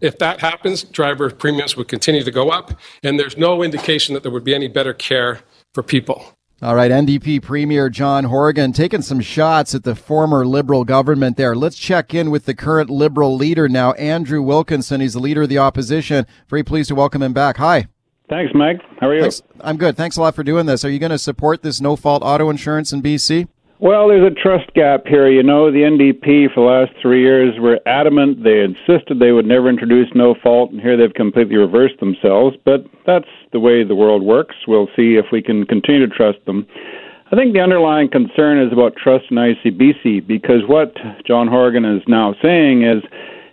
If 0.00 0.18
that 0.18 0.40
happens, 0.40 0.84
driver 0.84 1.28
premiums 1.30 1.76
would 1.76 1.88
continue 1.88 2.22
to 2.22 2.30
go 2.30 2.50
up, 2.50 2.78
and 3.02 3.18
there's 3.18 3.36
no 3.36 3.62
indication 3.62 4.14
that 4.14 4.22
there 4.22 4.32
would 4.32 4.44
be 4.44 4.54
any 4.54 4.68
better 4.68 4.94
care 4.94 5.40
for 5.74 5.82
people. 5.82 6.34
All 6.60 6.74
right, 6.74 6.90
NDP 6.90 7.40
Premier 7.40 7.88
John 7.88 8.24
Horgan 8.24 8.72
taking 8.72 9.00
some 9.00 9.20
shots 9.20 9.76
at 9.76 9.84
the 9.84 9.94
former 9.94 10.44
Liberal 10.44 10.84
government 10.84 11.36
there. 11.36 11.54
Let's 11.54 11.78
check 11.78 12.12
in 12.12 12.32
with 12.32 12.46
the 12.46 12.54
current 12.54 12.90
Liberal 12.90 13.36
leader 13.36 13.68
now, 13.68 13.92
Andrew 13.92 14.42
Wilkinson. 14.42 15.00
He's 15.00 15.12
the 15.12 15.20
leader 15.20 15.42
of 15.42 15.50
the 15.50 15.58
opposition. 15.58 16.26
Very 16.48 16.64
pleased 16.64 16.88
to 16.88 16.96
welcome 16.96 17.22
him 17.22 17.32
back. 17.32 17.58
Hi. 17.58 17.86
Thanks, 18.28 18.52
Mike. 18.56 18.80
How 18.98 19.06
are 19.06 19.14
you? 19.14 19.20
Thanks. 19.20 19.40
I'm 19.60 19.76
good. 19.76 19.96
Thanks 19.96 20.16
a 20.16 20.20
lot 20.20 20.34
for 20.34 20.42
doing 20.42 20.66
this. 20.66 20.84
Are 20.84 20.90
you 20.90 20.98
going 20.98 21.12
to 21.12 21.18
support 21.18 21.62
this 21.62 21.80
no 21.80 21.94
fault 21.94 22.24
auto 22.24 22.50
insurance 22.50 22.92
in 22.92 23.02
BC? 23.02 23.46
Well, 23.80 24.08
there's 24.08 24.26
a 24.26 24.34
trust 24.34 24.74
gap 24.74 25.06
here. 25.06 25.30
You 25.30 25.44
know, 25.44 25.70
the 25.70 25.82
NDP 25.82 26.52
for 26.52 26.62
the 26.62 26.66
last 26.66 27.00
three 27.00 27.22
years 27.22 27.60
were 27.60 27.78
adamant. 27.86 28.42
They 28.42 28.60
insisted 28.60 29.20
they 29.20 29.30
would 29.30 29.46
never 29.46 29.68
introduce 29.68 30.08
no 30.16 30.34
fault, 30.42 30.72
and 30.72 30.80
here 30.80 30.96
they've 30.96 31.14
completely 31.14 31.54
reversed 31.54 32.00
themselves. 32.00 32.56
But 32.64 32.86
that's 33.06 33.28
the 33.52 33.60
way 33.60 33.84
the 33.84 33.94
world 33.94 34.24
works. 34.24 34.56
We'll 34.66 34.88
see 34.96 35.14
if 35.14 35.26
we 35.30 35.42
can 35.42 35.64
continue 35.64 36.04
to 36.04 36.12
trust 36.12 36.44
them. 36.44 36.66
I 37.30 37.36
think 37.36 37.52
the 37.52 37.60
underlying 37.60 38.08
concern 38.08 38.58
is 38.58 38.72
about 38.72 38.96
trust 38.96 39.26
in 39.30 39.36
ICBC 39.36 40.26
because 40.26 40.62
what 40.66 40.96
John 41.24 41.46
Horgan 41.46 41.84
is 41.84 42.02
now 42.08 42.34
saying 42.42 42.82
is 42.82 43.04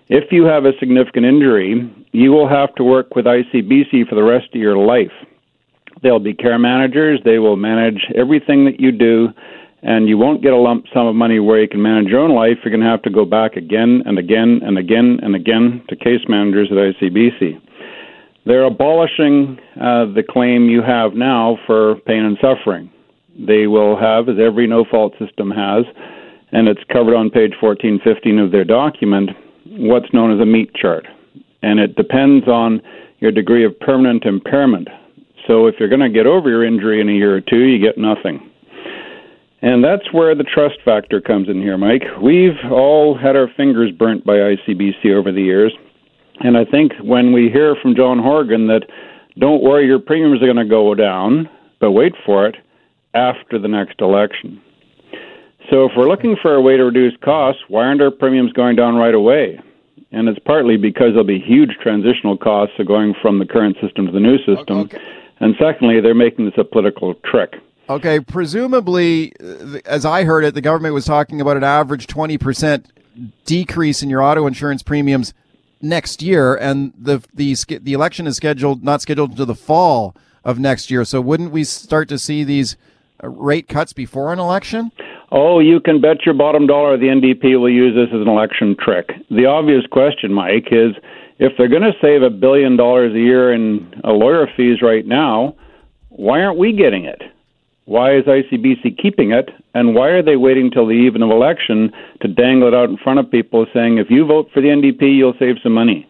if 0.08 0.32
you 0.32 0.46
have 0.46 0.66
a 0.66 0.72
significant 0.80 1.28
injury, 1.28 1.88
you 2.14 2.32
will 2.32 2.48
have 2.48 2.74
to 2.76 2.84
work 2.84 3.16
with 3.16 3.26
ICBC 3.26 4.10
for 4.10 4.16
the 4.16 4.24
rest 4.24 4.48
of 4.56 4.60
your 4.60 4.78
life. 4.78 5.12
They'll 6.02 6.20
be 6.20 6.34
care 6.34 6.58
managers, 6.58 7.20
they 7.24 7.38
will 7.38 7.58
manage 7.58 8.08
everything 8.16 8.66
that 8.66 8.80
you 8.80 8.92
do 8.92 9.30
and 9.86 10.10
you 10.10 10.18
won't 10.18 10.42
get 10.42 10.52
a 10.52 10.58
lump 10.58 10.86
sum 10.92 11.06
of 11.06 11.14
money 11.14 11.40
where 11.40 11.62
you 11.62 11.68
can 11.68 11.82
manage 11.82 12.08
your 12.08 12.20
own 12.20 12.34
life. 12.34 12.58
You're 12.64 12.72
going 12.72 12.82
to 12.82 12.90
have 12.90 13.04
to 13.04 13.12
go 13.12 13.24
back 13.24 13.56
again 13.56 14.02
and 14.08 14.18
again 14.18 14.62
and 14.64 14.80
again 14.80 15.20
and 15.22 15.36
again 15.36 15.84
to 15.90 15.96
case 15.96 16.22
managers 16.28 16.70
at 16.72 16.78
ICBC. 16.78 17.62
They're 18.48 18.64
abolishing 18.64 19.60
uh, 19.76 20.06
the 20.06 20.24
claim 20.28 20.70
you 20.70 20.82
have 20.82 21.14
now 21.14 21.60
for 21.68 21.98
pain 22.08 22.26
and 22.26 22.36
suffering. 22.42 22.92
They 23.38 23.68
will 23.68 23.96
have, 23.96 24.28
as 24.28 24.38
every 24.40 24.66
no 24.66 24.86
fault 24.90 25.14
system 25.20 25.52
has, 25.52 25.86
and 26.52 26.68
it's 26.68 26.84
covered 26.92 27.16
on 27.16 27.30
page 27.30 27.54
1415 27.62 28.40
of 28.40 28.52
their 28.52 28.64
document, 28.64 29.32
what's 29.68 30.12
known 30.14 30.34
as 30.34 30.42
a 30.42 30.46
meat 30.48 30.74
chart. 30.74 31.06
And 31.62 31.80
it 31.80 31.96
depends 31.96 32.48
on 32.48 32.82
your 33.20 33.32
degree 33.32 33.66
of 33.66 33.80
permanent 33.82 34.26
impairment. 34.26 34.88
So 35.48 35.68
if 35.68 35.76
you're 35.80 35.90
going 35.90 36.02
to 36.02 36.10
get 36.10 36.26
over 36.26 36.50
your 36.50 36.66
injury 36.66 37.02
in 37.02 37.10
a 37.10 37.12
year 37.12 37.36
or 37.36 37.42
two, 37.42 37.66
you 37.66 37.80
get 37.80 38.00
nothing. 38.00 38.50
And 39.62 39.84
that's 39.84 40.12
where 40.12 40.36
the 40.36 40.44
trust 40.44 40.76
factor 40.84 41.22
comes 41.22 41.50
in 41.50 41.62
here, 41.62 41.78
Mike. 41.78 42.04
We've 42.22 42.58
all 42.72 43.18
had 43.18 43.36
our 43.36 43.48
fingers 43.56 43.92
burnt 43.92 44.26
by 44.26 44.36
ICBC 44.36 45.14
over 45.14 45.32
the 45.32 45.42
years. 45.42 45.74
And 46.42 46.58
I 46.58 46.66
think 46.66 46.94
when 47.02 47.32
we 47.32 47.50
hear 47.50 47.76
from 47.82 47.96
John 47.96 48.20
Horgan 48.20 48.68
that 48.68 48.84
don't 49.38 49.64
worry, 49.64 49.86
your 49.86 50.00
premiums 50.00 50.42
are 50.42 50.46
going 50.46 50.58
to 50.58 50.66
go 50.66 50.94
down, 50.94 51.50
but 51.80 51.92
wait 51.92 52.14
for 52.26 52.48
it 52.48 52.56
after 53.14 53.58
the 53.58 53.68
next 53.68 54.02
election. 54.02 54.62
So 55.70 55.86
if 55.86 55.94
we're 55.98 56.08
looking 56.08 56.36
for 56.42 56.54
a 56.54 56.62
way 56.62 56.78
to 56.78 56.84
reduce 56.84 57.16
costs, 57.24 57.64
why 57.70 57.86
aren't 57.86 58.02
our 58.02 58.12
premiums 58.12 58.54
going 58.54 58.76
down 58.76 58.96
right 58.96 59.16
away? 59.16 59.60
And 60.12 60.30
it's 60.30 60.40
partly 60.40 60.78
because 60.78 61.10
there'll 61.10 61.24
be 61.24 61.40
huge 61.40 61.72
transitional 61.82 62.38
costs 62.38 62.76
of 62.78 62.88
going 62.88 63.16
from 63.22 63.40
the 63.40 63.46
current 63.46 63.78
system 63.82 64.06
to 64.06 64.12
the 64.12 64.20
new 64.20 64.38
system. 64.38 64.80
Okay. 64.80 65.02
And 65.40 65.56
secondly, 65.60 66.00
they're 66.02 66.14
making 66.14 66.46
this 66.46 66.54
a 66.58 66.64
political 66.64 67.16
trick. 67.16 67.56
Okay, 67.88 68.20
presumably, 68.20 69.34
uh, 69.40 69.80
as 69.86 70.06
I 70.06 70.24
heard 70.24 70.44
it, 70.44 70.56
the 70.56 70.62
government 70.62 70.96
was 70.96 71.06
talking 71.06 71.40
about 71.40 71.56
an 71.56 71.64
average 71.64 72.08
20% 72.08 72.86
decrease 73.46 74.02
in 74.02 74.10
your 74.10 74.24
auto 74.24 74.48
insurance 74.48 74.82
premiums 74.82 75.34
next 75.82 76.22
year, 76.22 76.56
and 76.56 76.94
the 76.98 77.24
the 77.34 77.56
the 77.82 77.94
election 77.94 78.28
is 78.28 78.38
scheduled 78.38 78.84
not 78.84 79.02
scheduled 79.02 79.32
until 79.32 79.46
the 79.46 79.56
fall 79.56 80.16
of 80.44 80.58
next 80.60 80.90
year. 80.90 81.06
So 81.06 81.22
wouldn't 81.22 81.52
we 81.52 81.64
start 81.64 82.10
to 82.10 82.18
see 82.18 82.44
these 82.44 82.76
uh, 83.24 83.30
rate 83.30 83.68
cuts 83.68 83.94
before 83.94 84.34
an 84.34 84.40
election? 84.40 84.92
Oh, 85.32 85.60
you 85.60 85.80
can 85.80 86.02
bet 86.02 86.26
your 86.26 86.36
bottom 86.36 86.68
dollar 86.68 86.98
the 86.98 87.08
NDP 87.08 87.60
will 87.60 87.70
use 87.70 87.96
this 87.96 88.14
as 88.14 88.22
an 88.22 88.28
election 88.28 88.76
trick. 88.80 89.12
The 89.30 89.46
obvious 89.46 89.86
question, 89.92 90.34
Mike, 90.34 90.68
is 90.72 90.96
if 91.40 91.54
they're 91.58 91.68
going 91.68 91.82
to 91.84 91.94
save 92.02 92.22
a 92.22 92.30
billion 92.30 92.78
dollars 92.78 93.14
a 93.14 93.20
year 93.20 93.54
in 93.54 94.02
uh, 94.04 94.12
lawyer 94.12 94.48
fees 94.56 94.82
right 94.82 95.06
now, 95.06 95.56
why 96.10 96.42
aren't 96.42 96.58
we 96.58 96.72
getting 96.74 97.06
it? 97.06 97.22
Why 97.86 98.16
is 98.16 98.24
ICBC 98.24 98.98
keeping 99.02 99.32
it? 99.32 99.50
And 99.76 99.94
why 99.94 100.10
are 100.10 100.24
they 100.24 100.36
waiting 100.36 100.72
till 100.72 100.88
the 100.88 100.94
eve 100.94 101.16
of 101.16 101.22
election 101.22 101.92
to 102.22 102.28
dangle 102.28 102.68
it 102.68 102.74
out 102.74 102.90
in 102.90 102.98
front 102.98 103.20
of 103.20 103.30
people 103.30 103.68
saying, 103.74 104.00
if 104.00 104.10
you 104.10 104.26
vote 104.26 104.50
for 104.54 104.62
the 104.62 104.70
NDP, 104.70 105.16
you'll 105.16 105.36
save 105.38 105.58
some 105.62 105.74
money? 105.74 106.08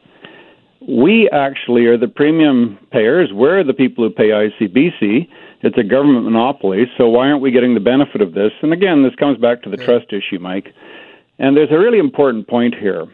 We 0.88 1.30
actually 1.32 1.86
are 1.88 1.98
the 1.98 2.08
premium 2.08 2.80
payers. 2.92 3.32
We're 3.34 3.64
the 3.64 3.74
people 3.74 4.04
who 4.04 4.10
pay 4.10 4.30
ICBC. 4.30 5.28
It's 5.62 5.78
a 5.78 5.84
government 5.84 6.26
monopoly, 6.26 6.86
so 6.98 7.10
why 7.10 7.28
aren't 7.28 7.42
we 7.42 7.52
getting 7.52 7.74
the 7.74 7.80
benefit 7.80 8.22
of 8.22 8.34
this? 8.34 8.52
And 8.62 8.72
again, 8.72 9.04
this 9.04 9.16
comes 9.16 9.38
back 9.38 9.64
to 9.64 9.70
the 9.70 9.78
trust 9.78 10.14
issue, 10.14 10.40
Mike. 10.40 10.74
And 11.40 11.58
there's 11.58 11.72
a 11.72 11.80
really 11.80 12.00
important 12.00 12.48
point 12.48 12.76
here. 12.76 13.06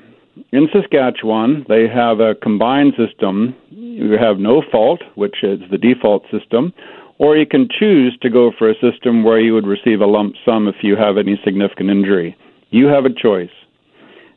In 0.51 0.67
Saskatchewan, 0.71 1.65
they 1.67 1.87
have 1.87 2.19
a 2.19 2.35
combined 2.35 2.93
system. 2.97 3.55
You 3.69 4.17
have 4.17 4.37
no 4.37 4.61
fault, 4.71 5.01
which 5.15 5.43
is 5.43 5.59
the 5.71 5.77
default 5.77 6.23
system, 6.29 6.73
or 7.21 7.37
you 7.37 7.45
can 7.45 7.69
choose 7.79 8.17
to 8.23 8.31
go 8.31 8.51
for 8.57 8.67
a 8.67 8.73
system 8.81 9.23
where 9.23 9.39
you 9.39 9.53
would 9.53 9.67
receive 9.67 10.01
a 10.01 10.07
lump 10.07 10.33
sum 10.43 10.67
if 10.67 10.77
you 10.81 10.95
have 10.95 11.19
any 11.19 11.39
significant 11.45 11.91
injury. 11.91 12.35
You 12.71 12.87
have 12.87 13.05
a 13.05 13.13
choice. 13.13 13.51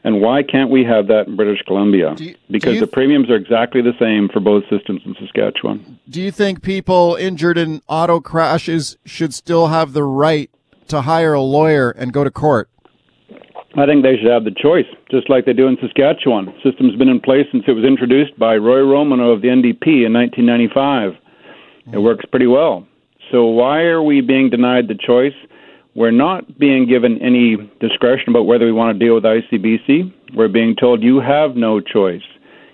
And 0.04 0.20
why 0.20 0.42
can't 0.42 0.68
we 0.68 0.84
have 0.84 1.06
that 1.06 1.26
in 1.26 1.34
British 1.34 1.62
Columbia? 1.66 2.14
You, 2.18 2.34
because 2.50 2.78
the 2.80 2.86
premiums 2.86 3.30
are 3.30 3.36
exactly 3.36 3.80
the 3.80 3.94
same 3.98 4.28
for 4.28 4.40
both 4.40 4.64
systems 4.68 5.00
in 5.06 5.14
Saskatchewan. 5.18 5.98
Do 6.10 6.20
you 6.20 6.30
think 6.30 6.62
people 6.62 7.16
injured 7.18 7.56
in 7.56 7.80
auto 7.88 8.20
crashes 8.20 8.98
should 9.06 9.32
still 9.32 9.68
have 9.68 9.94
the 9.94 10.02
right 10.02 10.50
to 10.88 11.00
hire 11.00 11.32
a 11.32 11.40
lawyer 11.40 11.90
and 11.90 12.12
go 12.12 12.22
to 12.22 12.30
court? 12.30 12.68
I 13.78 13.86
think 13.86 14.02
they 14.02 14.18
should 14.18 14.30
have 14.30 14.44
the 14.44 14.54
choice, 14.54 14.86
just 15.10 15.30
like 15.30 15.46
they 15.46 15.54
do 15.54 15.68
in 15.68 15.78
Saskatchewan. 15.80 16.46
The 16.46 16.70
system's 16.70 16.96
been 16.96 17.08
in 17.08 17.20
place 17.20 17.46
since 17.50 17.64
it 17.66 17.72
was 17.72 17.84
introduced 17.84 18.38
by 18.38 18.56
Roy 18.56 18.80
Romanow 18.80 19.32
of 19.32 19.40
the 19.40 19.48
NDP 19.48 20.04
in 20.04 20.12
1995. 20.12 21.16
It 21.92 21.98
works 21.98 22.24
pretty 22.30 22.46
well. 22.46 22.86
So 23.30 23.44
why 23.46 23.82
are 23.82 24.02
we 24.02 24.20
being 24.20 24.50
denied 24.50 24.88
the 24.88 24.94
choice? 24.94 25.34
We're 25.94 26.10
not 26.10 26.58
being 26.58 26.88
given 26.88 27.20
any 27.22 27.56
discretion 27.80 28.30
about 28.30 28.44
whether 28.44 28.64
we 28.64 28.72
want 28.72 28.98
to 28.98 29.04
deal 29.04 29.14
with 29.14 29.24
ICBC. 29.24 30.12
We're 30.34 30.48
being 30.48 30.74
told 30.74 31.02
you 31.02 31.20
have 31.20 31.56
no 31.56 31.80
choice. 31.80 32.22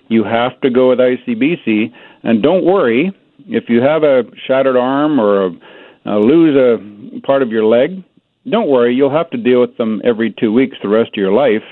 You 0.07 0.23
have 0.23 0.59
to 0.61 0.69
go 0.69 0.89
with 0.89 0.99
ICBC, 0.99 1.93
and 2.23 2.41
don't 2.41 2.65
worry 2.65 3.11
if 3.47 3.69
you 3.69 3.81
have 3.81 4.03
a 4.03 4.23
shattered 4.47 4.75
arm 4.75 5.19
or 5.19 5.45
a, 5.45 5.51
uh, 6.05 6.19
lose 6.19 6.55
a 6.55 7.21
part 7.21 7.41
of 7.41 7.49
your 7.49 7.65
leg. 7.65 8.03
Don't 8.49 8.69
worry, 8.69 8.95
you'll 8.95 9.15
have 9.15 9.29
to 9.29 9.37
deal 9.37 9.61
with 9.61 9.77
them 9.77 10.01
every 10.03 10.33
two 10.39 10.51
weeks 10.51 10.75
the 10.81 10.89
rest 10.89 11.09
of 11.09 11.17
your 11.17 11.31
life, 11.31 11.63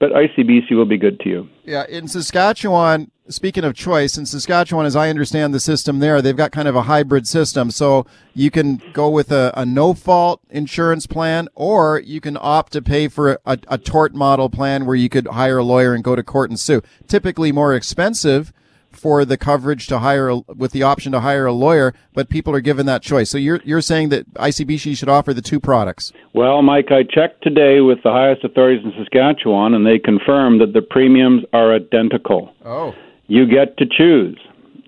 but 0.00 0.10
ICBC 0.10 0.72
will 0.72 0.86
be 0.86 0.96
good 0.96 1.20
to 1.20 1.28
you. 1.28 1.48
Yeah, 1.68 1.84
in 1.86 2.08
Saskatchewan, 2.08 3.10
speaking 3.28 3.62
of 3.62 3.74
choice, 3.74 4.16
in 4.16 4.24
Saskatchewan, 4.24 4.86
as 4.86 4.96
I 4.96 5.10
understand 5.10 5.52
the 5.52 5.60
system 5.60 5.98
there, 5.98 6.22
they've 6.22 6.34
got 6.34 6.50
kind 6.50 6.66
of 6.66 6.74
a 6.74 6.84
hybrid 6.84 7.28
system. 7.28 7.70
So 7.70 8.06
you 8.32 8.50
can 8.50 8.80
go 8.94 9.10
with 9.10 9.30
a, 9.30 9.52
a 9.54 9.66
no 9.66 9.92
fault 9.92 10.40
insurance 10.48 11.06
plan, 11.06 11.46
or 11.54 12.00
you 12.00 12.22
can 12.22 12.38
opt 12.40 12.72
to 12.72 12.80
pay 12.80 13.06
for 13.08 13.38
a, 13.44 13.58
a 13.68 13.76
tort 13.76 14.14
model 14.14 14.48
plan 14.48 14.86
where 14.86 14.96
you 14.96 15.10
could 15.10 15.26
hire 15.26 15.58
a 15.58 15.62
lawyer 15.62 15.92
and 15.92 16.02
go 16.02 16.16
to 16.16 16.22
court 16.22 16.48
and 16.48 16.58
sue. 16.58 16.80
Typically 17.06 17.52
more 17.52 17.74
expensive 17.74 18.50
for 18.98 19.24
the 19.24 19.36
coverage 19.36 19.86
to 19.88 20.00
hire 20.00 20.28
a, 20.28 20.36
with 20.56 20.72
the 20.72 20.82
option 20.82 21.12
to 21.12 21.20
hire 21.20 21.46
a 21.46 21.52
lawyer, 21.52 21.94
but 22.12 22.28
people 22.28 22.54
are 22.54 22.60
given 22.60 22.86
that 22.86 23.02
choice. 23.02 23.30
So 23.30 23.38
you're 23.38 23.60
you're 23.64 23.80
saying 23.80 24.08
that 24.10 24.32
ICBC 24.34 24.96
should 24.96 25.08
offer 25.08 25.32
the 25.32 25.42
two 25.42 25.60
products. 25.60 26.12
Well, 26.34 26.62
Mike, 26.62 26.90
I 26.90 27.02
checked 27.02 27.42
today 27.42 27.80
with 27.80 28.02
the 28.02 28.10
highest 28.10 28.44
authorities 28.44 28.84
in 28.84 28.92
Saskatchewan, 28.98 29.74
and 29.74 29.86
they 29.86 29.98
confirmed 29.98 30.60
that 30.60 30.72
the 30.72 30.82
premiums 30.82 31.44
are 31.52 31.74
identical. 31.74 32.52
Oh 32.64 32.94
you 33.28 33.46
get 33.46 33.76
to 33.76 33.86
choose. 33.86 34.38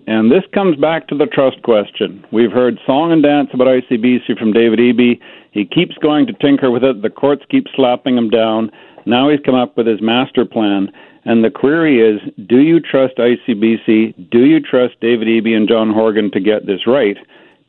And 0.07 0.31
this 0.31 0.43
comes 0.53 0.75
back 0.77 1.07
to 1.07 1.15
the 1.17 1.27
trust 1.27 1.61
question. 1.61 2.25
We've 2.33 2.51
heard 2.51 2.79
song 2.85 3.11
and 3.11 3.23
dance 3.23 3.49
about 3.53 3.67
ICBC 3.67 4.37
from 4.37 4.51
David 4.51 4.79
Eby. 4.79 5.19
He 5.51 5.63
keeps 5.63 5.95
going 5.99 6.25
to 6.27 6.33
tinker 6.33 6.69
with 6.71 6.83
it. 6.83 7.01
The 7.01 7.09
courts 7.09 7.43
keep 7.49 7.67
slapping 7.75 8.17
him 8.17 8.29
down. 8.29 8.71
Now 9.05 9.29
he's 9.29 9.39
come 9.45 9.55
up 9.55 9.77
with 9.77 9.87
his 9.87 10.01
master 10.01 10.43
plan. 10.43 10.91
And 11.25 11.43
the 11.43 11.51
query 11.51 11.99
is 12.01 12.19
do 12.47 12.59
you 12.59 12.79
trust 12.79 13.17
ICBC? 13.17 14.29
Do 14.31 14.45
you 14.45 14.59
trust 14.59 14.99
David 15.01 15.27
Eby 15.27 15.55
and 15.55 15.67
John 15.67 15.91
Horgan 15.91 16.31
to 16.31 16.39
get 16.39 16.65
this 16.65 16.87
right? 16.87 17.17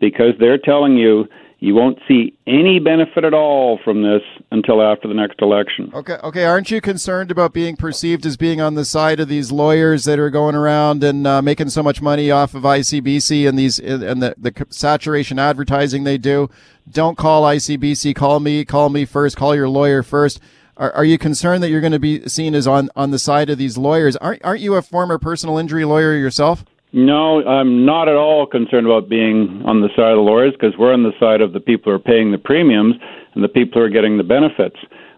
Because 0.00 0.32
they're 0.38 0.58
telling 0.58 0.96
you 0.96 1.28
you 1.62 1.76
won't 1.76 2.00
see 2.08 2.36
any 2.44 2.80
benefit 2.80 3.22
at 3.22 3.32
all 3.32 3.78
from 3.84 4.02
this 4.02 4.22
until 4.50 4.82
after 4.82 5.06
the 5.06 5.14
next 5.14 5.40
election. 5.40 5.92
Okay, 5.94 6.16
okay. 6.24 6.44
Aren't 6.44 6.72
you 6.72 6.80
concerned 6.80 7.30
about 7.30 7.52
being 7.52 7.76
perceived 7.76 8.26
as 8.26 8.36
being 8.36 8.60
on 8.60 8.74
the 8.74 8.84
side 8.84 9.20
of 9.20 9.28
these 9.28 9.52
lawyers 9.52 10.04
that 10.06 10.18
are 10.18 10.28
going 10.28 10.56
around 10.56 11.04
and 11.04 11.24
uh, 11.24 11.40
making 11.40 11.68
so 11.68 11.80
much 11.80 12.02
money 12.02 12.32
off 12.32 12.56
of 12.56 12.64
ICBC 12.64 13.48
and 13.48 13.56
these 13.56 13.78
and 13.78 14.20
the, 14.20 14.34
the 14.36 14.66
saturation 14.70 15.38
advertising 15.38 16.02
they 16.02 16.18
do? 16.18 16.50
Don't 16.90 17.16
call 17.16 17.44
ICBC. 17.44 18.16
Call 18.16 18.40
me. 18.40 18.64
Call 18.64 18.88
me 18.88 19.04
first. 19.04 19.36
Call 19.36 19.54
your 19.54 19.68
lawyer 19.68 20.02
first. 20.02 20.40
Are, 20.82 20.90
are 20.96 21.04
you 21.04 21.16
concerned 21.16 21.62
that 21.62 21.70
you're 21.70 21.80
going 21.80 21.92
to 21.92 22.00
be 22.00 22.28
seen 22.28 22.56
as 22.56 22.66
on, 22.66 22.90
on 22.96 23.12
the 23.12 23.18
side 23.18 23.50
of 23.50 23.56
these 23.56 23.78
lawyers? 23.78 24.16
Aren't, 24.16 24.44
aren't 24.44 24.62
you 24.62 24.74
a 24.74 24.82
former 24.82 25.16
personal 25.16 25.56
injury 25.56 25.84
lawyer 25.84 26.16
yourself? 26.16 26.64
No, 26.92 27.40
I'm 27.46 27.86
not 27.86 28.08
at 28.08 28.16
all 28.16 28.46
concerned 28.46 28.86
about 28.86 29.08
being 29.08 29.62
on 29.64 29.80
the 29.80 29.90
side 29.90 30.10
of 30.10 30.16
the 30.16 30.22
lawyers 30.22 30.54
because 30.54 30.76
we're 30.76 30.92
on 30.92 31.04
the 31.04 31.12
side 31.20 31.40
of 31.40 31.52
the 31.52 31.60
people 31.60 31.92
who 31.92 31.96
are 31.96 32.00
paying 32.00 32.32
the 32.32 32.38
premiums 32.38 32.96
and 33.34 33.44
the 33.44 33.48
people 33.48 33.80
who 33.80 33.86
are 33.86 33.90
getting 33.90 34.16
the 34.16 34.24
benefits. 34.24 34.74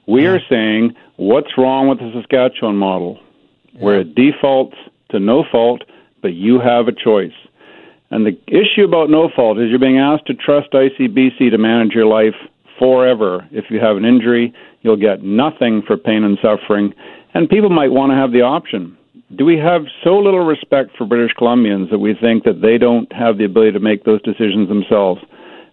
We 0.07 0.27
are 0.27 0.39
saying 0.51 0.95
what's 1.17 1.57
wrong 1.57 1.89
with 1.89 1.99
the 1.99 2.13
Saskatchewan 2.13 2.77
model, 2.77 3.19
where 3.79 4.01
it 4.01 4.15
defaults 4.15 4.77
to 5.13 5.19
no 5.19 5.45
fault, 5.51 5.81
but 6.21 6.35
you 6.35 6.61
have 6.61 6.89
a 6.89 6.93
choice. 6.93 7.33
And 8.11 8.27
the 8.27 8.39
issue 8.49 8.85
about 8.85 9.09
no 9.09 9.31
fault 9.35 9.59
is 9.59 9.71
you're 9.71 9.79
being 9.79 9.99
asked 9.99 10.27
to 10.27 10.35
trust 10.35 10.73
ICBC 10.73 11.51
to 11.51 11.59
manage 11.59 11.93
your 11.93 12.05
life 12.05 12.35
forever. 12.79 13.49
If 13.51 13.71
you 13.71 13.81
have 13.81 13.97
an 13.97 14.05
injury, 14.05 14.53
you'll 14.85 14.97
get 14.97 15.25
nothing 15.25 15.83
for 15.85 15.97
pain 15.97 16.23
and 16.23 16.39
suffering. 16.41 16.95
And 17.35 17.49
people 17.49 17.71
might 17.71 17.91
want 17.91 18.13
to 18.13 18.17
have 18.17 18.31
the 18.31 18.43
option 18.43 18.97
do 19.37 19.45
we 19.45 19.57
have 19.59 19.83
so 20.03 20.19
little 20.19 20.45
respect 20.45 20.97
for 20.97 21.07
British 21.07 21.35
Columbians 21.37 21.91
that 21.91 21.99
we 21.99 22.15
think 22.15 22.45
that 22.45 22.61
they 22.61 22.79
don't 22.79 23.11
have 23.13 23.39
the 23.39 23.45
ability 23.45 23.73
to 23.73 23.81
make 23.81 24.05
those 24.05 24.23
decisions 24.23 24.69
themselves? 24.69 25.21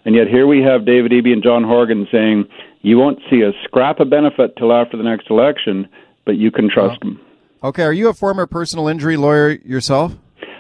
And 0.06 0.16
yet 0.16 0.28
here 0.28 0.48
we 0.48 0.62
have 0.62 0.86
David 0.86 1.12
Eby 1.12 1.34
and 1.34 1.44
John 1.44 1.64
Horgan 1.64 2.08
saying 2.12 2.46
you 2.82 2.98
won't 2.98 3.20
see 3.30 3.42
a 3.42 3.52
scrap 3.64 4.00
of 4.00 4.10
benefit 4.10 4.56
till 4.58 4.74
after 4.74 4.98
the 4.98 5.04
next 5.04 5.30
election, 5.30 5.88
but 6.26 6.38
you 6.38 6.50
can 6.50 6.70
trust 6.70 7.00
them. 7.02 7.20
Okay, 7.64 7.84
are 7.84 7.94
you 7.94 8.10
a 8.10 8.14
former 8.14 8.48
personal 8.48 8.88
injury 8.88 9.18
lawyer 9.18 9.52
yourself? 9.52 10.14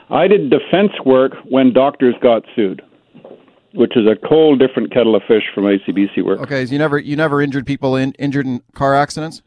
I 0.09 0.27
did 0.27 0.51
defense 0.51 0.91
work 1.05 1.33
when 1.49 1.73
doctors 1.73 2.15
got 2.21 2.43
sued. 2.55 2.81
Which 3.73 3.95
is 3.95 4.05
a 4.05 4.15
whole 4.27 4.55
different 4.55 4.91
kettle 4.93 5.15
of 5.15 5.23
fish 5.27 5.43
from 5.53 5.65
ICBC 5.65 6.23
work. 6.23 6.39
Okay, 6.41 6.65
so 6.65 6.71
you 6.71 6.79
never 6.79 6.99
you 6.99 7.15
never 7.15 7.41
injured 7.41 7.65
people 7.65 7.95
in 7.95 8.13
injured 8.13 8.45
in 8.45 8.61
car 8.73 8.95
accidents? 8.95 9.41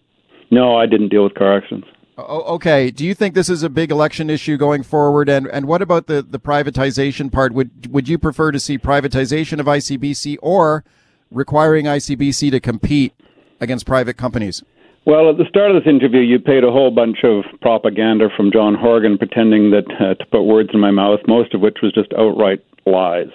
No, 0.51 0.77
I 0.77 0.87
didn't 0.87 1.09
deal 1.09 1.25
with 1.25 1.35
car 1.35 1.57
accidents. 1.57 1.89
Okay. 2.17 2.93
Do 2.93 3.05
you 3.05 3.13
think 3.13 3.35
this 3.35 3.49
is 3.49 3.65
a 3.65 3.69
big 3.69 3.91
election 3.91 4.31
issue 4.31 4.57
going 4.57 4.83
forward? 4.83 5.29
And 5.29 5.47
and 5.49 5.67
what 5.67 5.83
about 5.83 6.07
the, 6.07 6.23
the 6.23 6.39
privatization 6.39 7.31
part? 7.31 7.53
Would 7.53 7.93
would 7.93 8.09
you 8.09 8.19
prefer 8.19 8.53
to 8.53 8.61
see 8.61 8.79
privatization 8.79 9.59
of 9.59 9.67
ICBC 9.67 10.37
or 10.41 10.85
requiring 11.31 11.87
ICBC 11.87 12.53
to 12.53 12.61
compete 12.61 13.15
against 13.61 13.87
private 13.87 14.17
companies? 14.17 14.63
Well, 15.07 15.29
at 15.29 15.37
the 15.37 15.45
start 15.51 15.71
of 15.71 15.83
this 15.83 15.91
interview, 15.91 16.21
you 16.21 16.39
paid 16.39 16.65
a 16.65 16.71
whole 16.71 16.91
bunch 16.91 17.19
of 17.25 17.45
propaganda 17.61 18.29
from 18.35 18.51
John 18.51 18.75
Horgan, 18.75 19.19
pretending 19.19 19.71
that 19.73 19.85
uh, 20.01 20.15
to 20.15 20.27
put 20.31 20.45
words 20.45 20.71
in 20.73 20.81
my 20.81 20.91
mouth, 20.91 21.21
most 21.27 21.53
of 21.53 21.61
which 21.61 21.79
was 21.83 21.93
just 21.93 22.13
outright 22.15 22.65
lies. 22.87 23.29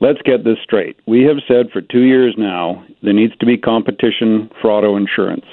Let's 0.00 0.20
get 0.22 0.44
this 0.44 0.58
straight. 0.62 0.96
We 1.06 1.22
have 1.24 1.36
said 1.46 1.70
for 1.72 1.80
two 1.80 2.02
years 2.02 2.34
now 2.36 2.84
there 3.02 3.12
needs 3.12 3.36
to 3.38 3.46
be 3.46 3.56
competition 3.56 4.50
for 4.60 4.70
auto 4.70 4.96
insurance. 4.96 5.44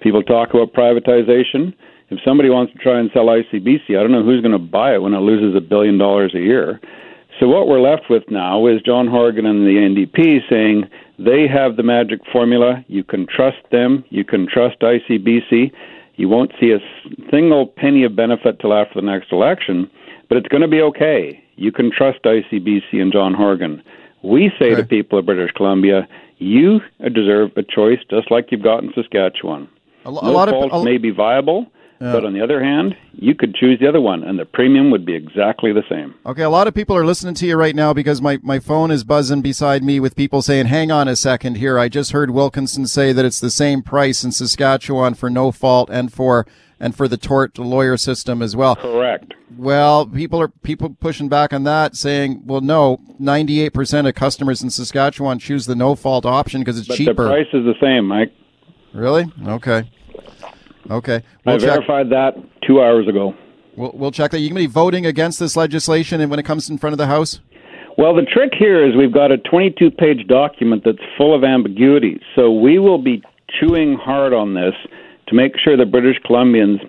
People 0.00 0.22
talk 0.22 0.50
about 0.50 0.74
privatization. 0.74 1.74
If 2.10 2.20
somebody 2.24 2.50
wants 2.50 2.72
to 2.72 2.78
try 2.78 3.00
and 3.00 3.10
sell 3.12 3.26
ICBC, 3.26 3.90
I 3.90 4.02
don't 4.02 4.12
know 4.12 4.22
who's 4.22 4.42
going 4.42 4.52
to 4.52 4.58
buy 4.58 4.94
it 4.94 5.02
when 5.02 5.14
it 5.14 5.18
loses 5.18 5.56
a 5.56 5.60
billion 5.60 5.98
dollars 5.98 6.34
a 6.34 6.40
year. 6.40 6.80
So 7.40 7.48
what 7.48 7.68
we're 7.68 7.80
left 7.80 8.04
with 8.08 8.22
now 8.30 8.66
is 8.66 8.80
John 8.82 9.08
Horgan 9.08 9.44
and 9.44 9.66
the 9.66 9.74
NDP 9.74 10.48
saying 10.48 10.84
they 11.18 11.46
have 11.48 11.76
the 11.76 11.82
magic 11.82 12.20
formula. 12.32 12.84
You 12.88 13.02
can 13.02 13.26
trust 13.26 13.58
them. 13.72 14.04
You 14.10 14.24
can 14.24 14.46
trust 14.46 14.80
ICBC. 14.80 15.72
You 16.16 16.28
won't 16.28 16.52
see 16.60 16.72
a 16.72 16.78
single 17.30 17.66
penny 17.66 18.04
of 18.04 18.16
benefit 18.16 18.58
till 18.60 18.72
after 18.72 19.00
the 19.00 19.06
next 19.06 19.32
election, 19.32 19.90
but 20.28 20.38
it's 20.38 20.48
going 20.48 20.62
to 20.62 20.68
be 20.68 20.80
okay. 20.80 21.42
You 21.56 21.72
can 21.72 21.90
trust 21.90 22.22
ICBC 22.22 22.92
and 22.92 23.12
John 23.12 23.34
Horgan. 23.34 23.82
We 24.22 24.50
say 24.58 24.72
okay. 24.72 24.82
to 24.82 24.86
people 24.86 25.18
of 25.18 25.26
British 25.26 25.52
Columbia, 25.52 26.08
you 26.38 26.80
deserve 27.00 27.50
a 27.56 27.62
choice 27.62 27.98
just 28.10 28.30
like 28.30 28.50
you've 28.50 28.62
got 28.62 28.82
in 28.82 28.92
Saskatchewan. 28.94 29.68
A, 30.04 30.10
no 30.10 30.12
lot 30.12 30.48
of 30.48 30.72
a, 30.72 30.84
may 30.84 30.98
be 30.98 31.10
viable, 31.10 31.66
yeah. 32.00 32.12
But 32.12 32.26
on 32.26 32.34
the 32.34 32.42
other 32.42 32.62
hand, 32.62 32.94
you 33.12 33.34
could 33.34 33.54
choose 33.54 33.80
the 33.80 33.88
other 33.88 34.02
one, 34.02 34.22
and 34.22 34.38
the 34.38 34.44
premium 34.44 34.90
would 34.90 35.06
be 35.06 35.14
exactly 35.14 35.72
the 35.72 35.82
same. 35.88 36.14
Okay, 36.26 36.42
a 36.42 36.50
lot 36.50 36.66
of 36.66 36.74
people 36.74 36.94
are 36.94 37.06
listening 37.06 37.32
to 37.34 37.46
you 37.46 37.56
right 37.56 37.74
now 37.74 37.94
because 37.94 38.20
my, 38.20 38.38
my 38.42 38.58
phone 38.58 38.90
is 38.90 39.02
buzzing 39.02 39.40
beside 39.40 39.82
me 39.82 39.98
with 39.98 40.14
people 40.14 40.42
saying, 40.42 40.66
hang 40.66 40.90
on 40.90 41.08
a 41.08 41.16
second 41.16 41.56
here. 41.56 41.78
I 41.78 41.88
just 41.88 42.12
heard 42.12 42.30
Wilkinson 42.30 42.86
say 42.86 43.12
that 43.12 43.24
it's 43.24 43.40
the 43.40 43.50
same 43.50 43.80
price 43.80 44.24
in 44.24 44.32
Saskatchewan 44.32 45.14
for 45.14 45.30
no 45.30 45.50
fault 45.50 45.88
and 45.90 46.12
for 46.12 46.46
and 46.78 46.94
for 46.94 47.08
the 47.08 47.16
tort 47.16 47.58
lawyer 47.58 47.96
system 47.96 48.42
as 48.42 48.54
well. 48.54 48.76
Correct. 48.76 49.34
Well, 49.56 50.06
people 50.06 50.40
are 50.40 50.48
people 50.48 50.90
pushing 51.00 51.28
back 51.28 51.52
on 51.52 51.64
that, 51.64 51.96
saying, 51.96 52.42
"Well, 52.44 52.60
no, 52.60 53.00
ninety-eight 53.18 53.72
percent 53.72 54.06
of 54.06 54.14
customers 54.14 54.62
in 54.62 54.70
Saskatchewan 54.70 55.38
choose 55.38 55.66
the 55.66 55.74
no-fault 55.74 56.26
option 56.26 56.60
because 56.60 56.78
it's 56.78 56.88
but 56.88 56.96
cheaper." 56.96 57.24
the 57.24 57.30
price 57.30 57.46
is 57.52 57.64
the 57.64 57.74
same, 57.80 58.06
Mike. 58.06 58.32
Really? 58.92 59.26
Okay. 59.46 59.90
Okay. 60.90 61.22
We'll 61.44 61.56
I 61.56 61.58
check. 61.58 61.68
verified 61.68 62.10
that 62.10 62.34
two 62.66 62.82
hours 62.82 63.08
ago. 63.08 63.34
We'll, 63.76 63.92
we'll 63.94 64.10
check 64.10 64.30
that. 64.30 64.40
You 64.40 64.48
going 64.48 64.62
to 64.62 64.68
be 64.68 64.72
voting 64.72 65.04
against 65.04 65.38
this 65.38 65.56
legislation 65.56 66.20
and 66.20 66.30
when 66.30 66.40
it 66.40 66.44
comes 66.44 66.70
in 66.70 66.78
front 66.78 66.92
of 66.92 66.98
the 66.98 67.06
House? 67.06 67.40
Well, 67.98 68.14
the 68.14 68.22
trick 68.22 68.52
here 68.58 68.86
is 68.86 68.94
we've 68.94 69.12
got 69.12 69.32
a 69.32 69.38
22 69.38 69.90
page 69.90 70.26
document 70.28 70.82
that's 70.84 70.98
full 71.16 71.34
of 71.34 71.44
ambiguity. 71.44 72.20
So 72.34 72.52
we 72.52 72.78
will 72.78 72.98
be 72.98 73.22
chewing 73.60 73.94
hard 73.94 74.32
on 74.32 74.54
this 74.54 74.74
to 75.26 75.34
make 75.34 75.56
sure 75.58 75.76
that 75.76 75.90
British 75.90 76.18
Columbians 76.24 76.80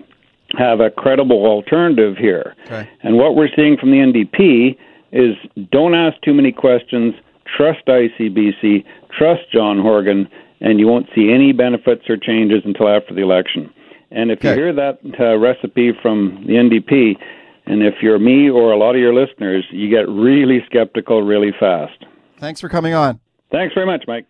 have 0.56 0.80
a 0.80 0.90
credible 0.90 1.46
alternative 1.46 2.16
here. 2.16 2.54
Okay. 2.66 2.88
And 3.02 3.16
what 3.16 3.36
we're 3.36 3.50
seeing 3.54 3.76
from 3.76 3.90
the 3.90 3.98
NDP 3.98 4.76
is 5.12 5.36
don't 5.70 5.94
ask 5.94 6.20
too 6.22 6.34
many 6.34 6.52
questions, 6.52 7.14
trust 7.56 7.84
ICBC, 7.86 8.84
trust 9.16 9.42
John 9.52 9.78
Horgan, 9.78 10.28
and 10.60 10.80
you 10.80 10.86
won't 10.86 11.06
see 11.14 11.32
any 11.32 11.52
benefits 11.52 12.08
or 12.08 12.16
changes 12.16 12.62
until 12.64 12.88
after 12.88 13.14
the 13.14 13.22
election. 13.22 13.72
And 14.10 14.30
if 14.30 14.38
okay. 14.38 14.50
you 14.50 14.54
hear 14.54 14.72
that 14.72 14.98
uh, 15.20 15.36
recipe 15.36 15.92
from 16.00 16.44
the 16.46 16.54
NDP, 16.54 17.18
and 17.66 17.82
if 17.82 17.96
you're 18.00 18.18
me 18.18 18.48
or 18.48 18.72
a 18.72 18.78
lot 18.78 18.94
of 18.94 19.00
your 19.00 19.14
listeners, 19.14 19.64
you 19.70 19.90
get 19.90 20.08
really 20.08 20.64
skeptical 20.66 21.22
really 21.22 21.52
fast. 21.60 22.04
Thanks 22.38 22.60
for 22.60 22.68
coming 22.68 22.94
on. 22.94 23.20
Thanks 23.50 23.74
very 23.74 23.86
much, 23.86 24.04
Mike. 24.06 24.26